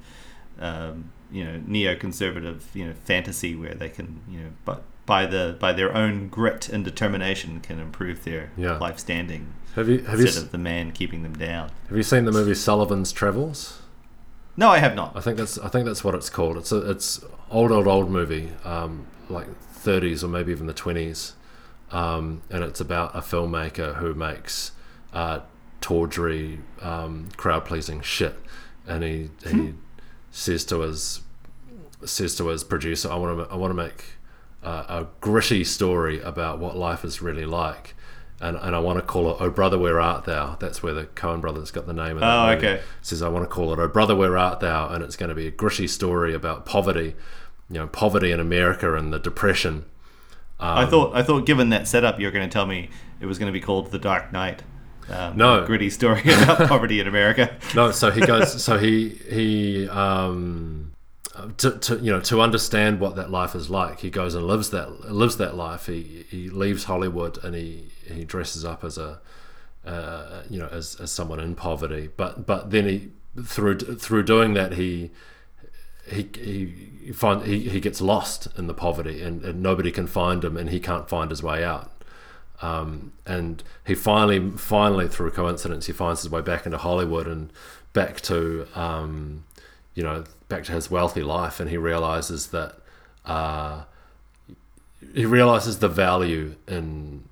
um, 0.60 1.10
you 1.30 1.44
know 1.44 1.58
neoconservative 1.66 2.62
you 2.74 2.86
know 2.86 2.92
fantasy 3.04 3.54
where 3.54 3.74
they 3.74 3.88
can 3.88 4.20
you 4.28 4.40
know 4.40 4.50
but 4.64 4.82
by 5.06 5.26
the 5.26 5.56
by 5.58 5.72
their 5.72 5.94
own 5.94 6.28
grit 6.28 6.68
and 6.68 6.84
determination 6.84 7.60
can 7.60 7.78
improve 7.78 8.24
their 8.24 8.50
Yeah. 8.56 8.78
life 8.78 8.98
standing 8.98 9.52
Have 9.74 9.88
you 9.88 9.98
have 10.04 10.20
instead 10.20 10.38
s- 10.38 10.42
of 10.44 10.52
the 10.52 10.58
man 10.58 10.92
keeping 10.92 11.22
them 11.22 11.34
down. 11.34 11.70
have 11.88 11.96
you 11.96 12.02
seen 12.02 12.24
the 12.24 12.32
movie 12.32 12.54
Sullivan's 12.54 13.12
Travels? 13.12 13.80
No, 14.56 14.68
I 14.70 14.78
have 14.78 14.94
not. 14.94 15.16
I 15.16 15.20
think 15.20 15.36
that's 15.36 15.58
I 15.58 15.68
think 15.68 15.84
that's 15.84 16.04
what 16.04 16.14
it's 16.14 16.30
called. 16.30 16.56
It's 16.56 16.70
a 16.70 16.88
it's 16.90 17.24
old 17.50 17.72
old 17.72 17.88
old 17.88 18.08
movie, 18.08 18.50
um, 18.64 19.06
like 19.28 19.48
30s 19.74 20.22
or 20.22 20.28
maybe 20.28 20.52
even 20.52 20.66
the 20.68 20.72
20s, 20.74 21.32
um, 21.90 22.42
and 22.50 22.62
it's 22.62 22.80
about 22.80 23.14
a 23.16 23.18
filmmaker 23.20 23.96
who 23.96 24.14
makes 24.14 24.70
uh, 25.14 25.40
tawdry, 25.80 26.60
um, 26.82 27.28
crowd 27.36 27.64
pleasing 27.64 28.00
shit, 28.02 28.36
and 28.86 29.02
he 29.02 29.30
he 29.48 29.74
says 30.30 30.64
to 30.66 30.80
his 30.80 31.22
says 32.04 32.34
to 32.36 32.48
his 32.48 32.64
producer, 32.64 33.10
I 33.10 33.16
want 33.16 33.38
to 33.48 33.52
I 33.54 33.56
want 33.56 33.70
to 33.70 33.74
make 33.74 34.04
uh, 34.62 34.84
a 34.88 35.06
gritty 35.20 35.64
story 35.64 36.20
about 36.20 36.58
what 36.58 36.76
life 36.76 37.04
is 37.04 37.22
really 37.22 37.46
like. 37.46 37.94
And, 38.40 38.56
and 38.58 38.74
I 38.74 38.80
want 38.80 38.98
to 38.98 39.02
call 39.02 39.30
it 39.30 39.36
"Oh 39.40 39.48
Brother, 39.48 39.78
Where 39.78 40.00
Art 40.00 40.24
Thou?" 40.24 40.56
That's 40.58 40.82
where 40.82 40.92
the 40.92 41.04
Coen 41.04 41.40
Brothers 41.40 41.70
got 41.70 41.86
the 41.86 41.92
name 41.94 42.16
of 42.16 42.20
that 42.20 42.36
Oh, 42.36 42.54
movie 42.54 42.66
okay. 42.66 42.82
says 43.00 43.22
I 43.22 43.28
want 43.28 43.44
to 43.44 43.48
call 43.48 43.72
it 43.72 43.78
"Oh 43.78 43.88
Brother, 43.88 44.16
Where 44.16 44.36
Art 44.36 44.60
Thou?" 44.60 44.88
and 44.88 45.04
it's 45.04 45.16
going 45.16 45.28
to 45.28 45.34
be 45.36 45.46
a 45.46 45.50
gritty 45.52 45.86
story 45.86 46.34
about 46.34 46.66
poverty, 46.66 47.14
you 47.70 47.78
know, 47.78 47.86
poverty 47.86 48.32
in 48.32 48.40
America 48.40 48.94
and 48.96 49.12
the 49.12 49.20
depression. 49.20 49.84
Um, 50.58 50.78
I 50.78 50.84
thought 50.86 51.14
I 51.14 51.22
thought 51.22 51.46
given 51.46 51.70
that 51.70 51.86
setup, 51.86 52.18
you're 52.18 52.32
going 52.32 52.46
to 52.46 52.52
tell 52.52 52.66
me 52.66 52.90
it 53.20 53.26
was 53.26 53.38
going 53.38 53.46
to 53.50 53.52
be 53.58 53.64
called 53.64 53.92
The 53.92 53.98
Dark 54.00 54.32
Knight. 54.32 54.62
Um, 55.10 55.36
No. 55.36 55.66
gritty 55.66 55.90
story 55.90 56.22
about 56.24 56.68
poverty 56.68 57.00
in 57.00 57.06
America. 57.06 57.54
No, 57.74 57.90
so 57.90 58.10
he 58.10 58.20
goes. 58.20 58.62
so 58.68 58.78
he 58.78 59.10
he 59.30 59.88
um, 59.88 60.92
to, 61.58 61.72
to 61.78 61.96
you 61.98 62.10
know 62.12 62.20
to 62.20 62.40
understand 62.40 63.00
what 63.00 63.16
that 63.16 63.30
life 63.30 63.54
is 63.54 63.68
like, 63.68 64.00
he 64.00 64.10
goes 64.10 64.34
and 64.34 64.46
lives 64.46 64.70
that 64.70 65.10
lives 65.12 65.36
that 65.36 65.56
life. 65.56 65.86
He 65.86 66.24
he 66.30 66.48
leaves 66.48 66.84
Hollywood 66.84 67.42
and 67.44 67.54
he 67.54 67.90
he 68.06 68.24
dresses 68.24 68.64
up 68.64 68.84
as 68.84 68.96
a 68.98 69.20
uh, 69.84 70.42
you 70.48 70.58
know 70.58 70.68
as, 70.68 70.96
as 71.00 71.10
someone 71.10 71.40
in 71.40 71.54
poverty. 71.54 72.08
But 72.16 72.46
but 72.46 72.70
then 72.70 72.86
he 72.88 73.10
through 73.44 73.78
through 73.96 74.22
doing 74.22 74.54
that 74.54 74.72
he 74.74 75.10
he 76.08 76.28
he 76.34 77.12
find 77.12 77.42
he, 77.44 77.68
he 77.68 77.80
gets 77.80 78.00
lost 78.00 78.48
in 78.56 78.66
the 78.66 78.74
poverty 78.74 79.20
and, 79.22 79.42
and 79.44 79.62
nobody 79.62 79.90
can 79.90 80.06
find 80.06 80.44
him 80.44 80.56
and 80.56 80.70
he 80.70 80.80
can't 80.80 81.08
find 81.08 81.30
his 81.30 81.42
way 81.42 81.64
out. 81.64 81.90
Um, 82.64 83.12
and 83.26 83.62
he 83.86 83.94
finally, 83.94 84.50
finally, 84.56 85.06
through 85.06 85.30
coincidence, 85.32 85.84
he 85.84 85.92
finds 85.92 86.22
his 86.22 86.30
way 86.30 86.40
back 86.40 86.64
into 86.64 86.78
Hollywood 86.78 87.26
and 87.26 87.52
back 87.92 88.22
to, 88.22 88.66
um, 88.74 89.44
you 89.94 90.02
know, 90.02 90.24
back 90.48 90.64
to 90.64 90.72
his 90.72 90.90
wealthy 90.90 91.22
life. 91.22 91.60
And 91.60 91.68
he 91.68 91.76
realizes 91.76 92.48
that 92.48 92.76
uh, 93.26 93.84
he 95.14 95.26
realizes 95.26 95.80
the 95.80 95.88
value 95.88 96.56
in 96.66 97.28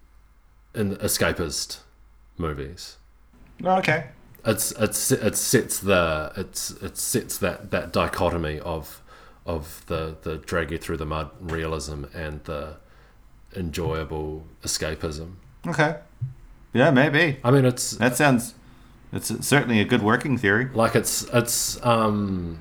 in 0.74 0.96
escapist 0.96 1.78
movies. 2.36 2.98
okay. 3.64 4.08
It's 4.44 4.72
it's 4.72 5.12
it 5.12 5.36
sets 5.36 5.80
the 5.80 6.32
it's 6.36 6.72
it 6.82 6.98
sets 6.98 7.38
that 7.38 7.70
that 7.70 7.90
dichotomy 7.90 8.60
of 8.60 9.00
of 9.46 9.82
the 9.86 10.16
the 10.22 10.36
drag 10.36 10.72
you 10.72 10.78
through 10.78 10.98
the 10.98 11.06
mud 11.06 11.30
realism 11.40 12.04
and 12.12 12.44
the 12.44 12.76
enjoyable 13.56 14.44
escapism. 14.62 15.34
Okay. 15.66 15.96
Yeah, 16.72 16.90
maybe. 16.90 17.38
I 17.44 17.50
mean, 17.50 17.64
it's 17.64 17.92
That 17.92 18.16
sounds. 18.16 18.54
It's 19.12 19.46
certainly 19.46 19.78
a 19.80 19.84
good 19.84 20.02
working 20.02 20.38
theory. 20.38 20.68
like 20.72 20.94
it's 20.94 21.24
it's 21.32 21.84
um 21.84 22.58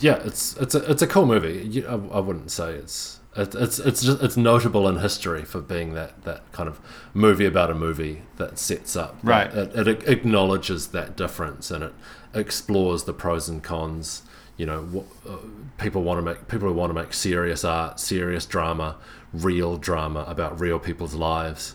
yeah, 0.00 0.20
it's 0.24 0.56
it's 0.56 0.74
a 0.74 0.90
it's 0.90 1.02
a 1.02 1.06
cool 1.06 1.26
movie. 1.26 1.84
I, 1.86 1.92
I 1.92 2.20
wouldn't 2.20 2.50
say 2.50 2.72
it's 2.72 3.20
it, 3.36 3.54
it's 3.54 3.78
it's 3.78 4.02
just 4.02 4.22
it's 4.22 4.36
notable 4.36 4.88
in 4.88 4.98
history 4.98 5.44
for 5.44 5.60
being 5.60 5.92
that 5.94 6.24
that 6.24 6.50
kind 6.52 6.68
of 6.68 6.80
movie 7.14 7.44
about 7.44 7.70
a 7.70 7.74
movie 7.74 8.22
that 8.36 8.58
sets 8.58 8.96
up 8.96 9.18
Right. 9.22 9.52
It, 9.54 9.86
it 9.88 10.08
acknowledges 10.08 10.88
that 10.88 11.14
difference 11.16 11.70
and 11.70 11.84
it 11.84 11.92
explores 12.34 13.04
the 13.04 13.12
pros 13.12 13.48
and 13.48 13.62
cons. 13.62 14.22
You 14.56 14.66
know, 14.66 14.82
what, 14.82 15.06
uh, 15.28 15.38
people 15.78 16.02
want 16.02 16.18
to 16.18 16.22
make 16.22 16.48
people 16.48 16.68
who 16.68 16.74
want 16.74 16.90
to 16.90 16.94
make 16.94 17.12
serious 17.14 17.64
art, 17.64 17.98
serious 17.98 18.46
drama, 18.46 18.96
real 19.32 19.76
drama 19.76 20.24
about 20.28 20.60
real 20.60 20.78
people's 20.78 21.14
lives, 21.14 21.74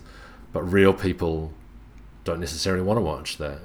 but 0.54 0.62
real 0.62 0.94
people 0.94 1.52
don't 2.24 2.40
necessarily 2.40 2.84
want 2.84 2.98
to 2.98 3.02
watch 3.02 3.38
that. 3.38 3.60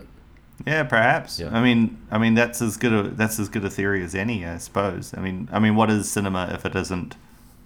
Yeah, 0.67 0.85
perhaps. 0.85 1.41
Yeah. 1.41 1.51
I 1.53 1.63
mean, 1.63 1.99
I 2.11 2.19
mean 2.19 2.35
that's 2.35 2.63
as 2.63 2.77
good 2.77 2.93
a 2.93 3.03
that's 3.11 3.39
as 3.39 3.49
good 3.49 3.65
a 3.65 3.71
theory 3.71 4.03
as 4.03 4.15
any, 4.15 4.47
I 4.47 4.59
suppose. 4.59 5.13
I 5.17 5.21
mean, 5.21 5.49
I 5.53 5.59
mean, 5.59 5.77
what 5.77 5.91
is 5.91 6.11
cinema 6.11 6.51
if 6.53 6.65
it 6.65 6.77
isn't 6.77 7.17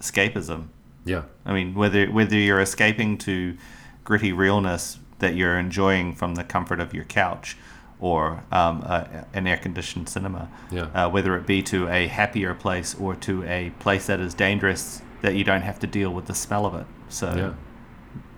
escapism? 0.01 0.68
Yeah. 1.05 1.22
I 1.44 1.53
mean, 1.53 1.74
whether 1.74 2.07
whether 2.07 2.36
you're 2.36 2.61
escaping 2.61 3.18
to 3.18 3.57
gritty 4.05 4.32
realness 4.32 4.99
that 5.18 5.34
you're 5.34 5.59
enjoying 5.59 6.14
from 6.14 6.34
the 6.34 6.44
comfort 6.44 6.80
of 6.80 6.92
your 6.94 7.05
couch, 7.05 7.57
or 8.01 8.42
um, 8.53 8.82
a, 8.82 9.26
an 9.32 9.47
air 9.47 9.57
conditioned 9.57 10.09
cinema, 10.09 10.49
Yeah. 10.70 10.82
uh, 10.94 11.09
whether 11.11 11.36
it 11.36 11.47
be 11.47 11.62
to 11.64 11.88
a 11.88 12.07
happier 12.07 12.55
place 12.55 12.94
or 12.99 13.14
to 13.16 13.42
a 13.44 13.70
place 13.78 14.07
that 14.07 14.20
is 14.20 14.34
dangerous 14.34 15.01
that 15.22 15.34
you 15.34 15.44
don't 15.44 15.62
have 15.62 15.78
to 15.80 15.86
deal 15.86 16.11
with 16.12 16.26
the 16.26 16.34
smell 16.34 16.66
of 16.66 16.74
it. 16.74 16.86
So, 17.09 17.34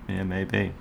Yeah. 0.08 0.14
yeah, 0.14 0.22
maybe. 0.22 0.72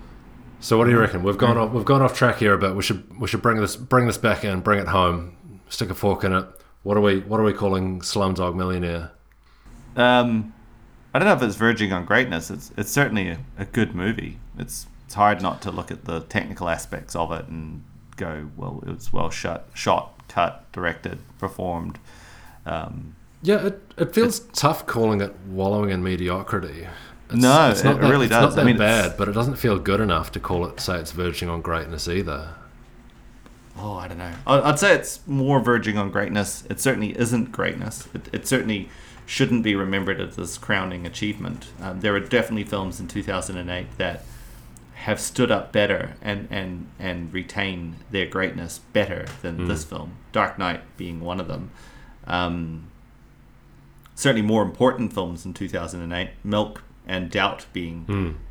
So 0.59 0.77
what 0.77 0.85
do 0.85 0.91
you 0.91 0.99
reckon? 0.99 1.23
We've 1.23 1.37
gone 1.37 1.57
off 1.57 1.71
we've 1.71 1.85
gone 1.85 2.01
off 2.01 2.15
track 2.15 2.37
here 2.37 2.53
a 2.53 2.57
bit. 2.57 2.75
We 2.75 2.81
should 2.81 3.19
we 3.19 3.27
should 3.27 3.41
bring 3.43 3.57
this 3.61 3.75
bring 3.75 4.07
this 4.07 4.17
back 4.17 4.43
in, 4.43 4.61
bring 4.61 4.79
it 4.79 4.87
home, 4.87 5.37
stick 5.69 5.89
a 5.91 5.93
fork 5.95 6.23
in 6.23 6.33
it. 6.33 6.45
What 6.83 6.97
are 6.97 7.01
we 7.01 7.19
what 7.19 7.39
are 7.39 7.43
we 7.43 7.53
calling 7.53 7.99
Slumdog 8.01 8.55
Millionaire? 8.55 9.11
Um, 9.95 10.53
I 11.13 11.19
don't 11.19 11.27
know 11.27 11.33
if 11.35 11.41
it's 11.43 11.55
verging 11.55 11.93
on 11.93 12.05
greatness. 12.05 12.49
It's 12.49 12.71
it's 12.77 12.91
certainly 12.91 13.29
a, 13.29 13.39
a 13.57 13.65
good 13.65 13.93
movie. 13.95 14.39
It's 14.57 14.87
it's 15.05 15.13
hard 15.13 15.41
not 15.41 15.61
to 15.63 15.71
look 15.71 15.91
at 15.91 16.05
the 16.05 16.21
technical 16.21 16.69
aspects 16.69 17.15
of 17.15 17.31
it 17.31 17.47
and 17.47 17.83
go, 18.17 18.49
well, 18.57 18.83
it 18.85 18.89
was 18.93 19.13
well 19.13 19.29
shot, 19.29 19.65
shot, 19.73 20.27
cut, 20.27 20.69
directed, 20.73 21.19
performed. 21.39 21.97
Um, 22.65 23.15
Yeah, 23.41 23.67
it, 23.67 23.93
it 23.97 24.13
feels 24.13 24.39
tough 24.39 24.85
calling 24.85 25.21
it 25.21 25.33
wallowing 25.47 25.89
in 25.91 26.03
mediocrity. 26.03 26.87
It's, 27.29 27.35
No, 27.41 27.69
it's 27.71 27.83
not 27.83 27.95
it 27.97 28.01
that, 28.01 28.09
really 28.09 28.25
it's 28.25 28.31
does. 28.35 28.41
Not 28.43 28.51
I 28.53 28.55
that 28.55 28.65
mean, 28.65 28.75
it's- 28.75 29.09
bad, 29.09 29.17
but 29.17 29.29
it 29.29 29.33
doesn't 29.33 29.55
feel 29.55 29.79
good 29.79 30.01
enough 30.01 30.31
to 30.33 30.39
call 30.39 30.65
it 30.65 30.79
say 30.79 30.97
it's 30.99 31.11
verging 31.11 31.47
on 31.49 31.61
greatness 31.61 32.07
either. 32.07 32.49
oh, 33.77 33.93
I 33.95 34.07
don't 34.07 34.17
know. 34.17 34.33
I- 34.45 34.61
I'd 34.69 34.79
say 34.79 34.93
it's 34.95 35.19
more 35.27 35.59
verging 35.59 35.97
on 35.97 36.09
greatness. 36.09 36.63
It 36.69 36.79
certainly 36.79 37.17
isn't 37.17 37.51
greatness. 37.51 38.07
It, 38.13 38.27
it 38.33 38.47
certainly 38.47 38.89
shouldn't 39.25 39.61
be 39.63 39.75
remembered 39.75 40.19
as 40.21 40.35
this 40.37 40.57
crowning 40.57 41.05
achievement. 41.05 41.67
Um, 41.81 41.99
there 41.99 42.15
are 42.15 42.19
definitely 42.19 42.63
films 42.63 42.99
in 42.99 43.07
2008 43.07 43.97
that 43.97 44.23
have 44.97 45.19
stood 45.19 45.51
up 45.51 45.71
better 45.71 46.15
and, 46.23 46.47
and, 46.49 46.89
and 46.97 47.31
retain 47.31 47.95
their 48.09 48.25
greatness 48.25 48.79
better 48.93 49.27
than 49.43 49.67
this 49.67 49.83
film. 49.83 50.17
Dark 50.31 50.57
Knight 50.57 50.81
being 50.97 51.21
one 51.21 51.39
of 51.39 51.47
them. 51.47 51.69
Um, 52.25 52.87
certainly 54.15 54.41
more 54.41 54.63
important 54.63 55.13
films 55.13 55.45
in 55.45 55.53
2008. 55.53 56.31
Milk 56.43 56.83
and 57.05 57.29
Doubt 57.29 57.67
being 57.73 58.05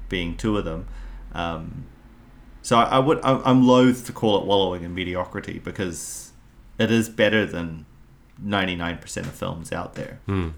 being 0.08 0.36
two 0.36 0.56
of 0.56 0.64
them. 0.64 0.86
Um, 1.32 1.86
so 2.62 2.78
I, 2.78 2.84
I 2.84 2.98
would 3.00 3.20
I, 3.24 3.40
I'm 3.44 3.66
loath 3.66 4.06
to 4.06 4.12
call 4.12 4.38
it 4.40 4.46
wallowing 4.46 4.84
in 4.84 4.94
mediocrity 4.94 5.58
because 5.58 6.32
it 6.78 6.90
is 6.92 7.08
better 7.08 7.44
than 7.44 7.86
99% 8.42 9.16
of 9.18 9.32
films 9.32 9.72
out 9.72 9.94
there. 9.94 10.20
Hmm. 10.26 10.50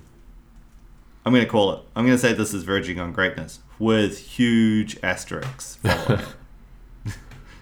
I'm 1.25 1.33
going 1.33 1.45
to 1.45 1.51
call 1.51 1.73
it. 1.73 1.81
I'm 1.97 2.05
going 2.05 2.17
to 2.17 2.21
say 2.21 2.33
this 2.35 2.53
is 2.55 2.63
verging 2.65 3.01
on 3.01 3.13
greatness 3.13 3.61
with 3.79 4.19
huge 4.19 4.99
asterisks. 5.03 5.79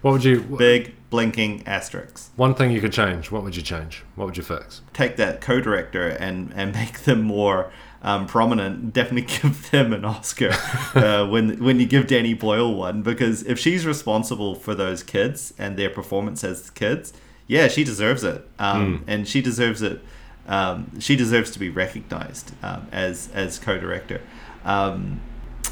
What 0.06 0.12
would 0.12 0.24
you 0.24 0.40
Big 0.40 0.94
blinking 1.10 1.66
asterisks. 1.66 2.30
one 2.36 2.54
thing 2.54 2.70
you 2.70 2.80
could 2.80 2.92
change? 2.92 3.32
What 3.32 3.42
would 3.42 3.56
you 3.56 3.62
change? 3.62 4.04
What 4.14 4.26
would 4.26 4.36
you 4.36 4.44
fix? 4.44 4.82
Take 4.92 5.16
that 5.16 5.40
co-director 5.40 6.06
and 6.06 6.52
and 6.54 6.72
make 6.72 7.00
them 7.00 7.22
more 7.22 7.72
um, 8.02 8.28
prominent. 8.28 8.92
Definitely 8.92 9.22
give 9.40 9.68
them 9.72 9.92
an 9.92 10.04
Oscar 10.04 10.50
uh, 10.94 11.26
when 11.26 11.58
when 11.60 11.80
you 11.80 11.86
give 11.86 12.06
Danny 12.06 12.34
Boyle 12.34 12.72
one 12.72 13.02
because 13.02 13.42
if 13.42 13.58
she's 13.58 13.84
responsible 13.84 14.54
for 14.54 14.76
those 14.76 15.02
kids 15.02 15.52
and 15.58 15.76
their 15.76 15.90
performance 15.90 16.44
as 16.44 16.70
kids, 16.70 17.12
yeah, 17.48 17.66
she 17.66 17.82
deserves 17.82 18.22
it, 18.22 18.48
um, 18.60 19.02
and 19.08 19.26
she 19.26 19.42
deserves 19.42 19.82
it. 19.82 20.00
Um, 20.46 21.00
she 21.00 21.16
deserves 21.16 21.50
to 21.50 21.58
be 21.58 21.68
recognized 21.68 22.52
um, 22.62 22.86
as 22.92 23.28
as 23.34 23.58
co-director. 23.58 24.20
Um, 24.64 25.20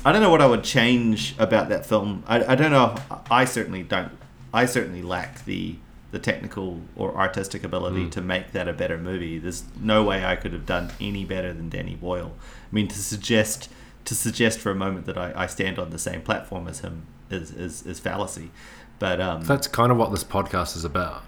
I 0.05 0.13
don't 0.13 0.21
know 0.21 0.31
what 0.31 0.43
I 0.43 0.47
would 0.47 0.65
change 0.65 1.35
about 1.39 1.69
that 1.71 1.87
film. 1.87 2.25
I, 2.27 2.53
I 2.53 2.55
don't 2.55 2.71
know. 2.71 2.97
I 3.31 3.45
certainly 3.45 3.83
don't. 3.83 4.13
I 4.53 4.67
certainly 4.67 5.03
lack 5.03 5.45
the 5.45 5.77
the 6.11 6.19
technical 6.21 6.81
or 6.95 7.17
artistic 7.17 7.65
ability 7.65 8.09
to 8.09 8.21
make 8.21 8.53
that 8.53 8.69
a 8.69 8.73
better 8.73 8.97
movie. 8.97 9.37
There's 9.37 9.65
no 9.81 10.05
way 10.05 10.25
I 10.25 10.37
could 10.37 10.53
have 10.53 10.65
done 10.65 10.93
any 11.01 11.25
better 11.25 11.53
than 11.53 11.69
Danny 11.69 11.97
Boyle. 11.97 12.33
I 12.71 12.75
mean, 12.75 12.87
to 12.89 12.99
suggest 12.99 13.69
to 14.05 14.15
suggest 14.15 14.61
for 14.61 14.71
a 14.71 14.75
moment 14.77 15.07
that 15.07 15.19
I, 15.19 15.33
I 15.35 15.47
stand 15.47 15.79
on 15.79 15.91
the 15.91 15.99
same 15.99 16.23
platform 16.23 16.69
as 16.69 16.81
him 16.81 17.07
is 17.31 17.51
is, 17.51 17.85
is 17.85 17.99
fallacy. 17.99 18.51
But 18.99 19.21
um, 19.21 19.43
That's 19.45 19.67
kind 19.67 19.91
of 19.91 19.99
what 19.99 20.13
this 20.13 20.23
podcast 20.23 20.77
is 20.77 20.85
about. 20.85 21.25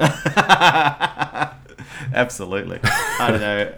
Absolutely. 2.12 2.80
I 2.82 3.28
don't 3.30 3.40
know. 3.40 3.72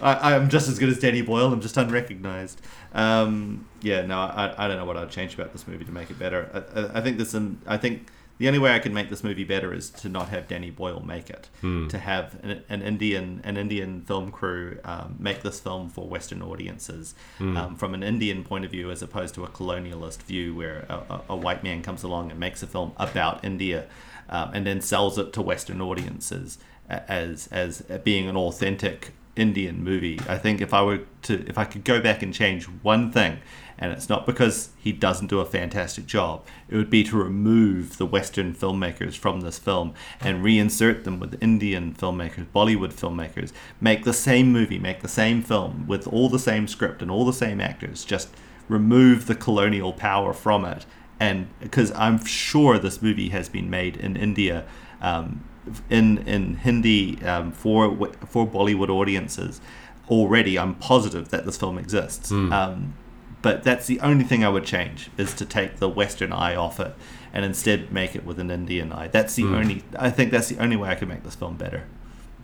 I, 0.02 0.34
I'm 0.34 0.48
just 0.48 0.68
as 0.68 0.78
good 0.78 0.88
as 0.88 0.98
Danny 0.98 1.22
Boyle. 1.22 1.52
I'm 1.52 1.60
just 1.60 1.76
unrecognized. 1.76 2.60
Um, 2.92 3.66
yeah, 3.82 4.04
no, 4.06 4.18
I, 4.18 4.54
I 4.64 4.68
don't 4.68 4.76
know 4.76 4.84
what 4.84 4.96
I'd 4.96 5.10
change 5.10 5.34
about 5.34 5.52
this 5.52 5.66
movie 5.66 5.84
to 5.84 5.92
make 5.92 6.10
it 6.10 6.18
better. 6.18 6.48
I, 6.74 6.80
I, 6.80 6.98
I 6.98 7.00
think 7.00 7.18
this. 7.18 7.34
um, 7.34 7.60
I 7.66 7.76
think 7.76 8.08
the 8.38 8.46
only 8.46 8.60
way 8.60 8.72
I 8.72 8.78
can 8.78 8.94
make 8.94 9.10
this 9.10 9.24
movie 9.24 9.42
better 9.44 9.74
is 9.74 9.90
to 9.90 10.08
not 10.08 10.28
have 10.28 10.46
Danny 10.46 10.70
Boyle 10.70 11.00
make 11.04 11.28
it. 11.30 11.48
To 11.88 11.98
have 11.98 12.36
an, 12.44 12.62
an 12.68 12.82
Indian 12.82 13.40
an 13.44 13.56
Indian 13.56 14.02
film 14.02 14.30
crew 14.30 14.78
um, 14.84 15.16
make 15.18 15.42
this 15.42 15.58
film 15.60 15.88
for 15.88 16.06
Western 16.06 16.42
audiences 16.42 17.14
um, 17.40 17.74
from 17.76 17.94
an 17.94 18.02
Indian 18.04 18.44
point 18.44 18.64
of 18.64 18.70
view, 18.70 18.90
as 18.90 19.02
opposed 19.02 19.34
to 19.34 19.44
a 19.44 19.48
colonialist 19.48 20.22
view 20.22 20.54
where 20.54 20.86
a, 20.88 20.94
a, 20.94 21.20
a 21.30 21.36
white 21.36 21.64
man 21.64 21.82
comes 21.82 22.02
along 22.04 22.30
and 22.30 22.38
makes 22.38 22.62
a 22.62 22.66
film 22.66 22.92
about 22.96 23.44
India 23.44 23.86
um, 24.28 24.50
and 24.54 24.66
then 24.66 24.80
sells 24.80 25.18
it 25.18 25.32
to 25.34 25.42
Western 25.42 25.80
audiences 25.80 26.58
as 26.88 27.48
as 27.48 27.82
being 28.02 28.28
an 28.28 28.36
authentic 28.36 29.12
Indian 29.38 29.82
movie. 29.82 30.18
I 30.28 30.36
think 30.36 30.60
if 30.60 30.74
I 30.74 30.82
were 30.82 31.02
to 31.22 31.48
if 31.48 31.56
I 31.56 31.64
could 31.64 31.84
go 31.84 32.00
back 32.00 32.22
and 32.22 32.34
change 32.34 32.64
one 32.64 33.12
thing, 33.12 33.38
and 33.78 33.92
it's 33.92 34.08
not 34.08 34.26
because 34.26 34.70
he 34.78 34.90
doesn't 34.90 35.28
do 35.28 35.38
a 35.38 35.44
fantastic 35.44 36.06
job, 36.06 36.44
it 36.68 36.76
would 36.76 36.90
be 36.90 37.04
to 37.04 37.16
remove 37.16 37.98
the 37.98 38.06
Western 38.06 38.52
filmmakers 38.52 39.16
from 39.16 39.40
this 39.40 39.58
film 39.58 39.94
and 40.20 40.44
reinsert 40.44 41.04
them 41.04 41.20
with 41.20 41.40
Indian 41.40 41.94
filmmakers, 41.94 42.46
Bollywood 42.52 42.92
filmmakers. 42.92 43.52
Make 43.80 44.04
the 44.04 44.12
same 44.12 44.52
movie, 44.52 44.78
make 44.78 45.00
the 45.00 45.08
same 45.08 45.42
film 45.42 45.86
with 45.86 46.08
all 46.08 46.28
the 46.28 46.40
same 46.40 46.66
script 46.66 47.00
and 47.00 47.10
all 47.10 47.24
the 47.24 47.32
same 47.32 47.60
actors. 47.60 48.04
Just 48.04 48.30
remove 48.68 49.26
the 49.26 49.34
colonial 49.34 49.92
power 49.92 50.32
from 50.32 50.64
it 50.64 50.84
and 51.20 51.48
because 51.60 51.90
I'm 51.92 52.24
sure 52.24 52.78
this 52.78 53.02
movie 53.02 53.30
has 53.30 53.48
been 53.48 53.68
made 53.70 53.96
in 53.96 54.16
India, 54.16 54.64
um, 55.00 55.44
in 55.90 56.18
in 56.18 56.56
Hindi 56.56 57.22
um, 57.24 57.52
for 57.52 57.96
for 58.26 58.46
Bollywood 58.46 58.88
audiences 58.88 59.60
already. 60.08 60.58
I'm 60.58 60.74
positive 60.74 61.28
that 61.30 61.44
this 61.44 61.56
film 61.56 61.78
exists. 61.78 62.30
Um, 62.52 62.94
but 63.40 63.62
that's 63.62 63.86
the 63.86 64.00
only 64.00 64.24
thing 64.24 64.44
I 64.44 64.48
would 64.48 64.64
change 64.64 65.10
is 65.16 65.32
to 65.34 65.44
take 65.44 65.76
the 65.76 65.88
Western 65.88 66.32
eye 66.32 66.56
off 66.56 66.80
it 66.80 66.94
and 67.32 67.44
instead 67.44 67.92
make 67.92 68.16
it 68.16 68.24
with 68.24 68.40
an 68.40 68.50
Indian 68.50 68.92
eye. 68.92 69.08
That's 69.08 69.34
the 69.34 69.44
only. 69.44 69.84
I 69.96 70.10
think 70.10 70.32
that's 70.32 70.48
the 70.48 70.58
only 70.58 70.76
way 70.76 70.88
I 70.88 70.94
could 70.94 71.08
make 71.08 71.22
this 71.22 71.34
film 71.34 71.56
better. 71.56 71.84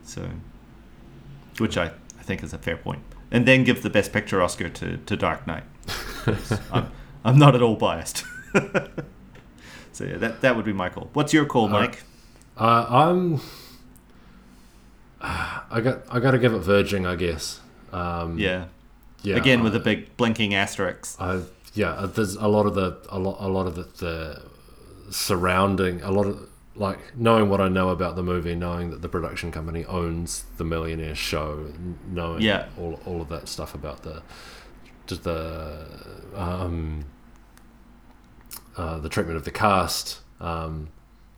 So, 0.04 0.28
which 1.58 1.76
I, 1.76 1.86
I 2.18 2.22
think 2.22 2.42
is 2.42 2.52
a 2.52 2.58
fair 2.58 2.76
point. 2.76 3.02
And 3.30 3.46
then 3.46 3.64
give 3.64 3.82
the 3.82 3.90
Best 3.90 4.12
Picture 4.12 4.40
Oscar 4.40 4.68
to, 4.68 4.98
to 4.98 5.16
Dark 5.16 5.46
Knight. 5.46 5.64
I'm, 6.72 6.92
I'm 7.24 7.38
not 7.38 7.54
at 7.54 7.62
all 7.62 7.74
biased. 7.74 8.24
so 9.92 10.04
yeah, 10.04 10.16
that 10.18 10.40
that 10.42 10.56
would 10.56 10.64
be 10.64 10.72
my 10.72 10.88
call. 10.88 11.10
What's 11.12 11.32
your 11.32 11.44
call, 11.46 11.68
Mike? 11.68 12.02
Uh, 12.56 12.86
I'm. 12.88 13.40
I 15.20 15.80
got. 15.82 16.02
I 16.10 16.20
got 16.20 16.32
to 16.32 16.38
give 16.38 16.52
it 16.52 16.58
verging, 16.58 17.06
I 17.06 17.16
guess. 17.16 17.60
Um, 17.92 18.38
yeah. 18.38 18.66
yeah. 19.22 19.36
Again 19.36 19.62
with 19.62 19.74
I- 19.74 19.78
a 19.78 19.80
big 19.80 20.16
blinking 20.16 20.54
asterisk. 20.54 21.20
I 21.20 21.42
yeah, 21.74 21.90
uh, 21.90 22.06
there's 22.06 22.34
a 22.36 22.46
lot 22.46 22.66
of 22.66 22.74
the 22.74 22.98
a 23.08 23.18
lot 23.18 23.36
a 23.40 23.48
lot 23.48 23.66
of 23.66 23.74
the, 23.74 23.82
the 24.04 24.42
surrounding 25.10 26.02
a 26.02 26.10
lot 26.10 26.26
of 26.26 26.48
like 26.76 27.16
knowing 27.16 27.48
what 27.48 27.60
I 27.60 27.68
know 27.68 27.88
about 27.88 28.16
the 28.16 28.22
movie, 28.22 28.54
knowing 28.54 28.90
that 28.90 29.00
the 29.02 29.08
production 29.08 29.50
company 29.50 29.84
owns 29.84 30.44
the 30.56 30.64
Millionaire 30.64 31.14
Show, 31.14 31.72
knowing 32.08 32.42
Yeah. 32.42 32.66
all 32.78 33.00
all 33.06 33.22
of 33.22 33.28
that 33.30 33.48
stuff 33.48 33.74
about 33.74 34.02
the 34.02 34.22
the 35.06 35.86
um 36.34 37.04
uh, 38.76 38.98
the 38.98 39.08
treatment 39.08 39.36
of 39.36 39.44
the 39.44 39.50
cast. 39.50 40.20
Um, 40.40 40.88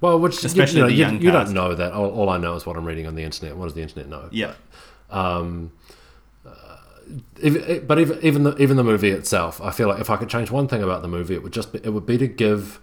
well, 0.01 0.19
which 0.19 0.45
Especially 0.45 0.77
you, 0.77 0.83
know, 0.83 0.89
the 0.89 0.93
you, 0.93 0.99
young 0.99 1.21
you 1.21 1.31
don't 1.31 1.53
know 1.53 1.75
that. 1.75 1.93
All, 1.93 2.11
all 2.11 2.29
I 2.29 2.39
know 2.39 2.55
is 2.55 2.67
what 2.67 2.77
I'm 2.77 2.85
reading 2.85 3.07
on 3.07 3.15
the 3.15 3.23
internet. 3.23 3.57
What 3.57 3.65
does 3.67 3.75
the 3.75 3.83
internet 3.83 4.09
know? 4.09 4.29
Yeah. 4.31 4.55
Um, 5.11 5.73
uh, 6.47 6.77
if, 7.41 7.87
but 7.87 7.99
even 7.99 8.19
even 8.23 8.43
the 8.43 8.57
even 8.57 8.77
the 8.77 8.85
movie 8.85 9.11
itself, 9.11 9.61
I 9.61 9.71
feel 9.71 9.89
like 9.89 10.01
if 10.01 10.11
I 10.11 10.17
could 10.17 10.29
change 10.29 10.51
one 10.51 10.69
thing 10.69 10.83
about 10.83 11.03
the 11.03 11.09
movie, 11.09 11.35
it 11.35 11.43
would 11.43 11.53
just 11.53 11.73
be, 11.73 11.81
it 11.83 11.91
would 11.91 12.05
be 12.05 12.19
to 12.19 12.27
give 12.27 12.81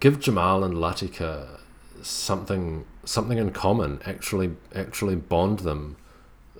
give 0.00 0.20
Jamal 0.20 0.64
and 0.64 0.74
Latika 0.74 1.60
something 2.02 2.86
something 3.04 3.38
in 3.38 3.50
common. 3.50 4.00
Actually, 4.06 4.52
actually 4.74 5.16
bond 5.16 5.60
them 5.60 5.96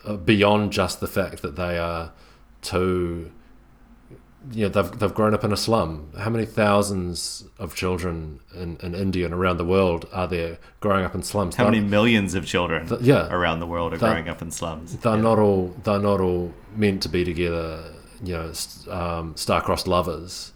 uh, 0.04 0.16
beyond 0.16 0.72
just 0.72 1.00
the 1.00 1.08
fact 1.08 1.42
that 1.42 1.56
they 1.56 1.78
are 1.78 2.12
two. 2.60 3.32
You 4.52 4.64
know, 4.64 4.68
they've 4.68 4.98
they've 4.98 5.14
grown 5.14 5.34
up 5.34 5.42
in 5.44 5.52
a 5.52 5.56
slum. 5.56 6.10
How 6.18 6.30
many 6.30 6.46
thousands 6.46 7.44
of 7.58 7.74
children 7.74 8.40
in, 8.54 8.76
in 8.82 8.94
India 8.94 9.24
and 9.24 9.34
around 9.34 9.56
the 9.56 9.64
world 9.64 10.06
are 10.12 10.28
there 10.28 10.58
growing 10.80 11.04
up 11.04 11.14
in 11.14 11.22
slums? 11.22 11.56
How 11.56 11.64
They're- 11.64 11.72
many 11.72 11.84
millions 11.84 12.34
of 12.34 12.46
children 12.46 12.86
Th- 12.86 13.00
yeah. 13.00 13.28
around 13.32 13.60
the 13.60 13.66
world 13.66 13.92
are 13.92 13.98
growing 13.98 14.28
up 14.28 14.42
in 14.42 14.50
slums? 14.50 14.96
they're 14.98 15.16
Yeah. 15.16 15.20
not 15.22 15.38
all 15.38 15.74
they're 15.82 15.98
not 15.98 16.20
all 16.20 16.52
meant 16.76 17.02
to 17.02 17.08
be 17.08 17.24
together 17.24 17.92
you 18.22 18.34
know 18.34 18.52
um, 18.92 19.34
star-crossed 19.36 19.88
lovers 19.88 20.52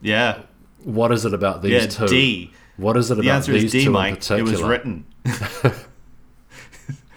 Yeah. 0.00 0.42
what 0.84 1.10
is 1.10 1.24
it 1.24 1.34
about 1.34 1.62
these 1.62 1.72
Yeah, 1.72 1.86
two 1.86 2.06
D. 2.06 2.52
what 2.76 2.96
is 2.96 3.10
it 3.10 3.16
The 3.16 3.22
about 3.22 3.34
answer 3.36 3.52
these 3.52 3.64
is 3.64 3.72
D, 3.72 3.80
two 3.82 3.86
in 3.88 3.92
Mike. 3.94 4.30
It 4.30 4.42
was 4.42 4.62
written. 4.62 5.04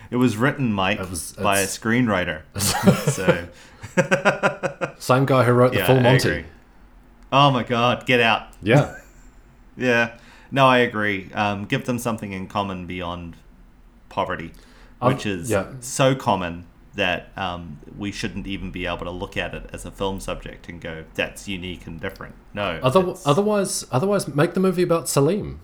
it 0.09 0.15
was 0.17 0.35
written, 0.35 0.73
Mike, 0.73 0.99
It 0.99 1.09
was- 1.09 1.33
by 1.33 1.59
a 1.59 1.65
screenwriter. 1.67 2.41
so, 2.59 3.47
same 5.01 5.25
guy 5.25 5.43
who 5.43 5.51
wrote 5.51 5.73
yeah, 5.73 5.81
the 5.81 5.85
full 5.87 5.99
monty. 5.99 6.45
Oh 7.31 7.51
my 7.51 7.63
God, 7.63 8.05
get 8.05 8.19
out. 8.19 8.47
yeah 8.61 8.95
Yeah. 9.77 10.17
No, 10.51 10.67
I 10.67 10.79
agree. 10.79 11.31
Um, 11.33 11.65
give 11.65 11.85
them 11.85 11.97
something 11.97 12.33
in 12.33 12.47
common 12.47 12.85
beyond 12.85 13.37
poverty, 14.09 14.51
I've- 15.01 15.13
which 15.13 15.25
is 15.25 15.49
yeah. 15.49 15.67
so 15.79 16.13
common 16.13 16.65
that 16.93 17.29
um, 17.37 17.79
we 17.97 18.11
shouldn't 18.11 18.47
even 18.47 18.69
be 18.69 18.85
able 18.85 19.05
to 19.05 19.11
look 19.11 19.37
at 19.37 19.55
it 19.55 19.69
as 19.71 19.85
a 19.85 19.91
film 19.91 20.19
subject 20.19 20.67
and 20.67 20.81
go, 20.81 21.05
"That's 21.15 21.47
unique 21.47 21.87
and 21.87 22.01
different." 22.01 22.35
No. 22.53 22.79
Other, 22.83 23.13
otherwise 23.25 23.85
otherwise 23.91 24.27
make 24.27 24.53
the 24.55 24.59
movie 24.59 24.83
about 24.83 25.07
Salim 25.07 25.61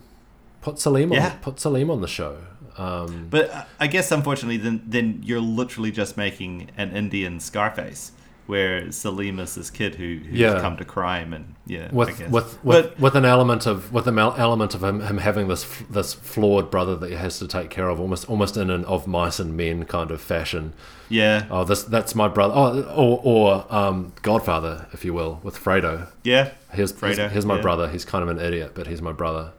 put 0.62 0.78
Salim 0.78 1.12
on 1.12 1.18
Yeah. 1.18 1.30
put 1.42 1.60
Salim 1.60 1.90
on 1.90 2.00
the 2.00 2.08
show 2.08 2.38
um, 2.78 3.26
But 3.28 3.50
uh, 3.50 3.64
I 3.78 3.86
guess 3.88 4.10
unfortunately, 4.10 4.56
then 4.56 4.82
then 4.86 5.20
you're 5.24 5.40
literally 5.40 5.90
just 5.90 6.16
making 6.16 6.70
an 6.76 6.92
Indian 6.96 7.40
Scarface, 7.40 8.12
where 8.48 8.90
Salim 8.90 9.38
is 9.38 9.54
this 9.54 9.70
kid 9.70 9.94
who 9.96 10.16
who's 10.28 10.38
Yeah. 10.40 10.60
come 10.60 10.76
to 10.78 10.84
crime 10.84 11.32
and 11.32 11.54
yeah, 11.66 11.88
with 11.92 12.18
guess. 12.18 12.30
with 12.30 12.58
but 12.64 12.64
with, 12.64 12.98
with 12.98 13.14
an 13.14 13.24
element 13.24 13.66
of 13.66 13.92
with 13.92 14.06
an 14.08 14.18
element 14.18 14.74
of 14.74 14.82
him, 14.82 15.00
him 15.02 15.18
having 15.18 15.46
this 15.48 15.64
this 15.90 16.14
flawed 16.14 16.70
brother 16.70 16.96
that 16.96 17.10
he 17.10 17.16
has 17.16 17.38
to 17.38 17.46
take 17.46 17.68
care 17.70 17.88
of 17.88 18.00
almost 18.00 18.28
almost 18.28 18.56
in 18.56 18.70
an 18.70 18.84
of 18.86 19.06
mice 19.06 19.38
and 19.38 19.56
men 19.56 19.84
kind 19.84 20.10
of 20.10 20.20
fashion 20.20 20.72
yeah, 21.10 21.46
Oh, 21.50 21.64
this 21.64 21.84
that's 21.84 22.14
my 22.14 22.28
brother. 22.28 22.52
Oh, 22.56 22.82
or 22.94 23.20
or 23.24 23.74
um, 23.74 24.12
Godfather, 24.22 24.88
if 24.92 25.04
you 25.06 25.14
will, 25.14 25.40
with 25.42 25.56
Fredo. 25.58 26.08
yeah, 26.24 26.50
Here's 26.72 26.92
Fredo, 26.92 27.16
here's, 27.16 27.32
here's 27.32 27.46
my 27.46 27.56
yeah. 27.56 27.62
brother. 27.62 27.88
He's 27.88 28.04
kind 28.04 28.22
of 28.22 28.28
an 28.28 28.38
idiot, 28.38 28.72
but 28.74 28.86
he's 28.88 29.00
my 29.00 29.12
brother. 29.12 29.52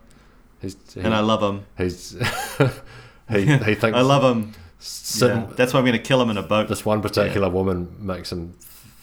He's 0.62 0.76
he, 0.94 1.00
and 1.02 1.14
I 1.14 1.22
love 1.22 1.42
him. 1.42 1.66
he's 1.78 2.12
he 3.32 3.46
he 3.46 3.76
thinks 3.82 3.98
I 3.98 4.02
love 4.02 4.24
him. 4.24 4.54
sitting, 4.80 5.38
Yeah. 5.42 5.48
That's 5.56 5.74
why 5.74 5.80
I'm 5.80 5.86
going 5.86 5.98
to 5.98 6.04
kill 6.04 6.22
him 6.22 6.30
in 6.30 6.38
a 6.38 6.44
boat. 6.44 6.68
this 6.68 6.86
one 6.86 7.02
particular 7.02 7.50
woman 7.50 7.96
makes 8.00 8.32
him 8.32 8.54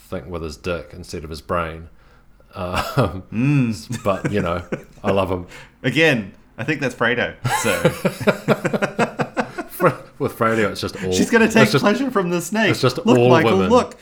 think 0.08 0.26
with 0.26 0.42
his 0.42 0.56
dick 0.56 0.90
instead 0.92 1.24
of 1.24 1.30
his 1.30 1.42
brain. 1.42 1.88
Um, 2.54 3.22
Mm. 3.32 4.02
But 4.02 4.32
you 4.32 4.40
know, 4.40 4.64
I 5.04 5.10
love 5.10 5.30
him. 5.30 5.46
Again, 5.82 6.32
I 6.56 6.64
think 6.64 6.80
that's 6.80 6.94
Fredo. 6.94 7.34
So 7.60 7.82
With 10.18 10.32
Fredo, 10.38 10.70
it's 10.70 10.80
just 10.80 10.96
all. 11.04 11.12
she's 11.12 11.30
going 11.30 11.46
to 11.46 11.52
take 11.52 11.70
just 11.70 11.82
pleasure 11.82 12.10
from 12.10 12.30
the 12.30 12.40
snake. 12.40 12.70
it's 12.70 12.80
just 12.80 12.96
look, 13.04 13.18
all 13.18 13.28
Michael, 13.28 13.52
women. 13.58 13.68
look. 13.70 13.96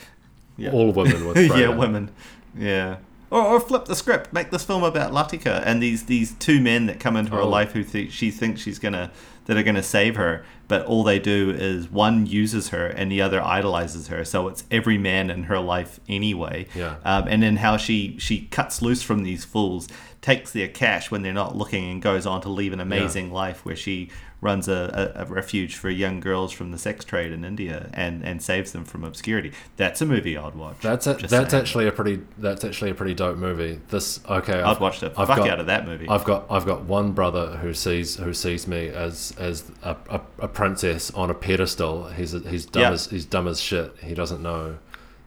Yeah. 0.55 0.71
all 0.71 0.93
women 0.93 1.27
with 1.27 1.35
Fredo. 1.37 1.59
yeah, 1.59 1.67
women. 1.67 2.09
Yeah. 2.57 2.97
Or, 3.29 3.41
or 3.41 3.59
flip 3.59 3.85
the 3.85 3.95
script, 3.95 4.31
make 4.31 4.49
this 4.51 4.63
film 4.63 4.83
about 4.83 5.11
Latika 5.11 5.61
and 5.65 5.83
these 5.83 6.05
these 6.05 6.33
two 6.35 6.61
men 6.61 6.85
that 6.85 7.01
come 7.01 7.17
into 7.17 7.33
her 7.33 7.41
Oh. 7.41 7.49
life 7.49 7.73
who 7.73 7.83
th- 7.83 8.13
she 8.13 8.31
thinks 8.31 8.61
she's 8.61 8.79
gonna 8.79 9.11
that 9.45 9.57
are 9.57 9.63
going 9.63 9.75
to 9.75 9.83
save 9.83 10.15
her, 10.15 10.45
but 10.67 10.85
all 10.85 11.03
they 11.03 11.19
do 11.19 11.51
is 11.51 11.89
one 11.89 12.25
uses 12.25 12.69
her 12.69 12.87
and 12.87 13.11
the 13.11 13.21
other 13.21 13.41
idolizes 13.41 14.07
her. 14.07 14.25
So 14.25 14.47
it's 14.47 14.63
every 14.71 14.97
man 14.97 15.29
in 15.29 15.43
her 15.43 15.59
life 15.59 15.99
anyway. 16.07 16.67
Yeah. 16.73 16.95
Um, 17.03 17.27
and 17.27 17.43
then 17.43 17.57
how 17.57 17.77
she 17.77 18.17
she 18.19 18.47
cuts 18.47 18.81
loose 18.81 19.03
from 19.03 19.23
these 19.23 19.45
fools, 19.45 19.87
takes 20.21 20.51
their 20.51 20.67
cash 20.67 21.11
when 21.11 21.21
they're 21.21 21.33
not 21.33 21.55
looking, 21.55 21.89
and 21.91 22.01
goes 22.01 22.25
on 22.25 22.41
to 22.41 22.49
leave 22.49 22.73
an 22.73 22.79
amazing 22.79 23.31
life 23.31 23.65
where 23.65 23.75
she 23.75 24.09
runs 24.45 24.69
a, 24.69 25.13
a, 25.17 25.23
a 25.23 25.25
refuge 25.25 25.75
for 25.75 25.89
young 25.89 26.21
girls 26.21 26.53
from 26.53 26.71
the 26.71 26.77
sex 26.77 27.03
trade 27.03 27.33
in 27.33 27.43
India 27.43 27.89
and, 27.93 28.23
and 28.23 28.41
saves 28.41 28.71
them 28.71 28.85
from 28.85 29.03
obscurity. 29.03 29.51
That's 29.75 29.99
a 30.01 30.05
movie 30.05 30.37
I'd 30.37 30.55
watch. 30.55 30.77
That's 30.81 31.05
a, 31.07 31.15
that's 31.15 31.31
saying. 31.31 31.47
actually 31.61 31.87
a 31.87 31.91
pretty 31.91 32.21
that's 32.37 32.63
actually 32.63 32.91
a 32.91 32.95
pretty 32.95 33.13
dope 33.13 33.37
movie. 33.37 33.81
This 33.89 34.21
okay. 34.29 34.61
I'd 34.61 34.79
watch 34.79 35.01
the 35.01 35.09
fuck 35.09 35.29
out 35.39 35.59
of 35.59 35.65
that 35.65 35.85
movie. 35.85 36.07
I've 36.07 36.23
got 36.23 36.45
I've 36.49 36.65
got 36.65 36.83
one 36.85 37.11
brother 37.11 37.57
who 37.57 37.73
sees 37.73 38.15
who 38.15 38.33
sees 38.33 38.67
me 38.67 38.87
as 38.87 39.33
as 39.37 39.69
a, 39.83 39.97
a, 40.09 40.21
a 40.39 40.47
princess 40.47 41.11
on 41.11 41.29
a 41.29 41.33
pedestal. 41.33 42.07
He's 42.09 42.31
he's 42.31 42.65
dumb 42.65 42.81
Yeah. 42.83 42.91
as 42.91 43.07
he's 43.07 43.25
dumb 43.25 43.47
as 43.47 43.59
shit. 43.59 43.93
He 44.01 44.13
doesn't 44.13 44.41
know 44.41 44.77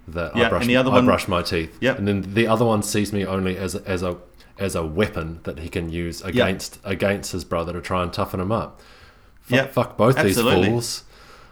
that 0.07 0.35
Yeah, 0.36 0.47
I 0.47 0.49
brush 0.49 0.62
and 0.62 0.70
the 0.70 0.77
other 0.77 0.90
I 0.90 0.95
one- 0.95 1.05
brush 1.07 1.28
my 1.28 1.43
teeth. 1.43 1.77
Yep. 1.81 1.99
And 1.99 2.09
then 2.09 2.35
the 2.35 2.47
other 2.47 2.65
one 2.65 2.82
sees 2.82 3.12
me 3.12 3.27
only 3.27 3.57
as 3.59 3.74
a, 3.74 3.82
as 3.86 4.03
a 4.03 4.16
as 4.59 4.74
a 4.74 4.85
weapon 4.85 5.39
that 5.45 5.59
he 5.61 5.69
can 5.69 5.89
use 5.89 6.20
against 6.23 6.78
against 6.85 7.31
his 7.32 7.45
brother 7.45 7.73
to 7.74 7.81
try 7.81 8.03
and 8.03 8.12
toughen 8.12 8.40
him 8.40 8.51
up. 8.51 8.81
Fuck, 9.49 9.57
Yep. 9.57 9.73
fuck 9.73 9.97
both 9.97 10.16
Absolutely. 10.19 10.61
these 10.62 10.69
fools. 10.70 11.05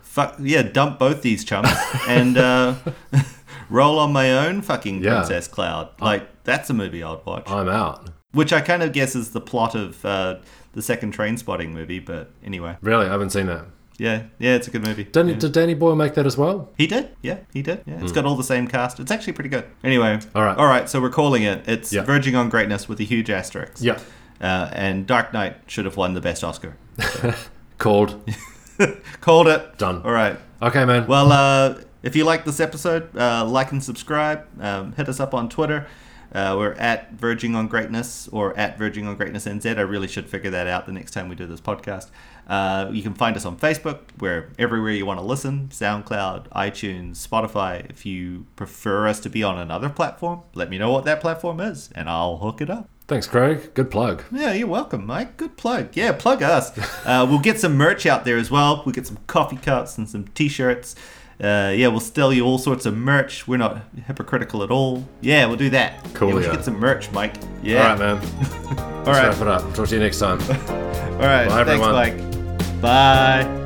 Fuck 0.03 0.37
yeah, 0.41 0.63
dump 0.63 0.99
both 0.99 1.23
these 1.23 1.45
chumps 1.45 1.71
and 2.09 2.39
uh, 2.39 2.75
roll 3.71 3.99
on 3.99 4.13
my 4.13 4.47
own 4.47 4.63
fucking 4.63 5.03
Yeah. 5.03 5.17
Princess 5.17 5.49
Cloud. 5.49 5.91
Like 6.01 6.45
that's 6.45 6.71
a 6.71 6.75
movie 6.75 7.03
I'd 7.03 7.25
watch. 7.27 7.51
I'm 7.51 7.69
out. 7.69 8.09
Which 8.33 8.53
I 8.53 8.61
kind 8.61 8.83
of 8.83 8.93
guess 8.93 9.15
is 9.17 9.31
the 9.31 9.41
plot 9.41 9.75
of 9.75 10.05
uh, 10.05 10.37
the 10.73 10.83
second 10.83 11.15
Trainspotting 11.17 11.71
movie. 11.73 11.99
But 12.01 12.31
anyway, 12.45 12.77
Really, 12.81 13.07
I 13.07 13.11
haven't 13.11 13.31
seen 13.31 13.47
that. 13.47 13.65
yeah, 13.99 14.25
yeah, 14.39 14.55
it's 14.55 14.69
a 14.69 14.71
good 14.71 14.85
movie. 14.87 15.05
Didn't, 15.05 15.29
Yeah. 15.31 15.37
Did 15.39 15.53
Danny 15.53 15.75
Boyle 15.75 15.97
make 15.97 16.15
that 16.15 16.27
as 16.27 16.37
well? 16.37 16.71
He 16.79 16.87
did, 16.87 17.11
yeah, 17.23 17.39
he 17.53 17.63
did. 17.63 17.83
Yeah, 17.87 18.03
it's 18.03 18.13
got 18.13 18.25
all 18.27 18.37
the 18.37 18.45
same 18.45 18.69
cast. 18.69 19.01
It's 19.01 19.11
actually 19.11 19.33
pretty 19.35 19.49
good. 19.51 19.65
Anyway, 19.85 20.19
All 20.35 20.43
right. 20.45 20.57
all 20.59 20.67
right. 20.67 20.89
So 20.89 21.01
we're 21.01 21.11
calling 21.11 21.43
it. 21.45 21.67
It's 21.69 21.93
Yeah. 21.93 22.03
verging 22.03 22.37
on 22.37 22.49
greatness 22.51 22.89
with 22.89 23.01
a 23.01 23.05
huge 23.05 23.31
asterisk. 23.31 23.79
Yeah. 23.81 23.99
Uh, 24.41 24.69
and 24.73 25.07
Dark 25.07 25.33
Knight 25.33 25.57
should 25.67 25.87
have 25.87 25.97
won 25.97 26.13
the 26.13 26.21
best 26.21 26.45
Oscar. 26.45 26.77
Called. 27.79 28.31
Called 29.21 29.49
it. 29.49 29.79
Done. 29.79 30.03
All 30.03 30.13
right. 30.13 30.39
Okay, 30.63 30.85
man. 30.85 31.07
Well, 31.07 31.33
uh, 31.33 31.81
if 32.03 32.17
you 32.17 32.25
like 32.25 32.45
this 32.45 32.61
episode, 32.61 33.15
uh, 33.17 33.45
like 33.45 33.73
and 33.73 33.83
subscribe. 33.83 34.47
Um, 34.61 34.93
hit 34.93 35.09
us 35.09 35.21
up 35.21 35.35
on 35.35 35.49
Twitter. 35.49 35.87
Uh, 36.33 36.55
we're 36.59 36.73
at 36.73 37.13
Verging 37.13 37.55
on 37.55 37.69
Greatness 37.69 38.29
or 38.29 38.57
at 38.59 38.79
Verging 38.79 39.07
on 39.07 39.17
Greatness 39.17 39.47
NZ. 39.47 39.79
I 39.79 39.83
really 39.83 40.09
should 40.09 40.29
figure 40.29 40.51
that 40.51 40.67
out 40.67 40.87
the 40.87 40.93
next 40.93 41.13
time 41.13 41.29
we 41.29 41.35
do 41.35 41.47
this 41.47 41.61
podcast. 41.61 42.11
Uh, 42.47 42.91
you 42.93 43.03
can 43.03 43.15
find 43.15 43.37
us 43.37 43.45
on 43.45 43.57
Facebook. 43.57 44.01
We're 44.19 44.51
everywhere 44.59 44.91
you 44.91 45.07
want 45.07 45.19
to 45.19 45.25
listen 45.25 45.69
SoundCloud, 45.69 46.49
iTunes, 46.51 47.27
Spotify. 47.27 47.89
If 47.91 48.05
you 48.05 48.47
prefer 48.57 49.09
us 49.09 49.21
to 49.21 49.31
be 49.31 49.43
on 49.43 49.59
another 49.59 49.89
platform, 49.89 50.43
let 50.55 50.69
me 50.69 50.79
know 50.79 50.91
what 50.91 51.05
that 51.05 51.21
platform 51.21 51.61
is 51.61 51.91
and 51.95 52.09
I'll 52.09 52.39
hook 52.39 52.61
it 52.61 52.71
up. 52.71 52.89
Thanks, 53.09 53.27
Craig. 53.29 53.73
Good 53.75 53.91
plug. 53.91 54.25
Yeah, 54.33 54.53
you're 54.53 54.67
welcome, 54.67 55.07
Mike. 55.07 55.37
Good 55.37 55.57
plug. 55.57 55.91
Yeah, 55.97 56.13
plug 56.13 56.43
us. 56.43 56.73
Uh, 57.07 57.25
we'll 57.29 57.39
get 57.39 57.61
some 57.61 57.77
merch 57.77 58.05
out 58.05 58.25
there 58.25 58.37
as 58.37 58.51
well. 58.51 58.83
We'll 58.85 58.93
get 58.93 59.07
some 59.07 59.19
coffee 59.29 59.59
cups 59.59 59.97
and 59.97 60.09
some 60.09 60.25
t-shirts. 60.35 60.97
Uh, 61.41 61.73
yeah, 61.77 61.87
we'll 61.87 62.01
sell 62.01 62.33
you 62.33 62.45
all 62.45 62.59
sorts 62.59 62.85
of 62.85 62.97
merch. 62.97 63.47
We're 63.47 63.59
not 63.59 63.81
hypocritical 64.07 64.65
at 64.65 64.73
all. 64.73 65.07
Yeah, 65.21 65.47
we'll 65.47 65.57
do 65.57 65.71
that. 65.71 66.05
Cool, 66.15 66.31
Yeah, 66.31 66.35
we 66.35 66.43
should 66.43 66.53
get 66.53 66.65
some 66.65 66.81
merch, 66.81 67.13
Mike. 67.13 67.35
Yeah. 67.63 67.93
All 67.93 67.97
right, 67.97 67.99
man. 67.99 68.17
All 68.79 69.05
Let's 69.05 69.09
right. 69.09 69.29
wrap 69.29 69.41
it 69.41 69.47
up. 69.47 69.75
Talk 69.75 69.87
to 69.89 69.95
you 69.95 70.01
next 70.01 70.19
time. 70.19 70.41
All 70.51 71.21
right. 71.29 71.47
Bye, 71.49 71.63
Thanks, 71.65 71.81
everyone. 71.81 71.93
Mike. 71.93 72.81
Bye. 72.81 73.66